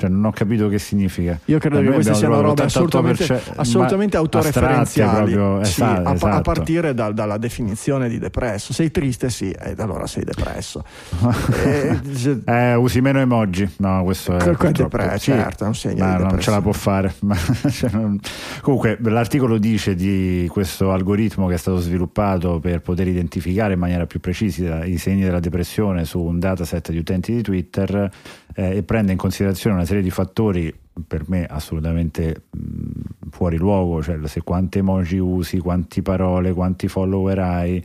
Cioè 0.00 0.08
non 0.08 0.24
ho 0.24 0.30
capito 0.30 0.68
che 0.68 0.78
significa. 0.78 1.38
Io 1.44 1.58
credo 1.58 1.76
A 1.78 1.82
che 1.82 1.90
queste 1.90 2.14
siano 2.14 2.40
robe 2.40 2.62
assolutamente, 2.62 3.24
l'88%, 3.26 3.52
assolutamente 3.56 4.16
autoreferenziali. 4.16 5.32
proprio, 5.34 5.62
Sì, 5.64 5.70
esatto, 5.82 6.08
a, 6.08 6.10
a 6.10 6.14
esatto. 6.14 6.40
partire 6.40 6.94
dal- 6.94 7.12
dalla 7.12 7.36
definizione 7.36 8.08
di 8.08 8.18
depresso. 8.18 8.72
Sei 8.72 8.90
triste? 8.90 9.28
Sì, 9.28 9.50
ed 9.50 9.78
allora 9.78 10.06
sei 10.06 10.24
depresso. 10.24 10.82
Eh, 11.62 11.98
se- 12.14 12.40
Eh, 12.46 12.74
usi 12.76 13.00
meno 13.02 13.18
emoji. 13.18 13.68
No, 13.78 14.02
questo 14.04 14.36
è. 14.36 14.42
Quel- 14.42 14.56
quel 14.56 14.72
purtroppo- 14.72 14.96
depre- 14.96 15.18
sì, 15.18 15.30
certo, 15.32 15.64
è 15.64 15.66
un 15.66 15.74
segno 15.74 16.04
ma 16.04 16.16
non 16.16 16.40
ce 16.40 16.50
la 16.50 16.60
può 16.62 16.72
fare. 16.72 17.12
Cioè, 17.70 17.90
non- 17.92 18.18
Comunque, 18.62 18.96
l'articolo 19.02 19.58
dice 19.58 19.94
di 19.94 20.46
questo 20.50 20.92
algoritmo 20.92 21.46
che 21.46 21.54
è 21.54 21.58
stato 21.58 21.78
sviluppato 21.78 22.58
per 22.58 22.80
poter 22.80 23.06
identificare 23.08 23.74
in 23.74 23.78
maniera 23.78 24.06
più 24.06 24.18
precisa 24.20 24.84
i 24.84 24.96
segni 24.96 25.22
della 25.24 25.40
depressione 25.40 26.04
su 26.06 26.20
un 26.20 26.38
dataset 26.38 26.90
di 26.90 26.98
utenti 26.98 27.34
di 27.34 27.42
Twitter 27.42 28.10
eh, 28.54 28.76
e 28.76 28.82
prende 28.82 29.12
in 29.12 29.18
considerazione 29.18 29.76
una 29.76 29.84
serie 29.84 30.02
di 30.02 30.10
fattori 30.10 30.74
per 31.06 31.24
me 31.28 31.46
assolutamente 31.46 32.44
mh, 32.50 33.28
fuori 33.30 33.56
luogo, 33.56 34.02
cioè 34.02 34.18
se 34.24 34.42
quante 34.42 34.80
emoji 34.80 35.18
usi, 35.18 35.58
quanti 35.58 36.02
parole, 36.02 36.52
quanti 36.52 36.88
follower 36.88 37.38
hai, 37.38 37.82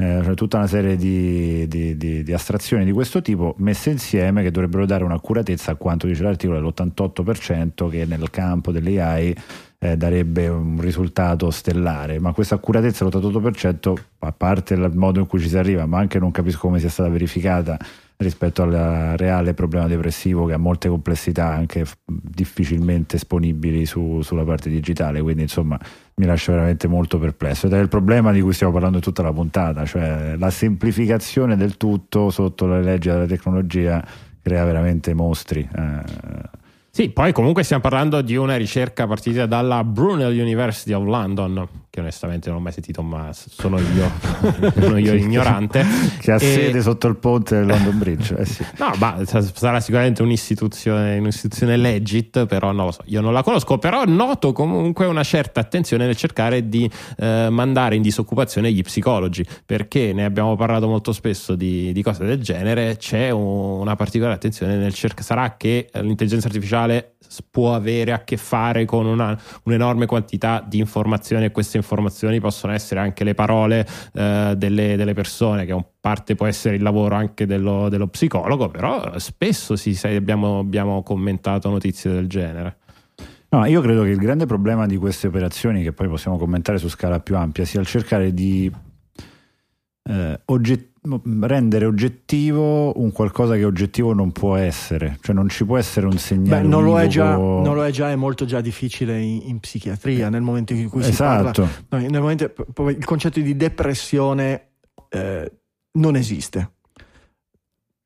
eh, 0.00 0.20
cioè 0.22 0.34
tutta 0.34 0.58
una 0.58 0.66
serie 0.66 0.96
di, 0.96 1.66
di- 1.66 1.96
di- 1.96 2.22
di 2.22 2.32
astrazioni 2.32 2.84
di 2.84 2.92
questo 2.92 3.20
tipo 3.20 3.54
messe 3.58 3.90
insieme 3.90 4.42
che 4.42 4.50
dovrebbero 4.50 4.86
dare 4.86 5.04
un'accuratezza 5.04 5.72
a 5.72 5.74
quanto 5.74 6.06
dice 6.06 6.22
l'articolo 6.22 6.60
dell'88% 6.60 7.88
che 7.88 8.04
nel 8.04 8.30
campo 8.30 8.70
dell'AI 8.70 9.34
eh, 9.80 9.96
darebbe 9.96 10.48
un 10.48 10.80
risultato 10.80 11.50
stellare, 11.50 12.18
ma 12.20 12.32
questa 12.32 12.56
accuratezza 12.56 13.04
dell'88% 13.08 13.94
a 14.20 14.32
parte 14.32 14.74
il 14.74 14.90
modo 14.94 15.20
in 15.20 15.26
cui 15.26 15.40
ci 15.40 15.48
si 15.48 15.56
arriva, 15.56 15.86
ma 15.86 15.98
anche 15.98 16.18
non 16.18 16.30
capisco 16.30 16.60
come 16.60 16.80
sia 16.80 16.90
stata 16.90 17.08
verificata 17.08 17.76
rispetto 18.18 18.62
al 18.62 19.14
reale 19.16 19.54
problema 19.54 19.86
depressivo 19.86 20.44
che 20.44 20.52
ha 20.52 20.58
molte 20.58 20.88
complessità 20.88 21.46
anche 21.46 21.86
difficilmente 22.04 23.16
esponibili 23.16 23.86
su- 23.86 24.22
sulla 24.22 24.42
parte 24.42 24.68
digitale, 24.68 25.22
quindi 25.22 25.42
insomma 25.42 25.78
mi 26.16 26.26
lascia 26.26 26.50
veramente 26.52 26.88
molto 26.88 27.18
perplesso 27.20 27.66
ed 27.66 27.74
è 27.74 27.78
il 27.78 27.88
problema 27.88 28.32
di 28.32 28.40
cui 28.40 28.52
stiamo 28.52 28.72
parlando 28.72 28.96
in 28.96 29.04
tutta 29.04 29.22
la 29.22 29.32
puntata, 29.32 29.84
cioè 29.84 30.34
la 30.36 30.50
semplificazione 30.50 31.56
del 31.56 31.76
tutto 31.76 32.30
sotto 32.30 32.66
le 32.66 32.82
leggi 32.82 33.08
della 33.08 33.26
tecnologia 33.26 34.04
crea 34.42 34.64
veramente 34.64 35.14
mostri. 35.14 35.68
eh. 35.72 36.66
Sì, 36.90 37.10
poi 37.10 37.32
comunque 37.32 37.62
stiamo 37.62 37.82
parlando 37.82 38.20
di 38.22 38.34
una 38.34 38.56
ricerca 38.56 39.06
partita 39.06 39.46
dalla 39.46 39.84
Brunel 39.84 40.36
University 40.36 40.92
of 40.92 41.04
London, 41.04 41.68
che 41.90 42.00
onestamente 42.00 42.48
non 42.48 42.58
ho 42.58 42.60
mai 42.62 42.72
sentito, 42.72 43.02
ma 43.02 43.30
sono 43.32 43.78
io, 43.78 44.10
sono 44.78 44.98
io 44.98 45.14
ignorante. 45.14 45.84
che 46.20 46.32
ha 46.32 46.36
E- 46.36 46.38
sede 46.38 46.82
sotto 46.82 47.06
il 47.08 47.16
ponte 47.16 47.56
del 47.56 47.66
London 47.66 47.98
Bridge. 47.98 48.36
Eh 48.36 48.44
sì. 48.44 48.64
No, 48.78 48.92
ma 48.98 49.18
sa- 49.24 49.40
sarà 49.42 49.80
sicuramente 49.80 50.22
un'istituzione, 50.22 51.18
un'istituzione 51.18 51.76
legit, 51.76 52.46
però 52.46 52.72
non 52.72 52.86
lo 52.86 52.92
so, 52.92 53.02
io 53.06 53.20
non 53.20 53.32
la 53.32 53.42
conosco, 53.42 53.78
però 53.78 54.04
noto 54.04 54.52
comunque 54.52 55.06
una 55.06 55.22
certa 55.22 55.60
attenzione 55.60 56.04
nel 56.06 56.16
cercare 56.16 56.68
di 56.68 56.90
eh, 57.18 57.48
mandare 57.50 57.94
in 57.96 58.02
disoccupazione 58.02 58.70
gli 58.72 58.82
psicologi, 58.82 59.44
perché 59.64 60.12
ne 60.12 60.24
abbiamo 60.24 60.56
parlato 60.56 60.86
molto 60.88 61.12
spesso 61.12 61.54
di, 61.54 61.92
di 61.92 62.02
cose 62.02 62.24
del 62.24 62.40
genere, 62.42 62.96
c'è 62.98 63.30
un- 63.30 63.80
una 63.80 63.96
particolare 63.96 64.34
attenzione 64.36 64.76
nel 64.76 64.92
cercare, 64.92 65.22
sarà 65.22 65.56
che 65.56 65.88
l'intelligenza 65.94 66.48
artificiale 66.48 67.14
può 67.50 67.74
avere 67.74 68.12
a 68.12 68.24
che 68.24 68.36
fare 68.36 68.84
con 68.84 69.04
una- 69.06 69.38
un'enorme 69.64 70.06
quantità 70.06 70.64
di 70.66 70.78
informazioni 70.78 71.44
e 71.44 71.50
queste 71.50 71.77
informazioni 71.78 72.40
possono 72.40 72.72
essere 72.72 73.00
anche 73.00 73.24
le 73.24 73.34
parole 73.34 73.86
eh, 74.12 74.54
delle, 74.56 74.96
delle, 74.96 75.14
persone, 75.14 75.64
che 75.64 75.76
parte 76.00 76.34
può 76.34 76.46
essere 76.46 76.76
il 76.76 76.82
lavoro 76.82 77.14
anche 77.14 77.46
dello, 77.46 77.88
dello 77.88 78.08
psicologo, 78.08 78.68
però 78.68 79.18
spesso 79.18 79.76
sì, 79.76 79.94
sai, 79.94 80.16
abbiamo, 80.16 80.58
abbiamo 80.58 81.02
commentato 81.02 81.70
notizie 81.70 82.10
del 82.12 82.26
genere. 82.26 82.76
No, 83.50 83.64
io 83.64 83.80
credo 83.80 84.02
che 84.02 84.10
il 84.10 84.18
grande 84.18 84.44
problema 84.44 84.84
di 84.86 84.98
queste 84.98 85.26
operazioni, 85.26 85.82
che 85.82 85.92
poi 85.92 86.06
possiamo 86.06 86.36
commentare 86.36 86.76
su 86.76 86.88
scala 86.88 87.18
più 87.20 87.34
ampia, 87.36 87.64
sia 87.64 87.80
il 87.80 87.86
cercare 87.86 88.34
di 88.34 88.70
eh, 90.02 90.40
ogget- 90.46 90.90
rendere 91.40 91.84
oggettivo 91.84 92.98
un 93.00 93.12
qualcosa 93.12 93.54
che 93.54 93.64
oggettivo 93.64 94.12
non 94.12 94.32
può 94.32 94.56
essere, 94.56 95.18
cioè 95.20 95.34
non 95.34 95.48
ci 95.48 95.64
può 95.64 95.76
essere 95.76 96.06
un 96.06 96.18
segnale. 96.18 96.62
Beh, 96.62 96.68
non, 96.68 96.84
lo 96.84 96.98
è, 96.98 97.06
già, 97.06 97.36
non 97.36 97.74
lo 97.74 97.84
è 97.84 97.90
già, 97.90 98.10
è 98.10 98.16
molto 98.16 98.44
già 98.44 98.60
difficile 98.60 99.18
in, 99.20 99.40
in 99.44 99.60
psichiatria 99.60 100.28
nel 100.28 100.42
momento 100.42 100.72
in 100.72 100.88
cui 100.88 101.00
esatto. 101.00 101.64
si 101.64 101.72
parla. 101.88 102.08
No, 102.08 102.20
momento, 102.20 102.52
il 102.88 103.04
concetto 103.04 103.40
di 103.40 103.56
depressione 103.56 104.68
eh, 105.08 105.52
non 105.92 106.16
esiste. 106.16 106.72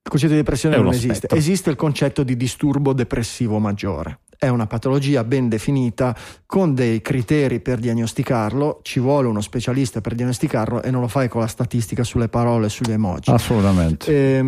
Il 0.05 0.11
concetto 0.11 0.33
di 0.33 0.39
depressione 0.39 0.77
non 0.77 0.89
esiste. 0.89 1.13
Aspetto. 1.13 1.35
Esiste 1.35 1.71
il 1.71 1.77
concetto 1.77 2.23
di 2.23 2.37
disturbo 2.37 2.93
depressivo 2.93 3.59
maggiore 3.59 4.19
è 4.43 4.49
una 4.49 4.67
patologia 4.67 5.23
ben 5.23 5.49
definita 5.49 6.17
con 6.47 6.75
dei 6.75 7.01
criteri 7.01 7.61
per 7.61 7.79
diagnosticarlo, 7.79 8.81
ci 8.83 8.99
vuole 8.99 9.29
uno 9.29 9.41
specialista 9.41 10.01
per 10.01 10.17
diagnosticarlo 10.17 10.83
e 10.83 10.91
non 10.91 11.01
lo 11.01 11.07
fai 11.07 11.29
con 11.29 11.43
la 11.43 11.47
statistica 11.47 12.03
sulle 12.03 12.29
parole, 12.29 12.69
sugli 12.69 12.91
emoji. 12.91 13.31
Assolutamente. 13.31 14.11
Eh, 14.11 14.43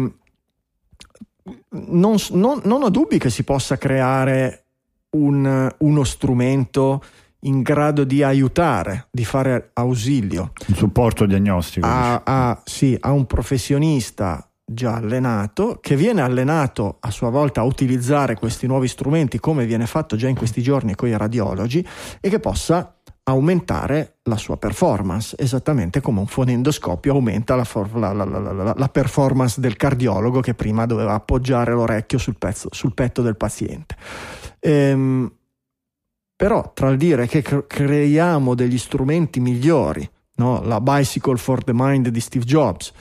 non, 1.69 2.17
non, 2.31 2.61
non, 2.65 2.83
ho 2.83 2.89
dubbi 2.89 3.19
che 3.19 3.31
si 3.31 3.45
possa 3.45 3.79
creare 3.79 4.65
un, 5.11 5.73
uno 5.79 6.03
strumento 6.03 7.01
in 7.43 7.63
grado 7.63 8.03
di 8.03 8.25
aiutare, 8.25 9.07
di 9.13 9.25
fare 9.25 9.71
ausilio. 9.75 10.55
Un 10.67 10.75
supporto 10.75 11.25
diagnostico. 11.25 11.87
A, 11.87 12.21
a, 12.25 12.63
sì, 12.65 12.97
a 12.99 13.13
un 13.13 13.27
professionista 13.27 14.45
già 14.65 14.95
allenato, 14.95 15.79
che 15.81 15.97
viene 15.97 16.23
allenato 16.23 16.97
a 17.01 17.11
sua 17.11 17.31
volta 17.31 17.61
a 17.61 17.65
utilizzare 17.65 18.35
questi 18.35 18.67
nuovi 18.67 18.89
strumenti 18.89 19.39
come 19.39 19.67
viene 19.67 19.87
fatto 19.87 20.17
già 20.17 20.29
in 20.29 20.37
questi 20.37 20.63
giorni 20.63 20.95
con 20.95 21.09
i 21.09 21.17
radiologi 21.17 21.87
e 22.21 22.29
che 22.29 22.41
possa 22.41 22.97
aumentare 23.27 24.19
la 24.25 24.37
sua 24.37 24.59
performance, 24.59 25.35
esattamente 25.39 26.01
come 26.01 26.21
un 26.21 26.27
fonendoscopio 26.27 27.13
aumenta 27.13 27.55
la, 27.55 27.65
for- 27.65 27.97
la, 27.97 28.13
la, 28.13 28.75
la, 28.77 28.89
performance 28.89 29.61
del 29.61 29.77
cardiologo 29.77 30.41
che 30.41 30.55
prima 30.55 30.85
doveva 30.85 31.15
appoggiare 31.15 31.73
l'orecchio 31.73 32.19
sul, 32.19 32.37
pezzo, 32.37 32.69
sul 32.71 32.93
petto 32.93 33.23
del 33.23 33.37
paziente. 33.37 33.97
Ehm, 34.61 35.33
però 36.37 36.73
tra 36.75 36.91
il 36.91 36.99
dire 36.99 37.27
che 37.27 37.41
cre- 37.41 37.67
creiamo 37.67 38.55
degli 38.55 38.77
strumenti 38.77 39.41
migliori, 39.41 40.09
no? 40.37 40.63
la 40.63 40.81
Bicycle 40.81 41.37
for 41.37 41.65
the 41.65 41.73
Mind 41.75 42.09
di 42.09 42.21
Steve 42.21 42.45
Jobs, 42.45 42.93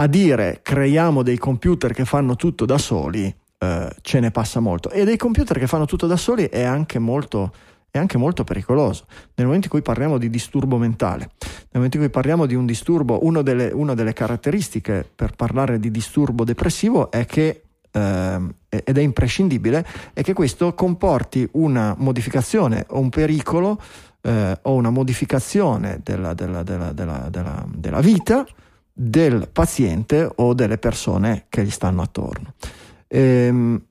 a 0.00 0.06
dire 0.06 0.60
creiamo 0.62 1.22
dei 1.22 1.36
computer 1.36 1.92
che 1.92 2.06
fanno 2.06 2.34
tutto 2.34 2.64
da 2.64 2.78
soli, 2.78 3.34
eh, 3.58 3.94
ce 4.00 4.20
ne 4.20 4.30
passa 4.30 4.58
molto. 4.58 4.88
E 4.90 5.04
dei 5.04 5.18
computer 5.18 5.58
che 5.58 5.66
fanno 5.66 5.84
tutto 5.84 6.06
da 6.06 6.16
soli 6.16 6.44
è 6.44 6.62
anche 6.62 6.98
molto 6.98 7.52
è 7.92 7.98
anche 7.98 8.16
molto 8.18 8.44
pericoloso. 8.44 9.04
Nel 9.34 9.46
momento 9.46 9.66
in 9.66 9.72
cui 9.72 9.82
parliamo 9.82 10.16
di 10.16 10.30
disturbo 10.30 10.78
mentale, 10.78 11.32
nel 11.40 11.68
momento 11.72 11.96
in 11.96 12.04
cui 12.04 12.12
parliamo 12.12 12.46
di 12.46 12.54
un 12.54 12.64
disturbo, 12.64 13.26
una 13.26 13.42
delle, 13.42 13.72
una 13.72 13.94
delle 13.94 14.12
caratteristiche 14.12 15.04
per 15.12 15.34
parlare 15.34 15.80
di 15.80 15.90
disturbo 15.90 16.44
depressivo 16.44 17.10
è 17.10 17.26
che, 17.26 17.64
eh, 17.90 18.40
ed 18.68 18.96
è 18.96 19.00
imprescindibile, 19.00 19.84
è 20.12 20.22
che 20.22 20.34
questo 20.34 20.72
comporti 20.74 21.46
una 21.54 21.96
modificazione 21.98 22.86
o 22.90 23.00
un 23.00 23.08
pericolo 23.08 23.82
eh, 24.20 24.56
o 24.62 24.74
una 24.74 24.90
modificazione 24.90 25.98
della, 26.04 26.32
della, 26.32 26.62
della, 26.62 26.92
della 26.92 28.00
vita 28.00 28.46
del 29.02 29.48
paziente 29.50 30.30
o 30.34 30.52
delle 30.52 30.76
persone 30.76 31.46
che 31.48 31.64
gli 31.64 31.70
stanno 31.70 32.02
attorno. 32.02 32.52
Ehm, 33.08 33.82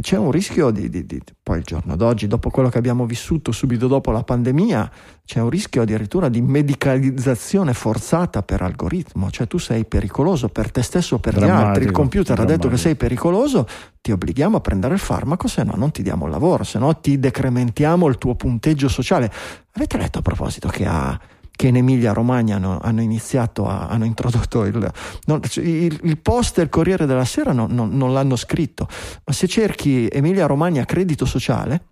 c'è 0.00 0.16
un 0.16 0.32
rischio 0.32 0.70
di, 0.70 0.88
di, 0.88 1.06
di, 1.06 1.20
poi 1.42 1.58
il 1.58 1.64
giorno 1.64 1.94
d'oggi, 1.96 2.26
dopo 2.26 2.50
quello 2.50 2.68
che 2.68 2.78
abbiamo 2.78 3.06
vissuto 3.06 3.52
subito 3.52 3.86
dopo 3.86 4.10
la 4.10 4.24
pandemia, 4.24 4.90
c'è 5.24 5.40
un 5.40 5.50
rischio 5.50 5.82
addirittura 5.82 6.28
di 6.28 6.40
medicalizzazione 6.40 7.72
forzata 7.72 8.42
per 8.42 8.62
algoritmo, 8.62 9.30
cioè 9.30 9.46
tu 9.46 9.58
sei 9.58 9.84
pericoloso 9.84 10.48
per 10.48 10.72
te 10.72 10.82
stesso 10.82 11.16
o 11.16 11.18
per 11.18 11.34
drammatico, 11.34 11.62
gli 11.62 11.68
altri, 11.68 11.84
il 11.84 11.90
computer 11.92 12.34
drammatico. 12.34 12.52
ha 12.52 12.56
detto 12.56 12.68
che 12.68 12.80
sei 12.80 12.94
pericoloso, 12.96 13.66
ti 14.00 14.10
obblighiamo 14.10 14.56
a 14.56 14.60
prendere 14.60 14.94
il 14.94 15.00
farmaco, 15.00 15.46
se 15.46 15.62
no 15.62 15.74
non 15.76 15.92
ti 15.92 16.02
diamo 16.02 16.24
il 16.26 16.32
lavoro, 16.32 16.64
se 16.64 16.80
no 16.80 16.98
ti 16.98 17.18
decrementiamo 17.18 18.08
il 18.08 18.18
tuo 18.18 18.34
punteggio 18.34 18.88
sociale. 18.88 19.30
Avete 19.72 19.98
letto 19.98 20.18
a 20.18 20.22
proposito 20.22 20.68
che 20.68 20.84
ha 20.84 21.18
che 21.58 21.66
in 21.66 21.76
Emilia 21.76 22.12
Romagna 22.12 22.54
hanno, 22.54 22.78
hanno 22.80 23.02
iniziato 23.02 23.66
a, 23.66 23.88
hanno 23.88 24.04
introdotto 24.04 24.64
il, 24.64 24.92
non, 25.24 25.40
il, 25.56 25.98
il, 26.04 26.18
post 26.18 26.58
del 26.58 26.68
Corriere 26.68 27.04
della 27.04 27.24
Sera 27.24 27.50
non, 27.52 27.72
non, 27.72 27.88
non 27.96 28.12
l'hanno 28.12 28.36
scritto, 28.36 28.86
ma 29.24 29.32
se 29.32 29.48
cerchi 29.48 30.06
Emilia 30.06 30.46
Romagna 30.46 30.84
credito 30.84 31.24
sociale, 31.24 31.86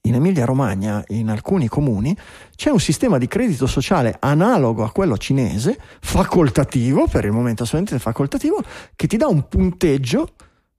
in 0.00 0.14
Emilia 0.14 0.44
Romagna, 0.44 1.04
in 1.10 1.30
alcuni 1.30 1.68
comuni, 1.68 2.16
c'è 2.56 2.70
un 2.70 2.80
sistema 2.80 3.16
di 3.16 3.28
credito 3.28 3.68
sociale 3.68 4.16
analogo 4.18 4.82
a 4.82 4.90
quello 4.90 5.16
cinese, 5.18 5.78
facoltativo, 6.00 7.06
per 7.06 7.26
il 7.26 7.30
momento 7.30 7.62
assolutamente 7.62 8.04
facoltativo, 8.04 8.60
che 8.96 9.06
ti 9.06 9.16
dà 9.16 9.28
un 9.28 9.46
punteggio 9.46 10.30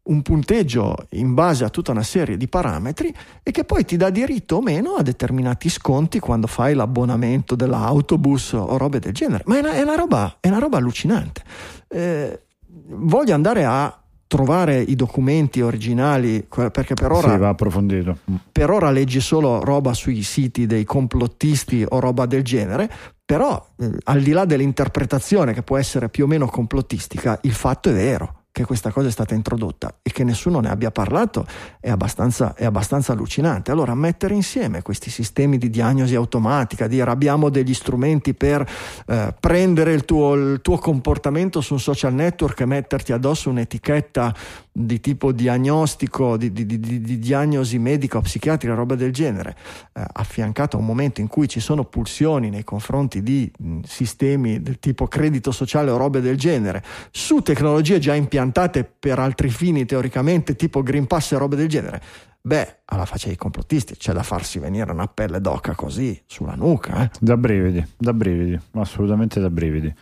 un 0.05 0.21
punteggio 0.21 0.95
in 1.11 1.33
base 1.33 1.63
a 1.63 1.69
tutta 1.69 1.91
una 1.91 2.03
serie 2.03 2.37
di 2.37 2.47
parametri 2.47 3.13
e 3.41 3.51
che 3.51 3.63
poi 3.63 3.85
ti 3.85 3.97
dà 3.97 4.09
diritto 4.09 4.57
o 4.57 4.61
meno 4.61 4.95
a 4.95 5.01
determinati 5.01 5.69
sconti 5.69 6.19
quando 6.19 6.47
fai 6.47 6.73
l'abbonamento 6.73 7.55
dell'autobus 7.55 8.53
o 8.53 8.77
robe 8.77 8.99
del 8.99 9.13
genere. 9.13 9.43
Ma 9.47 9.57
è 9.57 9.59
una, 9.59 9.73
è 9.73 9.81
una, 9.81 9.95
roba, 9.95 10.37
è 10.39 10.47
una 10.47 10.59
roba, 10.59 10.77
allucinante. 10.77 11.41
Eh, 11.87 12.41
voglio 12.87 13.33
andare 13.33 13.65
a 13.65 13.99
trovare 14.27 14.79
i 14.81 14.95
documenti 14.95 15.61
originali 15.61 16.45
perché 16.49 16.95
per 16.95 17.11
ora, 17.11 17.31
sì, 17.31 17.37
va 17.37 17.49
approfondito. 17.49 18.17
per 18.51 18.71
ora 18.71 18.89
leggi 18.89 19.19
solo 19.19 19.63
roba 19.63 19.93
sui 19.93 20.23
siti 20.23 20.65
dei 20.65 20.83
complottisti 20.83 21.85
o 21.87 21.99
roba 21.99 22.25
del 22.25 22.43
genere 22.43 22.91
però 23.23 23.63
eh, 23.77 23.91
al 24.05 24.21
di 24.21 24.31
là 24.31 24.45
dell'interpretazione 24.45 25.53
che 25.53 25.61
può 25.61 25.77
essere 25.77 26.09
più 26.09 26.23
o 26.23 26.27
meno 26.27 26.47
complottistica 26.47 27.37
il 27.43 27.53
fatto 27.53 27.89
è 27.89 27.93
vero 27.93 28.44
che 28.55 28.63
questa 28.63 28.89
cosa 28.89 29.09
è 29.09 29.11
stata 29.11 29.33
introdotta 29.33 29.97
e 30.01 30.11
che 30.13 30.23
nessuno 30.23 30.61
ne 30.61 30.69
abbia 30.69 30.89
parlato 30.89 31.45
è 31.81 31.89
abbastanza, 31.89 32.53
è 32.55 32.63
abbastanza 32.63 33.11
allucinante. 33.11 33.69
Allora, 33.69 33.93
mettere 33.95 34.33
insieme 34.33 34.81
questi 34.81 35.09
sistemi 35.09 35.57
di 35.57 35.69
diagnosi 35.69 36.15
automatica, 36.15 36.87
dire 36.87 37.09
abbiamo 37.11 37.49
degli 37.49 37.73
strumenti 37.73 38.33
per 38.33 38.65
eh, 39.07 39.35
prendere 39.37 39.91
il 39.91 40.05
tuo, 40.05 40.35
il 40.35 40.61
tuo 40.61 40.77
comportamento 40.77 41.59
su 41.59 41.73
un 41.73 41.81
social 41.81 42.13
network 42.13 42.61
e 42.61 42.65
metterti 42.65 43.11
addosso 43.11 43.49
un'etichetta 43.49 44.33
di 44.77 44.99
tipo 44.99 45.31
diagnostico, 45.31 46.35
di, 46.35 46.51
di, 46.51 46.65
di, 46.65 46.79
di 46.79 47.17
diagnosi 47.17 47.79
medica 47.79 48.17
o 48.17 48.21
psichiatrica, 48.21 48.73
roba 48.73 48.95
del 48.95 49.13
genere, 49.13 49.55
eh, 49.93 50.03
affiancato 50.05 50.75
a 50.75 50.81
un 50.81 50.85
momento 50.85 51.21
in 51.21 51.27
cui 51.27 51.47
ci 51.47 51.61
sono 51.61 51.85
pulsioni 51.85 52.49
nei 52.49 52.65
confronti 52.65 53.23
di 53.23 53.49
mh, 53.57 53.79
sistemi 53.85 54.61
del 54.61 54.77
tipo 54.79 55.07
credito 55.07 55.51
sociale 55.51 55.91
o 55.91 55.97
robe 55.97 56.19
del 56.19 56.37
genere, 56.37 56.83
su 57.11 57.41
tecnologie 57.41 57.99
già 57.99 58.15
impiantate 58.15 58.83
per 58.83 59.17
altri 59.17 59.47
fini 59.47 59.85
teoricamente, 59.85 60.57
tipo 60.57 60.83
Green 60.83 61.07
Pass 61.07 61.31
e 61.31 61.37
robe 61.37 61.55
del 61.55 61.69
genere, 61.69 62.01
beh, 62.41 62.79
alla 62.83 63.05
faccia 63.05 63.27
dei 63.27 63.37
complottisti 63.37 63.95
c'è 63.95 64.11
da 64.11 64.23
farsi 64.23 64.59
venire 64.59 64.91
una 64.91 65.07
pelle 65.07 65.39
d'oca 65.39 65.73
così 65.73 66.21
sulla 66.25 66.55
nuca. 66.55 67.03
Eh? 67.03 67.11
Da 67.21 67.37
brividi, 67.37 67.85
da 67.95 68.11
brividi, 68.11 68.59
assolutamente 68.73 69.39
da 69.39 69.49
brividi. 69.49 69.95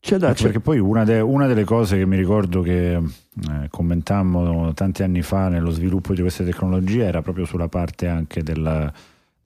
C'è 0.00 0.16
da, 0.16 0.32
c'è. 0.32 0.44
Perché 0.44 0.60
poi 0.60 0.78
una, 0.78 1.04
de, 1.04 1.20
una, 1.20 1.46
delle 1.46 1.64
cose 1.64 1.98
che 1.98 2.06
mi 2.06 2.16
ricordo 2.16 2.62
che 2.62 2.94
eh, 2.94 3.68
commentammo 3.68 4.72
tanti 4.72 5.02
anni 5.02 5.22
fa 5.22 5.48
nello 5.48 5.70
sviluppo 5.70 6.14
di 6.14 6.20
queste 6.20 6.44
tecnologie 6.44 7.04
era 7.04 7.20
proprio 7.20 7.44
sulla 7.44 7.68
parte 7.68 8.06
anche 8.06 8.42
della, 8.42 8.92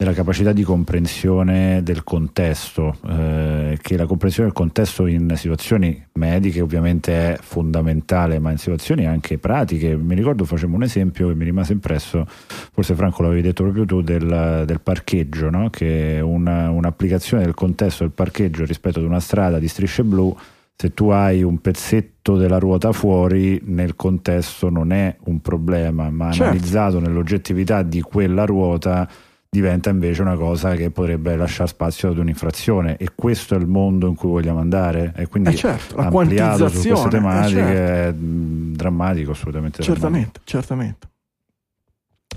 della 0.03 0.15
capacità 0.15 0.53
di 0.53 0.65
comprensione 0.65 1.81
del 1.85 2.03
contesto, 2.03 2.97
eh, 3.09 3.79
che 3.81 3.97
la 3.97 4.07
comprensione 4.07 4.49
del 4.49 4.57
contesto 4.57 5.07
in 5.07 5.33
situazioni 5.37 6.05
mediche 6.15 6.61
ovviamente 6.61 7.35
è 7.35 7.39
fondamentale, 7.41 8.41
ma 8.41 8.51
in 8.51 8.59
situazioni 8.59 9.07
anche 9.07 9.39
pratiche. 9.39 9.97
Mi 9.97 10.16
ricordo, 10.16 10.45
facciamo 10.45 10.74
un 10.74 10.83
esempio 10.83 11.29
che 11.29 11.35
mi 11.35 11.45
rimase 11.45 11.73
impresso, 11.73 12.27
forse 12.27 12.95
Franco 12.97 13.23
l'avevi 13.23 13.43
detto 13.43 13.62
proprio 13.62 13.85
tu, 13.85 14.03
del, 14.03 14.65
del 14.66 14.81
parcheggio, 14.81 15.51
no? 15.51 15.70
che 15.70 16.20
una, 16.20 16.69
un'applicazione 16.70 17.45
del 17.45 17.55
contesto 17.55 18.03
del 18.03 18.12
parcheggio 18.12 18.65
rispetto 18.65 18.99
ad 18.99 19.05
una 19.05 19.20
strada 19.20 19.61
di 19.61 19.69
strisce 19.69 20.03
blu 20.03 20.37
se 20.74 20.95
tu 20.95 21.11
hai 21.11 21.45
un 21.45 21.61
pezzetto 21.61 22.37
della 22.37 22.59
ruota 22.59 22.91
fuori 22.91 23.61
nel 23.66 23.95
contesto 23.95 24.69
non 24.69 24.91
è 24.91 25.15
un 25.27 25.41
problema, 25.41 26.11
ma 26.11 26.33
Certo. 26.33 26.43
analizzato 26.43 26.99
nell'oggettività 26.99 27.83
di 27.83 28.01
quella 28.01 28.45
ruota 28.45 29.09
diventa 29.55 29.91
invece 29.91 30.23
una 30.23 30.35
cosa 30.37 30.74
che 30.77 30.91
potrebbe 30.91 31.37
lasciare 31.37 31.69
spazio 31.69 32.09
ad 32.09 32.16
un'infrazione 32.16 32.97
e 32.97 33.11
questo 33.15 33.55
è 33.55 33.59
il 33.59 33.66
mondo 33.66 34.07
in 34.07 34.15
cui 34.15 34.31
vogliamo 34.31 34.61
andare 34.61 35.12
e 35.15 35.27
quindi 35.27 35.51
Eh 35.51 35.57
certo, 35.57 35.95
la 35.97 36.07
ampliato 36.07 36.69
su 36.69 36.89
queste 36.89 37.07
eh 37.07 37.11
tematiche 37.11 37.59
certo. 37.59 37.79
è 37.79 38.12
mh, 38.12 38.74
drammatico 38.77 39.33
assolutamente 39.33 39.83
Certamente, 39.83 40.41
certamente. 40.45 41.09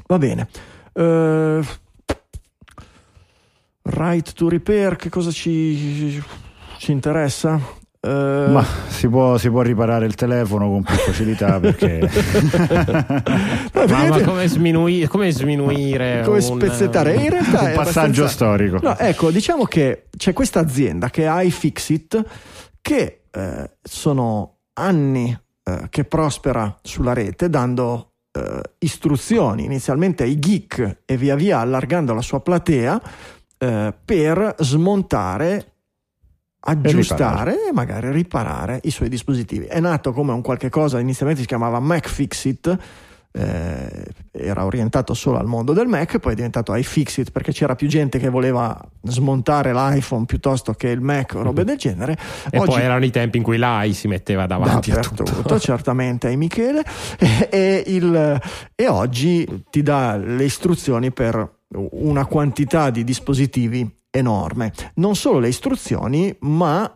Va 0.08 0.18
bene. 0.18 0.50
Eh, 0.92 1.62
Right 3.84 4.34
to 4.34 4.50
repair, 4.50 4.98
che 4.98 5.10
cosa 5.10 5.32
ci, 5.32 6.22
ci 6.80 6.92
interessa? 6.92 7.58
Eh, 8.06 8.46
Ma 8.52 8.64
si 8.88 9.08
può, 9.08 9.36
si 9.38 9.50
può 9.50 9.62
riparare 9.62 10.06
il 10.06 10.14
telefono 10.14 10.70
con 10.70 10.84
più 10.84 10.94
facilità 10.96 11.60
perché 11.60 12.00
Ma, 13.74 13.86
ma 13.88 14.04
vedete- 14.04 14.24
come, 14.24 14.48
sminuire, 14.48 15.08
come 15.08 15.32
sminuire 15.32 16.22
come 16.24 16.38
un- 16.38 16.42
spezzettare 16.44 17.16
in 17.16 17.30
realtà 17.30 17.62
un 17.62 17.68
è 17.68 17.74
passaggio 17.74 18.24
abbastanza- 18.24 18.28
storico. 18.28 18.80
No, 18.82 18.98
ecco, 18.98 19.32
diciamo 19.32 19.66
che 19.66 20.08
c'è 20.16 20.34
questa 20.34 20.60
azienda 20.60 21.10
che 21.10 21.26
è 21.26 21.42
iFixit 21.44 22.24
che 22.82 23.22
eh, 23.32 23.72
sono 23.82 24.58
anni 24.74 25.36
eh, 25.64 25.88
che 25.90 26.04
prospera 26.04 26.78
sulla 26.84 27.14
rete 27.14 27.50
dando 27.50 28.12
eh, 28.38 28.62
istruzioni 28.80 29.64
inizialmente 29.66 30.24
ai 30.24 30.38
geek 30.38 31.00
e 31.06 31.18
via 31.18 31.36
via 31.36 31.60
allargando 31.60 32.14
la 32.14 32.22
sua 32.22 32.40
platea 32.42 33.02
eh, 33.58 33.94
per 34.06 34.56
smontare 34.60 35.74
aggiustare 36.68 37.68
e 37.70 37.74
magari 37.74 38.12
riparare 38.12 38.80
i 38.84 38.92
suoi 38.92 39.10
dispositivi. 39.10 39.66
È 39.66 39.80
nato 39.80 40.12
come 40.14 40.32
un 40.32 40.42
qualche 40.42 40.70
cosa, 40.70 41.00
inizialmente 41.00 41.42
si 41.42 41.48
chiamava 41.48 41.80
MacFixit, 41.80 42.78
eh, 43.38 44.06
era 44.32 44.64
orientato 44.64 45.14
solo 45.14 45.38
al 45.38 45.46
mondo 45.46 45.74
del 45.74 45.88
Mac, 45.88 46.20
poi 46.20 46.32
è 46.32 46.36
diventato 46.36 46.74
iFixit 46.74 47.32
perché 47.32 47.52
c'era 47.52 47.76
più 47.76 47.88
gente 47.90 48.18
che 48.18 48.30
voleva 48.30 48.80
smontare 49.04 49.74
l'iPhone 49.74 50.24
piuttosto 50.26 50.74
che 50.74 50.88
il 50.88 51.02
Mac 51.02 51.34
o 51.36 51.42
robe 51.42 51.66
del 51.66 51.78
genere. 51.78 52.18
E 52.50 52.60
poi 52.62 52.82
erano 52.82 53.04
i 53.04 53.12
tempi 53.12 53.38
in 53.38 53.44
cui 53.44 53.58
l'AI 53.58 53.92
si 53.94 54.08
metteva 54.08 54.46
davanti 54.46 54.92
a 54.92 55.00
tutto. 55.02 55.24
Dappertutto, 55.24 55.60
certamente 55.60 56.28
ai 56.28 56.38
Michele 56.38 56.82
e, 57.20 57.50
e 57.52 57.84
il- 57.88 58.40
e 58.74 58.88
oggi 58.88 59.64
ti 59.70 59.84
dà 59.84 60.16
le 60.16 60.44
istruzioni 60.46 61.12
per 61.12 61.58
una 61.92 62.26
quantità 62.26 62.90
di 62.90 63.04
dispositivi 63.04 64.04
enorme. 64.18 64.74
Non 64.96 65.16
solo 65.16 65.40
le 65.40 65.50
istruzioni 65.50 66.36
ma 66.42 66.90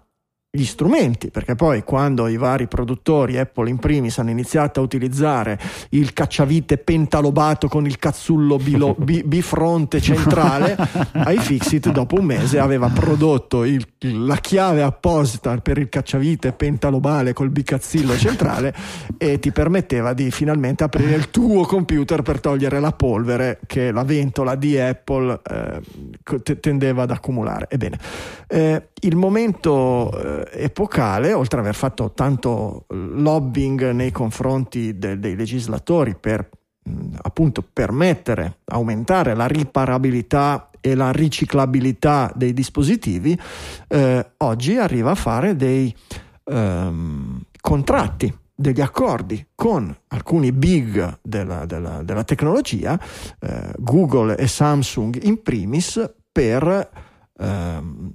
gli 0.52 0.64
strumenti, 0.66 1.30
perché 1.30 1.54
poi 1.54 1.84
quando 1.84 2.28
i 2.28 2.36
vari 2.36 2.68
produttori, 2.68 3.38
Apple 3.38 3.70
in 3.70 3.78
primis, 3.78 4.18
hanno 4.18 4.32
iniziato 4.32 4.80
a 4.80 4.84
utilizzare 4.84 5.60
il 5.90 6.12
cacciavite 6.12 6.80
pentalobato 6.80 7.68
con 7.68 7.86
il 7.86 8.00
cazzullo 8.00 8.58
bilo- 8.58 8.96
bi- 8.98 9.22
bifronte 9.24 10.02
centrale, 10.02 10.76
iFixit 11.14 11.92
dopo 11.92 12.16
un 12.18 12.26
mese 12.26 12.58
aveva 12.58 12.88
prodotto 12.90 13.64
il- 13.64 13.86
la 14.00 14.38
chiave 14.38 14.82
apposita 14.82 15.56
per 15.58 15.78
il 15.78 15.88
cacciavite 15.88 16.52
pentalobale 16.54 17.34
col 17.34 17.52
bicazzillo 17.52 18.18
centrale 18.18 18.74
e 19.18 19.38
ti 19.38 19.52
permetteva 19.52 20.14
di 20.14 20.32
finalmente 20.32 20.84
aprire 20.84 21.14
il 21.14 21.30
tuo 21.30 21.64
computer 21.66 22.24
per 22.24 22.40
togliere 22.40 22.80
la 22.80 22.92
polvere 22.92 23.60
che 23.68 23.92
la 23.92 24.04
ventola 24.04 24.56
di 24.56 24.80
Apple 24.80 25.42
eh, 25.44 26.60
tendeva 26.60 27.04
ad 27.04 27.12
accumulare. 27.12 27.68
Ebbene, 27.70 28.00
eh, 28.48 28.88
il 29.02 29.16
momento 29.16 30.12
eh, 30.12 30.64
epocale, 30.64 31.34
oltre 31.34 31.60
ad 31.60 31.66
aver 31.66 31.76
fatto 31.76 32.12
tanto 32.14 32.86
lobbying 32.90 33.92
nei 33.92 34.12
confronti 34.12 34.98
de- 34.98 35.20
dei 35.20 35.36
legislatori 35.36 36.16
per 36.16 36.50
appunto 37.22 37.64
permettere, 37.72 38.60
aumentare 38.66 39.36
la 39.36 39.46
riparabilità 39.46 40.70
e 40.82 40.96
la 40.96 41.12
riciclabilità 41.12 42.32
dei 42.36 42.54
dispositivi, 42.54 43.38
eh, 43.88 44.32
oggi 44.38 44.78
arriva 44.78 45.12
a 45.12 45.16
fare 45.16 45.56
dei 45.56 45.94
ehm, 46.46 47.42
contratti 47.62 48.36
degli 48.56 48.82
accordi 48.82 49.46
con 49.56 49.96
alcuni 50.08 50.52
big 50.52 51.20
della, 51.22 51.66
della- 51.66 52.02
della 52.04 52.24
tecnologia, 52.24 53.00
eh, 53.40 53.72
Google 53.78 54.36
e 54.36 54.48
Samsung 54.48 55.18
in 55.24 55.42
primis, 55.42 56.12
per 56.32 56.90
ehm, 57.38 58.12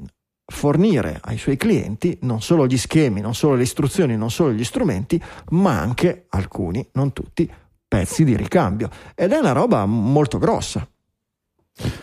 fornire 0.47 1.21
ai 1.23 1.39
suoi 1.39 1.57
clienti 1.57 2.19
non 2.23 2.43
solo 2.43 2.67
gli 2.67 2.77
schemi, 2.77 3.21
non 3.21 3.35
solo 3.35 3.55
le 3.55 3.63
istruzioni, 3.63 4.17
non 4.17 4.31
solo 4.31 4.53
gli 4.53 4.65
strumenti, 4.65 5.21
ma 5.51 5.79
anche 5.81 6.27
alcuni, 6.29 6.87
non 6.93 7.13
tutti, 7.13 7.51
pezzi 7.87 8.25
di 8.25 8.37
ricambio. 8.37 8.89
Ed 9.15 9.33
è 9.33 9.39
una 9.39 9.53
roba 9.53 9.87
molto 9.87 10.39
grossa. 10.39 10.87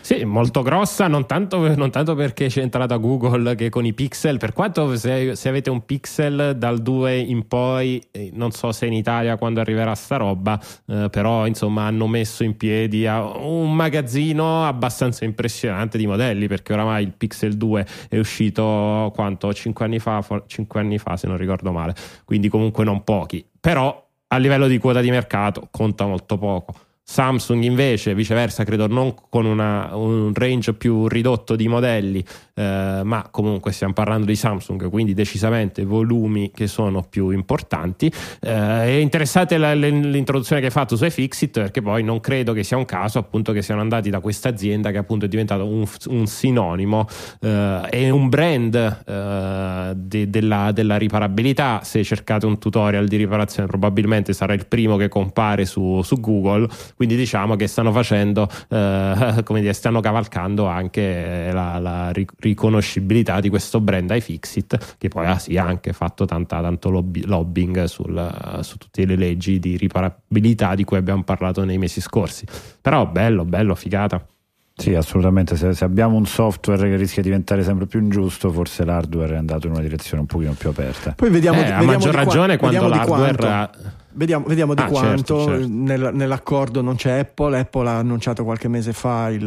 Sì, 0.02 0.24
molto 0.24 0.60
grossa, 0.60 1.08
non 1.08 1.24
tanto, 1.26 1.74
non 1.76 1.90
tanto 1.90 2.14
perché 2.14 2.48
c'è 2.48 2.60
entrata 2.60 2.96
Google 2.96 3.54
che 3.54 3.70
con 3.70 3.86
i 3.86 3.94
pixel, 3.94 4.36
per 4.36 4.52
quanto 4.52 4.94
se, 4.96 5.34
se 5.34 5.48
avete 5.48 5.70
un 5.70 5.86
pixel 5.86 6.56
dal 6.58 6.82
2 6.82 7.16
in 7.16 7.46
poi, 7.48 8.02
eh, 8.10 8.30
non 8.34 8.50
so 8.50 8.70
se 8.72 8.84
in 8.84 8.92
Italia 8.92 9.38
quando 9.38 9.60
arriverà 9.60 9.94
sta 9.94 10.16
roba, 10.16 10.60
eh, 10.86 11.08
però 11.10 11.46
insomma 11.46 11.86
hanno 11.86 12.06
messo 12.06 12.44
in 12.44 12.56
piedi 12.56 13.06
un 13.06 13.72
magazzino 13.74 14.66
abbastanza 14.66 15.24
impressionante 15.24 15.96
di 15.96 16.06
modelli, 16.06 16.48
perché 16.48 16.74
oramai 16.74 17.04
il 17.04 17.12
Pixel 17.16 17.56
2 17.56 17.86
è 18.10 18.18
uscito 18.18 19.10
quanto? 19.14 19.54
5 19.54 19.84
anni 19.86 19.98
fa, 19.98 20.22
5 20.46 20.80
anni 20.80 20.98
fa 20.98 21.16
se 21.16 21.26
non 21.26 21.38
ricordo 21.38 21.72
male, 21.72 21.94
quindi 22.26 22.48
comunque 22.48 22.84
non 22.84 23.04
pochi, 23.04 23.42
però 23.58 24.06
a 24.28 24.36
livello 24.36 24.66
di 24.66 24.76
quota 24.76 25.00
di 25.00 25.10
mercato 25.10 25.68
conta 25.70 26.04
molto 26.06 26.36
poco. 26.36 26.74
Samsung 27.04 27.64
invece, 27.64 28.14
viceversa, 28.14 28.64
credo 28.64 28.86
non 28.86 29.14
con 29.28 29.44
una- 29.44 29.94
un 29.96 30.32
range 30.34 30.74
più 30.74 31.08
ridotto 31.08 31.56
di 31.56 31.68
modelli, 31.68 32.24
eh, 32.54 33.00
ma 33.04 33.28
comunque 33.30 33.72
stiamo 33.72 33.92
parlando 33.92 34.26
di 34.26 34.36
Samsung, 34.36 34.88
quindi 34.90 35.14
decisamente 35.14 35.84
volumi 35.84 36.50
che 36.52 36.66
sono 36.66 37.02
più 37.02 37.30
importanti. 37.30 38.12
Eh, 38.40 39.00
interessante 39.00 39.56
la- 39.58 39.74
l'introduzione 39.74 40.60
che 40.60 40.66
hai 40.68 40.72
fatto 40.72 40.96
su 40.96 41.04
iFixit 41.04 41.60
perché 41.60 41.82
poi 41.82 42.02
non 42.02 42.20
credo 42.20 42.52
che 42.52 42.62
sia 42.62 42.76
un 42.76 42.84
caso 42.84 43.18
appunto 43.18 43.52
che 43.52 43.62
siano 43.62 43.80
andati 43.80 44.10
da 44.10 44.20
questa 44.20 44.48
azienda 44.48 44.90
che 44.90 44.98
appunto 44.98 45.24
è 45.24 45.28
diventato 45.28 45.66
un, 45.66 45.84
un 46.06 46.26
sinonimo 46.26 47.06
eh, 47.40 47.80
e 47.90 48.10
un 48.10 48.28
brand 48.28 48.74
eh, 48.74 49.92
de- 49.96 50.30
della, 50.30 50.72
della 50.72 50.96
riparabilità. 50.96 51.80
Se 51.82 52.02
cercate 52.04 52.46
un 52.46 52.58
tutorial 52.58 53.06
di 53.06 53.16
riparazione 53.16 53.68
probabilmente 53.68 54.32
sarà 54.32 54.54
il 54.54 54.66
primo 54.66 54.96
che 54.96 55.08
compare 55.08 55.64
su, 55.64 56.02
su 56.02 56.20
Google 56.20 56.68
quindi 56.96 57.16
diciamo 57.16 57.56
che 57.56 57.66
stanno 57.66 57.92
facendo 57.92 58.48
eh, 58.68 59.42
come 59.44 59.60
dire 59.60 59.72
stanno 59.72 60.00
cavalcando 60.00 60.66
anche 60.66 61.50
la, 61.52 61.78
la 61.78 62.10
riconoscibilità 62.42 63.40
di 63.40 63.48
questo 63.48 63.80
brand 63.80 64.10
iFixit 64.10 64.96
che 64.98 65.08
poi 65.08 65.26
ha 65.26 65.38
sì 65.38 65.56
anche 65.56 65.92
fatto 65.92 66.24
tanta, 66.26 66.60
tanto 66.60 66.90
lobby- 66.90 67.24
lobbying 67.24 67.84
sul- 67.84 68.58
su 68.62 68.76
tutte 68.76 69.06
le 69.06 69.16
leggi 69.16 69.58
di 69.58 69.76
riparabilità 69.76 70.74
di 70.74 70.84
cui 70.84 70.96
abbiamo 70.96 71.22
parlato 71.22 71.64
nei 71.64 71.78
mesi 71.78 72.00
scorsi 72.00 72.44
però 72.80 73.06
bello 73.06 73.44
bello 73.44 73.74
figata 73.74 74.26
Sì, 74.74 74.94
assolutamente. 74.94 75.54
Se, 75.56 75.74
se 75.74 75.84
abbiamo 75.84 76.16
un 76.16 76.24
software 76.26 76.88
che 76.88 76.96
rischia 76.96 77.20
di 77.22 77.28
diventare 77.28 77.62
sempre 77.62 77.86
più 77.86 78.00
ingiusto, 78.00 78.50
forse 78.50 78.84
l'hardware 78.86 79.34
è 79.34 79.36
andato 79.36 79.66
in 79.66 79.74
una 79.74 79.82
direzione 79.82 80.20
un 80.22 80.26
pochino 80.26 80.54
più 80.54 80.70
aperta. 80.70 81.12
Poi 81.12 81.28
vediamo, 81.28 81.60
Eh, 81.60 81.64
di- 81.64 81.70
a 81.70 81.78
vediamo 81.78 81.92
maggior 81.92 82.10
di 82.10 82.16
qua- 82.16 82.24
ragione 82.24 82.56
quando 82.56 82.88
l'hardware 82.88 83.70
Vediamo, 84.14 84.44
vediamo 84.46 84.74
di 84.74 84.82
Ah, 84.82 84.86
quanto 84.86 85.38
certo, 85.38 85.44
certo. 85.46 85.66
nel- 85.70 86.10
nell'accordo 86.12 86.82
non 86.82 86.96
c'è 86.96 87.18
Apple. 87.20 87.58
Apple 87.58 87.88
ha 87.88 87.96
annunciato 87.98 88.44
qualche 88.44 88.68
mese 88.68 88.92
fa 88.92 89.30
il, 89.30 89.42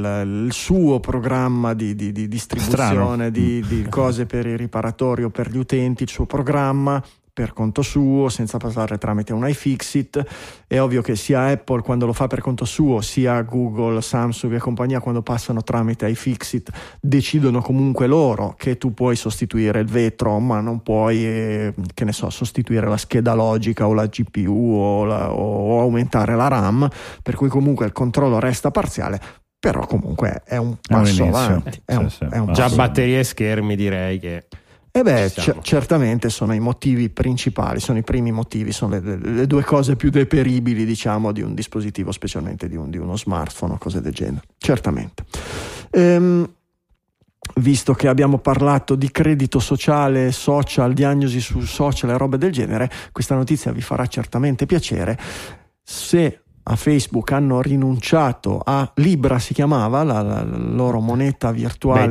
il 0.45 0.51
suo 0.53 0.99
programma 0.99 1.73
di, 1.73 1.95
di- 1.95 2.11
di 2.11 2.27
distribuzione 2.27 3.31
di, 3.31 3.63
di 3.67 3.85
cose 3.89 4.25
per 4.25 4.45
i 4.47 4.57
riparatori 4.57 5.23
o 5.23 5.29
per 5.29 5.49
gli 5.51 5.57
utenti, 5.57 6.03
il 6.03 6.09
suo 6.09 6.25
programma 6.25 7.01
per 7.35 7.51
conto 7.51 7.81
suo, 7.81 8.29
senza 8.29 8.55
passare 8.57 8.97
tramite 8.97 9.33
un 9.33 9.45
iFixit. 9.45 10.23
È 10.65 10.79
ovvio 10.79 11.01
che 11.01 11.17
sia 11.17 11.47
Apple 11.47 11.81
quando 11.81 12.05
lo 12.05 12.13
fa 12.13 12.27
per 12.27 12.39
conto 12.39 12.63
suo, 12.63 13.01
sia 13.01 13.41
Google, 13.41 14.01
Samsung 14.01 14.53
e 14.53 14.59
compagnia 14.59 15.01
quando 15.01 15.21
passano 15.21 15.61
tramite 15.61 16.07
iFixit 16.07 16.69
decidono 17.01 17.59
comunque 17.61 18.07
loro 18.07 18.55
che 18.57 18.77
tu 18.77 18.93
puoi 18.93 19.17
sostituire 19.17 19.81
il 19.81 19.85
vetro, 19.87 20.39
ma 20.39 20.61
non 20.61 20.81
puoi, 20.81 21.25
eh, 21.25 21.73
che 21.93 22.05
ne 22.05 22.13
so, 22.13 22.29
sostituire 22.29 22.87
la 22.87 22.95
scheda 22.95 23.33
logica 23.33 23.85
o 23.85 23.93
la 23.93 24.05
GPU 24.05 24.73
o, 24.73 25.03
la- 25.03 25.33
o 25.33 25.81
aumentare 25.81 26.35
la 26.37 26.47
RAM, 26.47 26.87
per 27.21 27.35
cui 27.35 27.49
comunque 27.49 27.85
il 27.85 27.91
controllo 27.91 28.39
resta 28.39 28.71
parziale. 28.71 29.19
Però 29.59 29.85
comunque 29.85 30.41
è 30.45 30.55
un 30.55 30.77
È 30.87 30.93
un 30.93 30.99
passo 31.01 31.23
avanti. 31.25 31.81
È 31.83 31.91
Sì, 31.93 31.97
un, 31.97 32.09
sì. 32.09 32.25
è 32.29 32.37
un 32.37 32.53
già 32.53 32.63
passo 32.63 32.75
batterie 32.77 33.19
e 33.19 33.23
schermi 33.25 33.75
direi 33.75 34.19
che 34.19 34.45
e 34.95 35.03
beh, 35.03 35.29
cer- 35.29 35.59
certamente 35.61 36.29
sono 36.29 36.53
i 36.53 36.59
motivi 36.61 37.09
principali, 37.09 37.81
sono 37.81 37.97
i 37.97 38.01
primi 38.01 38.31
motivi, 38.31 38.71
sono 38.71 38.97
le, 38.97 39.17
le- 39.17 39.45
due 39.45 39.61
cose 39.61 39.97
più 39.97 40.09
deperibili, 40.09 40.85
diciamo, 40.85 41.33
di 41.33 41.41
un 41.41 41.53
dispositivo, 41.53 42.13
specialmente 42.13 42.69
di, 42.69 42.77
un- 42.77 42.89
di 42.89 42.97
uno 42.97 43.17
smartphone 43.17 43.73
o 43.73 43.77
cose 43.77 43.99
del 43.99 44.13
genere. 44.13 44.45
Certamente. 44.57 45.25
Ehm, 45.91 46.49
visto 47.55 47.93
che 47.93 48.07
abbiamo 48.07 48.37
parlato 48.37 48.95
di 48.95 49.11
credito 49.11 49.59
sociale, 49.59 50.31
social, 50.31 50.93
diagnosi 50.93 51.41
su 51.41 51.59
social 51.59 52.11
e 52.11 52.17
robe 52.17 52.37
del 52.37 52.53
genere, 52.53 52.89
questa 53.11 53.35
notizia 53.35 53.73
vi 53.73 53.81
farà 53.81 54.07
certamente 54.07 54.65
piacere. 54.65 55.19
Se 55.83 56.39
a 56.67 56.75
Facebook 56.75 57.31
hanno 57.31 57.61
rinunciato 57.61 58.59
a 58.63 58.89
Libra, 58.95 59.37
si 59.37 59.53
chiamava 59.53 60.03
la, 60.03 60.21
la- 60.21 60.43
loro 60.43 60.99
moneta 60.99 61.51
virtuale 61.51 62.07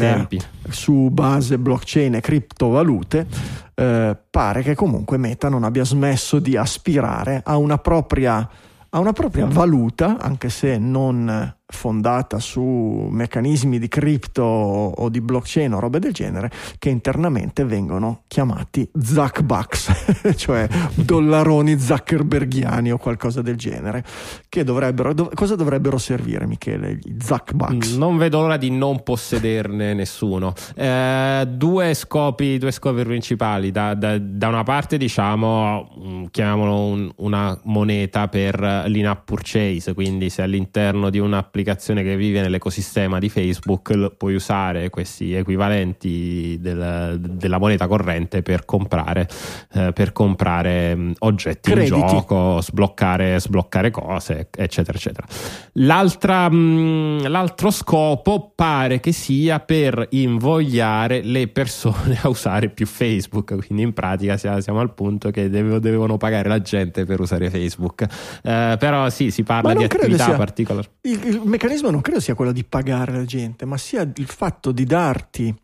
su 0.69 1.09
base 1.11 1.59
blockchain 1.59 2.15
e 2.15 2.21
criptovalute, 2.21 3.27
eh, 3.75 4.17
pare 4.31 4.63
che 4.63 4.75
comunque 4.77 5.17
Meta 5.19 5.49
non 5.49 5.65
abbia 5.65 5.85
smesso 5.85 6.39
di 6.39 6.57
aspirare 6.57 7.43
a 7.45 7.57
una 7.57 7.79
propria, 7.79 8.49
a 8.91 8.99
una 9.01 9.13
propria 9.13 9.47
valuta, 9.47 10.19
anche 10.21 10.49
se 10.51 10.79
non 10.79 11.53
fondata 11.75 12.39
su 12.39 12.63
meccanismi 13.11 13.79
di 13.79 13.89
cripto 13.89 14.43
o 14.43 15.09
di 15.09 15.21
blockchain 15.21 15.75
o 15.75 15.81
robe 15.81 15.99
del 15.99 16.13
genere 16.13 16.51
che 16.79 16.89
internamente 16.89 17.65
vengono 17.65 18.23
chiamati 18.29 18.89
Zuckbucks, 18.99 20.35
cioè 20.37 20.67
dollaroni 20.95 21.79
zuckerberghiani 21.79 22.93
o 22.93 22.97
qualcosa 22.99 23.43
del 23.43 23.57
genere. 23.57 24.05
Che 24.49 24.65
dovrebbero, 24.65 25.13
dov- 25.13 25.35
cosa 25.35 25.57
dovrebbero 25.57 25.99
servire, 25.99 26.47
Michele? 26.47 26.99
Gli 27.03 27.17
Zuckbucks? 27.21 27.97
Non 27.97 28.17
vedo 28.17 28.41
l'ora 28.41 28.57
di 28.57 28.71
non 28.71 29.03
possederne 29.03 29.95
nessuno. 29.95 30.53
Eh, 30.77 31.45
due, 31.49 31.95
scopi, 31.95 32.59
due 32.59 32.71
scopi 32.71 33.03
principali. 33.03 33.71
Da, 33.73 33.95
da, 33.95 34.17
da 34.19 34.49
una 34.49 34.63
parte, 34.63 34.97
diciamo, 34.97 35.91
mm, 35.99 36.25
chiamiamolo 36.31 36.85
un- 36.85 37.13
una 37.17 37.59
moneta 37.65 38.29
per 38.29 38.85
l'in-app 38.87 39.25
purchase, 39.25 39.93
quindi 39.95 40.31
se 40.31 40.43
all'interno 40.43 41.11
di 41.11 41.19
un'applicazione 41.19 41.63
che 42.03 42.17
vive 42.17 42.41
nell'ecosistema 42.41 43.19
di 43.19 43.29
Facebook 43.29 44.11
puoi 44.17 44.35
usare 44.35 44.91
questi 44.91 45.35
equivalenti 45.35 46.59
del- 46.61 47.19
della 47.21 47.59
moneta 47.59 47.87
corrente 47.87 48.43
per 48.43 48.65
comprare, 48.65 49.29
eh, 49.73 49.93
per 49.93 50.13
comprare 50.13 51.13
oggetti 51.21 51.71
Crediti. 51.71 51.99
in 51.99 52.07
gioco, 52.07 52.61
sbloccare, 52.61 53.41
sbloccare 53.41 53.91
cose, 53.91 54.49
eccetera, 54.57 54.97
eccetera. 54.97 55.27
L'altra, 55.75 56.49
mh, 56.51 57.29
l'altro 57.29 57.71
scopo 57.71 58.53
pare 58.55 59.01
che 59.01 59.13
sia 59.13 59.61
per 59.61 60.07
invogliare 60.11 61.23
le 61.23 61.49
persone 61.49 62.19
a 62.23 62.29
usare 62.29 62.69
più 62.69 62.87
Facebook, 62.87 63.57
quindi 63.67 63.83
in 63.85 63.93
pratica 63.93 64.37
sia- 64.37 64.61
siamo 64.61 64.81
al 64.81 64.93
punto 64.95 65.31
che 65.31 65.49
devono 65.51 66.17
pagare 66.17 66.49
la 66.49 66.61
gente 66.61 67.05
per 67.05 67.21
usare 67.21 67.51
Facebook. 67.51 68.03
Eh, 68.43 68.77
però 68.79 69.09
sì, 69.11 69.31
si 69.31 69.43
parla 69.43 69.75
di 69.75 69.85
attività 69.85 70.33
particolari. 70.33 70.89
Il, 71.03 71.21
il 71.27 71.41
meccanismo 71.45 71.91
non 71.91 72.01
credo 72.01 72.21
sia 72.21 72.35
quello 72.35 72.53
di 72.53 72.65
pagare 72.65 73.13
la 73.13 73.25
gente, 73.25 73.65
ma 73.65 73.77
sia 73.77 74.03
il 74.03 74.27
fatto 74.27 74.73
di 74.73 74.85
darti 74.85 75.55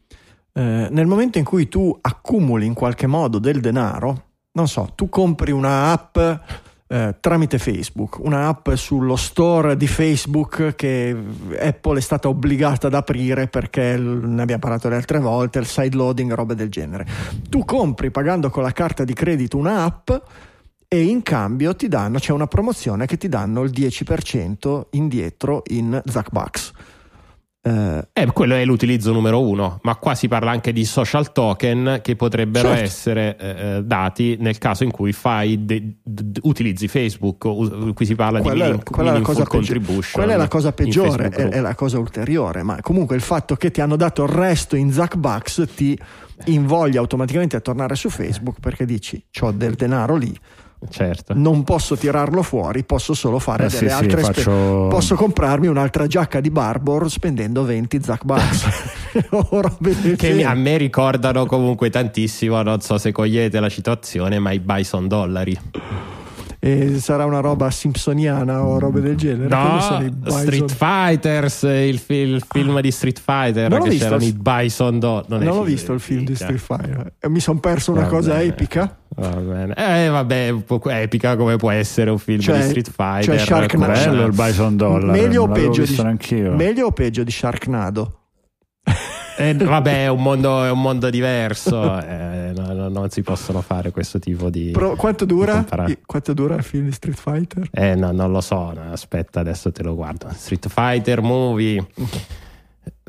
eh, 0.53 0.89
nel 0.91 1.07
momento 1.07 1.39
in 1.39 1.45
cui 1.45 1.69
tu 1.69 1.97
accumuli 2.01 2.67
in 2.67 2.75
qualche 2.75 3.07
modo 3.07 3.39
del 3.39 3.61
denaro, 3.61 4.25
non 4.53 4.69
so, 4.69 4.93
tu 4.95 5.09
compri 5.09 5.53
una 5.53 5.93
app 5.93 6.19
eh, 6.93 7.17
tramite 7.21 7.59
Facebook, 7.59 8.19
una 8.19 8.49
app 8.49 8.71
sullo 8.75 9.15
store 9.15 9.77
di 9.77 9.87
Facebook 9.87 10.75
che 10.75 11.17
Apple 11.57 11.99
è 11.99 12.01
stata 12.01 12.29
obbligata 12.29 12.89
ad 12.89 12.95
aprire 12.95 13.47
perché 13.47 13.97
ne 13.97 14.43
abbiamo 14.43 14.61
parlato 14.61 14.89
le 14.89 14.97
altre 14.97 15.21
volte, 15.21 15.61
il 15.61 15.67
side 15.67 15.95
loading, 15.95 16.33
robe 16.33 16.57
del 16.57 16.69
genere. 16.69 17.07
Tu 17.49 17.65
compri 17.65 18.11
pagando 18.11 18.51
con 18.51 18.65
la 18.65 18.73
carta 18.73 19.05
di 19.05 19.13
credito 19.13 19.57
una 19.57 19.85
app 19.85 20.11
e 20.93 21.03
in 21.05 21.23
cambio 21.23 21.77
ti 21.77 21.87
danno, 21.87 22.19
c'è 22.19 22.33
una 22.33 22.49
promozione 22.49 23.07
che 23.07 23.17
ti 23.17 23.29
danno 23.29 23.63
il 23.63 23.71
10% 23.71 24.87
indietro 24.91 25.63
in 25.69 26.03
Zuckbucks. 26.05 26.73
Eh, 27.63 28.09
Eh, 28.13 28.27
quello 28.33 28.55
è 28.57 28.65
l'utilizzo 28.65 29.13
numero 29.13 29.41
uno, 29.47 29.79
ma 29.83 29.95
qua 29.97 30.17
si 30.17 30.27
parla 30.27 30.51
anche 30.51 30.73
di 30.73 30.85
social 30.85 31.31
token 31.31 32.01
che 32.03 32.17
potrebbero 32.17 32.69
Certo. 32.71 32.83
essere 32.83 33.37
eh, 33.39 33.83
dati 33.85 34.37
nel 34.41 34.59
caso 34.59 34.83
in 34.83 34.91
cui 34.91 35.13
fai 35.13 35.65
de- 35.65 35.99
d- 36.03 36.39
utilizzi 36.43 36.89
Facebook, 36.89 37.45
u- 37.45 37.93
qui 37.93 38.05
si 38.07 38.17
parla 38.17 38.41
quella, 38.41 38.55
di 38.55 38.61
meaning- 38.71 38.83
quella 38.83 39.11
è 39.11 39.13
la 39.13 39.19
meaningful 39.21 39.45
cosa 39.45 39.47
contribution. 39.57 40.11
Quella 40.13 40.33
è 40.33 40.37
la 40.37 40.49
cosa 40.49 40.73
peggiore, 40.73 41.29
è, 41.29 41.49
è 41.51 41.61
la 41.61 41.75
cosa 41.77 41.99
ulteriore, 42.01 42.63
ma 42.65 42.79
comunque 42.81 43.15
il 43.15 43.23
fatto 43.23 43.55
che 43.55 43.71
ti 43.71 43.81
hanno 43.81 43.95
dato 43.97 44.25
il 44.25 44.31
resto 44.31 44.75
in 44.75 44.91
Zuckbucks 44.91 45.69
ti 45.77 45.97
invoglia 46.47 46.99
automaticamente 46.99 47.55
a 47.55 47.61
tornare 47.61 47.95
su 47.95 48.09
Facebook 48.09 48.59
perché 48.59 48.87
dici 48.87 49.23
ho 49.43 49.53
del 49.53 49.75
denaro 49.75 50.17
lì, 50.17 50.35
Certo. 50.89 51.35
non 51.37 51.63
posso 51.63 51.95
tirarlo 51.97 52.43
fuori, 52.43 52.85
posso 52.85 53.13
solo 53.13 53.39
fare 53.39 53.67
Eh 53.67 53.71
sì, 53.71 53.79
delle 53.81 53.91
sì, 53.91 53.97
altre 53.97 54.23
spe- 54.23 54.33
faccio- 54.33 54.87
posso 54.89 55.15
comprarmi 55.15 55.67
un'altra 55.67 56.07
giacca 56.07 56.41
di 56.41 56.51
Barbour 56.51 57.11
spendendo 57.11 57.65
20 57.65 58.03
Zuckbucks 58.03 58.67
o 59.31 59.47
robe 59.61 60.01
del 60.01 60.17
Che 60.17 60.43
a 60.45 60.55
me 60.55 60.77
ricordano 60.79 61.45
comunque 61.47 61.91
tantissimo, 61.91 62.63
non 62.63 62.81
so 62.81 62.97
se 62.97 63.13
cogliete 63.13 63.61
la 63.61 63.69
situazione, 63.69 64.39
ma 64.39 64.53
i 64.53 64.61
Bison 64.61 65.07
dollari. 65.07 65.59
E 66.63 66.99
sarà 67.01 67.25
una 67.25 67.41
roba 67.41 67.71
simpsoniana 67.71 68.63
o 68.67 68.79
robe 68.79 69.01
del 69.01 69.17
genere. 69.17 69.49
Sono 69.49 69.99
No, 69.99 70.11
Bison? 70.11 70.41
Street 70.43 70.71
Fighters, 70.75 71.63
il, 71.63 72.01
il 72.09 72.45
film 72.47 72.81
di 72.81 72.91
Street 72.91 73.19
Fighter, 73.19 73.71
Non 73.71 73.81
che 73.81 73.89
visto 73.89 74.05
c'erano 74.05 74.23
il- 74.23 74.29
i 74.29 74.33
Bison 74.39 74.99
dollari. 74.99 75.45
Non, 75.47 75.57
ho 75.57 75.63
visto 75.63 75.95
il 75.95 76.01
film 76.01 76.25
di 76.25 76.35
Street 76.35 76.59
Fighter. 76.61 77.15
E 77.19 77.29
Mi 77.31 77.41
sono 77.41 77.61
perso 77.61 77.93
una 77.93 78.03
Va 78.03 78.09
cosa 78.09 78.33
bene. 78.35 78.45
epica. 78.45 78.95
Va 79.17 79.29
bene. 79.37 79.75
Eh, 79.75 80.09
vabbè, 80.11 80.55
epica 81.01 81.37
come 81.37 81.57
può 81.57 81.71
essere 81.71 82.11
un 82.11 82.19
film 82.19 82.41
Cioè- 82.41 82.57
di 82.59 82.63
Street 82.65 82.91
Fighter. 82.91 83.25
cioè 83.25 83.39
Sharknado. 83.39 83.93
Bello 83.93 84.27
il 84.27 84.33
Bison 84.35 84.77
Dollar. 84.77 85.11
meglio, 85.19 85.43
o 85.45 85.47
non 85.47 85.55
peggio 85.55 85.81
visto 85.81 85.97
di, 85.97 86.03
neanch'io. 86.03 86.55
meglio 86.55 86.87
o 86.89 86.93
peggio 86.93 87.25
di 87.25 87.31
Sharknado? 87.31 88.20
Eh, 89.41 89.55
vabbè, 89.55 90.05
è 90.05 90.09
un 90.09 90.23
mondo, 90.23 90.65
è 90.65 90.71
un 90.71 90.81
mondo 90.81 91.09
diverso. 91.11 91.99
eh, 92.03 92.53
no- 92.55 92.73
no- 92.73 92.89
non 92.89 93.11
si 93.11 93.23
possono 93.23 93.61
fare 93.61 93.91
questo 93.91 94.19
tipo 94.19 94.51
di. 94.51 94.71
Però 94.73 94.95
quanto 94.97 95.25
dura? 95.25 95.65
Quanto 96.07 96.33
dura 96.35 96.55
il 96.57 96.63
film 96.63 96.85
di 96.87 96.93
Street 96.93 97.19
Fighter? 97.19 97.69
Eh, 97.73 97.95
no, 97.95 98.13
non 98.13 98.31
lo 98.33 98.41
so. 98.41 98.73
aspetta, 98.91 99.41
adesso 99.41 99.73
te 99.73 99.83
lo 99.83 99.95
guardo. 99.95 100.29
Street 100.35 100.69
Fighter 100.69 101.21
movie. 101.23 101.85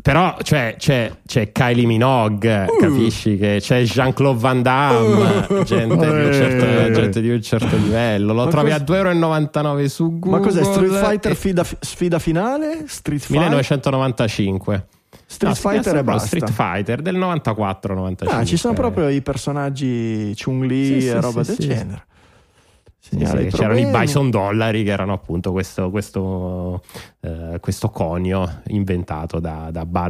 Però 0.01 0.35
c'è, 0.41 0.77
c'è, 0.79 1.11
c'è 1.27 1.51
Kylie 1.51 1.85
Minogue, 1.85 2.65
Uh. 2.67 2.79
capisci 2.79 3.37
che 3.37 3.57
c'è 3.59 3.83
Jean-Claude 3.83 4.39
Van 4.39 4.63
Damme, 4.63 5.45
gente, 5.63 5.95
di 5.95 6.25
un 6.25 6.33
certo, 6.33 6.65
Eh. 6.65 6.91
gente 6.91 7.21
di 7.21 7.29
un 7.29 7.41
certo 7.43 7.75
livello. 7.77 8.33
Lo 8.33 8.45
Ma 8.45 8.49
trovi 8.49 8.71
cos- 8.71 8.79
a 8.79 8.83
2,99€ 8.83 9.85
su 9.89 10.17
Google. 10.17 10.39
Ma 10.39 10.39
cos'è 10.43 10.63
Street 10.63 10.91
Fighter 11.05 11.31
e- 11.31 11.35
sfida, 11.35 11.63
sfida 11.79 12.17
finale? 12.17 12.85
Street 12.87 13.19
Fighter? 13.21 13.41
1995. 13.41 14.85
Street 15.31 15.63
No, 15.63 15.69
Fighter 15.71 15.95
e 15.95 16.03
basta. 16.03 16.27
Street 16.27 16.51
Fighter 16.51 17.01
del 17.01 17.17
94-95. 17.17 18.15
Ah, 18.29 18.43
ci 18.43 18.57
sono 18.57 18.73
proprio 18.73 19.07
i 19.09 19.21
personaggi 19.21 20.35
Chun-Li 20.37 20.85
Sì, 20.85 21.01
sì, 21.01 21.07
e 21.07 21.21
roba 21.21 21.43
sì, 21.43 21.51
del 21.55 21.59
sì. 21.61 21.67
genere. 21.67 22.05
Sì, 23.03 23.09
Segnala 23.17 23.39
sì, 23.39 23.45
i 23.47 23.49
c'erano 23.49 23.79
i. 23.79 23.85
Bison 23.87 24.29
Dollari 24.29 24.83
che 24.83 24.91
erano 24.91 25.13
appunto 25.13 25.51
questo, 25.51 25.89
questo, 25.89 26.83
eh, 27.21 27.57
questo 27.59 27.89
conio 27.89 28.61
inventato 28.67 29.39
da, 29.39 29.69
da, 29.71 29.83
dal 29.85 30.09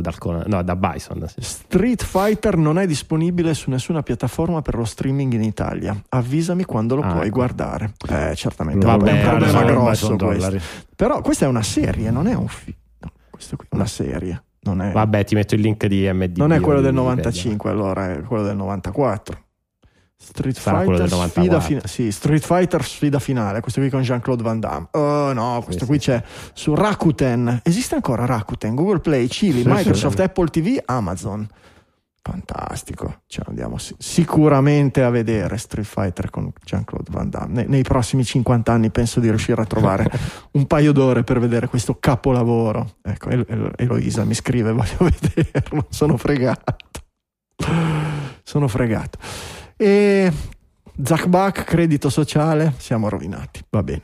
dal 0.00 0.44
no, 0.46 0.62
da 0.62 0.74
Bison. 0.76 1.24
sì. 1.28 1.40
Street 1.40 2.02
Fighter 2.02 2.56
non 2.56 2.78
è 2.78 2.86
disponibile 2.88 3.54
su 3.54 3.70
nessuna 3.70 4.02
piattaforma 4.02 4.60
per 4.60 4.74
lo 4.74 4.84
streaming 4.84 5.34
in 5.34 5.42
Italia. 5.44 5.96
Avvisami 6.08 6.64
quando 6.64 6.96
lo 6.96 7.02
Ah, 7.02 7.12
puoi 7.12 7.26
ecco. 7.26 7.36
guardare. 7.36 7.92
Eh, 8.08 8.32
certamente 8.34 8.86
Vabbè, 8.86 9.08
è 9.10 9.12
un 9.22 9.28
problema 9.38 9.62
grosso 9.64 10.16
questo. 10.16 10.16
Dollari. 10.16 10.60
Però 10.96 11.20
questa 11.20 11.44
è 11.44 11.48
una 11.48 11.62
serie, 11.62 12.10
non 12.10 12.26
è 12.26 12.34
un 12.34 12.48
film. 12.48 12.76
No, 12.98 13.12
questo 13.30 13.54
qui 13.56 13.66
è 13.70 13.74
una 13.76 13.86
serie. 13.86 14.42
Non 14.64 14.80
è, 14.80 14.92
Vabbè, 14.92 15.24
ti 15.24 15.34
metto 15.34 15.54
il 15.56 15.60
link 15.60 15.86
di 15.86 16.08
MD. 16.12 16.36
non 16.38 16.52
è 16.52 16.60
quello 16.60 16.80
del 16.80 16.94
95, 16.94 17.68
allora 17.70 18.12
è 18.12 18.22
quello 18.22 18.44
del 18.44 18.56
94. 18.56 19.38
Street 20.16 20.56
Fighter, 20.56 21.08
sfida 21.08 21.16
94. 21.16 21.60
fina- 21.60 21.80
sì, 21.86 22.12
Street 22.12 22.44
Fighter 22.44 22.84
sfida 22.84 23.18
finale, 23.18 23.60
questo 23.60 23.80
qui 23.80 23.90
con 23.90 24.02
Jean-Claude 24.02 24.42
Van 24.44 24.60
Damme. 24.60 24.86
Oh 24.92 25.32
no, 25.32 25.60
questo 25.64 25.82
Sì, 25.82 25.90
qui 25.90 25.98
sì, 25.98 26.10
c'è 26.10 26.22
su 26.52 26.76
Rakuten. 26.76 27.62
Esiste 27.64 27.96
ancora 27.96 28.24
Rakuten? 28.24 28.76
Google 28.76 29.00
Play, 29.00 29.26
Chili, 29.26 29.64
Microsoft. 29.66 30.20
Apple 30.20 30.46
TV, 30.46 30.78
Amazon. 30.84 31.44
Fantastico. 32.24 33.22
Ci 33.26 33.40
andiamo 33.44 33.78
si- 33.78 33.96
sicuramente 33.98 35.02
a 35.02 35.10
vedere 35.10 35.56
Street 35.56 35.86
Fighter 35.86 36.30
con 36.30 36.52
Jean-Claude 36.64 37.10
Van 37.10 37.28
Damme. 37.28 37.62
Ne- 37.62 37.66
nei 37.66 37.82
prossimi 37.82 38.24
50 38.24 38.72
anni 38.72 38.90
penso 38.90 39.18
di 39.18 39.28
riuscire 39.28 39.60
a 39.60 39.64
trovare 39.64 40.08
un 40.52 40.66
paio 40.66 40.92
d'ore 40.92 41.24
per 41.24 41.40
vedere 41.40 41.66
questo 41.66 41.96
capolavoro. 41.98 42.94
Ecco, 43.02 43.28
El- 43.30 43.44
El- 43.48 43.72
Eloisa 43.76 44.24
mi 44.24 44.34
scrive, 44.34 44.70
voglio 44.72 44.98
vederlo, 44.98 45.86
sono 45.90 46.16
fregato. 46.16 46.76
Sono 48.44 48.68
fregato. 48.68 49.18
E 49.76 50.32
Zuckbuck, 51.02 51.64
credito 51.64 52.08
sociale, 52.08 52.74
siamo 52.78 53.08
rovinati, 53.08 53.60
va 53.70 53.82
bene. 53.82 54.02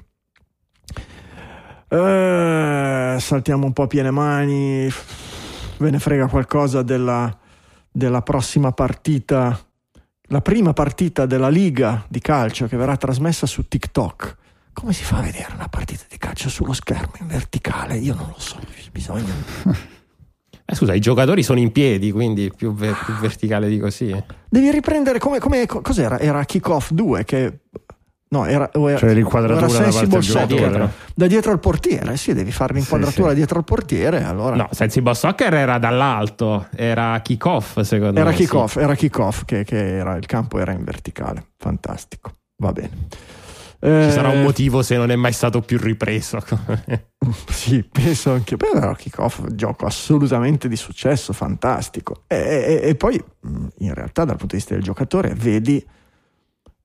Eh, 1.90 3.16
saltiamo 3.19 3.65
un 3.66 3.73
po' 3.73 3.82
a 3.85 3.86
piene 3.86 4.11
mani, 4.11 4.89
ve 5.78 5.90
ne 5.90 5.99
frega 5.99 6.27
qualcosa 6.28 6.82
della, 6.82 7.35
della 7.90 8.23
prossima 8.23 8.73
partita, 8.73 9.59
la 10.28 10.40
prima 10.40 10.73
partita 10.73 11.27
della 11.27 11.48
Liga 11.48 12.05
di 12.09 12.20
calcio 12.20 12.66
che 12.66 12.77
verrà 12.77 12.97
trasmessa 12.97 13.47
su 13.47 13.66
TikTok. 13.66 14.36
Come 14.73 14.93
si 14.93 15.02
fa 15.02 15.19
a 15.19 15.23
vedere 15.23 15.52
una 15.55 15.69
partita 15.69 16.05
di 16.09 16.19
calcio 16.19 16.48
sullo 16.48 16.73
schermo 16.73 17.12
in 17.20 17.27
verticale? 17.27 17.97
Io 17.97 18.15
non 18.15 18.28
lo 18.28 18.39
so, 18.39 18.59
bisogna... 18.93 19.35
Eh, 20.70 20.74
scusa, 20.74 20.93
i 20.93 21.01
giocatori 21.01 21.43
sono 21.43 21.60
in 21.60 21.73
piedi, 21.73 22.12
quindi 22.12 22.52
più, 22.55 22.74
ver- 22.74 23.02
più 23.02 23.15
verticale 23.15 23.70
di 23.70 23.78
così. 23.78 24.15
Devi 24.51 24.70
riprendere 24.70 25.19
come, 25.19 25.39
come- 25.39 25.65
co- 25.65 25.81
cos'era? 25.81 26.19
Era 26.19 26.44
Kickoff 26.44 26.90
2 26.90 27.24
che 27.24 27.60
no, 28.31 28.45
era, 28.47 28.71
era, 28.73 28.99
Cioè 28.99 29.15
l'inquadratura 29.15 29.67
era 29.67 29.85
da 29.85 29.91
Sensible 29.93 30.23
Soccer. 30.23 30.47
giocatore. 30.47 30.93
da 31.15 31.27
dietro 31.27 31.51
al 31.53 31.61
portiere. 31.61 32.17
Sì, 32.17 32.35
devi 32.35 32.51
fare 32.53 32.75
l'inquadratura 32.75 33.27
Sì, 33.29 33.31
sì. 33.31 33.37
dietro 33.37 33.59
al 33.59 33.65
portiere. 33.65 34.23
Allora 34.25 34.57
No, 34.57 34.69
Sensible 34.73 35.15
Soccer 35.15 35.55
era 35.55 35.79
dall'alto, 35.79 36.69
era 36.75 37.19
kick-off 37.21 37.81
secondo 37.81 38.21
era 38.21 38.31
me. 38.31 38.37
kickoff, 38.37 38.77
era 38.77 38.95
kickoff 38.95 39.45
che, 39.45 39.65
che 39.65 39.97
era, 39.97 40.17
il 40.17 40.27
campo 40.27 40.59
era 40.59 40.73
in 40.73 40.85
verticale. 40.85 41.49
Fantastico, 41.57 42.35
va 42.57 42.73
bene. 42.73 42.91
Ci 43.81 44.11
sarà 44.11 44.31
un 44.31 44.39
Eh, 44.39 44.43
motivo 44.43 44.83
se 44.83 44.97
non 44.97 45.09
è 45.13 45.15
mai 45.15 45.33
stato 45.33 45.61
più 45.61 45.79
ripreso. 45.79 46.39
Sì, 47.49 47.83
penso 47.83 48.33
anche. 48.33 48.57
Però 48.57 48.93
Kickoff 48.95 49.41
è 49.41 49.43
un 49.51 49.57
gioco 49.57 49.87
assolutamente 49.87 50.67
di 50.69 50.77
successo, 50.77 51.33
fantastico. 51.33 52.23
E, 52.27 52.81
e- 52.83 52.89
e 52.89 52.95
poi, 52.95 53.23
in 53.79 53.93
realtà, 53.95 54.25
dal 54.25 54.37
punto 54.37 54.55
di 54.55 54.61
vista 54.61 54.75
del 54.75 54.83
giocatore, 54.83 55.35
vedi 55.35 55.85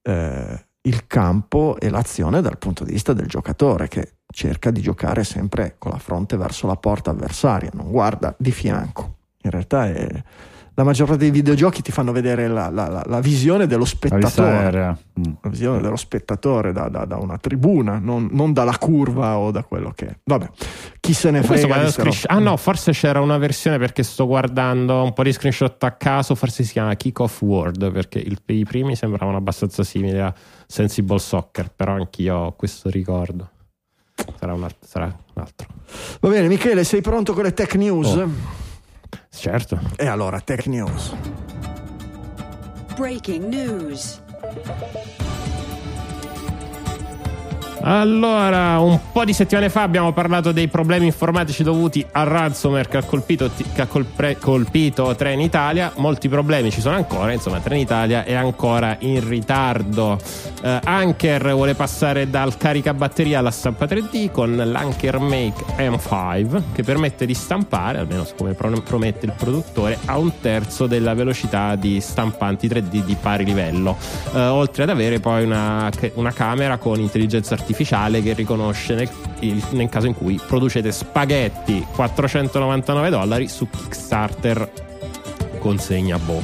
eh, 0.02 0.65
il 0.85 1.07
campo 1.07 1.77
e 1.80 1.89
l'azione 1.89 2.41
dal 2.41 2.57
punto 2.57 2.84
di 2.84 2.93
vista 2.93 3.14
del 3.14 3.27
giocatore 3.27 3.88
che 3.88 4.15
cerca 4.34 4.72
di 4.72 4.81
giocare 4.81 5.23
sempre 5.23 5.76
con 5.77 5.91
la 5.91 5.97
fronte 5.97 6.38
verso 6.38 6.68
la 6.68 6.76
porta 6.76 7.11
avversaria, 7.11 7.69
non 7.73 7.89
guarda 7.89 8.35
di 8.38 8.51
fianco. 8.51 9.18
In 9.43 9.51
realtà 9.51 9.88
è- 9.88 10.23
la 10.76 10.84
maggior 10.84 11.06
parte 11.08 11.22
dei 11.24 11.32
videogiochi 11.32 11.82
ti 11.82 11.91
fanno 11.91 12.12
vedere 12.12 12.48
la, 12.48 12.70
la- 12.70 12.88
la- 12.90 13.04
la 13.06 13.20
visione 13.20 13.68
dello 13.68 13.86
spettatore. 13.86 14.98
Mm. 15.20 15.34
la 15.41 15.50
visione 15.50 15.82
dello 15.82 15.95
spettatore 15.95 16.72
da, 16.72 16.90
da- 16.90 17.06
da 17.06 17.18
una 17.18 17.38
tribuna, 17.38 18.00
non, 18.00 18.30
non 18.32 18.54
dalla 18.54 18.78
curva 18.80 19.38
o 19.38 19.52
da 19.52 19.64
quello 19.64 19.91
che 19.95 20.06
è. 20.08 20.18
Vabbè, 20.24 20.50
chi 21.00 21.14
se 21.14 21.30
ne 21.32 21.41
Questo 21.45 21.68
frega. 21.68 21.90
screenshot- 21.91 22.32
Ah 22.32 22.40
no, 22.40 22.58
forse 22.58 22.91
c'era 22.91 23.20
una 23.22 23.38
versione 23.38 23.78
perché 23.78 24.02
sto 24.04 24.26
guardando 24.26 25.04
un 25.04 25.14
po' 25.14 25.22
di 25.24 25.32
screenshot 25.32 25.84
a 25.84 25.91
caso, 25.91 26.34
forse 26.34 26.64
si 26.64 26.72
chiama 26.72 26.95
Kick 26.95 27.20
Off 27.20 27.41
World 27.41 27.91
perché 27.91 28.20
il- 28.20 28.40
i 28.48 28.66
primi 28.66 28.95
sembravano 28.95 29.38
abbastanza 29.38 29.84
simili 29.84 30.20
a 30.20 30.34
Sensible 30.66 31.20
Soccer, 31.20 31.70
però 31.76 31.94
anch'io 31.94 32.36
ho 32.36 32.52
questo 32.54 32.90
ricordo. 32.90 33.50
Sarà 34.40 34.54
un, 34.54 34.64
alt- 34.64 34.84
sarà 34.86 35.06
un 35.06 35.41
altro. 35.41 35.68
Va 36.22 36.30
bene, 36.30 36.48
Michele, 36.48 36.84
sei 36.84 37.02
pronto 37.02 37.34
con 37.34 37.44
le 37.44 37.54
tech 37.54 37.76
news? 37.76 38.08
Oh. 38.16 38.30
Certo. 39.34 39.77
E 39.97 40.05
allora, 40.05 40.39
tech 40.39 40.69
news. 40.69 41.11
Breaking 42.95 43.49
news. 43.49 44.22
Allora, 47.85 48.80
un 48.80 48.97
po' 49.11 49.26
di 49.26 49.34
settimane 49.34 49.69
fa 49.69 49.81
abbiamo 49.81 50.14
parlato 50.14 50.53
dei 50.53 50.69
problemi 50.69 51.07
informatici 51.07 51.64
dovuti 51.64 52.05
al 52.14 52.26
ransomware 52.26 52.88
che 52.88 52.97
ha 52.97 53.03
colpito, 53.03 53.51
che 53.73 53.81
ha 53.81 53.88
colpre- 53.88 54.38
colpito 54.38 55.14
Trenitalia. 55.15 55.91
Molti 55.97 56.30
problemi 56.30 56.72
ci 56.72 56.80
sono 56.80 56.95
ancora, 56.95 57.34
insomma, 57.34 57.60
Trenitalia 57.60 58.23
è 58.23 58.35
ancora 58.35 58.95
in 58.99 59.27
ritardo. 59.27 60.18
Eh, 60.61 60.80
Anker 60.81 61.53
vuole 61.53 61.76
passare 61.76 62.30
dal 62.30 62.55
caricabatteria 62.55 63.39
alla 63.39 63.51
stampa 63.51 63.84
3D 63.84 64.31
con 64.31 64.55
l'Anker 64.55 65.19
Make 65.19 65.65
M5 65.77 66.61
che 66.72 66.84
permette 66.84 67.26
di 67.26 67.34
stampare, 67.34 67.97
almeno 67.97 68.26
come 68.38 68.53
pro- 68.53 68.80
promette 68.80 69.26
il 69.26 69.34
produttore, 69.38 69.99
a 70.05 70.18
un 70.18 70.31
terzo 70.39 70.88
della 70.88 71.14
velocità 71.14 71.76
di 71.76 71.99
stampanti 71.99 72.69
3D 72.69 73.03
di 73.03 73.18
pari 73.19 73.43
livello. 73.43 73.97
Eh, 74.34 74.39
oltre 74.39 74.84
ad 74.84 74.89
avere 74.89 75.19
poi 75.19 75.43
una, 75.43 75.91
una 76.14 76.31
camera 76.31 76.77
con 76.77 76.97
intelligenza 77.01 77.53
artificiale 77.55 77.72
che 78.22 78.34
riconosce 78.34 78.94
nel, 78.95 79.10
il- 79.40 79.64
nel 79.72 79.90
caso 79.90 80.08
in 80.08 80.14
cui 80.16 80.40
producete 80.45 80.91
spaghetti 80.91 81.86
499 81.95 83.10
dollari 83.10 83.48
su 83.48 83.68
Kickstarter 83.70 84.72
consegna 85.60 86.18
boh. 86.18 86.41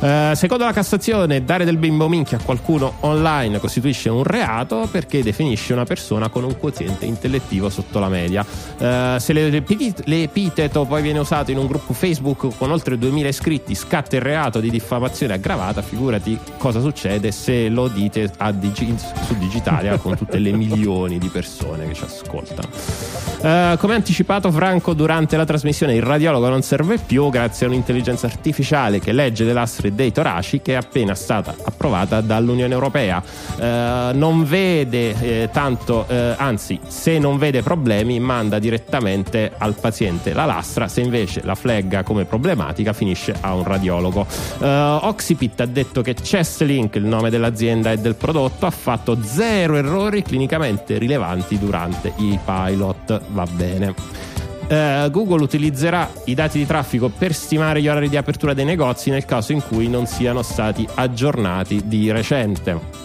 Eh, 0.00 0.32
secondo 0.34 0.64
la 0.64 0.72
Cassazione, 0.72 1.44
dare 1.44 1.64
del 1.64 1.78
bimbo 1.78 2.08
minchia 2.08 2.36
a 2.36 2.40
qualcuno 2.42 2.94
online 3.00 3.58
costituisce 3.58 4.10
un 4.10 4.22
reato 4.22 4.86
perché 4.90 5.22
definisce 5.22 5.72
una 5.72 5.84
persona 5.84 6.28
con 6.28 6.44
un 6.44 6.58
quoziente 6.58 7.06
intellettivo 7.06 7.70
sotto 7.70 7.98
la 8.00 8.08
media. 8.08 8.44
Eh, 8.78 9.16
se 9.18 9.32
le- 9.32 9.48
l'epi- 9.48 9.94
l'epiteto 10.04 10.84
poi 10.84 11.00
viene 11.00 11.20
usato 11.20 11.50
in 11.52 11.58
un 11.58 11.66
gruppo 11.66 11.94
Facebook 11.94 12.48
con 12.58 12.70
oltre 12.70 12.98
2000 12.98 13.28
iscritti, 13.28 13.74
scatta 13.74 14.16
il 14.16 14.22
reato 14.22 14.60
di 14.60 14.68
diffamazione 14.70 15.34
aggravata. 15.34 15.80
Figurati 15.80 16.38
cosa 16.58 16.80
succede 16.80 17.32
se 17.32 17.68
lo 17.68 17.88
dite 17.88 18.30
Digi- 18.54 18.94
su 19.26 19.36
Digitalia 19.38 19.96
con 19.96 20.16
tutte 20.16 20.38
le 20.38 20.52
milioni 20.52 21.18
di 21.18 21.28
persone 21.28 21.86
che 21.88 21.94
ci 21.94 22.04
ascoltano. 22.04 22.68
Eh, 23.42 23.76
come 23.78 23.94
anticipato 23.94 24.50
Franco 24.50 24.92
durante 24.94 25.36
la 25.36 25.44
trasmissione, 25.44 25.94
il 25.94 26.02
radiologo 26.02 26.48
non 26.48 26.62
serve 26.62 26.98
più 26.98 27.28
grazie 27.30 27.66
a 27.66 27.68
un'intelligenza 27.68 28.26
artificiale 28.26 29.00
che 29.00 29.12
legge 29.12 29.44
le 29.44 29.52
lastre 29.84 29.94
dei 29.94 30.12
toraci 30.12 30.62
che 30.62 30.72
è 30.72 30.76
appena 30.76 31.14
stata 31.14 31.54
approvata 31.64 32.20
dall'Unione 32.20 32.72
Europea. 32.72 33.22
Eh, 33.58 34.10
non 34.14 34.44
vede 34.44 35.14
eh, 35.20 35.48
tanto, 35.52 36.06
eh, 36.08 36.34
anzi, 36.36 36.78
se 36.86 37.18
non 37.18 37.36
vede 37.36 37.62
problemi, 37.62 38.18
manda 38.20 38.58
direttamente 38.58 39.52
al 39.56 39.74
paziente 39.74 40.32
la 40.32 40.44
lastra, 40.44 40.88
se 40.88 41.00
invece 41.00 41.42
la 41.44 41.54
flegga 41.54 42.02
come 42.02 42.24
problematica 42.24 42.92
finisce 42.92 43.34
a 43.40 43.54
un 43.54 43.64
radiologo. 43.64 44.26
Eh, 44.60 44.98
Oxipit 45.02 45.60
ha 45.60 45.66
detto 45.66 46.00
che 46.02 46.14
ChessLink, 46.14 46.94
il 46.96 47.04
nome 47.04 47.30
dell'azienda 47.30 47.92
e 47.92 47.98
del 47.98 48.14
prodotto, 48.14 48.66
ha 48.66 48.70
fatto 48.70 49.18
zero 49.22 49.76
errori 49.76 50.22
clinicamente 50.22 50.98
rilevanti 50.98 51.58
durante 51.58 52.12
i 52.16 52.38
pilot. 52.44 53.20
Va 53.32 53.46
bene. 53.50 54.33
Eh, 54.66 55.08
Google 55.10 55.42
utilizzerà 55.42 56.10
i 56.24 56.34
dati 56.34 56.58
di 56.58 56.66
traffico 56.66 57.08
per 57.08 57.34
stimare 57.34 57.80
gli 57.80 57.88
orari 57.88 58.08
di 58.08 58.16
apertura 58.16 58.54
dei 58.54 58.64
negozi 58.64 59.10
nel 59.10 59.24
caso 59.24 59.52
in 59.52 59.62
cui 59.62 59.88
non 59.88 60.06
siano 60.06 60.42
stati 60.42 60.86
aggiornati 60.94 61.82
di 61.86 62.10
recente. 62.10 63.03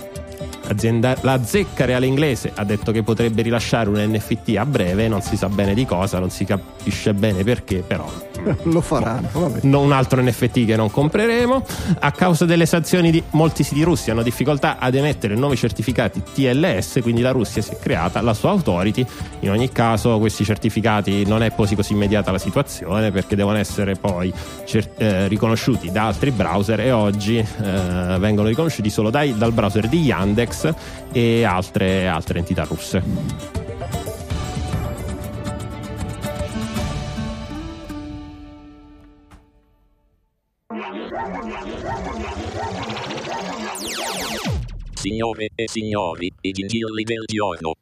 Azienda- 0.69 1.17
la 1.21 1.43
zecca 1.43 1.85
reale 1.85 2.05
inglese 2.05 2.51
ha 2.53 2.63
detto 2.63 2.91
che 2.91 3.01
potrebbe 3.03 3.41
rilasciare 3.41 3.89
un 3.89 3.95
NFT 3.97 4.55
a 4.57 4.65
breve, 4.65 5.07
non 5.07 5.21
si 5.21 5.35
sa 5.35 5.49
bene 5.49 5.73
di 5.73 5.85
cosa, 5.85 6.19
non 6.19 6.29
si 6.29 6.45
capisce 6.45 7.13
bene 7.13 7.43
perché, 7.43 7.83
però 7.85 8.07
Lo 8.63 8.81
faranno, 8.81 9.27
vabbè. 9.33 9.65
un 9.75 9.91
altro 9.91 10.21
NFT 10.21 10.65
che 10.65 10.75
non 10.75 10.89
compreremo. 10.91 11.65
A 11.99 12.11
causa 12.11 12.45
delle 12.45 12.65
sanzioni 12.65 13.11
di 13.11 13.21
molti 13.31 13.63
siti 13.63 13.83
russi 13.83 14.11
hanno 14.11 14.21
difficoltà 14.21 14.77
ad 14.79 14.95
emettere 14.95 15.35
nuovi 15.35 15.55
certificati 15.57 16.21
TLS, 16.33 16.99
quindi 17.01 17.21
la 17.21 17.31
Russia 17.31 17.61
si 17.61 17.71
è 17.71 17.77
creata 17.79 18.21
la 18.21 18.33
sua 18.33 18.51
authority. 18.51 19.05
In 19.39 19.49
ogni 19.49 19.71
caso 19.71 20.19
questi 20.19 20.43
certificati 20.45 21.25
non 21.25 21.43
è 21.43 21.51
poi 21.51 21.67
così 21.75 21.93
immediata 21.93 22.31
la 22.31 22.37
situazione 22.37 23.11
perché 23.11 23.35
devono 23.35 23.57
essere 23.57 23.95
poi 23.95 24.31
cer- 24.65 24.91
eh, 24.97 25.27
riconosciuti 25.27 25.91
da 25.91 26.05
altri 26.07 26.31
browser 26.31 26.79
e 26.79 26.91
oggi 26.91 27.37
eh, 27.37 28.17
vengono 28.19 28.47
riconosciuti 28.47 28.89
solo 28.89 29.09
dai- 29.09 29.37
dal 29.37 29.51
browser 29.51 29.87
di 29.87 30.01
Yandex 30.01 30.59
e 31.11 31.44
altre, 31.44 32.07
altre 32.07 32.40
entità 32.40 32.64
russe. 32.64 33.03
Signore 44.94 45.49
e 45.56 45.68
signori, 45.68 46.31
i 46.41 46.52
gingilli 46.52 47.03
del 47.03 47.23
giorno. 47.26 47.73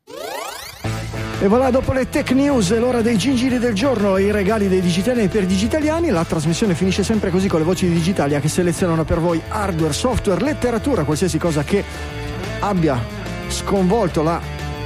E 1.39 1.47
voilà, 1.47 1.69
dopo 1.69 1.93
le 1.93 2.09
tech 2.09 2.31
news 2.31 2.71
è 2.71 2.79
l'ora 2.79 3.01
dei 3.01 3.15
gingili 3.15 3.59
del 3.59 3.75
giorno 3.75 4.17
e 4.17 4.23
i 4.23 4.31
regali 4.31 4.67
dei 4.67 4.81
digitali 4.81 5.27
per 5.27 5.43
i 5.43 5.45
digitaliani. 5.45 6.09
La 6.09 6.25
trasmissione 6.25 6.73
finisce 6.73 7.03
sempre 7.03 7.29
così 7.29 7.47
con 7.47 7.59
le 7.59 7.65
voci 7.65 7.87
di 7.87 7.93
Digitalia 7.93 8.39
che 8.39 8.47
selezionano 8.47 9.03
per 9.03 9.19
voi 9.19 9.39
hardware, 9.47 9.93
software, 9.93 10.43
letteratura, 10.43 11.03
qualsiasi 11.03 11.37
cosa 11.37 11.63
che 11.63 11.83
abbia 12.59 12.99
sconvolto 13.47 14.23
la 14.23 14.41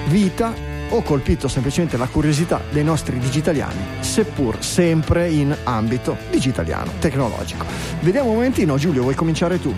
vita 0.08 0.54
o 0.90 1.02
colpito 1.04 1.48
semplicemente 1.48 1.98
la 1.98 2.08
curiosità 2.08 2.62
dei 2.70 2.84
nostri 2.84 3.18
digitaliani, 3.18 3.80
seppur 4.02 4.64
sempre 4.64 5.30
in 5.30 5.56
ambito 5.64 6.18
digitaliano, 6.30 6.92
tecnologico. 7.00 7.66
Vediamo 8.02 8.30
un 8.30 8.36
momentino, 8.36 8.78
Giulio, 8.78 9.04
vuoi 9.04 9.16
cominciare 9.16 9.60
tu? 9.60 9.74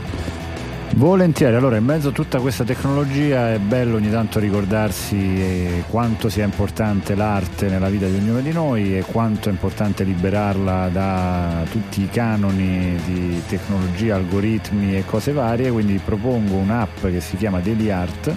Volentieri, 0.96 1.56
allora 1.56 1.78
in 1.78 1.86
mezzo 1.86 2.10
a 2.10 2.12
tutta 2.12 2.40
questa 2.40 2.64
tecnologia 2.64 3.52
è 3.52 3.58
bello 3.58 3.96
ogni 3.96 4.12
tanto 4.12 4.40
ricordarsi 4.40 5.16
eh, 5.16 5.84
quanto 5.90 6.30
sia 6.30 6.44
importante 6.44 7.16
l'arte 7.16 7.68
nella 7.68 7.90
vita 7.90 8.06
di 8.06 8.16
ognuno 8.16 8.42
di 8.42 8.52
noi 8.52 8.96
e 8.96 9.02
quanto 9.02 9.50
è 9.50 9.52
importante 9.52 10.04
liberarla 10.04 10.90
da 10.90 11.66
tutti 11.72 12.04
i 12.04 12.10
canoni 12.10 12.96
di 13.06 13.42
tecnologia, 13.48 14.16
algoritmi 14.16 14.96
e 14.96 15.04
cose 15.04 15.32
varie, 15.32 15.72
quindi 15.72 16.00
propongo 16.04 16.58
un'app 16.58 17.08
che 17.08 17.22
si 17.22 17.38
chiama 17.38 17.60
Daily 17.60 17.90
Art 17.90 18.36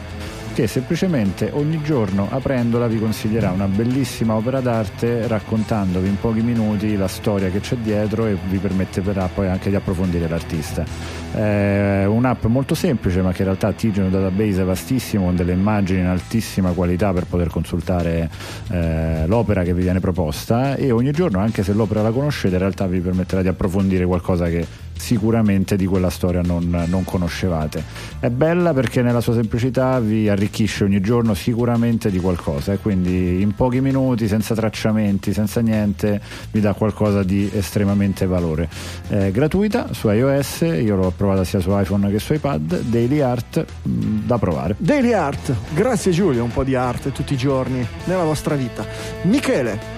che 0.56 0.66
semplicemente 0.66 1.50
ogni 1.52 1.82
giorno 1.82 2.28
aprendola 2.30 2.86
vi 2.86 2.98
consiglierà 2.98 3.50
una 3.50 3.68
bellissima 3.68 4.36
opera 4.36 4.60
d'arte 4.60 5.26
raccontandovi 5.26 6.08
in 6.08 6.18
pochi 6.18 6.40
minuti 6.40 6.96
la 6.96 7.08
storia 7.08 7.50
che 7.50 7.60
c'è 7.60 7.76
dietro 7.76 8.24
e 8.24 8.38
vi 8.48 8.56
permetterà 8.56 9.28
poi 9.28 9.48
anche 9.48 9.68
di 9.68 9.76
approfondire 9.76 10.26
l'artista. 10.26 10.82
È 11.30 12.06
un'app 12.06 12.46
molto 12.46 12.74
semplice 12.74 13.20
ma 13.20 13.32
che 13.32 13.42
in 13.42 13.48
realtà 13.48 13.66
attinge 13.66 14.00
un 14.00 14.10
database 14.10 14.64
vastissimo 14.64 15.26
con 15.26 15.36
delle 15.36 15.52
immagini 15.52 16.00
in 16.00 16.06
altissima 16.06 16.70
qualità 16.70 17.12
per 17.12 17.26
poter 17.26 17.50
consultare 17.50 18.30
eh, 18.70 19.26
l'opera 19.26 19.62
che 19.62 19.74
vi 19.74 19.82
viene 19.82 20.00
proposta 20.00 20.74
e 20.76 20.90
ogni 20.90 21.10
giorno 21.10 21.38
anche 21.38 21.64
se 21.64 21.74
l'opera 21.74 22.00
la 22.00 22.12
conoscete 22.12 22.54
in 22.54 22.60
realtà 22.60 22.86
vi 22.86 23.00
permetterà 23.00 23.42
di 23.42 23.48
approfondire 23.48 24.06
qualcosa 24.06 24.46
che 24.48 24.66
sicuramente 24.96 25.76
di 25.76 25.86
quella 25.86 26.10
storia 26.10 26.40
non, 26.42 26.84
non 26.86 27.04
conoscevate. 27.04 27.82
È 28.18 28.28
bella 28.30 28.72
perché 28.72 29.02
nella 29.02 29.20
sua 29.20 29.34
semplicità 29.34 30.00
vi 30.00 30.28
arricchisce 30.28 30.84
ogni 30.84 31.00
giorno 31.00 31.34
sicuramente 31.34 32.10
di 32.10 32.18
qualcosa 32.18 32.72
e 32.72 32.78
quindi 32.78 33.40
in 33.40 33.54
pochi 33.54 33.80
minuti, 33.80 34.26
senza 34.28 34.54
tracciamenti, 34.54 35.32
senza 35.32 35.60
niente, 35.60 36.20
vi 36.50 36.60
dà 36.60 36.72
qualcosa 36.72 37.22
di 37.22 37.48
estremamente 37.52 38.26
valore. 38.26 38.68
È 39.08 39.30
gratuita 39.30 39.92
su 39.92 40.08
iOS, 40.08 40.60
io 40.60 40.96
l'ho 40.96 41.12
provata 41.16 41.44
sia 41.44 41.60
su 41.60 41.70
iPhone 41.78 42.10
che 42.10 42.18
su 42.18 42.32
iPad, 42.32 42.80
Daily 42.82 43.20
Art 43.20 43.64
mh, 43.82 44.26
da 44.26 44.38
provare. 44.38 44.74
Daily 44.78 45.12
Art, 45.12 45.54
grazie 45.74 46.10
Giulio, 46.12 46.42
un 46.42 46.52
po' 46.52 46.64
di 46.64 46.74
arte 46.74 47.12
tutti 47.12 47.34
i 47.34 47.36
giorni 47.36 47.86
nella 48.04 48.24
vostra 48.24 48.54
vita. 48.54 48.84
Michele, 49.22 49.95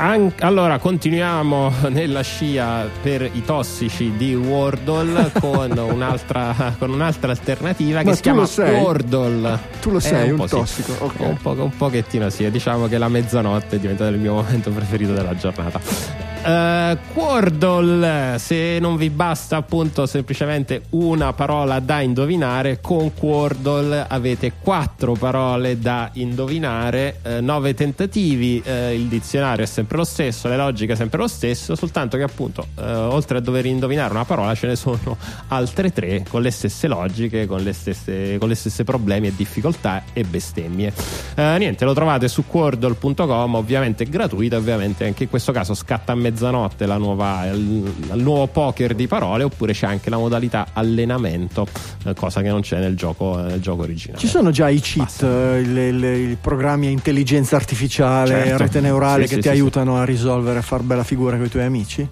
An- 0.00 0.32
allora, 0.40 0.78
continuiamo 0.78 1.72
nella 1.90 2.20
scia 2.22 2.88
per 3.02 3.22
i 3.32 3.42
tossici 3.44 4.12
di 4.16 4.32
Wordle 4.34 5.32
con 5.40 5.76
un'altra, 5.76 6.74
con 6.78 6.90
un'altra 6.92 7.32
alternativa 7.32 8.02
Ma 8.02 8.10
che 8.10 8.16
si 8.16 8.22
chiama 8.22 8.46
sei? 8.46 8.80
Wordle. 8.80 9.58
tu 9.80 9.90
lo 9.90 9.96
Eh, 9.98 10.00
sei, 10.00 10.30
un, 10.30 10.36
po' 10.36 10.46
sì. 10.46 10.54
tossico. 10.54 10.92
ok. 11.04 11.14
Un, 11.18 11.36
po', 11.42 11.50
un 11.58 11.76
pochettino 11.76 12.30
sì, 12.30 12.48
diciamo 12.48 12.86
che 12.86 12.96
la 12.96 13.08
mezzanotte 13.08 13.76
è 13.76 13.78
diventata 13.80 14.10
il 14.10 14.18
mio 14.20 14.34
momento 14.34 14.70
preferito 14.70 15.12
della 15.12 15.34
giornata. 15.34 15.80
Eh, 16.44 16.98
Quordle, 17.12 18.36
se 18.38 18.78
non 18.80 18.96
vi 18.96 19.10
basta 19.10 19.56
appunto 19.56 20.06
semplicemente 20.06 20.82
una 20.90 21.32
parola 21.32 21.80
da 21.80 22.00
indovinare, 22.00 22.80
con 22.80 23.12
Quordle 23.12 24.06
avete 24.08 24.52
quattro 24.60 25.14
parole 25.14 25.78
da 25.78 26.10
indovinare, 26.14 27.18
eh, 27.22 27.40
nove 27.40 27.74
tentativi, 27.74 28.62
eh, 28.64 28.94
il 28.94 29.06
dizionario 29.06 29.64
è 29.64 29.66
sempre 29.66 29.96
lo 29.96 30.04
stesso, 30.04 30.48
le 30.48 30.56
logiche 30.56 30.92
è 30.92 30.96
sempre 30.96 31.18
lo 31.18 31.28
stesso, 31.28 31.74
soltanto 31.74 32.16
che 32.16 32.22
appunto 32.22 32.66
oltre 32.78 33.38
a 33.38 33.40
dover 33.40 33.66
indovinare 33.66 34.12
una 34.12 34.24
parola 34.24 34.54
ce 34.54 34.68
ne 34.68 34.76
sono 34.76 35.16
altre 35.48 35.92
tre 35.92 36.24
con 36.28 36.42
le 36.42 36.50
stesse 36.50 36.86
logiche, 36.86 37.46
con 37.46 37.60
le 37.60 37.72
stesse, 37.72 38.38
con 38.38 38.48
le 38.48 38.54
stesse 38.54 38.84
problemi 38.84 39.26
e 39.28 39.32
difficoltà 39.34 40.04
e 40.12 40.24
bestemmie. 40.24 40.92
Niente, 41.36 41.84
lo 41.84 41.94
trovate 41.94 42.28
su 42.28 42.46
quordle.com, 42.46 43.54
ovviamente 43.54 44.04
gratuito, 44.04 44.56
ovviamente 44.56 45.04
anche 45.04 45.24
in 45.24 45.28
questo 45.28 45.52
caso 45.52 45.74
scatta 45.74 46.12
a 46.12 46.14
mezzanotte 46.28 46.86
la 46.86 46.96
nuova, 46.98 47.46
il, 47.46 47.92
il 48.12 48.22
nuovo 48.22 48.46
poker 48.46 48.94
di 48.94 49.06
parole, 49.06 49.44
oppure 49.44 49.72
c'è 49.72 49.86
anche 49.86 50.10
la 50.10 50.18
modalità 50.18 50.68
allenamento, 50.72 51.66
eh, 52.04 52.14
cosa 52.14 52.42
che 52.42 52.48
non 52.48 52.60
c'è 52.60 52.78
nel 52.78 52.96
gioco, 52.96 53.36
nel 53.38 53.60
gioco 53.60 53.82
originale. 53.82 54.18
Ci 54.20 54.28
sono 54.28 54.50
già 54.50 54.68
i 54.68 54.80
cheat, 54.80 55.22
eh, 55.22 56.30
i 56.30 56.36
programmi 56.40 56.86
a 56.86 56.90
intelligenza 56.90 57.56
artificiale, 57.56 58.44
Certo. 58.46 58.58
rete 58.58 58.80
neurale 58.80 59.22
Sì, 59.22 59.28
che 59.28 59.34
sì, 59.36 59.40
ti 59.40 59.48
sì, 59.48 59.54
aiutano 59.54 59.96
a 59.96 60.04
risolvere, 60.04 60.58
a 60.58 60.62
far 60.62 60.82
bella 60.82 61.04
figura 61.04 61.36
con 61.36 61.46
i 61.46 61.48
tuoi 61.48 61.64
amici? 61.64 62.06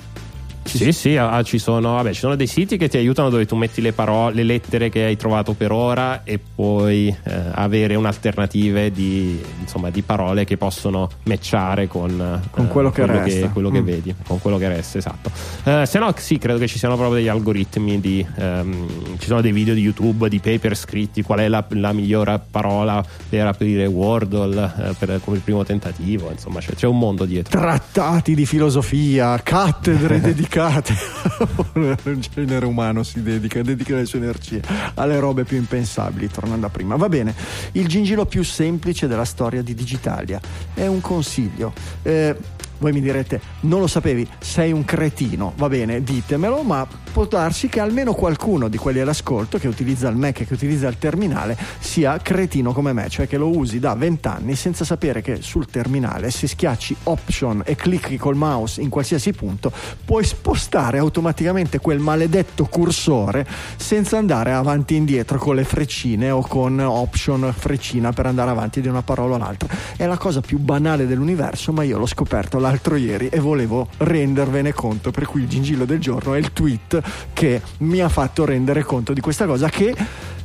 Sì, 0.66 0.92
sì, 0.92 1.16
ah, 1.16 1.42
ci, 1.42 1.58
sono, 1.58 1.94
vabbè, 1.94 2.12
ci 2.12 2.20
sono 2.20 2.34
dei 2.36 2.46
siti 2.46 2.76
che 2.76 2.88
ti 2.88 2.96
aiutano 2.96 3.30
dove 3.30 3.46
tu 3.46 3.56
metti 3.56 3.80
le 3.80 3.92
parole, 3.92 4.34
le 4.34 4.42
lettere 4.42 4.88
che 4.88 5.04
hai 5.04 5.16
trovato 5.16 5.52
per 5.54 5.72
ora 5.72 6.22
e 6.24 6.38
puoi 6.38 7.08
eh, 7.08 7.40
avere 7.52 7.94
un'alternativa 7.94 8.88
di, 8.88 9.40
insomma, 9.60 9.90
di 9.90 10.02
parole 10.02 10.44
che 10.44 10.56
possono 10.56 11.08
matchare 11.24 11.86
con, 11.86 12.10
eh, 12.44 12.48
Con 12.50 12.68
quello 12.68 12.90
che 12.90 13.06
resta. 13.06 13.48
quello 13.50 13.70
che 13.70 13.80
Mm. 13.80 13.84
vedi, 13.84 14.14
con 14.26 14.40
quello 14.40 14.58
che 14.58 14.68
resta, 14.68 14.98
esatto. 14.98 15.30
Eh, 15.64 15.86
se 15.86 15.98
no, 15.98 16.12
sì, 16.16 16.38
credo 16.38 16.58
che 16.58 16.66
ci 16.66 16.78
siano 16.78 16.96
proprio 16.96 17.16
degli 17.18 17.28
algoritmi 17.28 18.00
di, 18.00 18.26
ehm, 18.36 19.16
ci 19.18 19.26
sono 19.26 19.40
dei 19.40 19.52
video 19.52 19.74
di 19.74 19.80
YouTube, 19.80 20.28
di 20.28 20.40
paper 20.40 20.76
scritti, 20.76 21.22
qual 21.22 21.38
è 21.40 21.48
la, 21.48 21.64
la 21.70 21.92
migliore 21.92 22.40
parola 22.50 23.04
per 23.28 23.46
aprire 23.46 23.86
Wordle 23.86 24.72
eh, 24.78 24.94
per- 24.98 25.20
come 25.24 25.36
il 25.36 25.42
primo 25.42 25.64
tentativo, 25.64 26.30
insomma, 26.30 26.60
c'è, 26.60 26.74
c'è 26.74 26.86
un 26.86 26.98
mondo 26.98 27.24
dietro. 27.24 27.58
Trattati 27.58 28.34
di 28.34 28.44
filosofia, 28.46 29.38
cattedre 29.42 30.20
dedicate. 30.20 30.54
Il 30.56 32.26
genere 32.32 32.64
umano 32.64 33.02
si 33.02 33.22
dedica, 33.22 33.60
dedica 33.60 33.94
le 33.94 34.06
sue 34.06 34.20
energie 34.20 34.62
alle 34.94 35.18
robe 35.18 35.44
più 35.44 35.58
impensabili, 35.58 36.30
tornando 36.30 36.64
a 36.64 36.70
prima. 36.70 36.96
Va 36.96 37.10
bene, 37.10 37.34
il 37.72 37.86
gingillo 37.86 38.24
più 38.24 38.42
semplice 38.42 39.06
della 39.06 39.26
storia 39.26 39.60
di 39.60 39.74
Digitalia 39.74 40.40
è 40.72 40.86
un 40.86 41.02
consiglio. 41.02 41.74
Eh, 42.02 42.34
voi 42.78 42.92
mi 42.92 43.00
direte, 43.00 43.40
non 43.60 43.80
lo 43.80 43.86
sapevi, 43.86 44.26
sei 44.38 44.72
un 44.72 44.84
cretino, 44.84 45.52
va 45.56 45.68
bene, 45.68 46.02
ditemelo, 46.02 46.62
ma 46.62 46.86
può 47.12 47.24
darsi 47.24 47.68
che 47.68 47.80
almeno 47.80 48.12
qualcuno 48.12 48.68
di 48.68 48.76
quelli 48.76 49.00
all'ascolto 49.00 49.58
che 49.58 49.68
utilizza 49.68 50.08
il 50.08 50.16
Mac 50.16 50.40
e 50.40 50.46
che 50.46 50.52
utilizza 50.52 50.86
il 50.88 50.98
terminale 50.98 51.56
sia 51.78 52.18
cretino 52.18 52.72
come 52.72 52.92
me, 52.92 53.08
cioè 53.08 53.26
che 53.26 53.38
lo 53.38 53.56
usi 53.56 53.78
da 53.78 53.94
20 53.94 54.28
anni 54.28 54.54
senza 54.54 54.84
sapere 54.84 55.22
che 55.22 55.40
sul 55.40 55.66
terminale 55.66 56.30
se 56.30 56.46
schiacci 56.46 56.96
option 57.04 57.62
e 57.64 57.74
clicchi 57.74 58.16
col 58.18 58.36
mouse 58.36 58.80
in 58.80 58.90
qualsiasi 58.90 59.32
punto 59.32 59.72
puoi 60.04 60.24
spostare 60.24 60.98
automaticamente 60.98 61.78
quel 61.78 61.98
maledetto 61.98 62.66
cursore 62.66 63.46
senza 63.76 64.18
andare 64.18 64.52
avanti 64.52 64.94
e 64.94 64.98
indietro 64.98 65.38
con 65.38 65.54
le 65.54 65.64
freccine 65.64 66.30
o 66.30 66.46
con 66.46 66.78
option 66.78 67.52
freccina 67.56 68.12
per 68.12 68.26
andare 68.26 68.50
avanti 68.50 68.80
di 68.80 68.88
una 68.88 69.02
parola 69.02 69.36
all'altra. 69.36 69.68
È 69.96 70.04
la 70.04 70.18
cosa 70.18 70.40
più 70.40 70.58
banale 70.58 71.06
dell'universo, 71.06 71.72
ma 71.72 71.82
io 71.82 71.98
l'ho 71.98 72.06
scoperto 72.06 72.58
l'altro 72.66 72.96
ieri 72.96 73.28
e 73.28 73.38
volevo 73.38 73.88
rendervene 73.98 74.72
conto, 74.72 75.12
per 75.12 75.26
cui 75.26 75.42
il 75.42 75.48
gingillo 75.48 75.84
del 75.84 76.00
giorno 76.00 76.34
è 76.34 76.38
il 76.38 76.52
tweet 76.52 77.00
che 77.32 77.62
mi 77.78 78.00
ha 78.00 78.08
fatto 78.08 78.44
rendere 78.44 78.82
conto 78.82 79.12
di 79.12 79.20
questa 79.20 79.46
cosa 79.46 79.68
che 79.68 79.94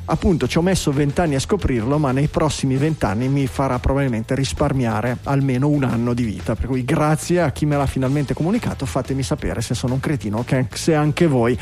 appunto 0.05 0.47
ci 0.47 0.57
ho 0.57 0.61
messo 0.61 0.91
vent'anni 0.91 1.35
a 1.35 1.39
scoprirlo, 1.39 1.97
ma 1.97 2.11
nei 2.11 2.27
prossimi 2.27 2.75
vent'anni 2.75 3.27
mi 3.27 3.47
farà 3.47 3.79
probabilmente 3.79 4.35
risparmiare 4.35 5.17
almeno 5.23 5.67
un 5.67 5.83
anno 5.83 6.13
di 6.13 6.23
vita. 6.23 6.53
Per 6.53 6.67
cui 6.67 6.85
grazie 6.85 7.41
a 7.41 7.51
chi 7.51 7.65
me 7.65 7.75
l'ha 7.75 7.87
finalmente 7.87 8.35
comunicato, 8.35 8.85
fatemi 8.85 9.23
sapere 9.23 9.61
se 9.61 9.73
sono 9.73 9.95
un 9.95 9.99
cretino, 9.99 10.43
che 10.43 10.67
se 10.73 10.93
anche 10.93 11.25
voi 11.25 11.57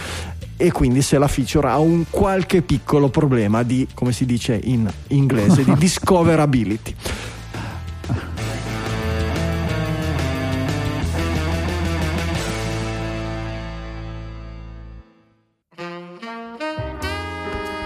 e 0.57 0.71
quindi 0.73 1.01
se 1.01 1.17
la 1.17 1.29
feature 1.29 1.69
ha 1.69 1.77
un 1.77 2.03
qualche 2.09 2.61
piccolo 2.63 3.07
problema 3.07 3.63
di, 3.63 3.87
come 3.93 4.11
si 4.11 4.25
dice 4.25 4.59
in 4.61 4.91
inglese, 5.07 5.63
di 5.63 5.73
discoverability. 5.77 6.95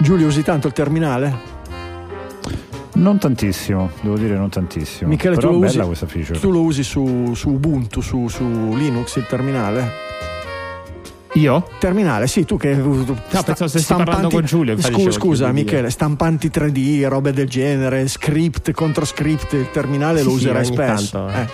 Giulio, 0.04 0.26
usi 0.26 0.42
tanto 0.42 0.66
il 0.66 0.74
terminale? 0.74 1.34
Non 2.96 3.16
tantissimo, 3.18 3.88
devo 4.02 4.18
dire 4.18 4.36
non 4.36 4.50
tantissimo. 4.50 5.08
Michele, 5.08 5.34
Però 5.36 5.48
tu 5.48 5.54
lo, 5.54 5.60
bella 5.60 5.78
usi, 5.78 5.86
questa 5.86 6.06
feature. 6.06 6.38
tu 6.38 6.50
lo 6.50 6.60
usi 6.60 6.82
su, 6.82 7.32
su 7.34 7.48
Ubuntu, 7.48 8.02
su, 8.02 8.28
su 8.28 8.44
Linux 8.76 9.16
il 9.16 9.26
terminale? 9.26 10.02
Io? 11.36 11.66
Terminale, 11.78 12.26
sì, 12.26 12.44
tu 12.44 12.58
che 12.58 12.74
No, 12.74 13.16
pensavo 13.26 13.66
stessi 13.66 13.94
parlando 13.94 14.28
con 14.28 14.44
Giulio, 14.44 14.78
Scu- 14.78 14.90
dicevo 14.90 15.10
scusa, 15.10 15.50
Michele, 15.52 15.88
stampanti 15.88 16.48
3D, 16.48 17.08
robe 17.08 17.32
del 17.32 17.48
genere, 17.48 18.06
script 18.06 18.72
contro 18.72 19.06
script, 19.06 19.54
il 19.54 19.70
terminale 19.72 20.22
lo 20.22 20.32
Sì, 20.32 20.36
sì, 20.36 20.42
userai 20.44 20.66
ogni 20.66 20.74
spesso. 20.74 21.18
tanto, 21.24 21.38
eh. 21.38 21.48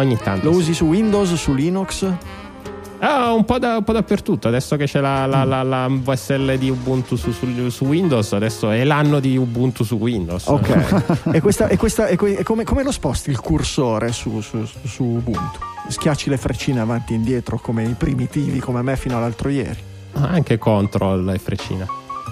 Ogni 0.00 0.16
tanto. 0.22 0.46
Lo 0.46 0.52
sì. 0.52 0.58
usi 0.58 0.74
su 0.74 0.84
Windows, 0.86 1.34
su 1.34 1.52
Linux? 1.54 2.08
Ah, 2.98 3.32
un, 3.32 3.44
po 3.44 3.58
da- 3.58 3.76
un 3.76 3.84
po' 3.84 3.92
dappertutto. 3.92 4.48
Adesso 4.48 4.76
che 4.76 4.86
c'è 4.86 5.00
la, 5.00 5.26
la- 5.26 5.44
la- 5.44 5.62
la 5.62 5.86
VSL 5.90 6.56
di 6.56 6.70
Ubuntu 6.70 7.16
su, 7.16 7.30
su- 7.32 7.68
su 7.68 7.84
Windows, 7.84 8.32
adesso 8.32 8.70
è 8.70 8.84
l'anno 8.84 9.20
di 9.20 9.36
Ubuntu 9.36 9.84
su 9.84 9.96
Windows. 9.96 10.46
Ok. 10.46 11.28
e 11.32 11.40
questa, 11.40 11.68
e 11.68 11.76
questa- 11.76 12.06
e 12.08 12.16
que- 12.16 12.42
come, 12.42 12.64
come 12.64 12.82
lo 12.82 12.90
sposti 12.92 13.30
il 13.30 13.40
cursore 13.40 14.12
su, 14.12 14.40
su- 14.40 14.66
su 14.84 15.02
Ubuntu? 15.04 15.58
Schiacci 15.88 16.30
le 16.30 16.36
freccine 16.38 16.80
avanti 16.80 17.12
e 17.12 17.16
indietro 17.16 17.58
come 17.58 17.84
i 17.84 17.94
primitivi, 17.96 18.58
come 18.58 18.82
me 18.82 18.96
fino 18.96 19.16
all'altro 19.16 19.48
ieri. 19.50 19.78
Ah, 20.14 20.28
Anche 20.28 20.56
control 20.58 21.28
e 21.34 21.38
freccina. 21.38 21.86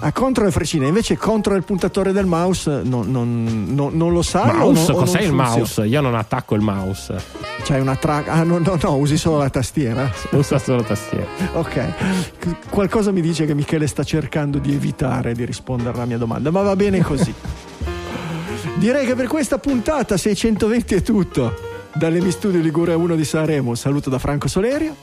Ah, 0.05 0.11
contro 0.11 0.43
le 0.43 0.51
freccine, 0.51 0.85
invece 0.85 1.17
contro 1.17 1.55
il 1.55 1.63
puntatore 1.63 2.11
del 2.11 2.27
mouse 2.27 2.81
non, 2.83 3.09
non- 3.09 3.65
non- 3.69 3.97
non 3.97 4.13
lo 4.13 4.21
sai? 4.21 4.51
o 4.51 4.71
Mouse, 4.71 4.91
non- 4.91 5.01
o 5.01 5.03
cos'è 5.03 5.17
non 5.17 5.27
il 5.27 5.33
mouse? 5.33 5.85
Io 5.87 5.99
non 6.01 6.13
attacco 6.13 6.53
il 6.53 6.61
mouse, 6.61 7.15
C'hai 7.63 7.79
una 7.81 7.95
track. 7.95 8.27
Ah, 8.29 8.43
no, 8.43 8.59
no, 8.59 8.77
no, 8.79 8.95
usi 8.97 9.17
solo 9.17 9.39
la 9.39 9.49
tastiera. 9.49 10.07
uso 10.29 10.59
solo 10.59 10.83
tastiera. 10.83 11.25
Ok. 11.53 12.69
Qualcosa 12.69 13.11
mi 13.11 13.21
dice 13.21 13.47
che 13.47 13.55
Michele 13.55 13.87
sta 13.87 14.03
cercando 14.03 14.59
di 14.59 14.75
evitare 14.75 15.33
di 15.33 15.43
rispondere 15.43 15.95
alla 15.95 16.05
mia 16.05 16.19
domanda, 16.19 16.51
ma 16.51 16.61
va 16.61 16.75
bene 16.75 17.01
così. 17.01 17.33
Direi 18.77 19.07
che 19.07 19.15
per 19.15 19.25
questa 19.25 19.57
puntata 19.57 20.17
620 20.17 20.93
è 20.93 21.01
tutto. 21.01 21.51
Dalle 21.95 22.21
Mi 22.21 22.29
Studio 22.29 22.61
Ligure 22.61 22.93
1 22.93 23.15
di 23.15 23.25
Sanremo, 23.25 23.69
un 23.69 23.75
saluto 23.77 24.11
da 24.11 24.19
Franco 24.19 24.47
Solerio. 24.47 24.95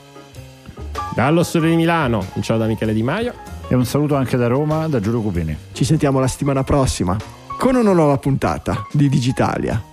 Dallo 1.13 1.43
studio 1.43 1.67
di 1.67 1.75
Milano, 1.75 2.25
un 2.35 2.41
ciao 2.41 2.57
da 2.57 2.67
Michele 2.67 2.93
Di 2.93 3.03
Maio. 3.03 3.33
E 3.73 3.75
un 3.75 3.85
saluto 3.85 4.13
anche 4.13 4.37
da 4.37 4.45
Roma, 4.45 4.87
da 4.87 4.99
Giulio 4.99 5.19
Cupini. 5.19 5.57
Ci 5.71 5.83
sentiamo 5.83 6.19
la 6.19 6.27
settimana 6.27 6.63
prossima 6.63 7.17
con 7.57 7.73
una 7.73 7.91
nuova 7.91 8.19
puntata 8.19 8.85
di 8.91 9.09
Digitalia. 9.09 9.92